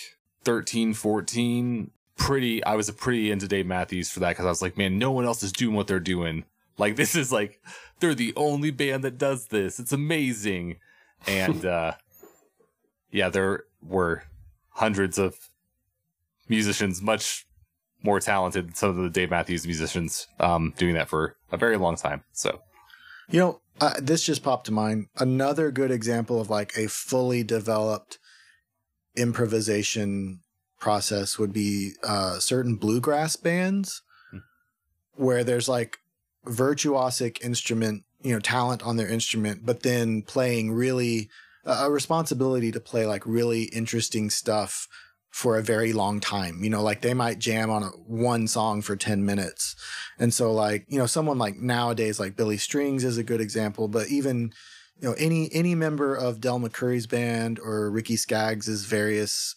13, 0.44 0.94
14, 0.94 1.91
pretty, 2.18 2.64
I 2.64 2.76
was 2.76 2.90
a 2.90 2.94
pretty 2.94 3.31
into 3.31 3.48
Dave 3.48 3.65
Matthews 3.65 4.10
for 4.10 4.19
that 4.19 4.30
because 4.30 4.45
I 4.45 4.49
was 4.49 4.61
like, 4.61 4.77
man, 4.77 4.98
no 4.98 5.11
one 5.11 5.26
else 5.26 5.44
is 5.44 5.52
doing 5.52 5.76
what 5.76 5.88
they're 5.88 5.99
doing. 5.99 6.45
Like, 6.77 6.95
this 6.98 7.15
is 7.15 7.31
like, 7.31 7.61
they're 7.99 8.15
the 8.15 8.34
only 8.36 8.72
band 8.72 9.03
that 9.03 9.18
does 9.18 9.48
this. 9.48 9.80
It's 9.80 9.91
amazing. 9.91 10.77
And, 11.27 11.65
uh, 11.65 11.94
yeah, 13.11 13.30
there 13.30 13.64
were 13.81 14.23
hundreds 14.69 15.18
of 15.18 15.49
musicians, 16.48 17.02
much 17.02 17.45
more 18.03 18.19
talented 18.19 18.68
than 18.68 18.76
some 18.76 18.90
of 18.91 18.95
the 18.98 19.10
Dave 19.10 19.30
Matthews 19.30 19.65
musicians, 19.65 20.27
um, 20.40 20.73
doing 20.77 20.94
that 20.94 21.10
for 21.10 21.36
a 21.52 21.57
very 21.57 21.77
long 21.77 21.95
time. 21.95 22.23
So, 22.31 22.61
You 23.30 23.40
know, 23.40 23.61
uh, 23.81 23.95
this 24.02 24.23
just 24.23 24.44
popped 24.44 24.65
to 24.68 24.72
mind. 24.72 25.07
Another 25.18 25.72
good 25.72 25.91
example 25.91 26.40
of 26.40 26.49
like 26.49 26.77
a 26.77 26.88
fully 26.88 27.44
developed 27.44 28.18
improvisation 29.15 30.40
process 30.80 31.38
would 31.38 31.53
be 31.53 31.91
uh, 32.03 32.40
certain 32.40 32.76
bluegrass 32.76 33.36
bands 33.36 34.02
where 35.14 35.44
there's 35.44 35.68
like 35.68 35.98
virtuosic 36.45 37.41
instrument, 37.44 38.03
you 38.22 38.34
know, 38.34 38.40
talent 38.40 38.81
on 38.84 38.95
their 38.95 39.07
instrument, 39.07 39.65
but 39.65 39.84
then 39.84 40.22
playing 40.22 40.72
really 40.72 41.30
a 41.65 41.91
responsibility 41.91 42.72
to 42.72 42.80
play 42.80 43.06
like 43.06 43.26
really 43.26 43.64
interesting 43.64 44.30
stuff 44.30 44.88
for 45.30 45.57
a 45.57 45.61
very 45.61 45.94
long 45.94 46.19
time. 46.19 46.64
You 46.64 46.69
know, 46.69 46.81
like 46.81 47.02
they 47.02 47.14
might 47.14 47.40
jam 47.40 47.69
on 47.69 47.84
a, 47.84 47.88
one 47.88 48.48
song 48.48 48.81
for 48.81 48.95
10 48.95 49.26
minutes. 49.26 49.76
And 50.18 50.34
so 50.34 50.52
like, 50.52 50.86
you 50.88 50.98
know, 50.98 51.06
someone 51.06 51.38
like 51.38 51.57
nowadays 51.57 52.19
like 52.19 52.36
Billy 52.36 52.57
Strings 52.57 53.03
is 53.03 53.18
a 53.18 53.23
good 53.23 53.41
example, 53.41 53.88
but 53.88 54.07
even 54.07 54.53
you 54.99 55.09
know, 55.09 55.15
any 55.17 55.49
any 55.53 55.76
member 55.76 56.15
of 56.15 56.41
Del 56.41 56.59
McCoury's 56.59 57.07
band 57.07 57.59
or 57.59 57.89
Ricky 57.89 58.15
Skaggs's 58.15 58.85
various 58.85 59.55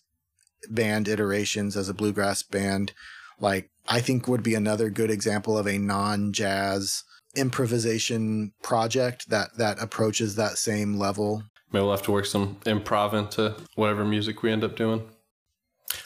band 0.70 1.08
iterations 1.08 1.76
as 1.76 1.88
a 1.88 1.94
bluegrass 1.94 2.42
band, 2.42 2.92
like 3.40 3.70
I 3.88 4.00
think 4.00 4.28
would 4.28 4.42
be 4.42 4.54
another 4.54 4.90
good 4.90 5.10
example 5.10 5.58
of 5.58 5.66
a 5.66 5.78
non-jazz 5.78 7.02
improvisation 7.34 8.52
project 8.62 9.28
that 9.30 9.56
that 9.58 9.82
approaches 9.82 10.36
that 10.36 10.58
same 10.58 10.98
level. 10.98 11.42
Maybe 11.72 11.82
we'll 11.82 11.92
have 11.92 12.02
to 12.02 12.12
work 12.12 12.26
some 12.26 12.56
improv 12.66 13.14
into 13.14 13.56
whatever 13.74 14.04
music 14.04 14.42
we 14.42 14.52
end 14.52 14.62
up 14.62 14.76
doing. 14.76 15.08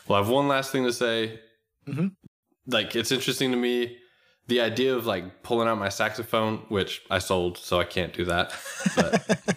Well, 0.06 0.18
I 0.18 0.22
have 0.22 0.30
one 0.30 0.48
last 0.48 0.70
thing 0.72 0.84
to 0.84 0.92
say. 0.92 1.40
Mhm. 1.88 2.12
Like, 2.66 2.96
it's 2.96 3.12
interesting 3.12 3.50
to 3.50 3.56
me 3.56 3.98
the 4.48 4.60
idea 4.60 4.94
of 4.94 5.06
like 5.06 5.43
pulling 5.43 5.68
out 5.68 5.78
my 5.78 5.89
saxophone, 5.89 6.59
which 6.68 7.02
I 7.10 7.18
sold, 7.18 7.59
so 7.59 7.81
I 7.81 7.85
can't 7.85 8.12
do 8.12 8.24
that. 8.27 8.52
But, 8.94 9.27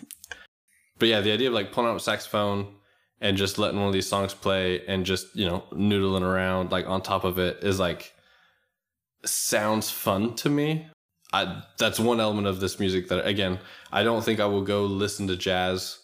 but 0.99 1.07
yeah, 1.07 1.21
the 1.21 1.31
idea 1.31 1.49
of 1.49 1.53
like 1.53 1.71
pulling 1.71 1.89
out 1.89 1.97
a 1.97 1.99
saxophone 1.99 2.75
and 3.21 3.37
just 3.37 3.57
letting 3.57 3.79
one 3.79 3.87
of 3.87 3.93
these 3.93 4.09
songs 4.09 4.33
play 4.33 4.85
and 4.87 5.05
just, 5.05 5.35
you 5.35 5.45
know, 5.45 5.63
noodling 5.71 6.21
around 6.21 6.71
like 6.71 6.87
on 6.87 7.01
top 7.01 7.23
of 7.23 7.37
it 7.37 7.63
is 7.63 7.79
like 7.79 8.13
sounds 9.25 9.89
fun 9.89 10.35
to 10.35 10.49
me. 10.49 10.87
I 11.31 11.61
that's 11.77 11.99
one 11.99 12.19
element 12.19 12.47
of 12.47 12.59
this 12.59 12.79
music 12.79 13.09
that 13.09 13.25
again, 13.27 13.59
I 13.91 14.03
don't 14.03 14.23
think 14.23 14.39
I 14.39 14.45
will 14.45 14.63
go 14.63 14.85
listen 14.85 15.27
to 15.27 15.35
jazz 15.35 15.99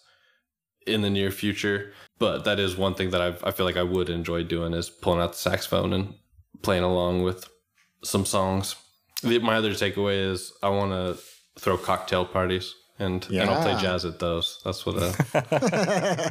in 0.86 1.02
the 1.02 1.10
near 1.10 1.32
future, 1.32 1.92
but 2.18 2.44
that 2.44 2.60
is 2.60 2.76
one 2.76 2.94
thing 2.94 3.10
that 3.10 3.20
I've, 3.20 3.42
I 3.42 3.50
feel 3.50 3.66
like 3.66 3.76
I 3.76 3.82
would 3.82 4.08
enjoy 4.08 4.44
doing 4.44 4.72
is 4.72 4.88
pulling 4.88 5.20
out 5.20 5.32
the 5.32 5.38
saxophone 5.38 5.92
and 5.92 6.14
playing 6.62 6.84
along 6.84 7.24
with 7.24 7.48
some 8.02 8.24
songs. 8.24 8.76
The, 9.22 9.38
my 9.38 9.56
other 9.56 9.72
takeaway 9.72 10.30
is 10.30 10.52
I 10.62 10.68
want 10.68 10.92
to 10.92 11.22
throw 11.58 11.76
cocktail 11.76 12.24
parties 12.24 12.74
and, 12.98 13.26
and 13.30 13.50
I'll 13.50 13.62
play 13.62 13.80
jazz 13.80 14.04
at 14.04 14.18
those. 14.18 14.60
That's 14.64 14.86
what 14.86 14.96
uh, 14.98 16.30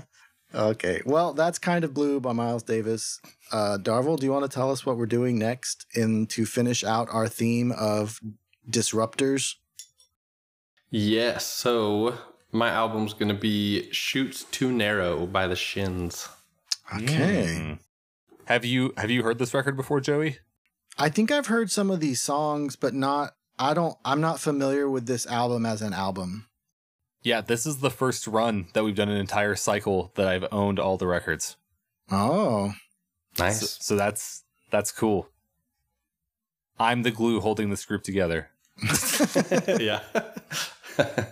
okay. 0.56 1.02
Well, 1.06 1.34
that's 1.34 1.60
kind 1.60 1.84
of 1.84 1.94
blue 1.94 2.20
by 2.20 2.34
Miles 2.34 2.64
Davis. 2.64 3.20
Uh, 3.52 3.78
Darvel, 3.82 4.20
do 4.20 4.26
you 4.26 4.32
want 4.32 4.50
to 4.50 4.54
tell 4.54 4.72
us 4.72 4.86
what 4.86 4.98
we're 4.98 5.06
doing 5.06 5.38
next 5.38 5.86
in 5.96 6.28
to 6.28 6.46
finish 6.46 6.84
out 6.84 7.08
our 7.12 7.28
theme 7.28 7.72
of 7.72 8.20
disruptors? 8.70 9.56
Yes. 10.90 11.46
So 11.46 12.18
my 12.52 12.70
album's 12.70 13.14
going 13.14 13.30
to 13.30 13.40
be 13.40 13.92
Chutes 13.92 14.44
Too 14.46 14.72
Narrow 14.72 15.26
by 15.26 15.48
the 15.48 15.56
Shins. 15.56 16.30
Okay. 16.96 17.58
Mm. 17.60 17.80
Have 18.46 18.64
you 18.64 18.94
have 18.98 19.10
you 19.10 19.24
heard 19.24 19.40
this 19.40 19.54
record 19.54 19.76
before, 19.76 20.00
Joey? 20.00 20.38
I 20.98 21.10
think 21.10 21.32
I've 21.32 21.48
heard 21.48 21.72
some 21.72 21.90
of 21.90 22.00
these 22.00 22.22
songs, 22.22 22.76
but 22.76 22.94
not 22.94 23.36
I 23.60 23.74
don't 23.74 23.98
I'm 24.06 24.22
not 24.22 24.40
familiar 24.40 24.90
with 24.90 25.08
this 25.08 25.26
album 25.28 25.66
as 25.66 25.82
an 25.82 25.94
album. 25.94 26.48
Yeah, 27.22 27.42
this 27.42 27.66
is 27.66 27.78
the 27.78 27.90
first 27.90 28.28
run 28.28 28.68
that 28.74 28.84
we've 28.84 28.96
done 28.96 29.10
an 29.10 29.18
entire 29.18 29.56
cycle 29.56 30.12
that 30.16 30.28
I've 30.28 30.46
owned 30.52 30.80
all 30.80 30.98
the 30.98 31.08
records. 31.08 31.58
Oh. 32.12 32.74
Nice. 33.40 33.62
So, 33.62 33.78
so 33.80 33.96
that's 33.96 34.44
that's 34.70 34.92
cool. 34.92 35.30
I'm 36.80 37.04
the 37.04 37.12
glue 37.12 37.40
holding 37.40 37.70
this 37.70 37.86
group 37.86 38.04
together. 38.04 38.50
yeah. 39.80 40.02